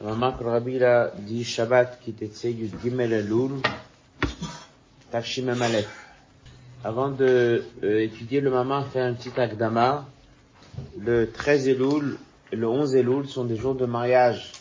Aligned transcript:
On 0.00 0.10
remarque 0.10 0.38
que 0.38 0.44
le 0.44 0.50
rabbi 0.50 0.84
a 0.84 1.10
dit 1.18 1.42
Shabbat 1.42 1.98
qui 2.00 2.10
était 2.10 2.52
Yud 2.52 2.72
Gimel 2.80 3.12
Elul, 3.12 3.60
Tafshim 5.10 5.48
Amalek. 5.48 5.88
Avant 6.84 7.08
de 7.08 7.64
euh, 7.82 8.02
étudier 8.04 8.40
le 8.40 8.50
maman, 8.50 8.84
faire 8.84 9.06
un 9.06 9.14
petit 9.14 9.32
akdama. 9.36 10.06
Le 11.00 11.32
13 11.32 11.66
Elul 11.66 12.16
et 12.52 12.56
le 12.56 12.68
11 12.68 12.94
Elul 12.94 13.26
sont 13.26 13.44
des 13.44 13.56
jours 13.56 13.74
de 13.74 13.86
mariage 13.86 14.52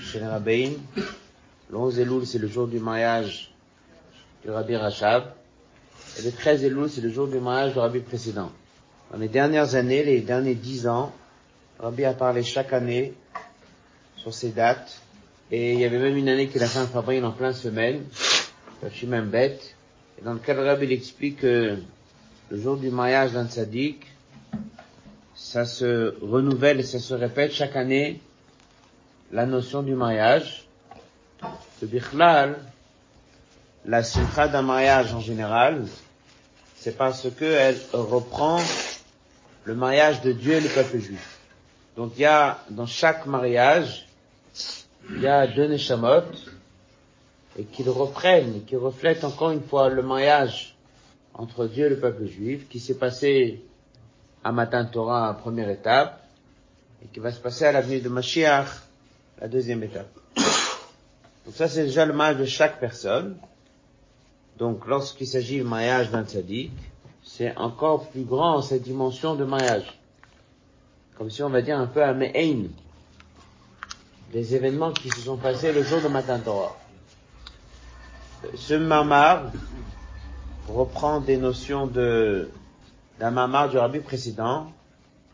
chez 0.00 0.20
les 0.20 0.26
rabbins. 0.26 0.70
Le 1.70 1.76
11 1.76 1.98
Elul, 1.98 2.24
c'est 2.24 2.38
le 2.38 2.46
jour 2.46 2.68
du 2.68 2.78
mariage 2.78 3.52
du 4.44 4.50
rabbi 4.50 4.76
Rachab. 4.76 5.32
Et 6.16 6.22
le 6.22 6.30
13 6.30 6.62
Elul, 6.62 6.88
c'est 6.88 7.00
le 7.00 7.10
jour 7.10 7.26
du 7.26 7.40
mariage 7.40 7.72
du 7.72 7.80
rabbi 7.80 7.98
précédent. 7.98 8.52
Dans 9.10 9.18
les 9.18 9.28
dernières 9.28 9.74
années, 9.74 10.04
les 10.04 10.20
derniers 10.20 10.54
dix 10.54 10.86
ans, 10.86 11.12
le 11.80 11.86
rabbi 11.86 12.04
a 12.04 12.12
parlé 12.12 12.44
chaque 12.44 12.72
année 12.72 13.14
sur 14.18 14.34
ces 14.34 14.50
dates. 14.50 15.00
Et 15.50 15.72
il 15.72 15.80
y 15.80 15.84
avait 15.84 15.98
même 15.98 16.16
une 16.16 16.28
année 16.28 16.48
qu'il 16.48 16.62
a 16.62 16.66
fait 16.66 16.78
un 16.78 16.86
fabrique 16.86 17.24
en 17.24 17.30
plein 17.30 17.52
semaine, 17.52 18.04
je 18.82 18.88
suis 18.90 19.06
même 19.06 19.30
bête, 19.30 19.74
et 20.20 20.24
dans 20.24 20.34
le 20.34 20.40
rabbi 20.64 20.86
il 20.86 20.92
explique 20.92 21.40
que 21.40 21.78
le 22.50 22.60
jour 22.60 22.76
du 22.76 22.90
mariage 22.90 23.32
d'un 23.32 23.46
tzaddik, 23.46 24.06
ça 25.34 25.64
se 25.64 26.16
renouvelle 26.20 26.80
et 26.80 26.82
ça 26.82 26.98
se 26.98 27.14
répète 27.14 27.52
chaque 27.52 27.76
année, 27.76 28.20
la 29.32 29.46
notion 29.46 29.82
du 29.82 29.94
mariage. 29.94 30.66
Le 31.80 31.86
bichlal, 31.86 32.58
la 33.84 34.02
simcha 34.02 34.48
d'un 34.48 34.62
mariage 34.62 35.14
en 35.14 35.20
général, 35.20 35.86
c'est 36.76 36.96
parce 36.96 37.28
que 37.30 37.44
elle 37.44 37.78
reprend 37.92 38.60
le 39.64 39.74
mariage 39.74 40.20
de 40.22 40.32
Dieu 40.32 40.54
et 40.54 40.60
le 40.60 40.68
peuple 40.68 40.98
juif. 40.98 41.38
Donc 41.96 42.12
il 42.16 42.22
y 42.22 42.26
a 42.26 42.58
dans 42.70 42.86
chaque 42.86 43.26
mariage, 43.26 44.07
il 45.10 45.22
y 45.22 45.26
a 45.26 45.46
deux 45.46 45.66
neshamot 45.66 46.22
et 47.58 47.64
qu'ils 47.64 47.90
reprennent, 47.90 48.64
qui 48.64 48.76
reflètent 48.76 49.24
encore 49.24 49.50
une 49.50 49.62
fois 49.62 49.88
le 49.88 50.02
mariage 50.02 50.76
entre 51.34 51.66
Dieu 51.66 51.86
et 51.86 51.90
le 51.90 51.98
peuple 51.98 52.26
juif 52.26 52.68
qui 52.68 52.80
s'est 52.80 52.98
passé 52.98 53.62
à 54.44 54.52
Matan 54.52 54.86
Torah, 54.86 55.36
première 55.40 55.68
étape, 55.68 56.22
et 57.02 57.06
qui 57.06 57.20
va 57.20 57.32
se 57.32 57.40
passer 57.40 57.64
à 57.64 57.72
l'avenue 57.72 58.00
de 58.00 58.08
Mashiach, 58.08 58.68
la 59.40 59.48
deuxième 59.48 59.82
étape. 59.82 60.08
Donc 61.44 61.54
ça, 61.54 61.68
c'est 61.68 61.84
déjà 61.84 62.04
le 62.04 62.12
mariage 62.12 62.38
de 62.38 62.44
chaque 62.44 62.78
personne. 62.78 63.36
Donc, 64.58 64.86
lorsqu'il 64.86 65.26
s'agit 65.26 65.56
du 65.56 65.64
mariage 65.64 66.10
d'un 66.10 66.24
tzaddik, 66.24 66.72
c'est 67.22 67.56
encore 67.56 68.08
plus 68.10 68.24
grand 68.24 68.60
cette 68.62 68.82
dimension 68.82 69.34
de 69.34 69.44
mariage. 69.44 69.98
Comme 71.16 71.30
si 71.30 71.42
on 71.42 71.48
va 71.48 71.62
dire 71.62 71.78
un 71.78 71.86
peu 71.86 72.02
à 72.02 72.12
Me'ein. 72.12 72.64
Des 74.32 74.54
événements 74.54 74.92
qui 74.92 75.08
se 75.08 75.20
sont 75.20 75.38
passés 75.38 75.72
le 75.72 75.82
jour 75.82 76.02
de 76.02 76.08
Matan 76.08 76.38
Torah. 76.40 76.76
Ce 78.54 78.74
mamar 78.74 79.50
reprend 80.68 81.20
des 81.20 81.38
notions 81.38 81.86
de, 81.86 82.50
d'un 83.18 83.30
mamar 83.30 83.70
du 83.70 83.78
rabbi 83.78 84.00
précédent, 84.00 84.70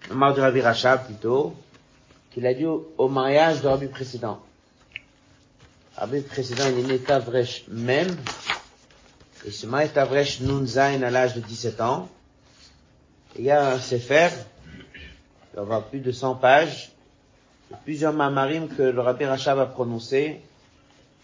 mamar 0.08 0.34
du 0.34 0.40
rabbi 0.40 0.60
Rachab 0.60 1.06
plutôt, 1.06 1.54
qu'il 2.30 2.46
a 2.46 2.54
dit 2.54 2.66
au, 2.66 3.08
mariage 3.08 3.60
du 3.60 3.66
rabbi 3.66 3.88
précédent. 3.88 4.40
Le 5.96 6.00
rabbi 6.00 6.20
précédent, 6.20 6.64
il 6.68 6.84
est 6.84 6.92
né 6.92 6.98
Tavresh 6.98 7.64
même, 7.68 8.16
et 9.44 9.50
ce 9.50 9.66
mariage 9.66 9.92
Tavresh 9.92 10.40
Nun 10.40 10.66
Zain 10.66 11.02
à 11.02 11.10
l'âge 11.10 11.34
de 11.34 11.40
17 11.40 11.80
ans. 11.80 12.08
Il 13.36 13.44
y 13.44 13.50
a 13.50 13.72
un 13.72 13.78
sefer, 13.80 14.28
il 14.72 15.56
va 15.56 15.62
avoir 15.62 15.82
plus 15.82 15.98
de 15.98 16.12
100 16.12 16.36
pages, 16.36 16.93
plusieurs 17.84 18.12
mamarim 18.12 18.68
que 18.68 18.82
le 18.82 19.00
rabbi 19.00 19.24
Rachab 19.24 19.58
a 19.58 19.66
prononcé 19.66 20.40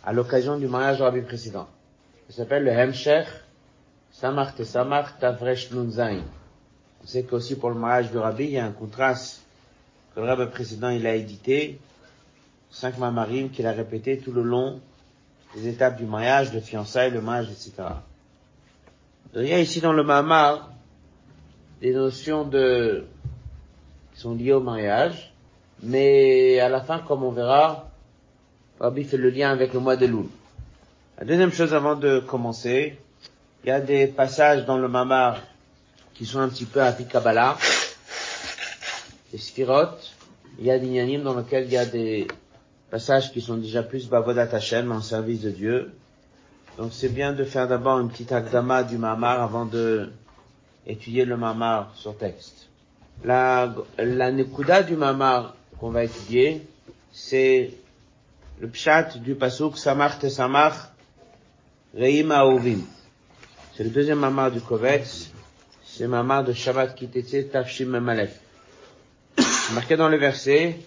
à 0.04 0.12
l'occasion 0.12 0.58
du 0.58 0.66
mariage 0.66 0.96
du 0.96 1.02
rabbi 1.02 1.20
précédent. 1.20 1.68
Ça 2.28 2.38
s'appelle 2.38 2.64
le 2.64 2.70
Hemsher, 2.70 3.24
Samar 4.12 4.54
te 4.54 4.62
Samar 4.62 5.18
Tavresh 5.18 5.70
Nun 5.72 5.90
Zain. 5.90 6.22
On 7.02 7.06
sait 7.06 7.24
qu'aussi 7.24 7.56
pour 7.56 7.70
le 7.70 7.76
mariage 7.76 8.10
du 8.10 8.18
rabbi, 8.18 8.44
il 8.44 8.50
y 8.50 8.58
a 8.58 8.64
un 8.64 8.72
contraste 8.72 9.42
que 10.14 10.20
le 10.20 10.26
rabbi 10.26 10.46
précédent 10.50 10.90
il 10.90 11.06
a 11.06 11.14
édité, 11.14 11.78
cinq 12.70 12.98
mamarim 12.98 13.50
qu'il 13.50 13.66
a 13.66 13.72
répété 13.72 14.18
tout 14.18 14.32
le 14.32 14.42
long 14.42 14.80
des 15.54 15.68
étapes 15.68 15.96
du 15.96 16.04
mariage, 16.04 16.52
le 16.52 16.60
fiançailles, 16.60 17.10
le 17.10 17.20
mariage, 17.20 17.50
etc. 17.50 17.72
Il 19.34 19.46
y 19.46 19.52
a 19.52 19.60
ici 19.60 19.80
dans 19.80 19.92
le 19.92 20.02
mamar 20.02 20.70
des 21.80 21.92
notions 21.92 22.44
de 22.44 23.06
qui 24.14 24.20
sont 24.20 24.34
liées 24.34 24.52
au 24.52 24.60
mariage, 24.60 25.29
mais 25.82 26.60
à 26.60 26.68
la 26.68 26.80
fin, 26.80 26.98
comme 27.00 27.22
on 27.22 27.30
verra, 27.30 27.88
Rabbi 28.78 29.04
fait 29.04 29.16
le 29.16 29.30
lien 29.30 29.50
avec 29.50 29.72
le 29.74 29.80
mois 29.80 29.96
de 29.96 30.06
Loul. 30.06 30.26
La 31.18 31.24
deuxième 31.24 31.52
chose 31.52 31.74
avant 31.74 31.96
de 31.96 32.18
commencer, 32.20 32.98
il 33.64 33.68
y 33.68 33.70
a 33.70 33.80
des 33.80 34.06
passages 34.06 34.64
dans 34.64 34.78
le 34.78 34.88
mamar 34.88 35.38
qui 36.14 36.26
sont 36.26 36.40
un 36.40 36.48
petit 36.48 36.64
peu 36.64 36.82
à 36.82 36.92
Kabbalah, 36.92 37.56
des 39.32 39.38
sphirotes, 39.38 40.12
il 40.58 40.66
y 40.66 40.70
a 40.70 40.78
des 40.78 41.18
dans 41.18 41.34
lesquels 41.34 41.64
il 41.64 41.72
y 41.72 41.76
a 41.76 41.86
des 41.86 42.26
passages 42.90 43.32
qui 43.32 43.40
sont 43.40 43.56
déjà 43.56 43.82
plus 43.82 44.08
bavodat 44.08 44.48
Hashem 44.52 44.90
en 44.92 45.00
service 45.00 45.42
de 45.42 45.50
Dieu. 45.50 45.92
Donc 46.76 46.92
c'est 46.92 47.08
bien 47.08 47.32
de 47.32 47.44
faire 47.44 47.68
d'abord 47.68 48.00
une 48.00 48.08
petite 48.08 48.32
akdama 48.32 48.82
du 48.82 48.98
mamar 48.98 49.42
avant 49.42 49.64
de 49.64 50.10
étudier 50.86 51.24
le 51.24 51.36
mamar 51.36 51.92
sur 51.94 52.16
texte. 52.16 52.68
La, 53.24 53.74
la 53.98 54.32
nekuda 54.32 54.82
du 54.82 54.96
mamar 54.96 55.54
qu'on 55.80 55.90
va 55.90 56.04
étudier, 56.04 56.60
c'est 57.10 57.70
le 58.60 58.68
pshat 58.68 59.16
du 59.16 59.34
pasuk 59.34 59.78
samach 59.78 60.18
te 60.18 60.28
samach 60.28 60.74
reim 61.94 62.30
aovim. 62.30 62.82
C'est 63.74 63.84
le 63.84 63.90
deuxième 63.90 64.18
mamar 64.18 64.50
du 64.50 64.60
kovetz, 64.60 65.30
c'est 65.86 66.06
mamar 66.06 66.44
de 66.44 66.52
Shabbat 66.52 66.94
Kitetse 66.94 67.50
Tafshim 67.50 67.86
Memalef. 67.86 68.38
Marqué 69.72 69.96
dans 69.96 70.10
le 70.10 70.18
verset, 70.18 70.78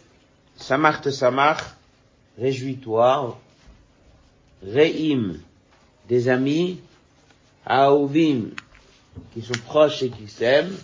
samach 0.57 1.01
te 1.01 1.09
samach, 1.09 1.61
réjouis-toi, 2.37 3.39
reim, 4.63 5.37
des 6.07 6.29
amis, 6.29 6.79
aovim, 7.65 8.51
qui 9.33 9.41
sont 9.41 9.59
proches 9.65 10.03
et 10.03 10.11
qui 10.11 10.27
s'aiment, 10.27 10.77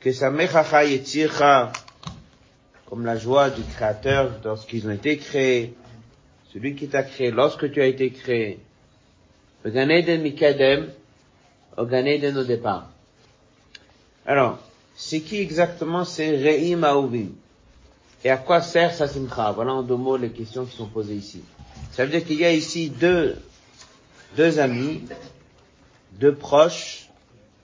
que 0.00 0.10
samechacha 0.10 0.84
yetzircha, 0.86 1.72
comme 2.92 3.06
la 3.06 3.16
joie 3.16 3.48
du 3.48 3.62
Créateur 3.62 4.32
lorsqu'ils 4.44 4.86
ont 4.86 4.90
été 4.90 5.16
créés, 5.16 5.72
celui 6.52 6.74
qui 6.74 6.88
t'a 6.88 7.02
créé 7.02 7.30
lorsque 7.30 7.72
tu 7.72 7.80
as 7.80 7.86
été 7.86 8.10
créé, 8.10 8.58
le 9.64 10.16
Mikadem, 10.18 10.90
au 11.78 11.86
Ganeden 11.86 12.36
au 12.36 12.44
départ. 12.44 12.90
Alors, 14.26 14.58
c'est 14.94 15.20
qui 15.20 15.38
exactement 15.38 16.04
ces 16.04 16.36
Re'im 16.36 16.84
Aouvim 16.84 17.28
Et 18.24 18.30
à 18.30 18.36
quoi 18.36 18.60
sert 18.60 18.92
sa 18.92 19.08
simcha? 19.08 19.52
Voilà 19.52 19.72
en 19.72 19.82
deux 19.82 19.96
mots 19.96 20.18
les 20.18 20.28
questions 20.28 20.66
qui 20.66 20.76
sont 20.76 20.88
posées 20.88 21.14
ici. 21.14 21.42
Ça 21.92 22.04
veut 22.04 22.10
dire 22.10 22.26
qu'il 22.26 22.40
y 22.40 22.44
a 22.44 22.52
ici 22.52 22.90
deux, 22.90 23.38
deux 24.36 24.58
amis, 24.58 25.00
deux 26.20 26.34
proches, 26.34 27.08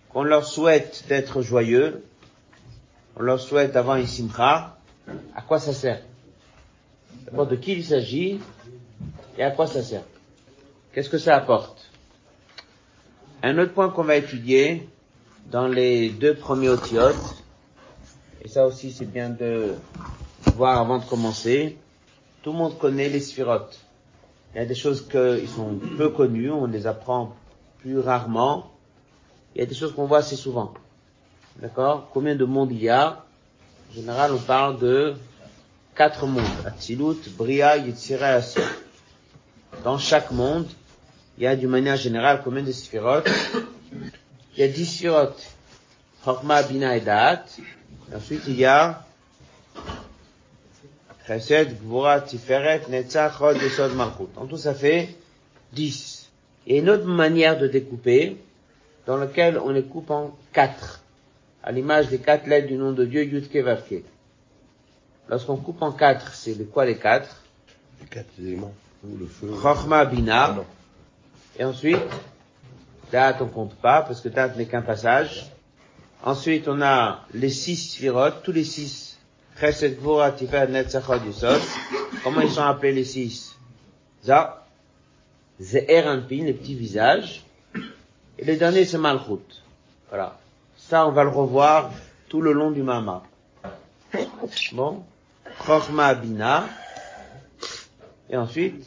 qu'on 0.09 0.23
leur 0.23 0.47
souhaite 0.47 1.05
d'être 1.07 1.43
joyeux, 1.43 2.03
on 3.15 3.21
leur 3.21 3.39
souhaite 3.39 3.73
d'avoir 3.73 3.97
une 3.97 4.07
simcha, 4.07 4.78
à 5.35 5.43
quoi 5.43 5.59
ça 5.59 5.73
sert? 5.73 6.03
D'abord, 7.25 7.47
de 7.47 7.57
qui 7.57 7.73
il 7.73 7.85
s'agit 7.85 8.41
et 9.37 9.43
à 9.43 9.51
quoi 9.51 9.67
ça 9.67 9.83
sert 9.83 10.03
Qu'est-ce 10.93 11.11
que 11.11 11.19
ça 11.19 11.37
apporte? 11.37 11.91
Un 13.43 13.59
autre 13.59 13.73
point 13.73 13.91
qu'on 13.91 14.05
va 14.05 14.17
étudier 14.17 14.89
dans 15.51 15.69
les 15.69 16.11
deux 16.11 16.35
premiers 16.35 16.69
otiotes, 16.69 17.37
et 18.43 18.49
ça 18.49 18.67
aussi 18.67 18.91
c'est 18.93 19.07
bien 19.07 19.31
de 19.31 19.75
voir 20.57 20.81
avant 20.81 20.99
de 20.99 21.05
commencer, 21.05 21.77
tout 22.43 22.53
le 22.53 22.59
monde 22.59 22.79
connaît 22.79 23.09
les 23.09 23.21
sphirotes. 23.21 23.81
Il 24.55 24.59
y 24.59 24.61
a 24.61 24.67
des 24.67 24.75
choses 24.75 25.07
qui 25.07 25.47
sont 25.47 25.79
peu 25.97 26.09
connues, 26.09 26.51
on 26.51 26.67
les 26.67 26.87
apprend 26.87 27.37
plus 27.79 27.99
rarement. 27.99 28.71
Il 29.55 29.61
y 29.61 29.63
a 29.63 29.67
des 29.67 29.75
choses 29.75 29.95
qu'on 29.95 30.07
voit 30.07 30.19
assez 30.19 30.37
souvent. 30.37 30.73
D'accord? 31.61 32.09
Combien 32.13 32.35
de 32.35 32.45
mondes 32.45 32.73
il 32.73 32.83
y 32.83 32.89
a? 32.89 33.25
En 33.91 33.95
général, 33.95 34.33
on 34.33 34.39
parle 34.39 34.79
de 34.79 35.15
quatre 35.97 36.27
mondes. 36.27 36.45
Atzilut, 36.67 37.17
Bria. 37.37 37.77
Dans 39.83 39.99
chaque 39.99 40.31
monde, 40.31 40.67
il 41.39 41.45
y 41.45 41.47
a 41.47 41.57
d'une 41.57 41.71
manière 41.71 41.97
générale 41.97 42.43
combien 42.45 42.63
de 42.63 42.73
sphirotes 42.73 43.31
Il 44.57 44.61
y 44.61 44.63
a 44.63 44.69
dix 44.69 44.87
sphirotes. 44.87 45.43
Chokma, 46.25 46.63
Bina 46.65 46.97
et 46.97 47.01
Da'at. 47.01 47.45
Ensuite, 48.15 48.43
il 48.49 48.57
y 48.57 48.65
a 48.65 49.07
Chesed, 51.27 51.79
Gvura, 51.81 52.21
Tiferet, 52.21 52.83
Netzach, 52.89 53.39
Chod, 53.39 53.57
Yesod, 53.57 53.95
Malchut. 53.95 54.29
En 54.37 54.47
tout, 54.47 54.57
ça 54.57 54.75
fait 54.75 55.17
dix. 55.73 56.29
A 56.69 56.75
une 56.75 56.91
autre 56.91 57.07
manière 57.07 57.59
de 57.59 57.67
découper, 57.67 58.37
dans 59.07 59.17
laquelle 59.17 59.59
on 59.59 59.71
les 59.71 59.85
coupe 59.85 60.11
en 60.11 60.37
quatre 60.53 61.03
à 61.63 61.73
l'image 61.73 62.09
des 62.09 62.19
quatre 62.19 62.47
lettres 62.47 62.69
du 62.69 62.77
nom 62.77 62.93
de 62.93 63.05
Dieu, 63.05 63.25
Yudke 63.25 63.57
Vavke. 63.57 64.05
Lorsqu'on 65.29 65.57
coupe 65.57 65.83
en 65.83 65.93
quatre, 65.93 66.33
c'est 66.35 66.55
les 66.55 66.65
quoi 66.65 66.87
les 66.87 66.97
quatre? 66.97 67.43
Les 68.01 68.07
quatre 68.07 68.31
éléments. 68.39 68.75
Le 69.05 69.27
feu. 69.27 69.51
Chochma, 69.61 70.05
Bina. 70.05 70.57
Ah. 70.59 70.65
Et 71.59 71.65
ensuite, 71.65 71.99
date 73.13 73.41
on 73.41 73.49
compte 73.49 73.75
pas, 73.75 74.03
parce 74.03 74.21
que 74.21 74.29
date 74.29 74.57
n'est 74.57 74.67
qu'un 74.67 74.83
passage. 74.83 75.51
Ensuite, 76.25 76.67
on 76.69 76.81
a 76.83 77.27
les 77.35 77.51
six 77.51 77.77
sphirotes, 77.77 78.43
tous 78.43 78.53
les 78.53 78.65
six. 78.65 79.19
Chesed, 79.61 79.99
Yusod. 80.01 81.61
Comment 82.23 82.41
ils 82.41 82.51
sont 82.51 82.63
appelés 82.63 82.93
les 82.93 83.05
six? 83.05 83.57
Ça, 84.23 84.67
Zeher, 85.61 86.05
Anpin, 86.07 86.45
les 86.45 86.53
petits 86.53 86.75
visages. 86.75 87.45
Et 88.39 88.45
le 88.45 88.57
dernier, 88.57 88.85
c'est 88.85 88.99
Malchut. 88.99 89.63
Voilà. 90.09 90.39
Ça, 90.89 91.07
on 91.07 91.13
va 91.13 91.23
le 91.23 91.29
revoir 91.29 91.91
tout 92.31 92.41
le 92.41 92.53
long 92.55 92.71
du 92.71 92.83
Mama. 92.83 93.23
Bon. 94.73 95.05
Chochma, 95.67 96.15
Bina. 96.15 96.67
Et 98.31 98.37
ensuite, 98.39 98.87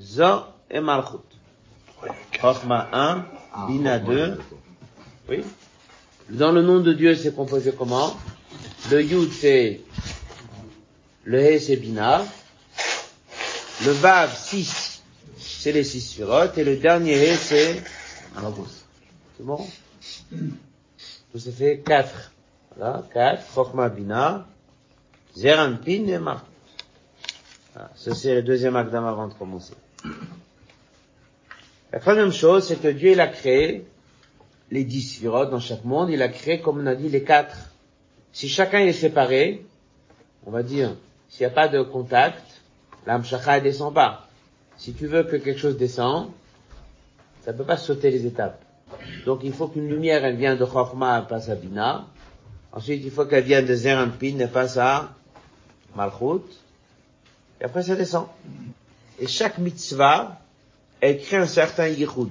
Zo 0.00 0.44
et 0.70 0.78
Malchut. 0.78 1.18
Chochma 2.40 2.88
1, 2.92 3.26
Bina 3.66 3.98
2. 3.98 4.38
Oui. 5.28 5.42
Dans 6.30 6.52
le 6.52 6.62
nom 6.62 6.78
de 6.78 6.92
Dieu, 6.92 7.16
c'est 7.16 7.34
composé 7.34 7.74
comment? 7.76 8.14
Le 8.92 9.02
Yud, 9.02 9.32
c'est 9.32 9.80
le 11.24 11.40
He, 11.40 11.58
c'est 11.58 11.76
Bina. 11.76 12.24
Le 13.84 13.90
Vav, 13.90 14.32
6, 14.36 15.02
c'est 15.36 15.72
les 15.72 15.82
six 15.82 16.00
surotes. 16.00 16.56
Et 16.58 16.64
le 16.64 16.76
dernier 16.76 17.14
He, 17.14 17.36
c'est 17.36 17.82
C'est 19.36 19.44
bon? 19.44 19.66
Donc 21.34 21.42
ça 21.42 21.50
fait 21.50 21.82
4. 21.84 22.32
Voilà, 22.76 23.02
4. 23.12 23.42
Chochma, 23.54 23.88
Bina. 23.88 24.46
Zeranpin 25.36 26.06
et 26.06 26.18
c'est 28.14 28.34
le 28.36 28.42
deuxième 28.42 28.76
akdam 28.76 29.04
avant 29.04 29.26
de 29.26 29.34
commencer. 29.34 29.74
La 31.92 31.98
troisième 31.98 32.32
chose, 32.32 32.68
c'est 32.68 32.80
que 32.80 32.86
Dieu, 32.86 33.10
il 33.10 33.20
a 33.20 33.26
créé 33.26 33.84
les 34.70 34.84
dix 34.84 35.02
sphirotes 35.02 35.50
dans 35.50 35.58
chaque 35.58 35.84
monde, 35.84 36.10
il 36.10 36.22
a 36.22 36.28
créé, 36.28 36.60
comme 36.60 36.80
on 36.80 36.86
a 36.86 36.94
dit, 36.94 37.08
les 37.08 37.24
quatre. 37.24 37.72
Si 38.32 38.48
chacun 38.48 38.78
est 38.78 38.92
séparé, 38.92 39.66
on 40.46 40.52
va 40.52 40.62
dire, 40.62 40.94
s'il 41.28 41.46
n'y 41.46 41.52
a 41.52 41.54
pas 41.54 41.66
de 41.66 41.82
contact, 41.82 42.62
l'âme 43.06 43.24
shakha, 43.24 43.56
elle 43.56 43.64
descend 43.64 43.92
pas. 43.92 44.28
Si 44.76 44.92
tu 44.92 45.08
veux 45.08 45.24
que 45.24 45.36
quelque 45.36 45.58
chose 45.58 45.76
descende, 45.76 46.30
ça 47.44 47.52
ne 47.52 47.58
peut 47.58 47.64
pas 47.64 47.76
sauter 47.76 48.12
les 48.12 48.24
étapes. 48.24 48.63
Donc 49.26 49.40
il 49.42 49.52
faut 49.52 49.68
qu'une 49.68 49.88
lumière, 49.88 50.24
elle 50.24 50.36
vienne 50.36 50.58
de 50.58 50.64
Chorma, 50.64 51.18
elle 51.18 51.26
passe 51.26 51.48
à 51.48 51.54
Bina. 51.54 52.06
Ensuite, 52.72 53.02
il 53.04 53.10
faut 53.10 53.24
qu'elle 53.24 53.44
vienne 53.44 53.66
de 53.66 53.74
Zerampin, 53.74 54.36
elle 54.38 54.50
passe 54.50 54.76
à 54.76 55.10
Malchut. 55.96 56.42
Et 57.60 57.64
après, 57.64 57.82
ça 57.82 57.94
descend. 57.94 58.26
Et 59.18 59.26
chaque 59.26 59.58
mitzvah, 59.58 60.40
elle 61.00 61.20
crée 61.20 61.36
un 61.36 61.46
certain 61.46 61.88
yichud. 61.88 62.30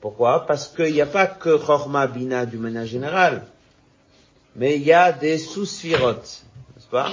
Pourquoi? 0.00 0.46
Parce 0.46 0.68
qu'il 0.68 0.92
n'y 0.92 1.00
a 1.00 1.06
pas 1.06 1.26
que 1.26 1.56
Chorma 1.56 2.06
Bina 2.06 2.46
du 2.46 2.58
manière 2.58 2.86
générale, 2.86 3.46
mais 4.54 4.76
il 4.76 4.82
y 4.82 4.92
a 4.92 5.12
des 5.12 5.38
sous-sphirotes, 5.38 6.44
n'est-ce 6.76 6.88
pas? 6.88 7.10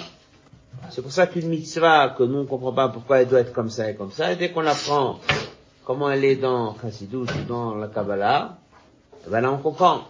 C'est 0.89 1.01
pour 1.01 1.11
ça 1.11 1.27
qu'une 1.27 1.47
mitzvah, 1.47 2.09
que 2.09 2.23
nous 2.23 2.39
ne 2.39 2.45
comprenons 2.45 2.75
pas 2.75 2.89
pourquoi 2.89 3.21
elle 3.21 3.27
doit 3.27 3.39
être 3.39 3.53
comme 3.53 3.69
ça 3.69 3.89
et 3.89 3.95
comme 3.95 4.11
ça, 4.11 4.33
et 4.33 4.35
dès 4.35 4.51
qu'on 4.51 4.65
apprend 4.65 5.19
comment 5.85 6.11
elle 6.11 6.25
est 6.25 6.35
dans 6.35 6.75
Chassidut 6.79 7.17
ou 7.17 7.43
dans 7.47 7.75
la 7.75 7.87
Kabbalah, 7.87 8.57
ben 9.27 9.41
là 9.41 9.51
on 9.51 9.57
comprend. 9.57 10.01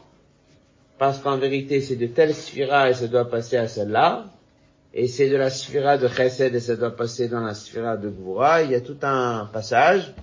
Parce 0.97 1.19
qu'en 1.19 1.37
vérité, 1.37 1.81
c'est 1.81 1.95
de 1.95 2.07
telle 2.07 2.35
sphira 2.35 2.89
et 2.89 2.93
ça 2.93 3.07
doit 3.07 3.29
passer 3.29 3.57
à 3.57 3.67
celle-là, 3.67 4.25
et 4.93 5.07
c'est 5.07 5.29
de 5.29 5.37
la 5.37 5.49
sphira 5.49 5.97
de 5.97 6.07
Chesed 6.07 6.53
et 6.53 6.59
ça 6.59 6.75
doit 6.75 6.95
passer 6.95 7.29
dans 7.29 7.39
la 7.39 7.53
sphira 7.53 7.95
de 7.95 8.09
Gvura, 8.09 8.61
il 8.63 8.71
y 8.71 8.75
a 8.75 8.81
tout 8.81 8.97
un 9.03 9.45
passage. 9.51 10.13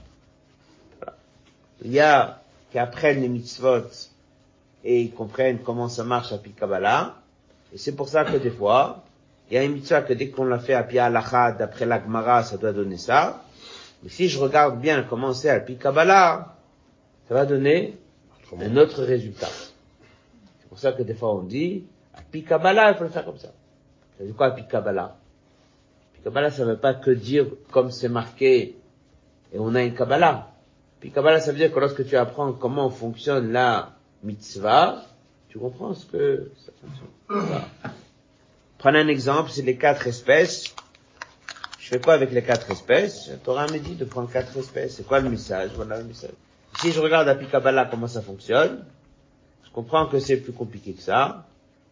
Il 1.82 1.92
y 1.92 2.00
a 2.00 2.42
qui 2.70 2.78
apprennent 2.78 3.22
les 3.22 3.28
mitzvot 3.28 3.88
et 4.84 5.00
ils 5.00 5.12
comprennent 5.12 5.60
comment 5.64 5.88
ça 5.88 6.04
marche 6.04 6.32
à 6.32 6.38
Pi 6.38 6.50
Kabbalah. 6.52 7.16
Et 7.72 7.78
c'est 7.78 7.92
pour 7.92 8.08
ça 8.08 8.24
que 8.24 8.36
des 8.36 8.50
fois, 8.50 9.04
il 9.50 9.54
y 9.54 9.58
a 9.58 9.64
une 9.64 9.72
mitzvah 9.72 10.02
que 10.02 10.12
dès 10.12 10.28
qu'on 10.28 10.44
l'a 10.44 10.58
fait 10.58 10.74
à 10.74 10.82
Pi 10.82 10.98
Halacha, 10.98 11.52
d'après 11.52 11.86
la 11.86 12.02
Gemara, 12.02 12.42
ça 12.42 12.58
doit 12.58 12.72
donner 12.72 12.98
ça. 12.98 13.42
Mais 14.02 14.10
si 14.10 14.28
je 14.28 14.38
regarde 14.38 14.78
bien 14.80 15.02
comment 15.08 15.32
c'est 15.32 15.50
à 15.50 15.60
Pi 15.60 15.76
Kabbalah, 15.76 16.56
ça 17.26 17.34
va 17.34 17.46
donner 17.46 17.96
un 18.60 18.76
autre 18.76 19.02
résultat. 19.02 19.48
C'est 20.60 20.68
pour 20.68 20.78
ça 20.78 20.92
que 20.92 21.02
des 21.02 21.14
fois 21.14 21.34
on 21.34 21.42
dit, 21.42 21.84
à 22.14 22.22
Pi 22.22 22.44
Kabbalah, 22.44 22.92
il 22.92 22.96
faut 22.96 23.04
le 23.04 23.10
faire 23.10 23.24
comme 23.24 23.38
ça. 23.38 23.48
Ça 23.48 24.20
veut 24.20 24.26
dire 24.26 24.36
quoi 24.36 24.46
à 24.46 24.50
Pi 24.52 24.66
Kabbalah 24.66 25.16
Pi 26.14 26.20
Kabbalah, 26.22 26.50
ça 26.50 26.64
veut 26.64 26.76
pas 26.78 26.94
que 26.94 27.10
dire 27.10 27.46
comme 27.70 27.90
c'est 27.90 28.08
marqué 28.08 28.76
et 29.52 29.58
on 29.58 29.74
a 29.74 29.82
une 29.82 29.94
Kabbalah. 29.94 30.50
Puis 31.00 31.12
ça 31.14 31.22
veut 31.22 31.58
dire 31.58 31.72
que 31.72 31.78
lorsque 31.78 32.06
tu 32.06 32.16
apprends 32.16 32.52
comment 32.52 32.90
fonctionne 32.90 33.52
la 33.52 33.94
mitzvah, 34.24 35.04
tu 35.48 35.58
comprends 35.58 35.94
ce 35.94 36.06
que 36.06 36.50
ça 36.56 36.72
fonctionne. 36.80 37.08
Voilà. 37.28 37.68
Prenez 38.78 38.98
un 39.00 39.08
exemple, 39.08 39.50
c'est 39.50 39.62
les 39.62 39.76
quatre 39.76 40.06
espèces. 40.06 40.74
Je 41.78 41.88
fais 41.88 42.00
quoi 42.00 42.14
avec 42.14 42.32
les 42.32 42.42
quatre 42.42 42.70
espèces? 42.70 43.30
Torah 43.44 43.66
me 43.68 43.78
dit 43.78 43.94
de 43.94 44.04
prendre 44.04 44.30
quatre 44.30 44.56
espèces. 44.56 44.96
C'est 44.96 45.06
quoi 45.06 45.20
le 45.20 45.30
message? 45.30 45.70
Voilà 45.74 45.98
le 45.98 46.04
message. 46.04 46.32
Si 46.76 46.92
je 46.92 47.00
regarde 47.00 47.28
à 47.28 47.34
Kabbalah 47.34 47.86
comment 47.86 48.06
ça 48.06 48.22
fonctionne, 48.22 48.84
je 49.64 49.70
comprends 49.70 50.06
que 50.06 50.18
c'est 50.18 50.36
plus 50.36 50.52
compliqué 50.52 50.92
que 50.92 51.02
ça. 51.02 51.46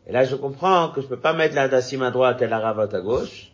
Et 0.06 0.12
là, 0.12 0.25
je 0.25 0.37
comprends 0.37 0.90
que 0.90 1.00
je 1.00 1.06
peux 1.06 1.19
pas 1.19 1.32
mettre 1.32 1.56
la 1.56 1.69
dassim 1.69 2.02
à 2.02 2.11
droite 2.11 2.40
et 2.43 2.46
la 2.46 2.61
ravot 2.61 2.94
à 2.94 3.00
gauche. 3.00 3.50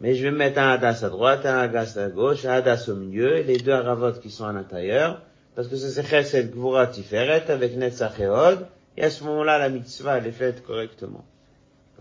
Mais 0.00 0.14
je 0.14 0.22
vais 0.22 0.30
mettre 0.30 0.58
un 0.60 0.70
hadas 0.70 1.04
à 1.04 1.08
droite, 1.08 1.46
un 1.46 1.58
hadas 1.58 1.96
à 1.96 2.08
gauche, 2.08 2.44
un 2.44 2.52
hadas 2.52 2.88
au 2.88 2.94
milieu, 2.94 3.36
et 3.36 3.42
les 3.42 3.56
deux 3.56 3.72
haravot 3.72 4.12
qui 4.12 4.30
sont 4.30 4.44
à 4.44 4.52
l'intérieur, 4.52 5.22
parce 5.54 5.68
que 5.68 5.76
ça 5.76 5.88
c'est 5.88 6.06
chesed 6.06 6.52
gvura 6.52 6.86
tiferet 6.86 7.50
avec 7.50 7.76
netzach 7.76 8.20
et 8.96 9.02
à 9.02 9.10
ce 9.10 9.24
moment-là, 9.24 9.58
la 9.58 9.68
mitzvah, 9.68 10.18
elle 10.18 10.26
est 10.26 10.32
faite 10.32 10.64
correctement. 10.64 11.24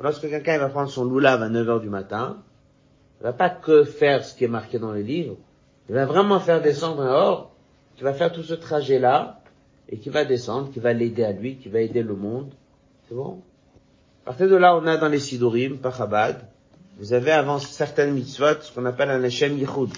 Lorsque 0.01 0.30
quelqu'un 0.30 0.57
va 0.57 0.69
prendre 0.69 0.89
son 0.89 1.04
loulav 1.04 1.42
à 1.42 1.50
9 1.50 1.69
heures 1.69 1.80
du 1.80 1.89
matin, 1.89 2.38
il 3.19 3.24
va 3.24 3.33
pas 3.33 3.50
que 3.50 3.83
faire 3.83 4.24
ce 4.24 4.36
qui 4.36 4.45
est 4.45 4.50
marqué 4.50 4.80
dans 4.80 4.92
les 4.92 5.04
livres, 5.04 5.38
il 5.89 5.95
va 5.95 6.06
vraiment 6.06 6.39
faire 6.39 6.62
descendre 6.62 7.01
un 7.01 7.13
or, 7.13 7.54
qui 7.95 8.03
va 8.03 8.13
faire 8.13 8.31
tout 8.31 8.44
ce 8.44 8.53
trajet-là, 8.53 9.39
et 9.89 9.97
qui 9.97 10.09
va 10.09 10.25
descendre, 10.25 10.71
qui 10.71 10.80
va 10.80 10.94
l'aider 10.94 11.24
à 11.24 11.31
lui, 11.31 11.57
qui 11.57 11.69
va 11.69 11.80
aider 11.80 12.01
le 12.01 12.15
monde. 12.15 12.51
C'est 13.07 13.15
bon? 13.15 13.42
À 14.24 14.30
partir 14.30 14.50
de 14.50 14.56
là, 14.56 14.75
on 14.75 14.86
a 14.88 14.97
dans 14.97 15.09
les 15.09 15.19
Sidurim, 15.19 15.77
par 15.77 15.95
Chabad, 15.95 16.42
vous 16.97 17.13
avez 17.13 17.31
avant 17.31 17.59
certaines 17.59 18.13
mitzvot 18.13 18.62
ce 18.62 18.71
qu'on 18.71 18.86
appelle 18.86 19.09
un 19.09 19.24
Hashem 19.24 19.57
Yichud. 19.57 19.89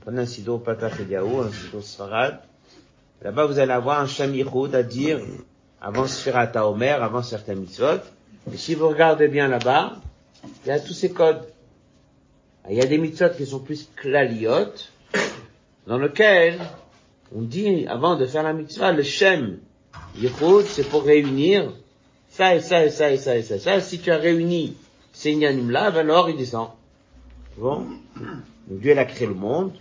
Prenez 0.00 0.22
un 0.22 0.26
sido 0.26 0.58
Patach 0.58 0.94
un 1.00 1.52
sido 1.52 1.80
Sfarad. 1.80 2.40
Là-bas, 3.22 3.46
vous 3.46 3.58
allez 3.58 3.72
avoir 3.72 4.00
un 4.00 4.04
Hashem 4.04 4.34
Yichud 4.34 4.74
à 4.74 4.82
dire 4.82 5.20
avant 5.80 6.06
Sfirat 6.06 6.50
Omer, 6.68 7.02
avant 7.02 7.22
certaines 7.22 7.60
mitzvot. 7.60 8.00
Et 8.52 8.56
si 8.56 8.74
vous 8.74 8.88
regardez 8.88 9.28
bien 9.28 9.46
là-bas, 9.46 9.96
il 10.64 10.68
y 10.68 10.72
a 10.72 10.80
tous 10.80 10.94
ces 10.94 11.12
codes. 11.12 11.44
Il 12.68 12.76
y 12.76 12.82
a 12.82 12.86
des 12.86 12.98
mitzvot 12.98 13.30
qui 13.36 13.46
sont 13.46 13.60
plus 13.60 13.88
klaliot, 13.94 14.72
dans 15.86 15.98
lequel 15.98 16.58
on 17.34 17.42
dit, 17.42 17.86
avant 17.86 18.16
de 18.16 18.26
faire 18.26 18.42
la 18.42 18.52
mitzvah, 18.52 18.92
le 18.92 19.02
Shem 19.02 19.58
Yichud, 20.16 20.66
c'est 20.66 20.88
pour 20.88 21.04
réunir 21.04 21.72
ça 22.30 22.54
et 22.54 22.60
ça 22.60 22.84
et 22.84 22.90
ça 22.90 23.10
et 23.10 23.18
ça 23.18 23.36
et 23.36 23.42
ça. 23.42 23.58
ça 23.58 23.80
si 23.80 24.00
tu 24.00 24.10
as 24.10 24.16
réuni 24.16 24.76
ces 25.12 25.34
là 25.34 25.86
alors 25.86 26.30
il 26.30 26.36
descend. 26.36 26.68
Bon. 27.58 27.86
Donc 28.68 28.80
Dieu, 28.80 28.92
il 28.92 28.98
a 28.98 29.04
créé 29.04 29.26
le 29.26 29.34
monde. 29.34 29.72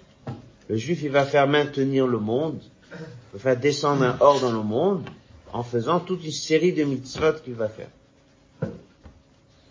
Le 0.68 0.76
juif, 0.76 1.02
il 1.04 1.12
va 1.12 1.26
faire 1.26 1.48
maintenir 1.48 2.08
le 2.08 2.20
monde. 2.20 2.60
Il 2.92 3.34
va 3.34 3.40
faire 3.40 3.60
descendre 3.60 4.04
un 4.04 4.18
or 4.20 4.40
dans 4.42 4.52
le 4.52 4.64
monde 4.64 5.08
en 5.54 5.64
faisant 5.64 6.00
toute 6.00 6.24
une 6.26 6.32
série 6.32 6.74
de 6.74 6.84
mitzvot 6.84 7.34
qu'il 7.44 7.54
va 7.54 7.70
faire. 7.70 7.90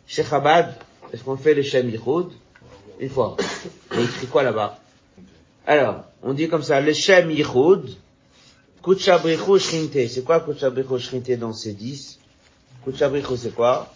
Chez 0.07 0.25
Chabad, 0.25 0.75
est-ce 1.13 1.23
qu'on 1.23 1.37
fait 1.37 1.55
le 1.55 1.63
Shem 1.63 1.89
Yichud? 1.91 2.29
Une 3.01 3.11
fois. 3.11 3.37
Il 3.93 4.01
écrit 4.01 4.27
quoi 4.27 4.43
là-bas? 4.43 4.79
Alors, 5.69 6.05
on 6.23 6.33
dit 6.33 6.49
comme 6.49 6.63
ça, 6.63 6.81
le 6.81 6.95
Shem 6.95 7.31
Yichud, 7.31 7.91
Kuchabrichu 8.83 9.59
Shrinte. 9.59 10.09
C'est 10.09 10.25
quoi 10.25 10.41
Kuchabrichu 10.41 10.99
Shrinte 10.99 11.31
dans 11.33 11.53
ces 11.53 11.75
dix 11.75 12.19
Kuchabrichu, 12.83 13.37
c'est 13.37 13.55
quoi 13.55 13.93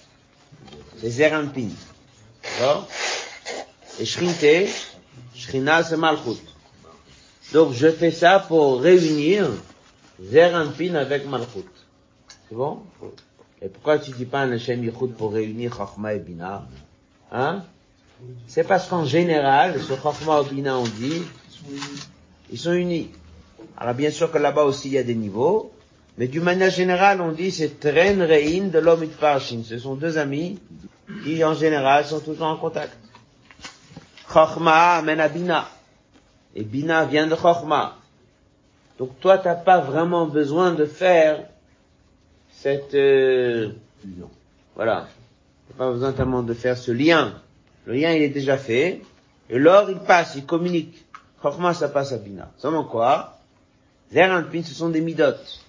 c'est 0.98 1.08
Zerampin. 1.08 1.70
D'accord 2.42 2.86
Et 3.98 4.04
Shrinte, 4.04 4.68
Shrina, 5.34 5.82
c'est 5.82 5.96
Malchut. 5.96 6.42
Donc, 7.54 7.72
je 7.72 7.88
fais 7.88 8.10
ça 8.10 8.38
pour 8.38 8.82
réunir 8.82 9.48
Zerampin 10.22 10.94
avec 10.96 11.26
Malchut. 11.26 11.64
C'est 12.50 12.54
bon 12.54 12.82
Et 13.62 13.68
pourquoi 13.70 13.98
tu 13.98 14.10
dis 14.10 14.26
pas 14.26 14.42
un 14.42 14.52
Hashem 14.52 14.84
Yichud 14.84 15.14
pour 15.14 15.32
réunir 15.32 15.74
Chachma 15.74 16.12
et 16.12 16.18
Bina 16.18 16.66
Hein 17.32 17.64
C'est 18.46 18.64
parce 18.64 18.86
qu'en 18.88 19.06
général, 19.06 19.82
sur 19.82 20.02
Chachma 20.02 20.42
et 20.42 20.54
Bina, 20.54 20.76
on 20.76 20.84
dit, 20.84 21.22
ils 22.50 22.58
sont 22.58 22.72
unis. 22.72 23.10
Alors, 23.76 23.94
bien 23.94 24.10
sûr 24.10 24.30
que 24.30 24.38
là-bas 24.38 24.64
aussi, 24.64 24.88
il 24.88 24.94
y 24.94 24.98
a 24.98 25.02
des 25.02 25.14
niveaux. 25.14 25.72
Mais 26.18 26.28
d'une 26.28 26.42
manière 26.42 26.70
générale, 26.70 27.20
on 27.20 27.32
dit 27.32 27.50
c'est 27.50 27.80
Tren 27.80 28.22
Rein 28.22 28.68
de 28.68 28.78
l'homme 28.78 29.06
Parshin. 29.08 29.62
Ce 29.64 29.78
sont 29.78 29.94
deux 29.94 30.18
amis 30.18 30.58
qui 31.24 31.42
en 31.42 31.54
général 31.54 32.04
sont 32.04 32.20
toujours 32.20 32.46
en 32.46 32.56
contact. 32.56 32.96
Chochma 34.30 34.96
amène 34.96 35.20
à 35.20 35.28
Bina. 35.28 35.68
Et 36.54 36.64
Bina 36.64 37.06
vient 37.06 37.26
de 37.26 37.34
Chochma. 37.34 37.96
Donc 38.98 39.18
toi, 39.20 39.38
t'as 39.38 39.54
pas 39.54 39.80
vraiment 39.80 40.26
besoin 40.26 40.72
de 40.72 40.84
faire 40.84 41.44
cette, 42.50 42.94
euh, 42.94 43.70
voilà. 44.76 45.08
T'as 45.68 45.74
pas 45.78 45.90
besoin 45.90 46.12
tellement 46.12 46.42
de 46.42 46.54
faire 46.54 46.76
ce 46.76 46.92
lien. 46.92 47.40
Le 47.86 47.94
lien, 47.94 48.12
il 48.12 48.22
est 48.22 48.28
déjà 48.28 48.58
fait. 48.58 49.00
Et 49.48 49.58
l'or, 49.58 49.90
il 49.90 49.98
passe, 49.98 50.34
il 50.36 50.44
communique. 50.44 51.04
Chochma, 51.42 51.74
ça 51.74 51.88
passe 51.88 52.12
à 52.12 52.18
Bina. 52.18 52.50
Seulement 52.58 52.84
quoi? 52.84 53.38
Zer 54.12 54.28
Pin, 54.50 54.62
ce 54.62 54.74
sont 54.74 54.90
des 54.90 55.00
midotes. 55.00 55.60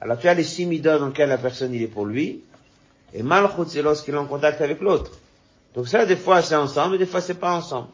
Alors 0.00 0.18
tu 0.18 0.28
as 0.28 0.34
les 0.34 0.44
six 0.44 0.66
midotes 0.66 1.00
dans 1.00 1.06
lesquelles 1.08 1.28
la 1.28 1.38
personne, 1.38 1.72
il 1.72 1.82
est 1.82 1.88
pour 1.88 2.06
lui. 2.06 2.42
Et 3.14 3.22
Malchut, 3.22 3.68
c'est 3.68 3.82
lorsqu'il 3.82 4.14
est 4.14 4.18
en 4.18 4.26
contact 4.26 4.60
avec 4.60 4.80
l'autre. 4.80 5.12
Donc 5.74 5.88
ça, 5.88 6.04
des 6.04 6.16
fois, 6.16 6.42
c'est 6.42 6.56
ensemble, 6.56 6.96
et 6.96 6.98
des 6.98 7.06
fois, 7.06 7.20
c'est 7.20 7.38
pas 7.38 7.54
ensemble. 7.54 7.88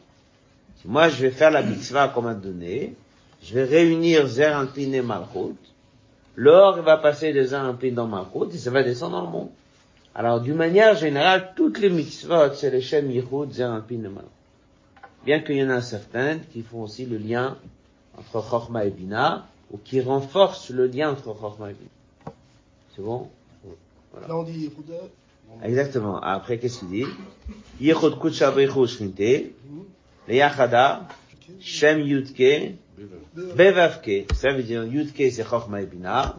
Moi, 0.85 1.09
je 1.09 1.21
vais 1.21 1.31
faire 1.31 1.51
la 1.51 1.61
mitzvah 1.61 2.07
qu'on 2.07 2.21
m'a 2.21 2.33
donné, 2.33 2.95
je 3.43 3.53
vais 3.53 3.65
réunir 3.65 4.25
Pin 4.73 4.91
et 4.91 5.01
Malchut. 5.01 5.55
L'or 6.35 6.81
va 6.81 6.97
passer 6.97 7.33
de 7.33 7.45
Pin 7.73 7.91
dans 7.91 8.07
Malchut, 8.07 8.53
et 8.53 8.57
ça 8.57 8.71
va 8.71 8.83
descendre 8.83 9.17
dans 9.17 9.25
le 9.25 9.31
monde. 9.31 9.49
Alors, 10.15 10.41
d'une 10.41 10.55
manière 10.55 10.95
générale, 10.95 11.53
toutes 11.55 11.79
les 11.79 11.89
mitzvot, 11.89 12.53
c'est 12.53 12.71
les 12.71 12.81
Shem 12.81 13.11
Yichud, 13.11 13.55
Pin 13.55 13.83
et 13.89 14.09
Malchut. 14.09 14.38
Bien 15.25 15.41
qu'il 15.41 15.57
y 15.57 15.63
en 15.63 15.69
a 15.69 15.81
certaines 15.81 16.41
qui 16.51 16.61
font 16.63 16.83
aussi 16.83 17.05
le 17.05 17.17
lien 17.17 17.57
entre 18.17 18.41
Chochma 18.49 18.85
et 18.85 18.89
Bina, 18.89 19.47
ou 19.71 19.77
qui 19.77 20.01
renforcent 20.01 20.69
le 20.69 20.87
lien 20.87 21.11
entre 21.11 21.35
Chochma 21.39 21.71
et 21.71 21.73
Bina. 21.73 22.33
C'est 22.95 23.01
bon? 23.01 23.29
Là, 24.27 24.35
on 24.35 24.43
dit 24.43 24.59
Yehuda. 24.61 24.95
Exactement. 25.63 26.19
Après, 26.19 26.57
qu'est-ce 26.57 26.79
qu'il 26.79 26.89
dit? 26.89 27.05
Yichud 27.79 28.19
Kutsha 28.19 28.51
Beichu 28.51 28.87
Shrinte, 28.87 29.19
le 30.27 30.33
Yachada, 30.33 31.07
Shem 31.59 32.01
Yudke, 32.01 32.75
Bevavke. 33.35 34.25
Ça 34.33 34.51
veut 34.51 34.63
dire 34.63 34.83
Yudke 34.83 35.31
c'est 35.31 35.43
Chochma 35.43 35.81
et 35.81 35.85
Bina, 35.85 36.37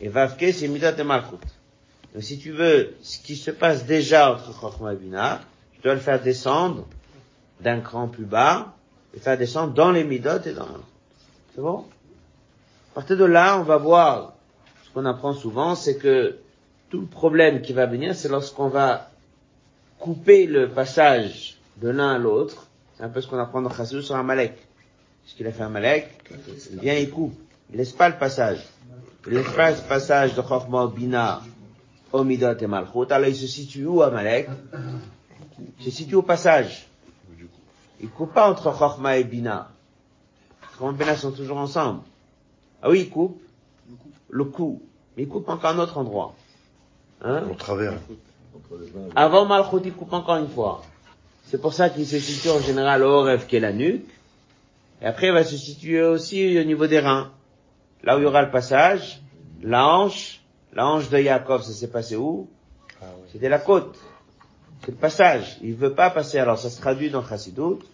et 0.00 0.08
Vavke 0.08 0.52
c'est 0.52 0.68
Midat 0.68 0.98
et 0.98 1.04
Malchut. 1.04 1.36
Donc 2.14 2.22
si 2.22 2.38
tu 2.38 2.52
veux, 2.52 2.94
ce 3.02 3.18
qui 3.18 3.36
se 3.36 3.50
passe 3.50 3.86
déjà 3.86 4.34
entre 4.34 4.58
Chochma 4.58 4.92
et 4.92 4.96
Bina, 4.96 5.40
tu 5.74 5.80
dois 5.82 5.94
le 5.94 6.00
faire 6.00 6.22
descendre 6.22 6.86
d'un 7.62 7.80
cran 7.80 8.08
plus 8.08 8.24
bas, 8.24 8.74
et 9.14 9.20
faire 9.20 9.38
descendre 9.38 9.72
dans 9.74 9.90
les 9.90 10.04
Midot 10.04 10.40
et 10.44 10.52
dans. 10.52 10.66
C'est 11.54 11.60
bon? 11.60 11.84
À 12.92 12.94
partir 12.96 13.16
de 13.16 13.24
là, 13.24 13.58
on 13.58 13.62
va 13.62 13.76
voir, 13.76 14.34
ce 14.84 14.90
qu'on 14.92 15.06
apprend 15.06 15.32
souvent, 15.32 15.74
c'est 15.74 15.96
que 15.96 16.36
tout 16.90 17.00
le 17.00 17.06
problème 17.06 17.62
qui 17.62 17.72
va 17.72 17.86
venir, 17.86 18.14
c'est 18.14 18.28
lorsqu'on 18.28 18.68
va 18.68 19.10
couper 19.98 20.46
le 20.46 20.68
passage 20.68 21.56
de 21.80 21.88
l'un 21.88 22.14
à 22.14 22.18
l'autre. 22.18 22.66
C'est 22.96 23.04
un 23.04 23.08
peu 23.08 23.20
ce 23.20 23.28
qu'on 23.28 23.38
apprend 23.38 23.62
dans 23.62 23.70
Chassidut 23.70 24.02
sur 24.02 24.16
Amalek. 24.16 24.54
Ce 25.24 25.34
qu'il 25.34 25.46
a 25.46 25.52
fait 25.52 25.62
Amalek, 25.62 26.08
il 26.72 26.80
vient, 26.80 26.94
il 26.94 27.08
coupe. 27.08 27.34
Il 27.70 27.76
laisse 27.76 27.92
pas 27.92 28.08
le 28.08 28.16
passage. 28.16 28.58
Il 29.26 29.34
laisse 29.34 29.52
pas 29.54 29.70
le 29.70 29.76
passage 29.88 30.34
de 30.34 30.42
Chochma, 30.42 30.88
Bina, 30.94 31.40
Omidot 32.12 32.58
et 32.58 32.66
Malchut. 32.66 33.10
Alors 33.10 33.28
il 33.28 33.36
se 33.36 33.46
situe 33.46 33.86
où 33.86 34.02
Amalek 34.02 34.48
Il 35.78 35.84
se 35.84 35.90
situe 35.90 36.16
au 36.16 36.22
passage. 36.22 36.88
Il 38.02 38.10
coupe 38.10 38.34
pas 38.34 38.50
entre 38.50 38.76
Chochma 38.76 39.18
et 39.18 39.24
Bina. 39.24 39.70
Chochma 40.78 40.92
et 40.92 40.94
Bina 40.94 41.16
sont 41.16 41.32
toujours 41.32 41.58
ensemble. 41.58 42.00
Ah 42.82 42.90
oui, 42.90 43.02
il 43.02 43.10
coupe 43.10 43.40
le 44.28 44.44
coup. 44.44 44.82
Mais 45.16 45.22
il 45.24 45.28
coupe 45.28 45.48
encore 45.48 45.70
un 45.70 45.78
autre 45.78 45.98
endroit. 45.98 46.34
Hein 47.22 47.44
Au 47.50 47.54
travers. 47.54 47.94
Avant 49.14 49.46
Malchut, 49.46 49.82
il 49.84 49.92
coupe 49.92 50.12
encore 50.12 50.36
une 50.36 50.48
fois. 50.48 50.82
C'est 51.44 51.60
pour 51.60 51.74
ça 51.74 51.90
qu'il 51.90 52.06
se 52.06 52.18
situe 52.18 52.50
en 52.50 52.60
général 52.60 53.02
au 53.02 53.22
rêve 53.22 53.46
qui 53.46 53.56
est 53.56 53.60
la 53.60 53.72
nuque. 53.72 54.08
Et 55.00 55.06
après, 55.06 55.28
il 55.28 55.32
va 55.32 55.44
se 55.44 55.56
situer 55.56 56.02
aussi 56.02 56.58
au 56.58 56.64
niveau 56.64 56.86
des 56.86 57.00
reins. 57.00 57.30
Là 58.02 58.16
où 58.16 58.20
il 58.20 58.22
y 58.22 58.26
aura 58.26 58.42
le 58.42 58.50
passage, 58.50 59.20
la 59.62 59.86
hanche, 59.86 60.40
la 60.72 60.86
hanche 60.86 61.08
de 61.10 61.18
Yaakov, 61.18 61.62
ça 61.62 61.72
s'est 61.72 61.90
passé 61.90 62.16
où 62.16 62.48
Ah 63.00 63.06
oui. 63.16 63.28
C'était 63.32 63.48
la 63.48 63.58
côte. 63.58 63.98
C'est 64.80 64.92
le 64.92 64.96
passage. 64.96 65.58
Il 65.62 65.74
veut 65.74 65.94
pas 65.94 66.10
passer. 66.10 66.38
Alors, 66.38 66.58
ça 66.58 66.70
se 66.70 66.80
traduit 66.80 67.10
dans 67.10 67.24
Chassidut. 67.24 67.84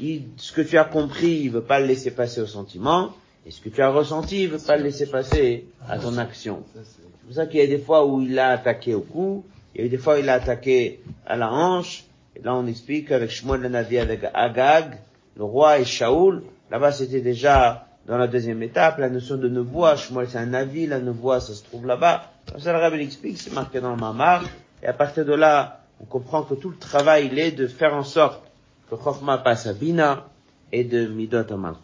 Il, 0.00 0.22
ce 0.36 0.52
que 0.52 0.62
tu 0.62 0.78
as 0.78 0.84
compris, 0.84 1.40
il 1.42 1.50
veut 1.50 1.62
pas 1.62 1.78
le 1.78 1.86
laisser 1.86 2.10
passer 2.10 2.40
au 2.40 2.46
sentiment. 2.46 3.12
Et 3.46 3.50
ce 3.50 3.60
que 3.60 3.68
tu 3.68 3.80
as 3.82 3.90
ressenti, 3.90 4.44
il 4.44 4.50
veut 4.50 4.58
pas 4.58 4.76
le 4.76 4.84
laisser 4.84 5.06
passer 5.06 5.66
à 5.88 5.98
ton 5.98 6.16
action. 6.18 6.62
C'est 6.74 7.26
pour 7.26 7.34
ça 7.34 7.46
qu'il 7.46 7.60
y 7.60 7.62
a 7.62 7.66
des 7.66 7.78
fois 7.78 8.06
où 8.06 8.20
il 8.20 8.34
l'a 8.34 8.50
attaqué 8.50 8.94
au 8.94 9.00
cou, 9.00 9.44
il 9.74 9.80
y 9.80 9.84
a 9.84 9.86
eu 9.86 9.88
des 9.88 9.98
fois 9.98 10.16
où 10.16 10.18
il 10.18 10.26
l'a 10.26 10.34
attaqué 10.34 11.00
à 11.26 11.36
la 11.36 11.50
hanche, 11.50 12.04
et 12.36 12.42
là 12.42 12.54
on 12.54 12.66
explique 12.66 13.12
avec 13.12 13.30
Shmuel 13.30 13.60
le 13.60 13.68
Navi, 13.68 13.98
avec 13.98 14.20
Agag, 14.34 14.98
le 15.36 15.44
roi 15.44 15.78
et 15.78 15.84
Shaoul, 15.84 16.42
là-bas 16.70 16.92
c'était 16.92 17.20
déjà 17.20 17.86
dans 18.06 18.18
la 18.18 18.26
deuxième 18.26 18.62
étape, 18.62 18.98
la 18.98 19.08
notion 19.08 19.36
de 19.36 19.48
nevoie, 19.48 19.96
Shmuel 19.96 20.28
c'est 20.28 20.38
un 20.38 20.46
Navi, 20.46 20.86
la 20.86 20.98
nevoie 20.98 21.40
ça 21.40 21.54
se 21.54 21.62
trouve 21.62 21.86
là-bas, 21.86 22.30
comme 22.50 22.60
ça 22.60 22.72
le 22.72 22.78
Rabbi 22.78 23.00
explique, 23.00 23.38
c'est 23.38 23.52
marqué 23.52 23.80
dans 23.80 23.90
le 23.90 24.00
Mamar, 24.00 24.44
et 24.82 24.86
à 24.86 24.92
partir 24.92 25.24
de 25.24 25.34
là, 25.34 25.80
on 26.00 26.04
comprend 26.04 26.42
que 26.42 26.54
tout 26.54 26.70
le 26.70 26.78
travail 26.78 27.28
il 27.30 27.38
est 27.38 27.52
de 27.52 27.68
faire 27.68 27.94
en 27.94 28.04
sorte 28.04 28.42
que 28.90 28.96
Chochma 28.96 29.38
passe 29.38 29.66
à 29.66 29.72
Bina, 29.72 30.26
et 30.72 30.84
de 30.84 31.06
Midot 31.06 31.38
à. 31.38 31.74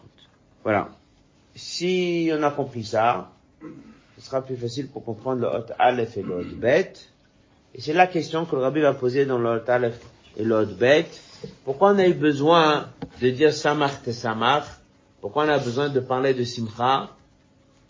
Voilà. 0.63 0.89
Si 1.55 2.29
on 2.33 2.43
a 2.43 2.51
compris 2.51 2.83
ça, 2.83 3.31
ce 4.17 4.25
sera 4.25 4.41
plus 4.41 4.57
facile 4.57 4.87
pour 4.87 5.03
comprendre 5.03 5.41
le 5.41 5.47
Hot 5.47 5.73
Aleph 5.79 6.17
et 6.17 6.21
le 6.21 6.35
Hot 6.35 6.55
Bet. 6.55 6.93
Et 7.73 7.81
c'est 7.81 7.93
la 7.93 8.07
question 8.07 8.45
que 8.45 8.55
le 8.55 8.61
Rabbi 8.61 8.81
va 8.81 8.93
poser 8.93 9.25
dans 9.25 9.37
le 9.37 9.49
Hot 9.49 9.69
Aleph 9.69 9.99
et 10.37 10.43
le 10.43 10.55
Hot 10.55 10.75
Bet. 10.77 11.07
Pourquoi 11.63 11.91
on 11.93 11.99
a 11.99 12.07
eu 12.07 12.13
besoin 12.13 12.89
de 13.21 13.29
dire 13.29 13.53
Samach 13.53 14.03
te 14.03 14.11
Samach 14.11 14.65
Pourquoi 15.21 15.45
on 15.45 15.49
a 15.49 15.59
besoin 15.59 15.89
de 15.89 15.99
parler 15.99 16.33
de 16.33 16.43
Simcha 16.43 17.09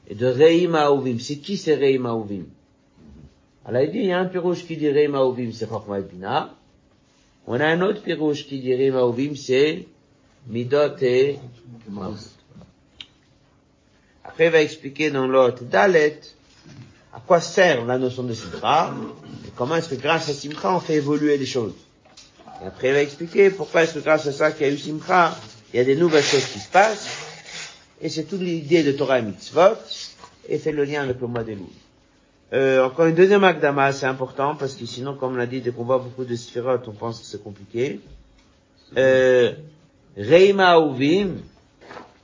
et 0.07 0.15
de 0.15 0.27
Reim 0.27 0.75
Aouvim 0.75 1.19
C'est 1.19 1.37
qui 1.37 1.57
c'est 1.57 1.75
Reim 1.75 2.05
Aouvim 2.05 2.43
Alors 3.65 3.81
il 3.81 3.91
dit, 3.91 3.99
il 3.99 4.05
y 4.05 4.13
a 4.13 4.19
un 4.19 4.25
pirouche 4.25 4.65
qui 4.65 4.77
dit 4.77 4.89
Reim 4.89 5.13
Aouvim, 5.15 5.51
c'est 5.51 5.67
Chochma 5.67 5.99
et 5.99 6.03
Bina. 6.03 6.56
On 7.47 7.59
a 7.61 7.65
un 7.65 7.81
autre 7.81 8.01
pirouche 8.03 8.45
qui 8.45 8.59
dit 8.59 8.75
Reim 8.75 8.97
Aouvim, 8.97 9.33
c'est 9.35 9.87
Midot 10.47 10.97
et 11.01 11.37
Malchut. 11.89 12.31
Après, 14.25 14.47
il 14.47 14.51
va 14.51 14.61
expliquer 14.61 15.09
dans 15.11 15.25
l'autre 15.27 15.63
Dalet 15.63 16.19
à 17.13 17.21
quoi 17.25 17.39
sert 17.39 17.85
la 17.85 17.97
notion 17.97 18.23
de 18.23 18.33
Simcha 18.33 18.93
et 19.47 19.51
comment 19.55 19.77
est-ce 19.77 19.89
que 19.89 19.95
grâce 19.95 20.27
à 20.29 20.33
Simcha 20.33 20.75
on 20.75 20.81
fait 20.81 20.95
évoluer 20.95 21.37
les 21.37 21.45
choses. 21.45 21.73
Et 22.61 22.67
après, 22.67 22.89
il 22.89 22.93
va 22.93 23.01
expliquer 23.01 23.49
pourquoi 23.49 23.83
est-ce 23.83 23.93
que 23.93 23.99
grâce 23.99 24.27
à 24.27 24.33
ça 24.33 24.51
qu'il 24.51 24.67
y 24.67 24.69
a 24.69 24.73
eu 24.73 24.77
Simcha, 24.77 25.33
il 25.73 25.77
y 25.77 25.79
a 25.79 25.85
des 25.85 25.95
nouvelles 25.95 26.23
choses 26.23 26.45
qui 26.45 26.59
se 26.59 26.69
passent. 26.69 27.07
Et 28.01 28.09
c'est 28.09 28.25
toute 28.25 28.41
l'idée 28.41 28.83
de 28.83 28.91
Torah 28.91 29.19
et 29.19 29.21
Mitzvot 29.21 29.77
et 30.49 30.57
fait 30.57 30.73
le 30.73 30.83
lien 30.83 31.03
avec 31.03 31.21
le 31.21 31.27
mois 31.27 31.43
des 31.43 31.55
loups. 31.55 31.71
Euh, 32.53 32.85
encore 32.85 33.07
une 33.07 33.15
deuxième 33.15 33.43
Akdama, 33.43 33.91
c'est 33.91 34.05
important 34.05 34.55
parce 34.55 34.75
que 34.75 34.85
sinon, 34.85 35.15
comme 35.15 35.33
on 35.33 35.35
l'a 35.35 35.47
dit, 35.47 35.59
dès 35.59 35.71
qu'on 35.71 35.83
voit 35.83 35.97
beaucoup 35.97 36.23
de 36.23 36.35
sphirotes, 36.35 36.87
on 36.87 36.93
pense 36.93 37.19
que 37.19 37.25
c'est 37.25 37.43
compliqué. 37.43 37.99
Euh, 38.95 39.51
Reima 40.15 40.79
Uvim, 40.79 41.41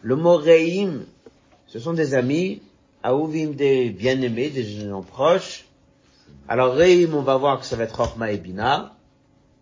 le 0.01 0.15
mot 0.15 0.37
Reim, 0.37 1.01
ce 1.67 1.79
sont 1.79 1.93
des 1.93 2.13
amis, 2.13 2.61
Aouvim 3.03 3.51
des 3.51 3.89
bien-aimés, 3.89 4.49
des 4.49 4.63
gens 4.63 5.01
proches. 5.01 5.65
Alors 6.47 6.73
Reim, 6.75 7.13
on 7.13 7.21
va 7.21 7.35
voir 7.35 7.59
que 7.59 7.65
ça 7.65 7.75
va 7.75 7.83
être 7.83 7.97
Chochma 7.97 8.31
et 8.31 8.37
Bina. 8.37 8.95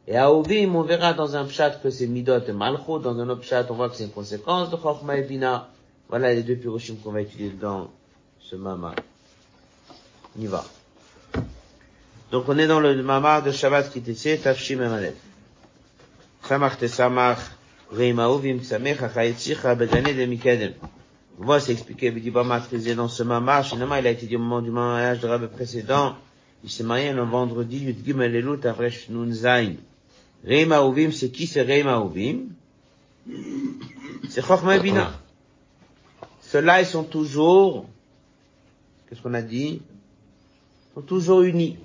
Et 0.08 0.16
Aouvim, 0.16 0.76
on 0.76 0.84
verra 0.84 1.14
dans 1.14 1.36
un 1.36 1.46
pshat 1.46 1.72
que 1.82 1.90
c'est 1.90 2.06
Midot 2.06 2.40
et 2.40 2.54
Malchut. 2.54 3.02
Dans 3.02 3.20
un 3.20 3.30
autre 3.30 3.42
pshat, 3.42 3.66
on 3.72 3.74
voit 3.74 3.90
que 3.90 3.96
c'est 3.96 4.04
une 4.04 4.12
conséquence 4.12 4.70
de 4.70 4.78
Chochma 4.78 5.18
et 5.18 5.24
Bina. 5.24 5.70
Voilà 6.08 6.36
les 6.36 6.44
deux 6.44 6.56
piroshim 6.56 6.98
qu'on 7.04 7.12
va 7.12 7.22
étudier 7.22 7.50
dans 7.50 7.90
ce 8.40 8.56
mama. 8.56 8.94
Y 10.38 10.48
va. 10.48 10.66
Donc 12.32 12.46
on 12.48 12.58
est 12.58 12.68
dans 12.68 12.80
le 12.80 13.02
mama 13.04 13.42
de 13.42 13.52
Shabbat 13.52 13.92
qui 13.92 14.00
était 14.00 14.38
Tafshim 14.38 14.82
et 14.82 14.88
Malef. 14.88 15.16
Samach 16.48 16.78
te 16.78 16.88
Samach, 16.88 17.40
Reim 17.92 18.20
Aouvim 18.20 18.60
Tsamech, 18.60 19.02
Achayetzicha, 19.02 19.76
Begane 19.76 20.14
de 20.16 20.26
Mikedem. 20.26 20.74
On 21.40 21.46
va 21.46 21.60
s'expliquer, 21.60 22.12
bah, 22.12 22.44
maîtriser 22.44 22.96
dans 22.96 23.08
ce 23.08 23.24
mamar, 23.24 23.66
finalement, 23.66 23.96
il 23.96 24.06
a 24.06 24.12
été 24.12 24.28
dit 24.28 24.36
au 24.36 24.40
moment 24.40 24.62
du 24.62 24.70
mariage 24.70 25.22
de 25.22 25.28
Rabbe 25.28 25.48
précédent, 25.48 26.16
il 26.64 26.70
s'est 26.70 26.84
marié 26.84 27.12
le 27.14 27.24
vendredi, 27.24 27.80
Yud 27.80 28.06
Gimel 28.06 28.36
Elul, 28.36 28.60
Tavresh 28.60 29.10
Nun 29.10 29.32
Zain. 29.34 29.74
Reima 30.46 30.86
Uvim, 30.86 31.12
c'est 31.12 31.30
qui 31.30 31.48
c'est 31.48 31.64
Reima 31.64 32.00
Uvim? 32.00 32.50
C'est 34.30 34.46
Chochma 34.46 34.78
Bina. 34.78 35.14
Ceux-là, 36.42 36.82
ils 36.82 36.88
sont 36.88 37.04
toujours, 37.04 37.86
qu'est-ce 39.10 39.22
qu'on 39.22 39.34
a 39.34 39.42
dit? 39.42 39.82
Sont 40.94 41.02
toujours 41.02 41.42
unis. 41.42 41.78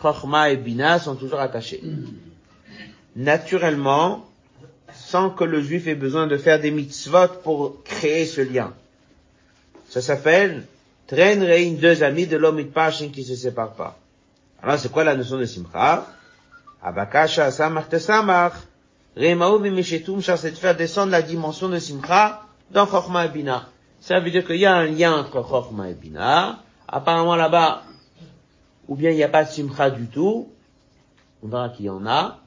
Chochma 0.00 0.50
et 0.50 0.56
Bina 0.56 0.98
sont 0.98 1.16
toujours 1.16 1.40
attachés. 1.40 1.82
Naturellement, 3.14 4.26
sans 4.92 5.30
que 5.30 5.44
le 5.44 5.62
juif 5.62 5.86
ait 5.86 5.94
besoin 5.94 6.26
de 6.26 6.36
faire 6.36 6.60
des 6.60 6.70
mitzvot 6.70 7.28
pour 7.42 7.82
créer 7.82 8.26
ce 8.26 8.40
lien. 8.40 8.74
Ça 9.88 10.00
s'appelle 10.00 10.66
Tren 11.06 11.42
Rein, 11.42 11.74
deux 11.74 12.02
amis 12.02 12.26
de 12.26 12.36
l'homme 12.36 12.60
Itpachin 12.60 13.08
qui 13.08 13.24
se 13.24 13.34
séparent 13.34 13.74
pas. 13.74 13.98
Alors 14.62 14.78
c'est 14.78 14.90
quoi 14.90 15.04
la 15.04 15.16
notion 15.16 15.38
de 15.38 15.44
Simcha? 15.44 16.06
Abakasha 16.82 17.50
samach 17.50 17.88
te 17.88 17.98
samach, 17.98 18.52
Remaouvim 19.16 19.70
mishetum, 19.70 20.20
c'est 20.20 20.50
de 20.50 20.56
faire 20.56 20.76
descendre 20.76 21.10
la 21.12 21.22
dimension 21.22 21.70
de 21.70 21.78
simcha 21.78 22.42
dans 22.70 22.86
Chochma 22.86 23.24
et 23.24 23.28
Bina. 23.30 23.66
Ça 23.98 24.20
veut 24.20 24.30
dire 24.30 24.46
qu'il 24.46 24.56
y 24.56 24.66
a 24.66 24.74
un 24.74 24.84
lien 24.84 25.14
entre 25.16 25.42
Chochma 25.42 25.88
et 25.88 25.94
Bina. 25.94 26.58
Apparemment 26.86 27.34
là-bas, 27.34 27.82
ou 28.88 28.96
bien 28.96 29.10
il 29.10 29.16
n'y 29.16 29.22
a 29.22 29.28
pas 29.28 29.44
de 29.44 29.50
simcha 29.50 29.90
du 29.90 30.06
tout, 30.06 30.48
on 31.42 31.48
verra 31.48 31.68
qu'il 31.68 31.86
y 31.86 31.90
en 31.90 32.06
a, 32.06 32.40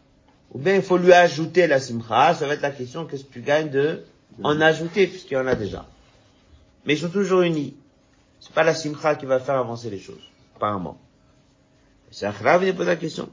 ou 0.51 0.59
bien 0.59 0.75
il 0.75 0.81
faut 0.81 0.97
lui 0.97 1.13
ajouter 1.13 1.67
la 1.67 1.79
simcha, 1.79 2.33
ça 2.33 2.47
va 2.47 2.53
être 2.53 2.61
la 2.61 2.71
question 2.71 3.05
qu'est-ce 3.05 3.23
que 3.23 3.33
tu 3.33 3.41
gagnes 3.41 3.69
de 3.69 4.03
en 4.43 4.61
ajouter 4.61 5.07
puisqu'il 5.07 5.33
y 5.33 5.37
en 5.37 5.47
a 5.47 5.55
déjà. 5.55 5.85
Mais 6.85 6.93
ils 6.93 6.99
sont 6.99 7.09
toujours 7.09 7.41
unis. 7.41 7.75
C'est 8.39 8.53
pas 8.53 8.63
la 8.63 8.73
simcha 8.73 9.15
qui 9.15 9.25
va 9.25 9.39
faire 9.39 9.55
avancer 9.55 9.89
les 9.89 9.99
choses, 9.99 10.21
apparemment. 10.55 10.97
C'est 12.11 12.25
Achra 12.25 12.59
qui 12.59 12.71
pose 12.73 12.87
la 12.87 12.95
question. 12.95 13.29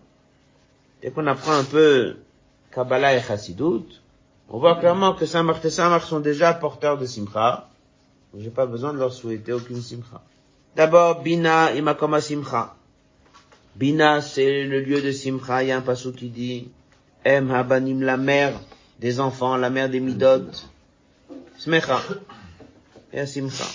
Dès 1.00 1.10
qu'on 1.10 1.26
apprend 1.26 1.52
un 1.52 1.64
peu 1.64 2.16
Kabbalah 2.72 3.14
et 3.14 3.22
Chassidut, 3.22 3.86
on 4.48 4.58
voit 4.58 4.76
clairement 4.76 5.14
que 5.14 5.26
Saint-Marc 5.26 5.64
et 5.64 5.70
Saint-Marc 5.70 6.04
sont 6.04 6.20
déjà 6.20 6.52
porteurs 6.54 6.98
de 6.98 7.06
simcha. 7.06 7.68
J'ai 8.36 8.50
pas 8.50 8.66
besoin 8.66 8.92
de 8.92 8.98
leur 8.98 9.12
souhaiter 9.12 9.52
aucune 9.52 9.80
simcha. 9.80 10.20
D'abord, 10.74 11.22
Bina 11.22 11.72
imakoma 11.72 12.20
simcha. 12.20 12.74
Bina, 13.76 14.22
c'est 14.22 14.64
le 14.64 14.80
lieu 14.80 15.02
de 15.02 15.12
simcha. 15.12 15.62
Il 15.62 15.68
y 15.68 15.72
a 15.72 15.76
un 15.76 15.82
passou 15.82 16.12
qui 16.12 16.30
dit, 16.30 16.68
Em 17.26 17.50
habanim, 17.50 18.02
la 18.02 18.16
mère 18.16 18.58
des 18.98 19.20
enfants, 19.20 19.56
la 19.56 19.68
mère 19.68 19.90
des 19.90 20.00
midot. 20.00 20.50
Smecha. 21.58 22.00
Et 23.12 23.26
simcha. 23.26 23.66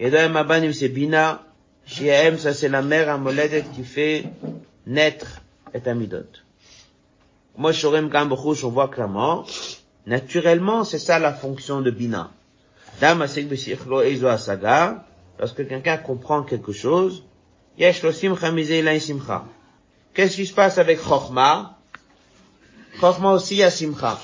Et 0.00 0.10
dans 0.10 0.18
Em 0.18 0.34
habanim, 0.34 0.72
c'est 0.72 0.88
Bina. 0.88 1.44
Chez 1.86 2.10
Em, 2.10 2.38
ça 2.38 2.54
c'est 2.54 2.68
la 2.68 2.82
mère 2.82 3.08
amoledet 3.08 3.64
qui 3.74 3.84
fait 3.84 4.24
naître 4.86 5.42
et 5.72 5.86
amidot. 5.88 6.26
Moi, 7.56 7.72
Shorem 7.72 8.08
Gambouch, 8.08 8.64
on 8.64 8.70
voit 8.70 8.88
clairement, 8.88 9.44
naturellement, 10.06 10.82
c'est 10.82 10.98
ça 10.98 11.20
la 11.20 11.32
fonction 11.32 11.82
de 11.82 11.90
Bina. 11.90 12.32
Damasek 13.00 13.48
Besichlo 13.48 14.02
Ezo 14.02 14.28
lorsque 15.38 15.68
quelqu'un 15.68 15.98
comprend 15.98 16.42
quelque 16.42 16.72
chose, 16.72 17.22
Simcha 17.78 19.00
simcha. 19.00 19.44
Qu'est-ce 20.14 20.36
qui 20.36 20.46
se 20.46 20.54
passe 20.54 20.78
avec 20.78 21.00
Chochma? 21.02 21.76
Chochma 23.00 23.32
aussi 23.32 23.62
a 23.64 23.70
simcha. 23.70 24.18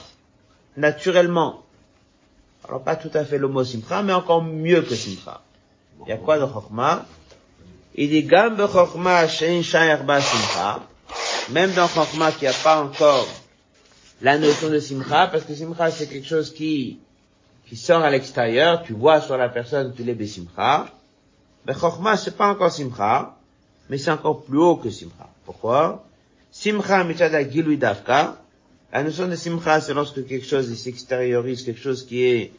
Naturellement. 0.76 1.64
Alors 2.66 2.84
pas 2.84 2.94
tout 2.94 3.10
à 3.12 3.24
fait 3.24 3.38
le 3.38 3.48
mot 3.48 3.64
simcha, 3.64 4.02
mais 4.04 4.12
encore 4.12 4.44
mieux 4.44 4.82
que 4.82 4.94
simcha. 4.94 5.40
Il 6.06 6.08
y 6.08 6.12
a 6.12 6.16
quoi 6.16 6.38
dans 6.38 6.52
Chochma? 6.52 7.06
Il 7.96 8.08
dit 8.08 8.28
Chochma 8.28 9.26
shein 9.26 9.62
shayach 9.62 10.04
ba 10.04 10.20
simcha. 10.20 10.80
Même 11.50 11.72
dans 11.72 11.88
Chochma 11.88 12.30
qui 12.30 12.46
a 12.46 12.52
pas 12.52 12.80
encore 12.80 13.26
la 14.20 14.38
notion 14.38 14.68
de 14.68 14.78
simcha, 14.78 15.26
parce 15.26 15.42
que 15.42 15.54
simcha 15.56 15.90
c'est 15.90 16.06
quelque 16.06 16.28
chose 16.28 16.54
qui, 16.54 17.00
qui 17.66 17.76
sort 17.76 18.02
à 18.02 18.10
l'extérieur, 18.10 18.84
tu 18.84 18.92
vois 18.92 19.20
sur 19.20 19.36
la 19.36 19.48
personne 19.48 19.92
qu'il 19.92 20.08
est 20.08 20.14
besimcha. 20.14 20.86
Mais 21.66 21.74
Chochma 21.74 22.16
c'est 22.16 22.36
pas 22.36 22.48
encore 22.48 22.70
simcha, 22.70 23.36
mais 23.90 23.98
c'est 23.98 24.12
encore 24.12 24.44
plus 24.44 24.58
haut 24.58 24.76
que 24.76 24.88
simcha. 24.88 25.28
Pourquoi? 25.44 26.06
Simcha 26.52 27.02
mitzada 27.02 27.42
gilui 27.42 27.76
davka. 27.76 28.36
La 28.92 29.02
notion 29.02 29.26
de 29.26 29.34
simcha 29.34 29.80
c'est 29.80 29.94
lorsque 29.94 30.24
quelque 30.26 30.46
chose 30.46 30.72
s'extériorise, 30.72 31.64
quelque 31.64 31.80
chose 31.80 32.06
qui 32.06 32.22
est 32.22 32.52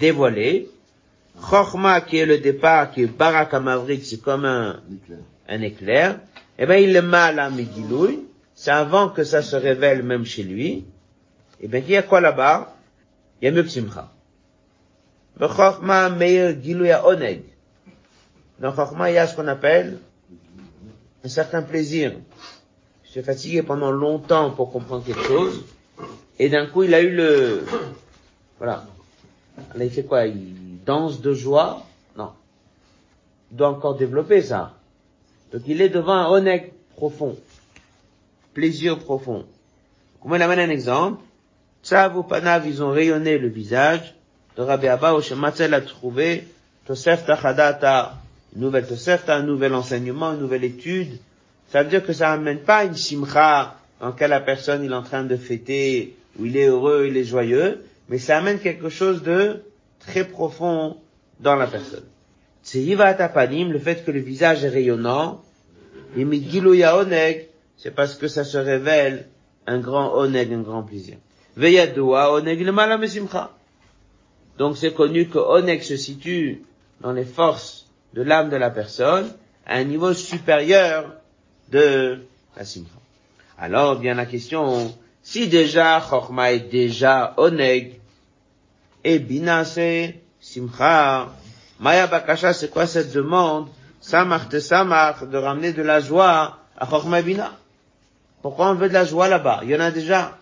dévoilé. 0.00 0.70
Chochma 1.50 2.00
qui 2.00 2.16
est 2.16 2.26
le 2.26 2.38
départ, 2.38 2.92
qui 2.92 3.02
est 3.02 3.06
barak 3.06 3.52
amavrik, 3.52 4.04
c'est 4.04 4.22
comme 4.22 4.46
un, 4.46 4.80
un 5.48 5.60
éclair. 5.60 6.18
Eh 6.58 6.64
ben, 6.64 6.82
il 6.82 6.92
le 6.94 7.02
mal 7.02 7.38
à 7.38 7.50
Megilui, 7.50 8.20
c'est 8.54 8.70
avant 8.70 9.10
que 9.10 9.22
ça 9.22 9.42
se 9.42 9.56
révèle 9.56 10.02
même 10.02 10.24
chez 10.24 10.42
lui. 10.42 10.84
Eh 11.60 11.68
bien, 11.68 11.80
il 11.80 11.90
y 11.90 11.96
a 11.96 12.02
quoi 12.02 12.20
là-bas? 12.20 12.74
Il 13.40 13.44
y 13.44 13.48
a 13.48 13.50
mieux 13.52 13.62
que 13.62 13.68
Simcha. 13.68 14.10
Chochma 15.38 16.08
meir 16.08 16.56
Gilui 16.62 16.90
Oneg. 17.04 17.42
Dans 18.58 18.74
Chochma, 18.74 19.10
il 19.10 19.14
y 19.14 19.18
a 19.18 19.26
ce 19.26 19.36
qu'on 19.36 19.46
appelle 19.46 19.98
un 21.24 21.28
certain 21.28 21.62
plaisir. 21.62 22.12
Je 23.04 23.10
suis 23.10 23.22
fatigué 23.22 23.62
pendant 23.62 23.90
longtemps 23.90 24.50
pour 24.50 24.72
comprendre 24.72 25.04
quelque 25.04 25.24
chose, 25.24 25.64
et 26.38 26.48
d'un 26.48 26.66
coup, 26.66 26.84
il 26.84 26.94
a 26.94 27.00
eu 27.00 27.10
le, 27.10 27.64
voilà. 28.58 28.84
Là, 29.74 29.84
il 29.84 29.90
fait 29.90 30.04
quoi? 30.04 30.26
Il 30.26 30.82
danse 30.84 31.20
de 31.20 31.34
joie? 31.34 31.82
Non. 32.16 32.32
Il 33.50 33.56
doit 33.56 33.68
encore 33.68 33.96
développer 33.96 34.42
ça. 34.42 34.74
Donc 35.52 35.62
il 35.66 35.80
est 35.80 35.88
devant 35.88 36.14
un 36.14 36.28
oneg 36.30 36.72
profond, 36.96 37.36
plaisir 38.54 38.98
profond. 38.98 39.44
Comment 40.20 40.36
il 40.36 40.42
amène 40.42 40.60
un 40.60 40.70
exemple 40.70 41.22
Tzav 41.82 42.16
ou 42.16 42.22
Panav, 42.22 42.66
ils 42.66 42.82
ont 42.82 42.90
rayonné 42.90 43.38
le 43.38 43.48
visage 43.48 44.14
de 44.56 44.62
Rabbi 44.62 44.86
Abba, 44.86 45.14
où 45.14 45.22
Shematzel 45.22 45.72
a 45.72 45.80
trouvé 45.80 46.46
Tosef 46.86 47.24
Tachadata, 47.24 48.14
une 48.54 48.62
nouvelle 48.62 48.86
Tosef, 48.86 49.28
un 49.28 49.42
nouvel 49.42 49.74
enseignement, 49.74 50.32
une 50.32 50.40
nouvelle 50.40 50.64
étude. 50.64 51.18
Ça 51.68 51.82
veut 51.82 51.88
dire 51.88 52.04
que 52.04 52.12
ça 52.12 52.32
amène 52.32 52.60
pas 52.60 52.84
une 52.84 52.96
simcha 52.96 53.76
dans 54.00 54.08
laquelle 54.08 54.30
la 54.30 54.40
personne 54.40 54.84
est 54.84 54.94
en 54.94 55.02
train 55.02 55.24
de 55.24 55.36
fêter, 55.36 56.16
où 56.38 56.46
il 56.46 56.56
est 56.56 56.66
heureux, 56.66 57.06
il 57.08 57.16
est 57.16 57.24
joyeux, 57.24 57.84
mais 58.08 58.18
ça 58.18 58.38
amène 58.38 58.58
quelque 58.58 58.88
chose 58.88 59.22
de 59.22 59.62
très 60.00 60.24
profond 60.24 60.96
dans 61.38 61.54
la 61.54 61.66
personne. 61.66 62.04
C'est 62.62 62.80
Yivat 62.80 63.22
Apanim, 63.22 63.70
le 63.72 63.78
fait 63.78 64.04
que 64.04 64.10
le 64.10 64.20
visage 64.20 64.64
est 64.64 64.68
rayonnant, 64.68 65.42
c'est 67.76 67.94
parce 67.94 68.14
que 68.16 68.28
ça 68.28 68.44
se 68.44 68.58
révèle 68.58 69.26
un 69.66 69.78
grand 69.78 70.14
Oneg, 70.16 70.52
un 70.52 70.60
grand 70.60 70.82
plaisir. 70.82 71.16
Veyadua 71.56 72.32
Oneg 72.32 72.60
le. 72.60 72.72
Donc 74.58 74.76
c'est 74.76 74.92
connu 74.92 75.28
que 75.28 75.38
Oneg 75.38 75.82
se 75.82 75.96
situe 75.96 76.62
dans 77.00 77.12
les 77.12 77.24
forces 77.24 77.79
de 78.14 78.22
l'âme 78.22 78.50
de 78.50 78.56
la 78.56 78.70
personne, 78.70 79.32
à 79.66 79.76
un 79.76 79.84
niveau 79.84 80.14
supérieur 80.14 81.14
de 81.70 82.26
la 82.56 82.64
simcha. 82.64 82.90
Alors 83.58 83.98
vient 83.98 84.14
la 84.14 84.26
question, 84.26 84.92
si 85.22 85.48
déjà 85.48 86.00
Chorma 86.00 86.52
est 86.52 86.70
déjà 86.70 87.34
Oneg, 87.36 88.00
et 89.04 89.18
Bina 89.18 89.64
c'est 89.64 90.20
simcha, 90.40 91.28
Maya 91.78 92.06
Bakasha, 92.06 92.52
c'est 92.52 92.68
quoi 92.68 92.86
cette 92.86 93.12
demande 93.12 93.68
Samach 94.00 94.48
de 94.48 94.60
Samach, 94.60 95.24
de 95.28 95.36
ramener 95.36 95.72
de 95.72 95.82
la 95.82 96.00
joie 96.00 96.58
à 96.76 96.86
Chorma 96.86 97.22
Bina? 97.22 97.52
Pourquoi 98.42 98.70
on 98.70 98.74
veut 98.74 98.88
de 98.88 98.94
la 98.94 99.04
joie 99.04 99.28
là-bas? 99.28 99.60
Il 99.62 99.70
y 99.70 99.76
en 99.76 99.80
a 99.80 99.90
déjà. 99.90 100.38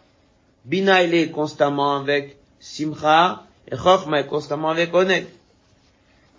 Bina, 0.65 1.03
est 1.03 1.31
constamment 1.31 1.97
avec 1.97 2.37
Simcha, 2.61 3.43
et 3.71 3.77
Chorma 3.77 4.21
est 4.21 4.27
constamment 4.27 4.71
avec 4.71 4.95
Oneg. 4.95 5.27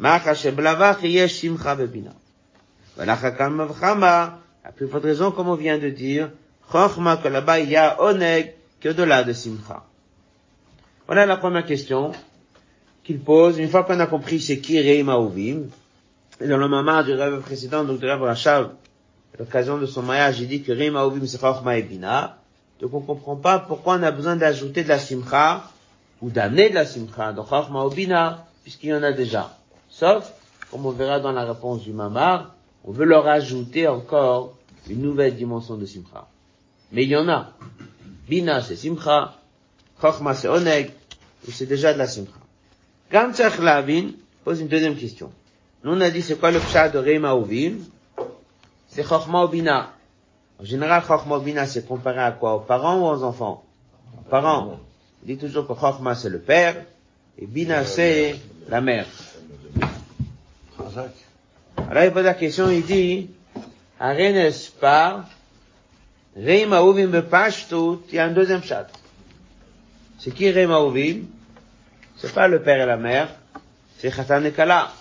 La 0.02 0.20
plus 4.76 4.88
forte 4.88 5.04
raison, 5.04 5.32
comme 5.32 5.50
on 5.50 5.56
vient 5.56 5.78
de 5.78 5.90
dire, 5.90 6.32
que 6.72 7.28
là-bas 7.28 7.60
il 7.60 7.96
Oneg, 8.00 8.54
qu'au-delà 8.82 9.24
de 9.24 9.34
Simcha. 9.34 9.84
Voilà 11.06 11.26
la 11.26 11.38
première 11.38 11.66
question 11.66 12.14
qu'il 13.04 13.20
pose. 13.20 13.60
Une 13.60 13.70
fois 13.70 13.84
qu'on 13.84 14.00
a 14.00 14.08
compris 14.08 14.40
c'est 14.40 14.60
qui 14.60 14.80
Reima 14.80 15.18
Ovim, 15.18 15.64
et 16.40 16.48
dans 16.48 16.58
le 16.58 16.70
moment 16.70 17.04
du 17.04 17.14
rêve 17.14 17.42
précédent, 17.42 17.84
donc 17.84 18.00
du 18.00 18.06
rêve 18.06 18.22
Rachav, 18.22 18.70
à 19.34 19.38
l'occasion 19.38 19.78
de 19.78 19.86
son 19.86 20.04
mariage, 20.04 20.40
il 20.40 20.48
dit 20.48 20.62
que 20.62 20.72
Reima 20.72 21.06
Ovim 21.06 21.26
c'est 21.26 21.42
Chorma 21.42 21.78
et 21.78 21.84
Bina. 21.84 22.38
Donc 22.80 22.94
on 22.94 23.02
comprend 23.02 23.36
pas 23.36 23.60
pourquoi 23.60 23.96
on 23.96 24.04
a 24.04 24.12
besoin 24.12 24.38
d'ajouter 24.38 24.84
de 24.84 24.90
la 24.90 25.00
Simcha, 25.00 25.70
ou 26.22 26.30
d'amener 26.30 26.70
de 26.70 26.76
la 26.76 26.86
Simcha 26.86 27.34
dans 27.34 27.44
Chorma 27.44 27.84
ou 27.84 27.90
Bina, 27.90 28.46
puisqu'il 28.64 28.90
y 28.90 28.94
en 28.94 29.04
a 29.04 29.12
déjà. 29.12 29.59
Sauf, 30.00 30.32
comme 30.72 30.86
on 30.86 30.92
verra 30.92 31.20
dans 31.20 31.34
la 31.34 31.44
réponse 31.44 31.84
du 31.84 31.92
Mamar, 31.92 32.56
on 32.86 32.94
veut 32.94 33.04
leur 33.04 33.28
ajouter 33.28 33.86
encore 33.86 34.56
une 34.90 35.02
nouvelle 35.02 35.36
dimension 35.36 35.76
de 35.76 35.86
Simcha. 35.86 36.26
Mais 36.94 37.04
il 37.04 37.10
y 37.10 37.18
en 37.18 37.28
a. 37.28 37.52
Bina 38.30 38.62
c'est 38.62 38.78
Simcha, 38.78 39.36
Chorma 40.00 40.36
c'est 40.36 40.48
Oneg, 40.48 40.92
c'est 41.52 41.66
déjà 41.66 41.92
de 41.92 41.98
la 41.98 42.08
Simcha. 42.08 42.32
Gamtsach 43.12 43.60
Lavin 43.60 44.12
pose 44.46 44.62
une 44.62 44.70
deuxième 44.70 44.96
question. 44.96 45.34
Nous 45.84 45.92
on 45.92 46.00
a 46.00 46.10
dit 46.10 46.22
c'est 46.22 46.40
quoi 46.40 46.52
le 46.52 46.60
pshat 46.60 46.88
de 46.90 47.00
Reima 47.00 47.36
C'est 48.88 49.04
Chorma 49.04 49.44
ou 49.44 49.48
Bina? 49.50 49.92
En 50.62 50.64
général, 50.64 51.04
Chorma 51.06 51.40
ou 51.40 51.42
Bina 51.42 51.66
c'est 51.66 51.86
comparé 51.86 52.20
à 52.20 52.32
quoi? 52.32 52.56
Aux 52.56 52.62
parents 52.62 53.02
ou 53.02 53.06
aux 53.06 53.24
enfants? 53.24 53.66
Aux 54.18 54.30
parents. 54.30 54.80
On 55.22 55.26
dit 55.26 55.38
toujours 55.38 55.68
que 55.68 55.74
Chorma 55.74 56.16
c'est 56.16 56.30
le 56.30 56.40
père, 56.40 56.86
et 57.38 57.46
Bina 57.46 57.84
c'est 57.84 58.40
la 58.70 58.80
mère. 58.80 59.06
Alors 61.90 62.04
il 62.04 62.12
pose 62.12 62.24
la 62.24 62.34
question, 62.34 62.70
il 62.70 62.86
dit, 62.86 63.30
Arenes 64.00 64.52
pas, 64.80 65.26
Reima 66.36 66.82
Ovim 66.84 67.08
bepashtut, 67.08 68.00
il 68.10 68.16
y 68.16 68.20
a 68.20 68.26
un 68.26 68.32
deuxième 68.32 68.64
chat. 68.64 68.88
C'est 70.20 70.32
qui 70.32 70.52
Reima 70.52 70.80
Ovim 70.80 71.26
C'est 72.18 72.34
pas 72.34 72.48
le 72.48 72.62
père 72.62 72.82
et 72.82 72.86
la 72.86 72.98
mère, 72.98 73.30
c'est 73.98 74.12
Khatan 74.12 74.44
et 74.44 74.52
Kala. 74.52 74.92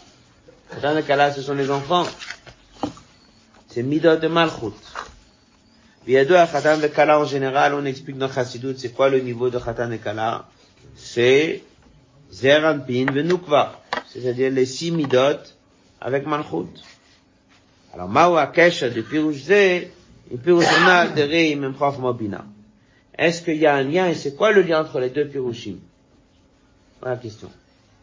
Khatan 0.70 0.96
et 0.96 1.02
Kala, 1.02 1.32
ce 1.32 1.42
sont 1.42 1.54
les 1.54 1.70
enfants. 1.70 2.06
C'est 3.68 3.82
Midot 3.82 4.16
de 4.16 4.28
Malchut. 4.28 4.72
Deux 6.06 6.36
à 6.36 6.46
Khatan 6.46 6.80
et 6.80 6.90
Kala 6.90 7.20
en 7.20 7.24
général, 7.24 7.74
on 7.74 7.84
explique 7.84 8.18
dans 8.18 8.30
Chassidut, 8.32 8.76
c'est 8.78 8.90
quoi 8.90 9.10
le 9.10 9.20
niveau 9.20 9.50
de 9.50 9.58
Khatan 9.58 9.90
et 9.90 9.98
Kala? 9.98 10.46
C'est 10.96 11.62
Zeranpin 12.30 13.06
Venukva, 13.12 13.77
c'est-à-dire 14.12 14.50
les 14.50 14.66
six 14.66 14.90
midot 14.90 15.38
avec 16.00 16.26
Malchut. 16.26 16.68
Alors, 17.94 18.08
Mao 18.08 18.36
Akesh 18.36 18.82
de 18.82 19.00
Pirouche 19.02 19.44
Pirouchana 20.36 21.08
de 21.08 21.22
Reim 21.22 21.72
Prof 21.72 21.98
Mobina. 21.98 22.44
Est-ce 23.16 23.42
qu'il 23.42 23.56
y 23.56 23.66
a 23.66 23.74
un 23.74 23.82
lien, 23.82 24.08
et 24.08 24.14
c'est 24.14 24.36
quoi 24.36 24.52
le 24.52 24.62
lien 24.62 24.80
entre 24.80 25.00
les 25.00 25.10
deux 25.10 25.26
Pirouchim? 25.26 25.76
Voilà 27.00 27.16
la 27.16 27.20
question. 27.20 27.50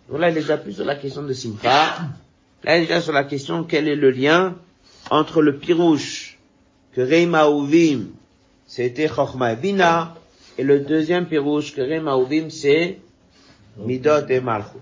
Donc 0.10 0.20
là, 0.20 0.30
il 0.30 0.38
est 0.38 0.42
déjà 0.42 0.58
plus 0.58 0.74
sur 0.74 0.86
la 0.86 0.96
question 0.96 1.24
de 1.24 1.34
Simcha. 1.34 1.98
Là, 2.64 2.78
il 2.78 2.84
est 2.84 2.88
déjà 2.88 3.02
sur 3.02 3.14
la 3.14 3.24
question, 3.24 3.64
quel 3.64 3.88
est 3.88 3.96
le 3.96 4.12
lien 4.12 4.56
entre 5.10 5.42
le 5.42 5.58
Pirouche 5.58 6.38
que 6.94 7.02
Reima 7.02 7.48
Uvim, 7.50 8.08
c'était 8.68 9.08
Chochma 9.08 9.56
Bina, 9.56 10.16
et 10.58 10.64
le 10.64 10.80
deuxième 10.80 11.28
Pirouche 11.28 11.74
que 11.74 11.82
Reima 11.82 12.18
Uvim, 12.18 12.50
c'est 12.50 13.00
Midot 13.78 14.28
et 14.28 14.40
Malchut. 14.40 14.80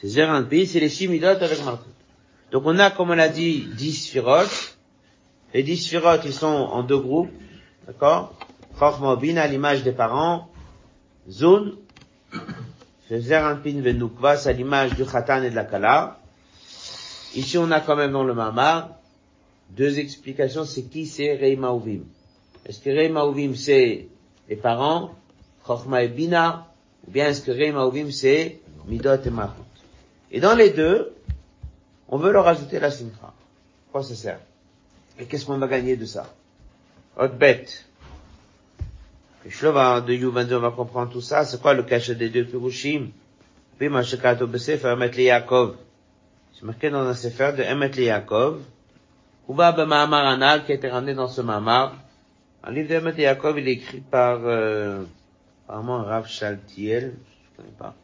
C'est 0.00 0.08
Zeranpi, 0.08 0.66
c'est 0.66 0.80
les 0.80 0.88
six 0.88 1.08
Midot 1.08 1.26
avec 1.26 1.64
Malchut. 1.64 1.82
Donc 2.52 2.62
on 2.66 2.78
a, 2.78 2.90
comme 2.90 3.10
on 3.10 3.14
l'a 3.14 3.28
dit, 3.28 3.66
dix 3.76 4.06
sphirotes. 4.06 4.78
Les 5.52 5.62
dix 5.62 5.76
sphirotes, 5.76 6.22
ils 6.24 6.32
sont 6.32 6.46
en 6.46 6.82
deux 6.82 6.98
groupes, 6.98 7.30
d'accord? 7.86 8.34
Chochma 8.78 9.16
Bina, 9.16 9.42
à 9.42 9.46
l'image 9.48 9.82
des 9.82 9.92
parents. 9.92 10.48
Zun, 11.28 11.72
c'est 13.08 13.20
Zeranpin 13.20 13.80
Venukva, 13.80 14.36
c'est 14.36 14.50
à 14.50 14.52
l'image 14.52 14.94
du 14.94 15.04
Khatan 15.04 15.42
et 15.42 15.50
de 15.50 15.56
la 15.56 15.64
Kala. 15.64 16.20
Ici, 17.34 17.58
on 17.58 17.70
a 17.72 17.80
quand 17.80 17.96
même 17.96 18.12
dans 18.12 18.24
le 18.24 18.34
Mamar, 18.34 18.90
deux 19.70 19.98
explications, 19.98 20.64
c'est 20.64 20.84
qui 20.84 21.06
c'est 21.06 21.34
Rei 21.34 21.56
Mauvim. 21.56 22.02
Est-ce 22.64 22.80
que 22.80 22.90
Rei 22.90 23.08
Mauvim 23.08 23.54
c'est 23.56 24.08
les 24.48 24.56
parents, 24.56 25.10
Chochma 25.66 26.04
et 26.04 26.08
Bina, 26.08 26.68
ou 27.06 27.10
bien 27.10 27.28
est-ce 27.28 27.42
que 27.42 27.50
Rei 27.50 27.72
Mauvim 27.72 28.10
c'est 28.12 28.60
Midot 28.86 29.22
et 29.24 29.30
Mahut. 29.30 29.67
Et 30.30 30.40
dans 30.40 30.54
les 30.54 30.70
deux, 30.70 31.14
on 32.08 32.18
veut 32.18 32.32
leur 32.32 32.46
ajouter 32.46 32.78
la 32.78 32.90
Simcha. 32.90 33.32
Quoi 33.92 34.02
ça 34.02 34.14
sert? 34.14 34.40
Et 35.18 35.24
qu'est-ce 35.24 35.46
qu'on 35.46 35.58
va 35.58 35.66
gagner 35.66 35.96
de 35.96 36.04
ça? 36.04 36.26
Autre 37.16 37.34
bête. 37.34 37.84
Le 39.44 39.50
Shlova 39.50 40.00
de 40.00 40.12
Yuvandu, 40.12 40.54
on 40.54 40.60
va 40.60 40.70
comprendre 40.70 41.12
tout 41.12 41.20
ça. 41.20 41.44
C'est 41.44 41.60
quoi 41.60 41.74
le 41.74 41.82
cachet 41.82 42.14
des 42.14 42.28
deux 42.28 42.44
Pirushim? 42.44 43.10
Puis, 43.78 43.88
Mashakato 43.88 44.46
Besefer, 44.46 44.88
Emet 44.88 45.16
Yaakov. 45.16 45.76
C'est 46.54 46.64
marqué 46.64 46.90
dans 46.90 47.06
un 47.06 47.14
Sefer 47.14 47.52
de 47.56 47.62
Emet 47.62 47.90
Yaakov. 47.96 48.60
Ouva 49.46 49.72
B'Mahamar 49.72 50.26
Anal, 50.26 50.64
qui 50.64 50.72
a 50.72 50.74
été 50.74 50.88
ramené 50.88 51.14
dans 51.14 51.28
ce 51.28 51.40
Mahamar. 51.40 51.94
Un 52.62 52.72
livre 52.72 52.88
d'Emet 52.88 53.14
Yaakov, 53.16 53.58
il 53.58 53.68
est 53.68 53.72
écrit 53.72 54.00
par, 54.00 54.40
euh, 54.42 55.04
apparemment, 55.66 56.02
Rav 56.02 56.26
Shaltiel. 56.26 57.14
Je 57.44 57.56
connais 57.56 57.74
pas. 57.78 57.94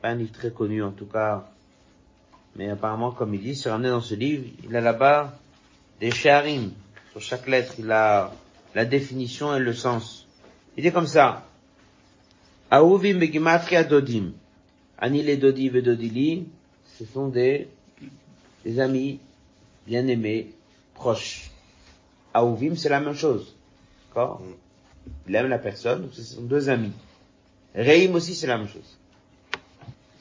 Pas 0.00 0.08
un 0.10 0.14
livre 0.14 0.32
très 0.32 0.50
connu, 0.50 0.82
en 0.82 0.92
tout 0.92 1.06
cas. 1.06 1.48
Mais 2.56 2.70
apparemment, 2.70 3.10
comme 3.10 3.34
il 3.34 3.42
dit, 3.42 3.54
c'est 3.54 3.70
ramené 3.70 3.90
dans 3.90 4.00
ce 4.00 4.14
livre. 4.14 4.44
Il 4.64 4.74
a 4.74 4.80
là-bas 4.80 5.38
des 6.00 6.10
sharim. 6.10 6.72
Sur 7.12 7.20
chaque 7.20 7.46
lettre, 7.46 7.74
il 7.78 7.90
a 7.90 8.32
la 8.74 8.84
définition 8.84 9.54
et 9.54 9.60
le 9.60 9.74
sens. 9.74 10.26
Il 10.76 10.82
dit 10.82 10.92
comme 10.92 11.06
ça. 11.06 11.46
Aouvim 12.70 13.18
begimatria 13.18 13.84
dodim. 13.84 14.32
Ani 14.98 15.22
les 15.22 15.36
dodi 15.36 15.68
vedodili, 15.68 16.48
ce 16.98 17.04
sont 17.04 17.28
des, 17.28 17.68
des 18.64 18.80
amis 18.80 19.20
bien-aimés, 19.86 20.52
proches. 20.94 21.50
Aouvim, 22.32 22.74
c'est 22.76 22.88
la 22.88 23.00
même 23.00 23.14
chose. 23.14 23.54
D'accord? 24.08 24.42
Il 25.28 25.34
aime 25.34 25.48
la 25.48 25.58
personne, 25.58 26.08
ce 26.12 26.22
sont 26.22 26.42
deux 26.42 26.68
amis. 26.68 26.92
Reim 27.74 28.14
aussi, 28.14 28.34
c'est 28.34 28.46
la 28.46 28.58
même 28.58 28.68
chose. 28.68 28.96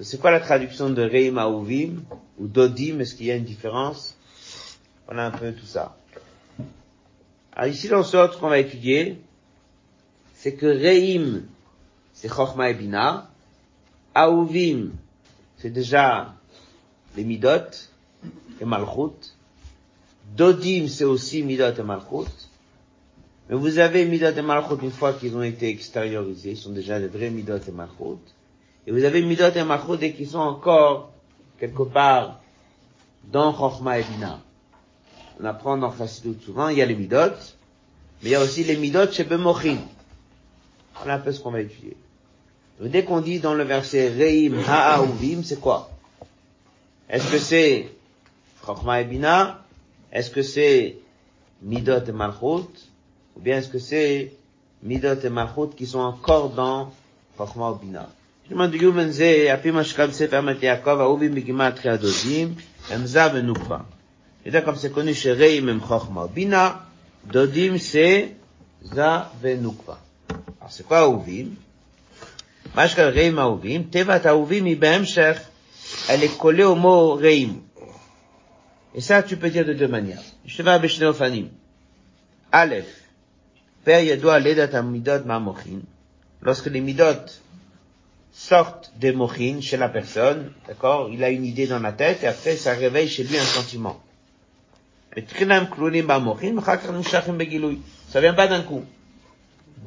C'est 0.01 0.19
quoi 0.19 0.31
la 0.31 0.41
traduction 0.41 0.89
de 0.89 1.01
Reim 1.01 1.37
Aouvim 1.37 2.03
ou 2.37 2.47
Dodim? 2.47 2.99
Est-ce 2.99 3.15
qu'il 3.15 3.27
y 3.27 3.31
a 3.31 3.35
une 3.35 3.45
différence? 3.45 4.17
Voilà 5.05 5.27
un 5.27 5.31
peu 5.31 5.53
tout 5.53 5.65
ça. 5.65 5.95
Alors 7.53 7.73
ici, 7.73 7.87
dans 7.87 8.03
ce 8.03 8.37
qu'on 8.37 8.49
va 8.49 8.59
étudier, 8.59 9.17
c'est 10.33 10.55
que 10.55 10.65
Reim, 10.65 11.43
c'est 12.11 12.27
Chochma 12.27 12.69
et 12.69 12.73
Bina. 12.73 13.29
Aouvim, 14.13 14.91
c'est 15.57 15.69
déjà 15.69 16.33
les 17.15 17.23
Midot 17.23 17.71
et 18.59 18.65
Malchut. 18.65 19.33
Dodim, 20.35 20.87
c'est 20.89 21.05
aussi 21.05 21.43
Midot 21.43 21.73
et 21.73 21.83
Malchut. 21.83 22.31
Mais 23.49 23.55
vous 23.55 23.79
avez 23.79 24.05
Midot 24.05 24.35
et 24.35 24.41
Malchut 24.41 24.83
une 24.83 24.91
fois 24.91 25.13
qu'ils 25.13 25.37
ont 25.37 25.43
été 25.43 25.69
extériorisés, 25.69 26.51
ils 26.51 26.57
sont 26.57 26.71
déjà 26.71 26.99
des 26.99 27.07
vrais 27.07 27.29
Midot 27.29 27.57
et 27.57 27.71
Malchut. 27.71 28.19
Et 28.87 28.91
vous 28.91 29.03
avez 29.03 29.23
Midot 29.23 29.45
et 29.49 30.05
et 30.05 30.13
qui 30.13 30.25
sont 30.25 30.39
encore 30.39 31.11
quelque 31.59 31.83
part 31.83 32.39
dans 33.31 33.53
Chochma 33.53 33.99
et 33.99 34.03
Bina. 34.03 34.39
On 35.39 35.45
apprend 35.45 35.77
dans 35.77 35.95
Chassidut 35.95 36.39
souvent, 36.43 36.69
il 36.69 36.77
y 36.77 36.81
a 36.81 36.85
les 36.85 36.95
Midot, 36.95 37.35
mais 38.21 38.29
il 38.29 38.31
y 38.31 38.35
a 38.35 38.41
aussi 38.41 38.63
les 38.63 38.77
Midot 38.77 39.11
chez 39.11 39.23
Bemochin. 39.23 39.77
Voilà 40.95 41.15
un 41.15 41.19
peu 41.19 41.31
ce 41.31 41.39
qu'on 41.41 41.51
va 41.51 41.61
étudier. 41.61 41.97
Dès 42.79 43.03
qu'on 43.03 43.21
dit 43.21 43.39
dans 43.39 43.53
le 43.53 43.63
verset 43.63 44.09
Reim 44.09 44.61
Ha'auvim, 44.67 45.43
c'est 45.43 45.59
quoi? 45.59 45.89
Est-ce 47.09 47.31
que 47.31 47.39
c'est 47.39 47.89
Chochma 48.65 49.01
et 49.01 49.05
Bina? 49.05 49.63
Est-ce 50.11 50.29
que 50.29 50.43
c'est 50.43 50.97
Midot 51.61 52.05
et 52.05 52.11
Malchut? 52.11 52.69
Ou 53.35 53.39
bien 53.39 53.57
est-ce 53.57 53.69
que 53.69 53.79
c'est 53.79 54.33
Midot 54.83 55.19
et 55.21 55.29
Malchut 55.29 55.75
qui 55.75 55.87
sont 55.87 55.99
encore 55.99 56.49
dans 56.49 56.91
Chochma 57.37 57.71
et 57.71 57.85
Bina? 57.85 58.09
שמעון 58.49 58.71
דיומן 58.71 59.09
זה, 59.09 59.47
על 59.51 59.57
פי 59.61 59.71
מה 59.71 59.83
שקם 59.83 60.11
ספר 60.11 60.39
אמת 60.39 60.63
יעקב, 60.63 60.99
אהובי 60.99 61.27
מגימת 61.27 61.79
חיי 61.79 61.91
הדודים, 61.91 62.55
אמזה 62.95 63.33
ונוקבה. 63.33 63.77
ידע 64.45 64.61
כם 64.61 64.75
סקוני 64.75 65.13
שרעים 65.13 65.69
הם 65.69 65.81
חכמה 65.81 66.27
בינה, 66.27 66.75
דודים 67.27 67.77
זה, 67.77 68.27
זה 68.81 69.03
ונוקבה. 69.41 69.95
אז 70.61 70.81
כל 70.87 70.95
אהובים, 70.95 71.55
מה 72.75 72.87
שקרה 72.87 73.09
רעים 73.09 73.35
טבע 73.35 73.83
תיבת 73.89 74.25
אהובים 74.25 74.65
היא 74.65 74.77
בהמשך, 74.77 75.39
אלה 76.09 76.27
כולי 76.37 76.63
הומו 76.63 77.17
רעים. 77.21 77.61
עשה 78.95 79.21
צ'ופטיה 79.21 79.63
דודומניה, 79.63 80.17
שבע 80.45 80.77
בשני 80.77 81.05
אופנים. 81.05 81.47
א', 82.51 82.75
פר 83.83 83.99
ידוע 84.01 84.37
לידת 84.37 84.73
המידות 84.73 85.25
מהמוחין, 85.25 85.79
לא 86.41 86.53
זכירים 86.53 86.85
מידות, 86.85 87.39
sortent 88.35 88.91
des 88.97 89.13
mochines 89.13 89.61
chez 89.61 89.77
la 89.77 89.87
personne, 89.87 90.51
d'accord, 90.67 91.09
il 91.09 91.23
a 91.23 91.29
une 91.29 91.45
idée 91.45 91.67
dans 91.67 91.79
la 91.79 91.93
tête 91.93 92.23
et 92.23 92.27
après 92.27 92.57
ça 92.57 92.73
réveille 92.73 93.07
chez 93.07 93.23
lui 93.23 93.37
un 93.37 93.43
sentiment. 93.43 94.01
Ça 98.09 98.21
vient 98.21 98.33
pas 98.33 98.47
d'un 98.47 98.61
coup 98.61 98.83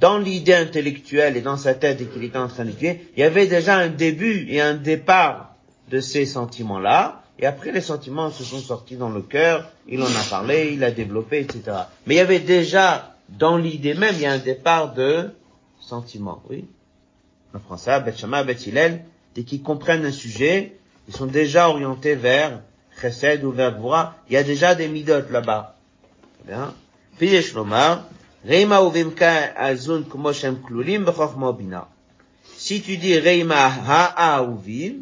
dans 0.01 0.19
l'idée 0.19 0.55
intellectuelle 0.55 1.37
et 1.37 1.43
dans 1.43 1.57
sa 1.57 1.75
tête 1.75 2.01
et 2.01 2.07
qu'il 2.07 2.25
était 2.25 2.39
en 2.39 2.49
train 2.49 2.65
d'étudier, 2.65 3.11
il 3.17 3.21
y 3.21 3.25
avait 3.25 3.47
déjà 3.47 3.77
un 3.77 3.89
début 3.89 4.47
et 4.49 4.61
un 4.61 4.75
départ 4.75 5.55
de 5.91 6.01
ces 6.01 6.27
sentiments-là, 6.27 7.23
et 7.39 7.47
après 7.47 7.73
les 7.73 7.81
sentiments 7.81 8.31
se 8.31 8.45
sont 8.45 8.59
sortis 8.59 8.97
dans 8.97 9.11
le 9.11 9.23
cœur, 9.23 9.71
il 9.89 10.03
en 10.03 10.07
a 10.07 10.25
parlé, 10.31 10.71
il 10.73 10.85
a 10.85 10.91
développé, 10.91 11.41
etc. 11.41 11.63
Mais 12.07 12.15
il 12.15 12.19
y 12.19 12.21
avait 12.21 12.41
déjà, 12.41 13.17
dans 13.29 13.57
l'idée 13.57 13.95
même, 13.95 14.15
il 14.17 14.23
y 14.23 14.27
a 14.27 14.33
un 14.33 14.39
départ 14.39 14.95
de 14.95 15.31
sentiments, 15.81 16.43
oui. 16.51 16.65
Apprend 17.59 17.77
ça, 17.77 17.99
Bet 18.01 18.17
Shama, 18.17 18.45
Bet 18.45 18.57
dès 19.35 19.43
qu'ils 19.43 19.63
comprennent 19.63 20.07
un 20.07 20.13
sujet, 20.13 20.79
ils 21.09 21.15
sont 21.15 21.27
déjà 21.27 21.69
orientés 21.69 22.15
vers 22.15 22.61
Chesed 23.01 23.43
ou 23.45 23.51
vers 23.51 23.77
Gvura. 23.77 24.15
Il 24.29 24.35
y 24.35 24.37
a 24.37 24.45
déjà 24.45 24.75
des 24.77 24.87
midot 24.89 25.29
là-bas. 25.31 25.77
Bien. 26.47 26.73
Si 32.57 32.83
tu 32.83 32.97
dis 32.97 33.19
Reima 33.19 33.67
Ha'auvim, 34.17 34.95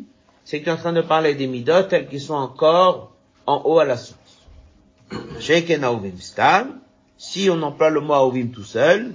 c'est 0.44 0.60
que 0.60 0.64
tu 0.64 0.70
es 0.70 0.72
en 0.72 0.76
train 0.78 0.92
de 0.94 1.02
parler 1.02 1.34
des 1.34 1.46
midot 1.46 1.82
tels 1.82 2.08
qu'ils 2.08 2.22
sont 2.22 2.34
encore 2.34 3.12
en 3.46 3.62
haut 3.66 3.78
à 3.78 3.84
la 3.84 3.98
source. 3.98 4.16
Si 7.18 7.48
on 7.50 7.62
emploie 7.62 7.90
le 7.90 8.00
mot 8.00 8.14
Auvim 8.14 8.48
tout 8.48 8.64
seul, 8.64 9.14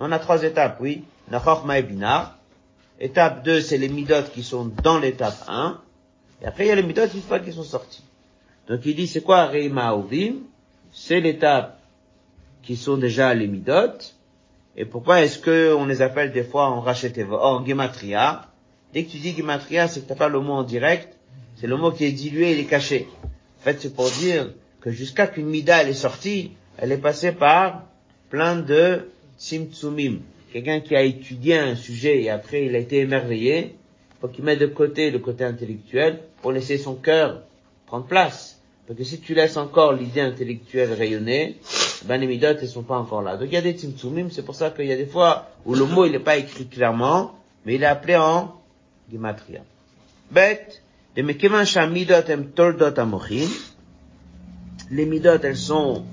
On 0.00 0.12
a 0.12 0.18
trois 0.18 0.42
étapes, 0.44 0.78
oui. 0.80 1.04
Nachorma 1.30 1.78
et. 1.78 1.84
Étape 3.00 3.44
2, 3.44 3.60
c'est 3.60 3.78
les 3.78 3.88
midot 3.88 4.22
qui 4.32 4.42
sont 4.42 4.70
dans 4.82 4.98
l'étape 4.98 5.36
1. 5.48 5.80
Et 6.42 6.46
après, 6.46 6.66
il 6.66 6.68
y 6.68 6.70
a 6.70 6.76
les 6.76 6.82
midot 6.82 7.06
une 7.06 7.20
fois 7.20 7.40
qu'ils 7.40 7.52
sont 7.52 7.64
sortis. 7.64 8.04
Donc 8.68 8.80
il 8.84 8.94
dit, 8.94 9.06
c'est 9.06 9.22
quoi 9.22 9.46
Reima 9.46 9.94
Ovim 9.94 10.36
C'est 10.92 11.20
l'étape 11.20 11.80
qui 12.62 12.76
sont 12.76 12.96
déjà 12.96 13.34
les 13.34 13.46
midot. 13.46 13.98
Et 14.76 14.84
pourquoi 14.84 15.22
est-ce 15.22 15.38
que 15.38 15.74
on 15.74 15.86
les 15.86 16.02
appelle 16.02 16.32
des 16.32 16.44
fois 16.44 16.66
en 16.68 16.80
racheteva, 16.80 17.36
en 17.36 17.66
gematria? 17.66 18.46
Dès 18.92 19.04
que 19.04 19.10
tu 19.10 19.18
dis 19.18 19.34
gematria, 19.34 19.88
c'est 19.88 20.02
que 20.02 20.08
t'as 20.08 20.14
pas 20.14 20.28
le 20.28 20.40
mot 20.40 20.52
en 20.52 20.62
direct, 20.62 21.16
c'est 21.56 21.66
le 21.66 21.76
mot 21.76 21.90
qui 21.90 22.04
est 22.04 22.12
dilué, 22.12 22.52
il 22.52 22.60
est 22.60 22.64
caché. 22.64 23.08
En 23.24 23.64
fait, 23.64 23.80
c'est 23.80 23.94
pour 23.94 24.08
dire 24.10 24.52
que 24.80 24.90
jusqu'à 24.90 25.26
qu'une 25.26 25.46
mida 25.46 25.82
elle 25.82 25.88
est 25.88 25.94
sortie, 25.94 26.52
elle 26.76 26.92
est 26.92 26.98
passée 26.98 27.32
par 27.32 27.82
plein 28.30 28.56
de 28.56 29.08
simtsumim. 29.38 30.18
Quelqu'un 30.52 30.80
qui 30.80 30.96
a 30.96 31.02
étudié 31.02 31.58
un 31.58 31.76
sujet 31.76 32.22
et 32.22 32.30
après 32.30 32.66
il 32.66 32.74
a 32.74 32.78
été 32.78 32.98
émerveillé, 32.98 33.76
faut 34.20 34.28
qu'il 34.28 34.44
mette 34.44 34.58
de 34.58 34.66
côté 34.66 35.10
le 35.10 35.20
côté 35.20 35.44
intellectuel 35.44 36.18
pour 36.42 36.52
laisser 36.52 36.76
son 36.76 36.94
cœur 36.94 37.42
prendre 37.86 38.06
place. 38.06 38.60
Parce 38.86 38.98
que 38.98 39.04
si 39.04 39.20
tu 39.20 39.34
laisses 39.34 39.56
encore 39.56 39.92
l'idée 39.92 40.22
intellectuelle 40.22 40.92
rayonner, 40.92 41.56
ben 42.04 42.18
les 42.18 42.26
midot, 42.26 42.56
elles 42.60 42.68
sont 42.68 42.82
pas 42.82 42.98
encore 42.98 43.22
là. 43.22 43.36
Donc 43.36 43.48
il 43.50 43.54
y 43.54 43.58
a 43.58 43.62
des 43.62 43.76
timtsumim, 43.76 44.28
c'est 44.30 44.44
pour 44.44 44.54
ça 44.54 44.70
qu'il 44.70 44.86
y 44.86 44.92
a 44.92 44.96
des 44.96 45.06
fois 45.06 45.48
où 45.66 45.74
le 45.74 45.84
mot 45.84 46.06
il 46.06 46.12
n'est 46.12 46.18
pas 46.18 46.36
écrit 46.36 46.66
clairement, 46.66 47.34
mais 47.64 47.74
il 47.74 47.82
est 47.82 47.86
appelé 47.86 48.16
en 48.16 48.54
gematria. 49.12 49.60
Bet, 50.30 50.80
de 51.16 51.22
mekevan 51.22 51.64
midot 51.90 52.28
em 52.28 52.46
toldot 52.46 52.98
amochin, 52.98 53.48
les 54.90 55.06
midot 55.06 55.38
elles 55.42 55.56
sont 55.56 56.04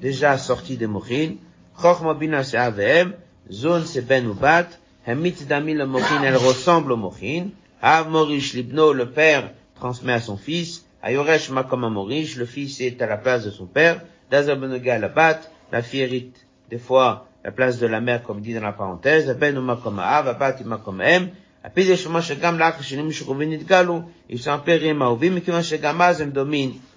déjà 0.00 0.38
sorties 0.38 0.76
des 0.76 0.86
mochin, 0.86 1.36
chochma 1.80 2.14
bina 2.14 2.44
se 2.44 2.56
avem, 2.56 3.14
zone 3.50 3.84
c'est 3.84 4.02
ben 4.02 4.26
ou 4.26 4.34
bat, 4.34 4.68
hemit 5.06 5.46
dami 5.48 5.74
le 5.74 5.86
mochin, 5.86 6.22
elle 6.22 6.36
ressemble 6.36 6.92
au 6.92 6.96
mochin, 6.96 7.50
Av 7.84 8.08
Morish 8.08 8.54
Libno, 8.54 8.92
le 8.92 9.10
père 9.10 9.50
transmet 9.74 10.12
à 10.12 10.20
son 10.20 10.36
fils, 10.36 10.84
Ayoresh 11.02 11.50
Makom 11.50 11.80
Morish, 11.92 12.36
le 12.36 12.46
fils 12.46 12.80
est 12.80 13.02
à 13.02 13.06
la 13.08 13.16
place 13.16 13.44
de 13.44 13.50
son 13.50 13.66
père, 13.66 14.00
Dazabenoga 14.30 15.00
la 15.00 15.08
bat, 15.08 15.40
la 15.72 15.82
fille 15.82 16.02
hérite 16.02 16.46
des 16.70 16.78
fois 16.78 17.26
la 17.44 17.50
place 17.50 17.80
de 17.80 17.88
la 17.88 18.00
mère 18.00 18.22
comme 18.22 18.40
dit 18.40 18.54
dans 18.54 18.60
la 18.60 18.72
parenthèse, 18.72 19.36
Ben 19.36 19.58
Makom 19.58 19.98
Av, 19.98 20.28
Abat 20.28 20.60
Makom 20.64 21.00
Em, 21.00 21.30
Shema 21.76 22.20
Shagam 22.20 22.56
Lach 22.56 22.80
Shinim 22.82 23.10
Shukrovin 23.10 23.46
Nidgalu, 23.46 24.02
ils 24.28 24.38
sont 24.38 24.52
appelés 24.52 24.94
Maovim, 24.94 25.36
et 25.36 25.40
Kivan 25.40 25.62
Shagamaz, 25.62 26.22
הם 26.22 26.32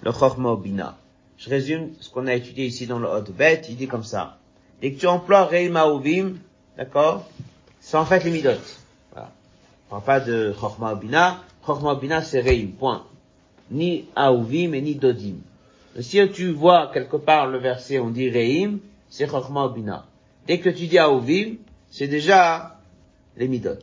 le 0.04 0.12
Chochma 0.12 0.50
Obina. 0.50 0.98
Je 1.38 1.50
résume 1.50 1.90
ce 2.00 2.12
qu'on 2.12 2.28
a 2.28 2.36
étudié 2.36 2.68
ici 2.68 2.86
dans 2.86 3.00
le 3.00 3.08
Hot 3.08 3.32
Bet, 3.36 3.64
il 3.70 3.76
dit 3.76 3.88
comme 3.88 4.04
ça. 4.04 4.38
Dès 4.82 4.94
que 4.94 5.00
tu 5.00 5.08
emploies 5.08 5.46
Rei 5.46 5.70
Maovim, 5.70 6.34
d'accord, 6.78 7.26
c'est 7.80 7.98
en 7.98 8.06
fait 8.06 8.24
les 8.24 8.32
midot. 8.32 8.50
Voilà. 9.12 9.32
On 9.88 10.00
parle 10.00 10.04
pas 10.04 10.20
de 10.20 10.54
Chochma 10.60 10.92
Obina, 10.94 11.44
Chochma 11.66 11.92
Obina 11.92 12.24
c'est 12.24 12.42
Reim, 12.42 12.70
point. 12.78 13.06
Ni 13.72 14.06
Aouvim 14.16 14.74
et 14.74 14.82
ni 14.82 14.96
Dodim. 14.96 15.38
Si 16.00 16.20
tu 16.32 16.52
vois 16.52 16.92
quelque 16.94 17.18
part 17.18 17.48
le 17.48 17.60
verset, 17.60 18.00
on 18.00 18.10
dit 18.10 18.30
Reim, 18.30 18.80
c'est 19.10 19.30
Chochma 19.30 19.66
Obina. 19.66 20.06
Dès 20.48 20.60
que 20.60 20.70
tu 20.70 20.88
dis 20.88 20.98
Aouvim, 20.98 21.58
c'est 21.90 22.08
déjà 22.08 22.80
les 23.38 23.48
midot. 23.48 23.78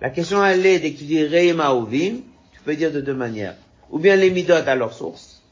La 0.00 0.10
question 0.10 0.44
elle 0.44 0.64
est, 0.64 0.78
dès 0.78 0.92
que 0.92 0.98
tu 0.98 1.04
dis 1.04 1.24
Reim 1.26 1.58
Aouvim, 1.60 2.20
tu 2.52 2.60
peux 2.64 2.76
dire 2.76 2.92
de 2.92 3.00
deux 3.00 3.14
manières. 3.14 3.56
Ou 3.90 3.98
bien 3.98 4.16
les 4.16 4.30
midot 4.30 4.54
à 4.54 4.74
leur 4.74 4.92
source. 4.92 5.42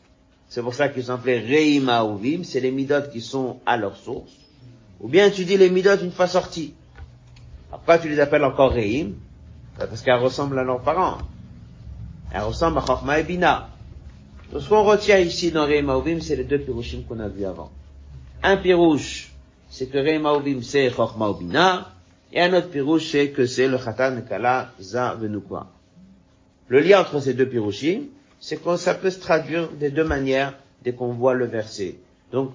C'est 0.49 0.63
pour 0.63 0.75
ça 0.75 0.89
qu'ils 0.89 1.05
sont 1.05 1.15
appelés 1.15 1.41
Reim 1.41 1.89
Aouvim, 1.89 2.45
c'est 2.45 2.61
les 2.61 2.71
midot 2.71 3.03
qui 3.13 3.21
sont 3.21 3.59
à 3.67 3.77
leur 3.77 3.97
source. 3.97 4.33
Ou 5.01 5.09
bien 5.09 5.31
tu 5.31 5.45
dis 5.45 5.57
les 5.57 5.71
midot 5.71 5.97
une 5.97 6.13
fois 6.13 6.27
sortis. 6.27 6.75
Pourquoi 7.71 7.99
tu 7.99 8.09
les 8.09 8.21
appelles 8.21 8.45
encore 8.45 8.73
Reim 8.73 9.13
Parce 9.79 10.03
qu'elles 10.03 10.15
ressemblent 10.15 10.59
à 10.59 10.65
leurs 10.65 10.81
parents. 10.81 11.19
Elles 12.33 12.43
ressemblent 12.43 12.79
à 12.79 12.87
Chochma 12.87 13.21
et 13.21 13.23
Bina. 13.23 13.69
Donc 14.53 14.63
ce 14.63 14.69
qu'on 14.69 14.85
retient 14.85 15.19
ici 15.19 15.51
dans 15.51 15.67
Reim 15.67 15.89
Aouvim, 15.89 16.21
c'est 16.21 16.37
les 16.37 16.45
deux 16.45 16.59
pirouchim 16.59 17.03
qu'on 17.09 17.21
a 17.21 17.29
vus 17.29 17.45
avant. 17.45 17.71
Un 18.43 18.57
pirouche, 18.57 19.33
c'est 19.69 19.87
que 19.87 19.99
Reim 19.99 20.61
c'est 20.63 20.91
Chochma 20.91 21.29
ou 21.29 21.35
Bina. 21.35 21.93
Et 22.33 22.41
un 22.41 22.53
autre 22.55 22.69
pirouche, 22.71 23.11
c'est 23.11 23.31
que 23.31 23.47
c'est 23.47 23.69
le 23.69 23.79
Khatan 23.79 24.23
Kala 24.29 24.71
Za 24.81 25.15
Venukwa. 25.15 25.69
Le 26.69 26.81
lien 26.81 27.01
entre 27.01 27.21
ces 27.21 27.35
deux 27.35 27.49
pirouchim, 27.49 28.03
c'est 28.41 28.63
que 28.63 28.77
ça 28.77 28.95
peut 28.95 29.11
se 29.11 29.21
traduire 29.21 29.69
de 29.73 29.89
deux 29.89 30.05
manières 30.05 30.55
dès 30.83 30.93
qu'on 30.93 31.13
voit 31.13 31.35
le 31.35 31.47
verset. 31.47 31.97
Donc, 32.33 32.53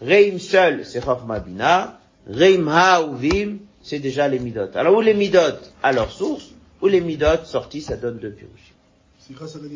Reim 0.00 0.38
seul, 0.38 0.84
c'est 0.84 1.02
Chochma 1.02 1.40
Bina. 1.40 2.00
Reim 2.26 2.68
Haouvim, 2.68 3.58
c'est 3.82 3.98
déjà 3.98 4.28
les 4.28 4.38
midot. 4.38 4.68
Alors, 4.74 4.96
ou 4.96 5.00
les 5.00 5.14
midot? 5.14 5.58
À 5.82 5.92
leur 5.92 6.10
source, 6.10 6.50
ou 6.80 6.86
les 6.86 7.00
midot 7.00 7.44
sortis, 7.44 7.82
ça 7.82 7.96
donne 7.96 8.18
deux 8.18 8.30
pirouchim. 8.30 8.74
C'est 9.18 9.34
grâce 9.34 9.56
à 9.56 9.58
la 9.58 9.68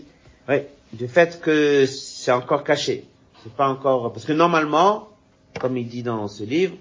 Oui, 0.54 0.62
du 0.92 1.09
fait 1.09 1.40
que 1.40 1.87
c'est 1.87 2.33
encore 2.33 2.64
caché. 2.64 3.04
C'est 3.42 3.52
pas 3.52 3.68
encore, 3.68 4.12
parce 4.12 4.24
que 4.24 4.33
normalement, 4.33 5.09
comme 5.61 5.76
il 5.76 5.88
dit 5.88 6.02
dans 6.02 6.26
ce 6.28 6.42
livre, 6.42 6.74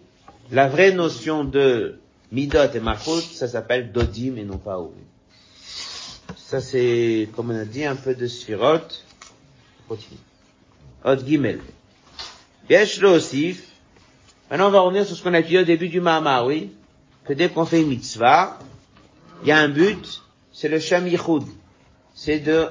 la 0.52 0.68
vraie 0.68 0.92
notion 0.92 1.44
de 1.44 2.00
midot 2.32 2.72
et 2.74 2.80
malchut, 2.80 3.22
ça 3.22 3.48
s'appelle 3.48 3.92
dodim 3.92 4.38
et 4.38 4.44
non 4.44 4.58
pas 4.58 4.80
ouvim. 4.80 4.94
Ça 6.36 6.62
c'est, 6.62 7.30
comme 7.36 7.52
on 7.52 7.56
a 7.60 7.66
dit, 7.66 7.86
un 7.86 7.96
peu 7.96 8.16
de 8.16 8.28
sphirot. 8.28 8.80
Continue. 9.88 10.20
Od 11.04 11.26
gimel. 11.26 11.60
Maintenant 12.70 14.68
on 14.68 14.72
va 14.72 14.80
revenir 14.82 15.06
sur 15.06 15.16
ce 15.16 15.24
qu'on 15.24 15.34
a 15.34 15.42
dit 15.42 15.58
au 15.58 15.64
début 15.64 15.88
du 15.90 16.02
Mahama, 16.02 16.46
oui. 16.46 16.72
Que 17.26 17.34
dès 17.34 17.50
qu'on 17.50 17.66
fait 17.66 17.82
une 17.82 17.88
mitzvah, 17.88 18.60
il 19.42 19.50
y 19.50 19.52
a 19.52 19.58
un 19.58 19.70
but, 19.70 20.22
c'est 20.52 20.70
le 20.70 20.80
Shem. 20.80 21.10
C'est 22.14 22.40
de 22.40 22.68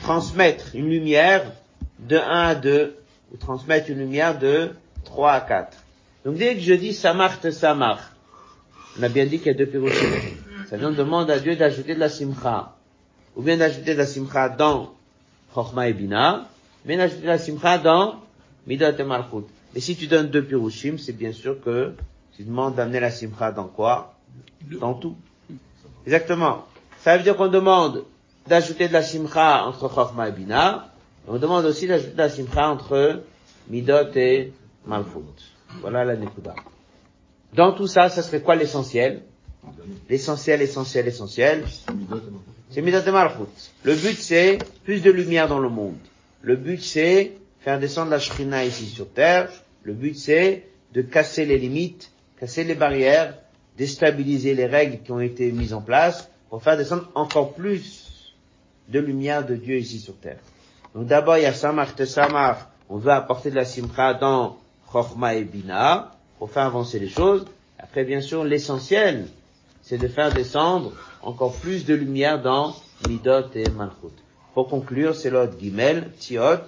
transmettre 0.00 0.74
une 0.74 0.88
lumière 0.88 1.52
de 1.98 2.16
1 2.16 2.20
à 2.20 2.54
2, 2.54 2.96
ou 3.32 3.36
transmettre 3.36 3.90
une 3.90 3.98
lumière 3.98 4.38
de 4.38 4.70
3 5.04 5.32
à 5.32 5.40
4. 5.40 5.76
Donc 6.24 6.36
dès 6.36 6.54
que 6.54 6.60
je 6.60 6.74
dis 6.74 6.92
Samar 6.92 7.40
te 7.40 7.50
Samar, 7.50 8.12
on 8.98 9.02
a 9.02 9.08
bien 9.08 9.26
dit 9.26 9.38
qu'il 9.38 9.48
y 9.48 9.50
a 9.50 9.54
deux 9.54 9.66
pirouchim. 9.66 10.06
Ça 10.68 10.76
vient 10.76 10.90
demande 10.90 11.30
à 11.30 11.38
Dieu 11.38 11.56
d'ajouter 11.56 11.94
de 11.94 12.00
la 12.00 12.08
simcha. 12.08 12.74
Ou 13.36 13.42
bien 13.42 13.56
d'ajouter 13.56 13.94
de 13.94 13.98
la 13.98 14.06
simcha 14.06 14.48
dans 14.48 14.92
Chochma 15.54 15.88
et 15.88 15.92
Bina, 15.92 16.48
ou 16.84 16.88
bien 16.88 16.98
d'ajouter 16.98 17.22
de 17.22 17.26
la 17.26 17.38
simcha 17.38 17.78
dans 17.78 18.16
Midot 18.68 18.92
et 18.98 19.02
Malchut. 19.02 19.46
Et 19.74 19.80
si 19.80 19.96
tu 19.96 20.06
donnes 20.06 20.28
deux 20.28 20.44
pirouchim, 20.44 20.96
c'est 20.98 21.14
bien 21.14 21.32
sûr 21.32 21.58
que 21.60 21.94
tu 22.36 22.44
demandes 22.44 22.74
d'amener 22.74 23.00
la 23.00 23.10
simcha 23.10 23.50
dans 23.50 23.66
quoi? 23.66 24.14
Dans 24.80 24.92
tout. 24.92 25.16
Exactement. 26.04 26.66
Ça 27.00 27.16
veut 27.16 27.22
dire 27.22 27.34
qu'on 27.36 27.48
demande 27.48 28.04
d'ajouter 28.46 28.88
de 28.88 28.92
la 28.92 29.02
simcha 29.02 29.64
entre 29.64 29.88
Chochma 29.88 30.28
et 30.28 30.32
Bina, 30.32 30.92
et 31.26 31.30
on 31.30 31.38
demande 31.38 31.64
aussi 31.64 31.86
d'ajouter 31.86 32.12
de 32.12 32.18
la 32.18 32.28
simcha 32.28 32.68
entre 32.68 33.22
Midot 33.70 34.12
et 34.14 34.52
Malchut. 34.86 35.20
Voilà 35.80 36.04
la 36.04 36.16
Nekuda. 36.16 36.54
Dans 37.54 37.72
tout 37.72 37.86
ça, 37.86 38.10
ça 38.10 38.22
serait 38.22 38.42
quoi 38.42 38.54
l'essentiel? 38.54 39.22
L'essentiel, 40.10 40.60
essentiel, 40.62 41.08
essentiel, 41.08 41.64
c'est 42.70 42.82
Midot 42.82 43.00
et 43.00 43.10
Malchut. 43.10 43.48
Le 43.84 43.94
but 43.94 44.18
c'est 44.18 44.58
plus 44.84 45.02
de 45.02 45.10
lumière 45.10 45.48
dans 45.48 45.58
le 45.58 45.70
monde. 45.70 45.96
Le 46.42 46.56
but 46.56 46.82
c'est 46.82 47.32
faire 47.68 47.78
descendre 47.78 48.10
la 48.10 48.18
Shrina 48.18 48.64
ici 48.64 48.86
sur 48.86 49.10
terre. 49.10 49.50
Le 49.82 49.92
but 49.92 50.16
c'est 50.16 50.68
de 50.94 51.02
casser 51.02 51.44
les 51.44 51.58
limites, 51.58 52.10
casser 52.40 52.64
les 52.64 52.74
barrières, 52.74 53.34
déstabiliser 53.76 54.54
les 54.54 54.64
règles 54.64 55.02
qui 55.02 55.12
ont 55.12 55.20
été 55.20 55.52
mises 55.52 55.74
en 55.74 55.82
place 55.82 56.30
pour 56.48 56.62
faire 56.62 56.78
descendre 56.78 57.10
encore 57.14 57.52
plus 57.52 58.32
de 58.88 58.98
lumière 58.98 59.44
de 59.44 59.54
Dieu 59.54 59.76
ici 59.76 60.00
sur 60.00 60.16
terre. 60.16 60.38
Donc 60.94 61.08
d'abord 61.08 61.36
il 61.36 61.42
y 61.42 61.44
a 61.44 61.52
Samar 61.52 61.88
Samar, 62.06 62.70
on 62.88 62.96
veut 62.96 63.12
apporter 63.12 63.50
de 63.50 63.56
la 63.56 63.66
Simcha 63.66 64.14
dans 64.14 64.56
Chochma 64.90 65.34
et 65.34 65.44
Bina 65.44 66.12
pour 66.38 66.50
faire 66.50 66.64
avancer 66.64 66.98
les 66.98 67.10
choses. 67.10 67.44
Après 67.78 68.04
bien 68.04 68.22
sûr 68.22 68.44
l'essentiel 68.44 69.26
c'est 69.82 69.98
de 69.98 70.08
faire 70.08 70.32
descendre 70.32 70.94
encore 71.20 71.52
plus 71.52 71.84
de 71.84 71.92
lumière 71.92 72.40
dans 72.40 72.74
Midot 73.06 73.50
et 73.54 73.68
Malchut. 73.68 74.16
Pour 74.54 74.68
conclure, 74.68 75.14
c'est 75.14 75.28
l'autre 75.28 75.52
Gimel, 75.60 76.10
Tiot, 76.18 76.64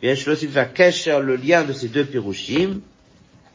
bien 0.00 0.14
je 0.14 0.30
aussi 0.30 0.48
faire 0.48 0.72
Kesher, 0.72 1.18
le 1.22 1.36
lien 1.36 1.64
de 1.64 1.72
ces 1.72 1.88
deux 1.88 2.04
Pirushim, 2.04 2.80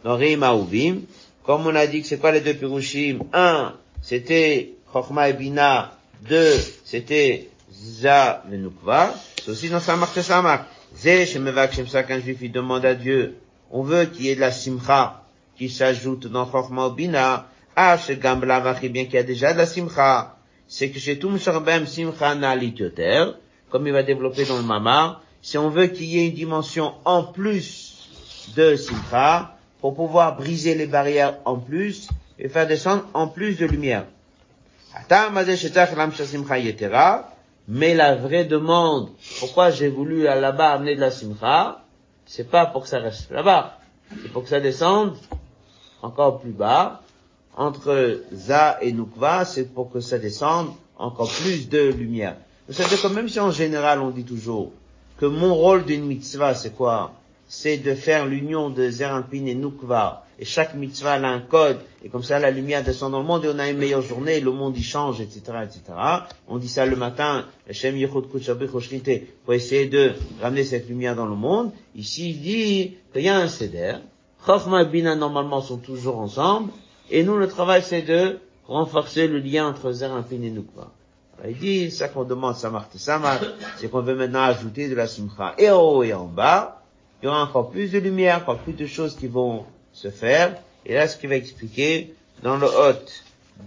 dans 0.03 0.17
Reim 0.17 0.41
Aouvim. 0.43 1.01
Comme 1.43 1.65
on 1.67 1.75
a 1.75 1.87
dit 1.87 2.01
que 2.01 2.07
c'est 2.07 2.17
quoi 2.17 2.31
les 2.31 2.41
deux 2.41 2.53
Pirushim? 2.53 3.19
Un, 3.33 3.73
c'était 4.01 4.73
Chochma 4.91 5.29
et 5.29 5.33
Bina. 5.33 5.97
Deux, 6.27 6.53
c'était 6.85 7.49
Za 7.71 8.43
Venukva. 8.47 9.13
C'est 9.43 9.51
aussi 9.51 9.69
dans 9.69 9.79
Samar 9.79 10.09
Samar. 10.09 10.67
Zé, 10.95 11.25
Shemevak 11.25 11.73
Shemsa, 11.73 12.03
qu'un 12.03 12.19
juif, 12.19 12.39
il 12.41 12.51
demande 12.51 12.85
à 12.85 12.93
Dieu, 12.93 13.37
on 13.71 13.81
veut 13.81 14.05
qu'il 14.05 14.25
y 14.25 14.29
ait 14.29 14.35
de 14.35 14.41
la 14.41 14.51
Simcha 14.51 15.23
qui 15.57 15.69
s'ajoute 15.69 16.27
dans 16.27 16.49
Chochma 16.51 16.87
ou 16.87 16.91
Bina. 16.91 17.47
Ah, 17.75 17.97
chez 17.97 18.17
Gambla 18.17 18.59
bien 18.59 19.05
qu'il 19.05 19.13
y 19.13 19.17
a 19.17 19.23
déjà 19.23 19.53
de 19.53 19.59
la 19.59 19.65
Simcha. 19.65 20.35
C'est 20.67 20.89
que 20.89 20.99
chez 20.99 21.19
Tum 21.19 21.39
Sharbem 21.39 21.85
Simcha 21.85 22.35
Nalitioter, 22.35 23.25
comme 23.69 23.87
il 23.87 23.93
va 23.93 24.03
développer 24.03 24.45
dans 24.45 24.57
le 24.57 24.63
Mama, 24.63 25.21
si 25.41 25.57
on 25.57 25.69
veut 25.69 25.87
qu'il 25.87 26.05
y 26.05 26.19
ait 26.19 26.27
une 26.27 26.35
dimension 26.35 26.93
en 27.05 27.23
plus 27.23 28.09
de 28.55 28.75
Simcha, 28.75 29.55
pour 29.79 29.95
pouvoir 29.95 30.37
briser 30.37 30.75
les 30.75 30.85
barrières 30.85 31.37
en 31.45 31.57
plus, 31.57 32.07
et 32.37 32.49
faire 32.49 32.67
descendre 32.67 33.03
en 33.13 33.27
plus 33.27 33.57
de 33.57 33.65
lumière. 33.65 34.05
Mais 37.67 37.93
la 37.93 38.15
vraie 38.15 38.45
demande, 38.45 39.09
pourquoi 39.39 39.69
j'ai 39.69 39.89
voulu 39.89 40.23
là-bas 40.23 40.71
amener 40.71 40.95
de 40.95 41.01
la 41.01 41.11
simcha, 41.11 41.83
c'est 42.25 42.49
pas 42.49 42.65
pour 42.65 42.83
que 42.83 42.89
ça 42.89 42.99
reste 42.99 43.31
là-bas, 43.31 43.77
c'est 44.21 44.31
pour 44.31 44.43
que 44.43 44.49
ça 44.49 44.59
descende 44.59 45.15
encore 46.01 46.39
plus 46.39 46.51
bas, 46.51 47.01
entre 47.55 48.21
Za 48.33 48.77
et 48.81 48.91
Nukva, 48.91 49.45
c'est 49.45 49.73
pour 49.73 49.91
que 49.91 49.99
ça 49.99 50.17
descende 50.17 50.69
encore 50.97 51.31
plus 51.31 51.69
de 51.69 51.91
lumière. 51.91 52.35
C'est-à-dire 52.69 53.01
que 53.01 53.07
même 53.07 53.29
si 53.29 53.39
en 53.39 53.51
général 53.51 54.01
on 54.01 54.09
dit 54.09 54.23
toujours 54.23 54.71
que 55.21 55.27
mon 55.27 55.53
rôle 55.53 55.85
d'une 55.85 56.05
mitzvah, 56.05 56.55
c'est 56.55 56.75
quoi? 56.75 57.13
C'est 57.47 57.77
de 57.77 57.93
faire 57.93 58.25
l'union 58.25 58.71
de 58.71 58.89
Zerampin 58.89 59.45
et 59.45 59.53
Nukva, 59.53 60.25
et 60.39 60.45
chaque 60.45 60.73
mitzvah 60.73 61.13
a 61.13 61.27
un 61.27 61.41
code, 61.41 61.77
et 62.03 62.09
comme 62.09 62.23
ça 62.23 62.39
la 62.39 62.49
lumière 62.49 62.83
descend 62.83 63.11
dans 63.11 63.19
le 63.19 63.25
monde, 63.27 63.45
et 63.45 63.49
on 63.53 63.59
a 63.59 63.69
une 63.69 63.77
meilleure 63.77 64.01
journée, 64.01 64.39
le 64.39 64.49
monde 64.49 64.75
y 64.75 64.81
change, 64.81 65.21
etc., 65.21 65.41
etc. 65.63 65.81
On 66.47 66.57
dit 66.57 66.67
ça 66.67 66.87
le 66.87 66.95
matin, 66.95 67.45
pour 69.45 69.53
essayer 69.53 69.85
de 69.85 70.13
ramener 70.41 70.63
cette 70.63 70.89
lumière 70.89 71.15
dans 71.15 71.27
le 71.27 71.35
monde. 71.35 71.71
Ici, 71.95 72.31
il 72.31 72.41
dit 72.41 72.97
qu'il 73.13 73.21
y 73.21 73.29
a 73.29 73.37
un 73.37 73.47
seder, 73.47 73.97
et 74.49 74.85
Bina 74.85 75.15
normalement 75.15 75.61
sont 75.61 75.77
toujours 75.77 76.17
ensemble, 76.17 76.71
et 77.11 77.21
nous 77.21 77.37
le 77.37 77.47
travail 77.47 77.83
c'est 77.85 78.01
de 78.01 78.39
renforcer 78.65 79.27
le 79.27 79.37
lien 79.37 79.67
entre 79.67 79.91
Zerampin 79.91 80.41
et 80.41 80.49
Nukva. 80.49 80.89
Il 81.47 81.57
dit, 81.57 81.91
ça 81.91 82.07
qu'on 82.07 82.23
demande 82.23 82.55
Samar 82.55 82.85
Samar, 82.95 83.39
c'est 83.77 83.89
qu'on 83.89 84.01
veut 84.01 84.15
maintenant 84.15 84.43
ajouter 84.43 84.87
de 84.89 84.95
la 84.95 85.07
Simcha 85.07 85.55
et 85.57 85.69
en 85.69 85.81
haut 85.81 86.03
et 86.03 86.13
en 86.13 86.25
bas. 86.25 86.81
Il 87.21 87.25
y 87.25 87.29
aura 87.29 87.43
encore 87.43 87.71
plus 87.71 87.91
de 87.91 87.99
lumière, 87.99 88.37
encore 88.37 88.59
plus 88.59 88.73
de 88.73 88.85
choses 88.85 89.15
qui 89.15 89.27
vont 89.27 89.65
se 89.91 90.09
faire. 90.09 90.55
Et 90.85 90.93
là, 90.93 91.07
ce 91.07 91.17
qu'il 91.17 91.29
va 91.29 91.35
expliquer, 91.35 92.13
dans 92.43 92.57
le 92.57 92.67
Hot 92.67 93.05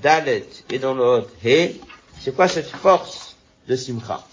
Dalet 0.03 0.47
et 0.71 0.79
dans 0.79 0.95
le 0.95 1.03
Hot 1.03 1.27
He, 1.45 1.81
c'est 2.21 2.35
quoi 2.35 2.49
cette 2.49 2.69
force 2.69 3.37
de 3.69 3.77
Simcha? 3.77 4.25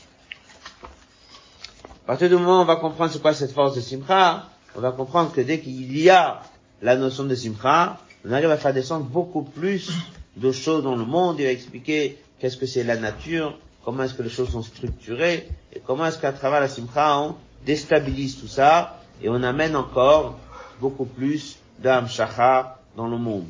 À 0.84 2.08
partir 2.08 2.30
du 2.30 2.36
moment 2.36 2.60
où 2.60 2.62
on 2.62 2.66
va 2.66 2.76
comprendre 2.76 3.12
c'est 3.12 3.22
quoi 3.22 3.34
cette 3.34 3.54
force 3.54 3.76
de 3.76 3.82
Simcha, 3.82 4.48
on 4.76 4.82
va 4.82 4.92
comprendre 4.92 5.32
que 5.32 5.42
dès 5.42 5.60
qu'il 5.60 5.98
y 5.98 6.10
a 6.10 6.42
la 6.82 6.96
notion 6.96 7.24
de 7.24 7.36
Simcha, 7.36 7.98
on 8.26 8.32
arrive 8.32 8.52
à 8.52 8.58
faire 8.58 8.74
descendre 8.74 9.06
beaucoup 9.06 9.44
plus 9.44 9.92
de 10.38 10.52
choses 10.52 10.84
dans 10.84 10.96
le 10.96 11.06
monde. 11.06 11.40
Il 11.40 11.46
va 11.46 11.52
expliquer 11.52 12.18
qu'est-ce 12.42 12.58
que 12.58 12.66
c'est 12.66 12.84
la 12.84 12.98
nature, 12.98 13.56
comment 13.86 14.04
est-ce 14.04 14.16
que 14.16 14.24
les 14.24 14.30
choses 14.30 14.50
sont 14.50 14.64
structurées, 14.64 15.48
et 15.72 15.80
comment 15.80 16.08
est-ce 16.08 16.18
qu'à 16.18 16.34
travers 16.34 16.60
la 16.60 16.68
simcha, 16.68 17.20
on 17.20 17.36
déstabilise 17.64 18.40
tout 18.40 18.48
ça, 18.48 19.00
et 19.22 19.30
on 19.30 19.44
amène 19.44 19.76
encore 19.76 20.40
beaucoup 20.80 21.06
plus 21.06 21.60
d'amshacha 21.78 22.80
dans 22.98 23.08
le 23.08 23.18
monde. 23.18 23.46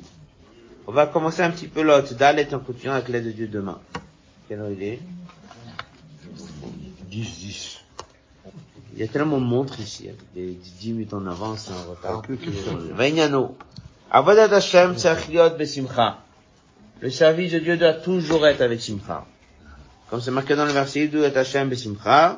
On 0.88 0.92
va 0.92 1.08
commencer 1.08 1.42
un 1.42 1.52
petit 1.52 1.70
peu 1.70 1.82
l'autre, 1.82 2.14
d'aller 2.16 2.46
en 2.54 2.60
continuant 2.60 2.96
avec 2.96 3.08
l'aide 3.08 3.26
de 3.26 3.32
Dieu 3.32 3.48
demain. 3.48 3.80
Quelle 4.50 4.60
heure 4.60 4.72
il 4.72 4.84
est? 4.84 5.00
10, 7.10 7.40
10. 7.40 7.78
Il 8.94 9.00
y 9.00 9.04
a 9.04 9.08
tellement 9.08 9.40
de 9.40 9.46
montres 9.46 9.80
ici, 9.80 10.10
des 10.36 10.52
10 10.82 10.92
minutes 10.92 11.14
en 11.14 11.26
avance, 11.28 11.72
en 11.72 11.92
retard. 11.92 12.24
Vaignano. 12.94 13.56
Avodat 14.10 14.54
Hashem 14.54 14.96
tzach 14.98 15.30
besimcha. 15.58 16.18
Le 17.02 17.10
service 17.10 17.52
de 17.52 17.60
Dieu 17.60 17.78
doit 17.78 17.94
toujours 17.94 18.46
être 18.48 18.62
avec 18.62 18.80
Simcha. 18.80 19.26
Comme 20.12 20.22
c'est 20.22 20.30
marqué 20.30 20.56
dans 20.56 20.66
le 20.66 20.74
verset, 20.74 21.08
d'où 21.08 21.24
est 21.24 21.36
Hashem 21.36 21.70
besimcha. 21.70 22.38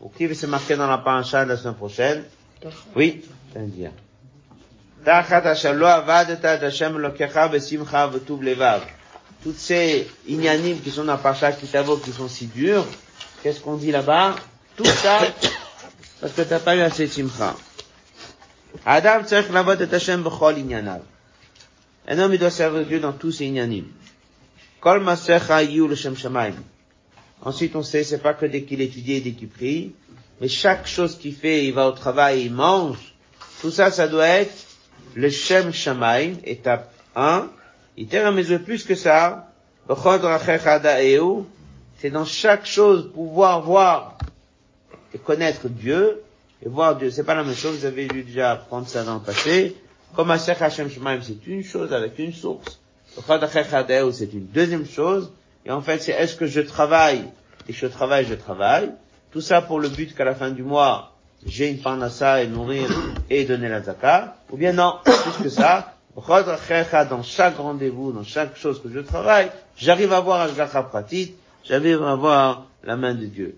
Ou 0.00 0.08
qui 0.08 0.34
c'est 0.34 0.46
marqué 0.46 0.74
dans 0.74 0.86
la 0.86 0.96
paracha 0.98 1.44
de 1.44 1.50
la 1.50 1.56
semaine 1.58 1.74
prochaine. 1.74 2.24
Oui, 2.96 3.22
c'est 3.52 3.70
dire. 3.70 3.92
Toutes 9.42 9.58
ces 9.58 10.08
inyanim 10.26 10.80
qui 10.80 10.90
sont 10.90 11.04
dans 11.04 11.12
la 11.12 11.18
paracha 11.18 11.52
Kitavo 11.52 11.98
qui 11.98 12.10
sont 12.10 12.28
si 12.28 12.46
durs, 12.46 12.86
qu'est-ce 13.42 13.60
qu'on 13.60 13.76
dit 13.76 13.92
là-bas? 13.92 14.34
Tout 14.76 14.84
ça, 14.86 15.20
parce 16.22 16.32
que 16.32 16.42
t'as 16.42 16.58
pas 16.58 16.74
eu 16.74 16.80
assez 16.80 17.06
de 17.06 17.12
simcha. 17.12 17.54
Adam. 18.86 19.20
Un 22.08 22.18
homme, 22.18 22.32
il 22.32 22.38
doit 22.38 22.50
servir 22.50 22.86
Dieu 22.86 22.98
dans 22.98 23.12
tous 23.12 23.32
ses 23.32 23.44
inyanim. 23.44 23.84
Kol 24.80 25.04
le 25.04 25.94
shem. 25.94 26.14
Ensuite, 27.42 27.76
on 27.76 27.82
sait, 27.82 28.04
c'est 28.04 28.18
pas 28.18 28.34
que 28.34 28.46
dès 28.46 28.62
qu'il 28.62 28.80
étudie 28.80 29.14
et 29.14 29.20
dès 29.20 29.32
qu'il 29.32 29.48
prie, 29.48 29.92
mais 30.40 30.48
chaque 30.48 30.86
chose 30.86 31.18
qu'il 31.18 31.34
fait, 31.34 31.66
il 31.66 31.74
va 31.74 31.88
au 31.88 31.92
travail, 31.92 32.44
il 32.44 32.52
mange. 32.52 33.14
Tout 33.60 33.70
ça, 33.70 33.90
ça 33.90 34.08
doit 34.08 34.26
être 34.26 34.54
le 35.14 35.28
shem 35.28 35.72
shamaim, 35.72 36.34
étape 36.44 36.92
1. 37.14 37.48
Il 37.96 38.06
termine 38.06 38.58
plus 38.60 38.84
que 38.84 38.94
ça. 38.94 39.46
C'est 41.98 42.10
dans 42.10 42.24
chaque 42.24 42.64
chose 42.64 43.10
pouvoir 43.12 43.62
voir 43.62 44.18
et 45.12 45.18
connaître 45.18 45.68
Dieu 45.68 46.22
et 46.64 46.68
voir 46.68 46.96
Dieu. 46.96 47.10
C'est 47.10 47.24
pas 47.24 47.34
la 47.34 47.42
même 47.42 47.54
chose. 47.54 47.78
Vous 47.80 47.84
avez 47.86 48.06
dû 48.06 48.22
déjà 48.22 48.52
apprendre 48.52 48.86
ça 48.86 49.02
dans 49.04 49.14
le 49.14 49.20
passé. 49.20 49.76
Comme 50.14 50.30
Asher 50.30 50.54
Hashem 50.58 50.88
Shemaim, 50.90 51.20
c'est 51.22 51.46
une 51.46 51.64
chose 51.64 51.92
avec 51.92 52.18
une 52.18 52.32
source. 52.32 52.80
C'est 54.12 54.32
une 54.32 54.46
deuxième 54.46 54.86
chose. 54.86 55.32
Et 55.66 55.70
en 55.70 55.80
fait, 55.80 55.98
c'est 55.98 56.12
est-ce 56.12 56.36
que 56.36 56.46
je 56.46 56.60
travaille 56.60 57.24
et 57.68 57.72
je 57.72 57.86
travaille, 57.86 58.24
je 58.24 58.34
travaille. 58.34 58.90
Tout 59.30 59.40
ça 59.40 59.62
pour 59.62 59.78
le 59.78 59.88
but 59.88 60.14
qu'à 60.14 60.24
la 60.24 60.34
fin 60.34 60.50
du 60.50 60.62
mois, 60.62 61.12
j'ai 61.46 61.68
une 61.70 61.78
parnassa 61.78 62.42
et 62.42 62.48
nourrir 62.48 62.88
et 63.28 63.44
donner 63.44 63.68
la 63.68 63.82
zakat. 63.82 64.36
Ou 64.50 64.56
bien 64.56 64.72
non, 64.72 64.94
plus 65.04 65.44
que 65.44 65.48
ça. 65.48 65.94
Dans 66.16 67.22
chaque 67.22 67.56
rendez-vous, 67.56 68.12
dans 68.12 68.24
chaque 68.24 68.56
chose 68.56 68.82
que 68.82 68.90
je 68.92 68.98
travaille, 68.98 69.50
j'arrive 69.76 70.12
à 70.12 70.20
voir 70.20 70.48
un 70.50 70.82
pratique, 70.82 71.34
j'arrive 71.64 72.02
à 72.02 72.16
voir 72.16 72.66
la 72.82 72.96
main 72.96 73.14
de 73.14 73.26
Dieu. 73.26 73.56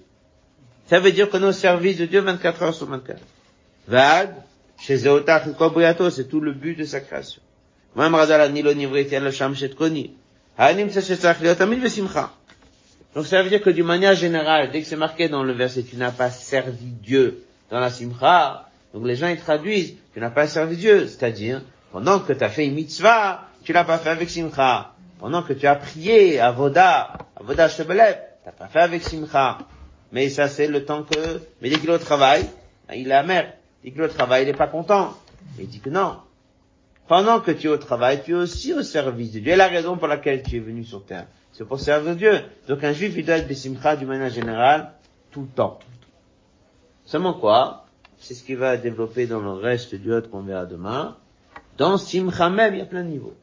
Ça 0.89 1.01
veut 1.01 1.13
dire 1.13 1.31
que 1.31 1.39
nos 1.39 1.53
services 1.53 1.97
de 1.97 2.05
Dieu 2.05 2.21
24 2.21 2.63
heures 2.63 2.75
sur 2.75 2.87
24. 2.87 3.19
Vague, 3.89 4.35
chez 4.79 4.97
Zéotach 4.97 5.45
c'est 6.11 6.29
tout 6.29 6.41
le 6.41 6.53
but 6.53 6.77
de 6.77 6.85
sa 6.85 7.01
création. 7.01 7.41
Donc 13.15 13.27
ça 13.27 13.43
veut 13.43 13.49
dire 13.49 13.63
que 13.63 13.71
d'une 13.71 13.85
manière 13.85 14.15
générale, 14.15 14.71
dès 14.71 14.81
que 14.81 14.87
c'est 14.87 14.97
marqué 14.97 15.29
dans 15.29 15.43
le 15.43 15.53
verset, 15.53 15.83
tu 15.83 15.97
n'as 15.97 16.11
pas 16.11 16.31
servi 16.31 16.87
Dieu 16.87 17.45
dans 17.71 17.81
la 17.81 17.91
simcha, 17.91 18.69
donc 18.95 19.07
les 19.07 19.17
gens 19.17 19.29
ils 19.29 19.39
traduisent, 19.39 19.97
tu 20.15 20.21
n'as 20.21 20.31
pas 20.31 20.47
servi 20.47 20.77
Dieu, 20.77 21.07
c'est-à-dire, 21.07 21.63
pendant 21.91 22.21
que 22.21 22.33
tu 22.33 22.43
as 22.43 22.49
fait 22.49 22.67
une 22.67 22.75
mitzvah, 22.75 23.43
tu 23.65 23.73
l'as 23.73 23.85
pas 23.85 23.99
fait 23.99 24.11
avec 24.11 24.31
simcha. 24.31 24.93
Pendant 25.19 25.43
que 25.43 25.53
tu 25.53 25.67
as 25.67 25.77
prié 25.77 26.41
à 26.41 26.51
Voda, 26.51 27.13
à 27.37 27.43
Voda 27.43 27.69
Shebelev, 27.69 28.17
t'as 28.45 28.53
pas 28.53 28.67
fait 28.67 28.81
avec 28.81 29.03
simcha. 29.03 29.59
Mais 30.11 30.29
ça 30.31 30.49
c'est 30.49 30.67
le 30.67 30.85
temps 30.85 31.03
que, 31.05 31.41
mais 31.61 31.69
dès 31.69 31.77
qu'il 31.77 31.91
est 31.91 31.95
au 31.95 31.99
travail, 31.99 32.47
il 32.95 33.09
est 33.09 33.15
amer 33.15 33.53
dit 33.83 33.93
que 33.93 34.01
le 34.01 34.09
travail, 34.09 34.45
il 34.45 34.47
n'est 34.47 34.57
pas 34.57 34.69
content. 34.69 35.15
Il 35.59 35.69
dit 35.69 35.81
que 35.81 35.91
non. 35.91 36.19
Pendant 37.09 37.41
que 37.41 37.51
tu 37.51 37.67
es 37.67 37.71
au 37.71 37.77
travail, 37.77 38.23
tu 38.25 38.33
es 38.33 38.35
aussi 38.35 38.73
au 38.73 38.83
service 38.83 39.33
de 39.33 39.41
Dieu. 39.41 39.53
Et 39.53 39.57
la 39.57 39.69
raison 39.69 39.97
pour 39.97 40.09
laquelle 40.09 40.43
tu 40.43 40.57
es 40.57 40.61
venu 40.61 40.85
sur 40.85 41.05
terre, 41.05 41.27
c'est 41.53 41.67
pour 41.67 41.81
servir 41.81 42.17
Dieu. 42.17 42.41
Donc 42.69 42.83
un 42.85 42.93
juif, 42.93 43.15
il 43.17 43.25
doit 43.25 43.37
être 43.37 43.49
Bessimcha 43.49 43.97
d'une 43.97 44.09
manière 44.09 44.31
générale, 44.31 44.93
tout 45.31 45.43
le 45.43 45.49
temps. 45.49 45.79
Seulement 47.05 47.35
quoi? 47.35 47.87
C'est 48.19 48.35
ce 48.35 48.45
qu'il 48.45 48.57
va 48.57 48.77
développer 48.77 49.27
dans 49.27 49.41
le 49.41 49.51
reste 49.51 49.95
du 49.97 50.13
autre 50.13 50.31
qu'on 50.31 50.43
verra 50.43 50.65
demain. 50.65 51.17
Dans 51.77 51.99
Simcha 51.99 52.49
même, 52.49 52.75
il 52.75 52.79
y 52.79 52.83
a 52.83 52.87
plein 52.87 53.03
de 53.03 53.09
niveaux. 53.09 53.35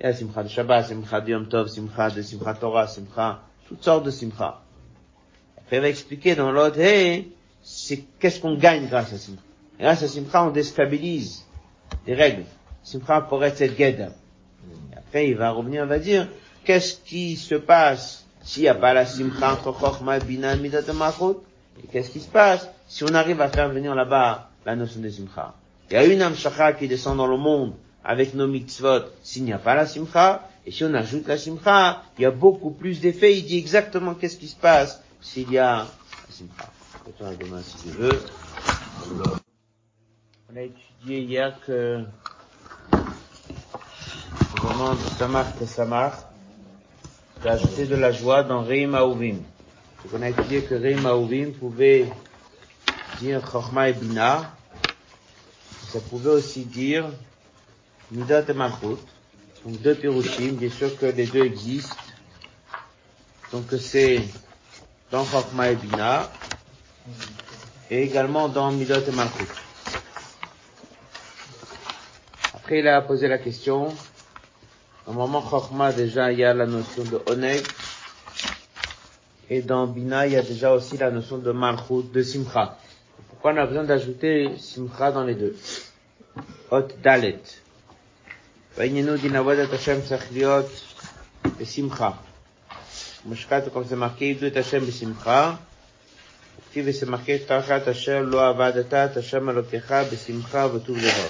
Il 0.00 0.06
y 0.06 0.08
a 0.08 0.12
Simcha 0.12 0.42
de 0.42 0.48
Shabbat, 0.48 0.86
Simcha 0.86 1.20
de 1.20 1.30
Yom 1.30 1.48
Tov, 1.48 1.68
Simcha 1.68 2.10
de 2.10 2.22
Simcha 2.22 2.54
Torah, 2.54 2.88
Simcha, 2.88 3.42
toutes 3.68 3.84
sortes 3.84 4.04
de 4.04 4.10
Simcha. 4.10 4.60
Après, 5.56 5.76
il 5.76 5.80
va 5.80 5.88
expliquer 5.88 6.34
dans 6.34 6.52
l'autre, 6.52 6.78
hey, 6.78 7.32
c'est 7.62 8.04
qu'est-ce 8.18 8.40
qu'on 8.40 8.56
gagne 8.56 8.88
grâce 8.88 9.12
à 9.12 9.18
Simcha? 9.18 9.40
Grâce 9.78 10.02
à 10.02 10.08
Simcha, 10.08 10.44
on 10.44 10.50
déstabilise 10.50 11.44
les 12.06 12.14
règles. 12.14 12.44
Simcha 12.86 13.28
être 13.42 13.56
cette 13.56 13.76
guide. 13.76 14.12
Après, 14.96 15.28
il 15.28 15.36
va 15.36 15.50
revenir, 15.50 15.82
il 15.82 15.88
va 15.88 15.98
dire, 15.98 16.28
qu'est-ce 16.64 17.00
qui 17.04 17.34
se 17.34 17.56
passe 17.56 18.24
s'il 18.42 18.62
n'y 18.62 18.68
a 18.68 18.76
pas 18.76 18.94
la 18.94 19.04
Simcha 19.04 19.54
entre 19.54 19.76
Chochma, 19.76 20.20
Bina, 20.20 20.54
Midat 20.54 20.82
et 20.82 21.86
qu'est-ce 21.88 22.10
qui 22.10 22.20
se 22.20 22.28
passe 22.28 22.68
si 22.86 23.02
on 23.02 23.12
arrive 23.12 23.40
à 23.40 23.48
faire 23.48 23.70
venir 23.70 23.92
là-bas 23.96 24.50
la 24.64 24.76
notion 24.76 25.00
de 25.00 25.10
Simcha? 25.10 25.56
Il 25.90 25.94
y 25.94 25.96
a 25.96 26.04
une 26.04 26.22
Amshakha 26.22 26.74
qui 26.74 26.86
descend 26.86 27.16
dans 27.16 27.26
le 27.26 27.36
monde 27.36 27.74
avec 28.04 28.34
nos 28.34 28.46
mitzvot 28.46 29.02
s'il 29.20 29.42
n'y 29.42 29.52
a 29.52 29.58
pas 29.58 29.74
la 29.74 29.86
Simcha, 29.86 30.48
et 30.64 30.70
si 30.70 30.84
on 30.84 30.94
ajoute 30.94 31.26
la 31.26 31.38
Simcha, 31.38 32.04
il 32.18 32.22
y 32.22 32.24
a 32.24 32.30
beaucoup 32.30 32.70
plus 32.70 33.00
d'effets. 33.00 33.36
Il 33.36 33.46
dit 33.46 33.58
exactement 33.58 34.14
qu'est-ce 34.14 34.36
qui 34.36 34.46
se 34.46 34.54
passe 34.54 35.02
s'il 35.20 35.50
y 35.50 35.58
a 35.58 35.78
la 35.78 35.86
Simcha. 36.30 36.70
On 40.52 40.56
a 40.56 40.60
étudié 40.62 41.20
hier 41.22 41.58
que 41.66 42.04
demande 44.76 44.98
Samar 45.18 45.56
que 45.58 45.64
Samar 45.64 46.12
d'ajouter 47.42 47.86
de 47.86 47.96
la 47.96 48.12
joie 48.12 48.42
dans 48.42 48.62
Reim 48.62 48.92
Aouvim. 48.92 49.38
On 50.12 50.20
a 50.20 50.32
que 50.32 50.74
Reim 50.74 51.06
Aouvim 51.06 51.52
pouvait 51.58 52.12
dire 53.18 53.40
Chochma 53.50 53.88
et 53.88 53.94
Bina. 53.94 54.52
Ça 55.88 55.98
pouvait 56.00 56.30
aussi 56.30 56.66
dire 56.66 57.06
Midat 58.10 58.44
et 58.48 58.52
Malchut. 58.52 59.00
Donc 59.64 59.80
deux 59.80 59.94
Pirushim, 59.94 60.52
bien 60.52 60.70
sûr 60.70 60.94
que 60.98 61.06
les 61.06 61.26
deux 61.26 61.46
existent. 61.46 61.96
Donc 63.52 63.64
c'est 63.80 64.22
dans 65.10 65.24
Chokma 65.24 65.70
et 65.70 65.76
Bina, 65.76 66.30
et 67.90 68.02
également 68.02 68.48
dans 68.48 68.70
Midot 68.72 69.00
et 69.00 69.12
Malchut. 69.12 69.48
Après, 72.52 72.80
il 72.80 72.88
a 72.88 73.00
posé 73.00 73.26
la 73.26 73.38
question. 73.38 73.88
Normalement, 75.07 75.41
Chokma, 75.41 75.91
déjà, 75.91 76.31
il 76.31 76.39
y 76.39 76.43
a 76.43 76.53
la 76.53 76.65
notion 76.65 77.03
de 77.03 77.21
Oneg. 77.27 77.63
Et 79.49 79.61
dans 79.61 79.87
Bina, 79.87 80.27
il 80.27 80.33
y 80.33 80.37
a 80.37 80.41
déjà 80.41 80.71
aussi 80.71 80.97
la 80.97 81.11
notion 81.11 81.37
de 81.37 81.51
Malchut, 81.51 82.03
de 82.13 82.23
Simcha. 82.23 82.77
Pourquoi 83.29 83.53
on 83.53 83.57
a 83.57 83.65
besoin 83.65 83.83
d'ajouter 83.83 84.51
Simcha 84.57 85.11
dans 85.11 85.23
les 85.23 85.35
deux? 85.35 85.57
Hot 86.71 86.87
Dalet. 87.03 87.41
ועניינו 88.77 89.17
דין 89.17 89.35
עבודת 89.35 89.73
השם 89.73 90.01
צריך 90.01 90.25
להיות 90.31 90.65
בשמחה. 91.57 92.11
משקת 93.25 93.63
comme 93.73 93.83
c'est 93.89 93.95
marqué, 93.95 94.23
עבדו 94.23 94.47
את 94.47 94.57
השם 94.57 94.85
בשמחה, 94.85 95.55
כתיב 96.69 96.85
ושמחת 96.87 97.29
תחת 97.47 97.87
אשר 97.87 98.21
לא 98.21 98.49
עבדת 98.49 98.93
את 98.93 99.17
השם 99.17 99.49
אלוקיך 99.49 99.93
בשמחה 100.13 100.67
וטוב 100.73 100.97
לבב. 100.97 101.29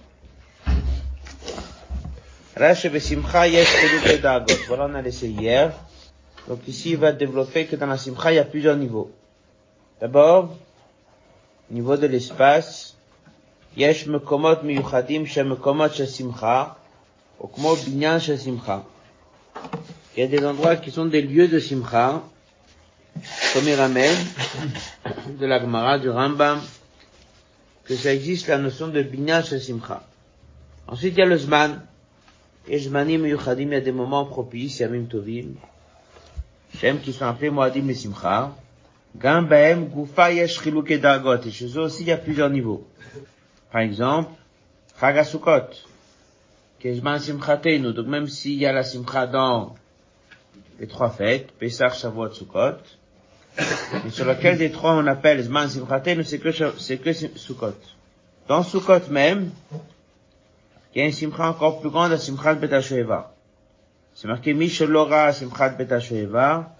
Voilà, 2.55 2.73
on 4.79 4.95
a 4.95 5.01
laissé 5.01 5.29
hier. 5.29 5.71
Donc 6.47 6.67
ici, 6.67 6.91
il 6.91 6.97
va 6.97 7.11
développer 7.11 7.65
que 7.65 7.75
dans 7.75 7.87
la 7.87 7.97
Simcha, 7.97 8.31
il 8.31 8.35
y 8.35 8.39
a 8.39 8.45
plusieurs 8.45 8.75
niveaux. 8.75 9.11
D'abord, 9.99 10.55
niveau 11.69 11.95
de 11.97 12.07
l'espace. 12.07 12.95
Yesh 13.77 14.05
Miyuchadim 14.07 15.25
Okmo 17.39 17.75
Binyan 17.75 18.19
She 18.19 18.35
Simcha. 18.37 18.83
Il 20.15 20.19
y 20.19 20.23
a 20.23 20.27
des 20.27 20.45
endroits 20.45 20.75
qui 20.75 20.91
sont 20.91 21.05
des 21.05 21.21
lieux 21.21 21.47
de 21.47 21.57
Simcha. 21.59 22.21
Comme 23.53 23.67
il 23.67 23.73
ramène, 23.73 24.15
de 25.39 25.45
la 25.45 25.59
Gemara, 25.59 25.99
du 25.99 26.09
Rambam, 26.09 26.61
que 27.85 27.95
ça 27.95 28.13
existe 28.13 28.47
la 28.47 28.57
notion 28.57 28.89
de 28.89 29.01
Binyan 29.01 29.41
She 29.41 29.57
Simcha. 29.57 30.03
Ensuite, 30.87 31.13
il 31.15 31.19
y 31.19 31.23
a 31.23 31.25
le 31.25 31.37
Zman. 31.37 31.81
Et 32.67 32.77
il 32.77 32.91
y 32.91 33.75
a 33.75 33.81
des 33.81 33.91
moments 33.91 34.25
propices, 34.25 34.79
yamim 34.79 35.05
tovim, 35.05 35.55
shem 36.77 36.99
qui 36.99 37.11
sont 37.11 37.25
appelés 37.25 37.49
moadim 37.49 37.87
et 37.89 37.95
simcha. 37.95 38.55
Gam 39.17 39.47
baem 39.47 39.85
gufa 39.89 40.31
yesh 40.31 40.61
chiluke 40.61 40.99
dargot. 40.99 41.41
Et 41.45 41.51
chez 41.51 41.67
eux 41.67 41.81
aussi, 41.81 42.03
il 42.03 42.07
y 42.07 42.11
a 42.11 42.17
plusieurs 42.17 42.49
niveaux. 42.49 42.87
Par 43.71 43.81
exemple, 43.81 44.31
Chag 44.99 45.17
Kejman 46.81 47.19
Simchatenu, 47.19 47.93
donc 47.93 48.07
même 48.07 48.27
s'il 48.27 48.57
y 48.57 48.65
a 48.65 48.73
la 48.73 48.83
Simcha 48.83 49.27
dans 49.27 49.75
les 50.79 50.87
trois 50.87 51.11
fêtes, 51.11 51.51
Pesach, 51.51 51.93
Shavuot, 51.93 52.33
Sukkot, 52.33 52.77
mais 54.03 54.09
sur 54.09 54.25
lequel 54.25 54.57
des 54.57 54.71
trois 54.71 54.93
on 54.93 55.05
appelle 55.05 55.41
Zman 55.43 55.69
Simchatenu, 55.69 56.23
c'est 56.23 56.39
que, 56.39 56.51
c'est 56.51 56.97
que 56.97 57.13
Sukkot. 57.13 57.75
Dans 58.47 58.63
Sukkot 58.63 59.09
même, 59.11 59.51
y 60.95 61.01
a 61.01 61.05
une 61.05 61.11
Simcha 61.11 61.49
encore 61.49 61.79
plus 61.79 61.89
grande, 61.89 62.11
la 62.11 62.17
Simchat 62.17 62.55
Betashoeva. 62.55 63.33
C'est 64.13 64.27
marqué 64.27 64.53
Mishel 64.53 64.89
Lora 64.89 65.31
Simchat 65.31 65.69
Betashoeva, 65.69 66.75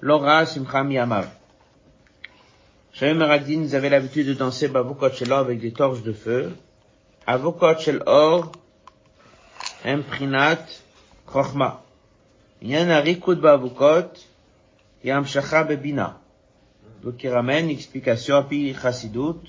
Lora 0.00 0.46
Simcha 0.46 0.82
Miyamav. 0.82 1.28
Shem 2.92 3.18
Meradin, 3.18 3.62
ils 3.62 3.76
avaient 3.76 3.88
l'habitude 3.88 4.26
de 4.26 4.34
danser 4.34 4.68
Bavukot 4.68 5.10
Shel 5.12 5.32
Or 5.32 5.38
avec 5.38 5.60
des 5.60 5.72
torches 5.72 6.02
de 6.02 6.12
feu. 6.12 6.56
Avukot 7.26 7.78
Shel 7.78 8.02
Or, 8.06 8.52
Imprinat, 9.84 10.66
Chochma. 11.30 11.82
Il 12.62 12.70
y 12.70 12.76
a 12.76 12.82
un 12.82 13.00
Rikud 13.00 13.40
Bavukot, 13.40 14.12
Yam 15.04 15.24
Shacha 15.24 15.64
Bebina. 15.64 16.20
Donc 17.02 17.22
il 17.22 17.30
ramène 17.30 17.66
une 17.66 17.70
explication 17.70 18.36
à 18.36 18.42
Pi 18.42 18.74
Chassidut, 18.74 19.40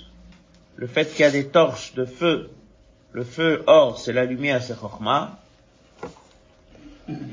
le 0.75 0.87
fait 0.87 1.11
qu'il 1.11 1.21
y 1.21 1.23
a 1.23 1.31
des 1.31 1.47
torches 1.47 1.93
de 1.93 2.05
feu. 2.05 2.49
Le 3.13 3.23
feu 3.23 3.63
or, 3.67 3.99
c'est 3.99 4.13
la 4.13 4.25
lumière, 4.25 4.63
c'est 4.63 4.79
Chochma. 4.79 5.37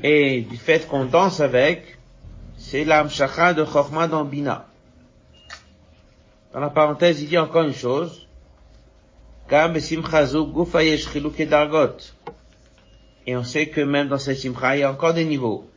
Et 0.03 0.41
du 0.41 0.57
fait 0.57 0.85
qu'on 0.87 1.05
danse 1.05 1.39
avec, 1.39 1.97
c'est 2.57 2.83
l'Amshacha 2.83 3.53
de 3.53 3.63
Chochma 3.63 4.07
dans 4.07 4.25
Bina. 4.25 4.65
Dans 6.53 6.59
la 6.59 6.69
parenthèse, 6.69 7.21
il 7.21 7.29
dit 7.29 7.37
encore 7.37 7.63
une 7.63 7.73
chose. 7.73 8.27
Et 9.51 9.55
on 13.35 13.43
sait 13.43 13.69
que 13.69 13.81
même 13.81 14.07
dans 14.07 14.17
cette 14.17 14.37
simcha, 14.37 14.75
il 14.75 14.79
y 14.79 14.83
a 14.83 14.91
encore 14.91 15.13
des 15.13 15.25
niveaux. 15.25 15.69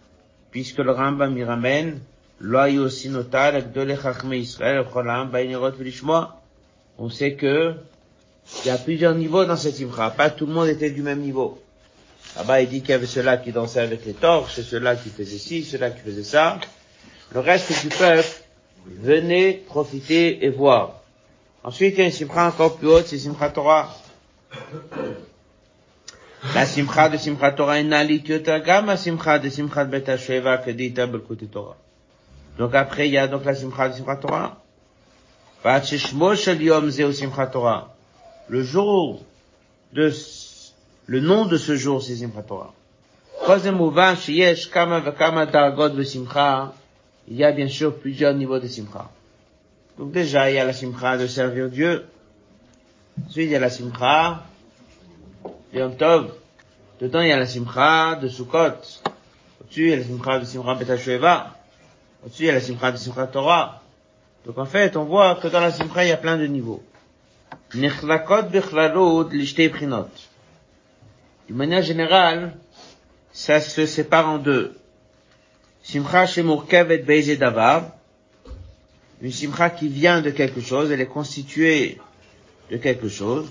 Puisque 0.51 0.79
le 0.79 0.93
Rambam 0.93 1.37
y 1.39 1.45
ramène, 1.45 2.01
on 6.99 7.09
sait 7.09 7.35
que 7.35 7.75
il 8.65 8.69
y 8.69 8.71
a 8.71 8.79
plusieurs 8.79 9.15
niveaux 9.15 9.45
dans 9.45 9.57
cette 9.57 9.77
simcha. 9.77 10.11
Pas 10.11 10.31
tout 10.31 10.47
le 10.47 10.53
monde 10.53 10.69
était 10.69 10.91
du 10.91 11.03
même 11.03 11.21
niveau. 11.21 11.61
Là-bas, 12.37 12.63
il 12.63 12.69
dit 12.69 12.81
qu'il 12.81 12.91
y 12.91 12.95
avait 12.95 13.07
ceux-là 13.07 13.37
qui 13.37 13.53
dansaient 13.53 13.81
avec 13.81 14.07
les 14.07 14.15
torches, 14.15 14.61
ceux-là 14.61 14.97
qui 14.97 15.11
faisaient 15.11 15.39
ci, 15.39 15.65
ceux-là 15.65 15.91
qui 15.91 16.01
faisaient 16.01 16.23
ça. 16.23 16.59
Le 17.33 17.41
reste 17.41 17.83
du 17.83 17.89
peuple 17.89 18.29
venez 18.87 19.55
profiter 19.67 20.45
et 20.45 20.49
voir. 20.49 21.01
Ensuite, 21.65 21.95
il 21.97 21.99
y 22.01 22.03
a 22.03 22.07
une 22.07 22.13
simcha 22.13 22.47
encore 22.47 22.77
plus 22.77 22.89
haute, 22.89 23.07
c'est 23.07 23.19
Simcha 23.19 23.51
Torah. 23.51 23.95
La 26.55 26.67
simcha 26.67 27.09
de 27.09 27.17
Simcha 27.17 27.53
Torah 27.53 27.79
est 27.79 27.85
nalit 27.85 28.25
simcha 28.97 29.39
de 29.39 29.49
Simcha 29.49 29.85
Bet 29.85 30.11
HaSheva 30.11 30.59
que 30.59 30.71
dit 30.71 30.93
Torah. 30.93 31.77
Donc 32.59 32.75
après, 32.75 33.09
il 33.09 33.13
y 33.13 33.19
a 33.19 33.29
donc 33.29 33.45
la 33.45 33.55
simcha 33.55 33.89
de 33.89 33.95
Simcha 33.95 34.17
Torah. 34.17 34.61
Vat 35.63 35.83
shel 35.85 36.63
yom 36.63 36.91
zeu 36.91 37.13
Simcha 37.13 37.47
Torah. 37.47 37.92
Le 38.53 38.63
jour 38.63 39.23
de, 39.95 40.13
le 41.07 41.21
nom 41.21 41.47
de 41.47 41.57
ce 41.57 41.75
jour, 41.75 42.03
c'est 42.03 42.17
Simcha 42.17 42.43
Torah. 42.43 42.75
Il 47.29 47.37
y 47.37 47.45
a 47.45 47.53
bien 47.53 47.69
sûr 47.69 47.97
plusieurs 47.97 48.35
niveaux 48.35 48.59
de 48.59 48.69
simcha. 48.69 49.09
Donc 49.97 50.13
déjà, 50.13 50.51
il 50.51 50.57
y 50.57 50.59
a 50.59 50.67
la 50.67 50.75
simcha 50.75 51.17
de 51.17 51.27
servir 51.27 51.71
Dieu. 51.71 52.05
Ensuite, 53.27 53.47
il 53.47 53.53
y 53.53 53.57
a 53.57 53.59
la 53.59 53.71
simcha 53.71 54.43
de 55.73 55.79
Yom 55.79 55.97
Tov. 55.97 56.35
Dedans, 57.01 57.23
il 57.23 57.29
y 57.29 57.33
a 57.33 57.39
la 57.39 57.47
simcha 57.47 58.17
de 58.17 58.29
Sukkot. 58.29 59.01
Au-dessus, 59.63 59.85
il 59.85 59.89
y 59.89 59.93
a 59.95 59.97
la 59.97 60.05
simcha 60.05 60.39
de 60.39 60.45
Simcha 60.45 60.75
Betashueva. 60.75 61.57
Au-dessus, 62.23 62.43
il 62.43 62.47
y 62.49 62.51
a 62.51 62.53
la 62.53 62.61
simcha 62.61 62.93
de 62.93 62.99
Simcha 62.99 63.27
Torah. 63.29 63.81
Donc 64.45 64.59
en 64.59 64.67
fait, 64.67 64.95
on 64.99 65.05
voit 65.05 65.37
que 65.37 65.49
dans 65.49 65.61
la 65.61 65.73
simcha, 65.73 66.05
il 66.05 66.09
y 66.11 66.13
a 66.13 66.19
plein 66.19 66.37
de 66.37 66.45
niveaux. 66.45 66.83
D'une 67.73 67.91
manière 71.51 71.83
générale, 71.83 72.57
ça 73.33 73.61
se 73.61 73.87
sépare 73.87 74.29
en 74.29 74.39
deux. 74.39 74.79
Simcha 75.83 76.27
shemurkevet 76.27 76.99
beize 76.99 77.39
davar. 77.39 77.91
Une 79.21 79.33
simcha 79.33 79.71
qui 79.71 79.89
vient 79.89 80.21
de 80.21 80.31
quelque 80.31 80.61
chose, 80.61 80.91
elle 80.91 81.01
est 81.01 81.07
constituée 81.07 81.99
de 82.71 82.77
quelque 82.77 83.09
chose. 83.09 83.49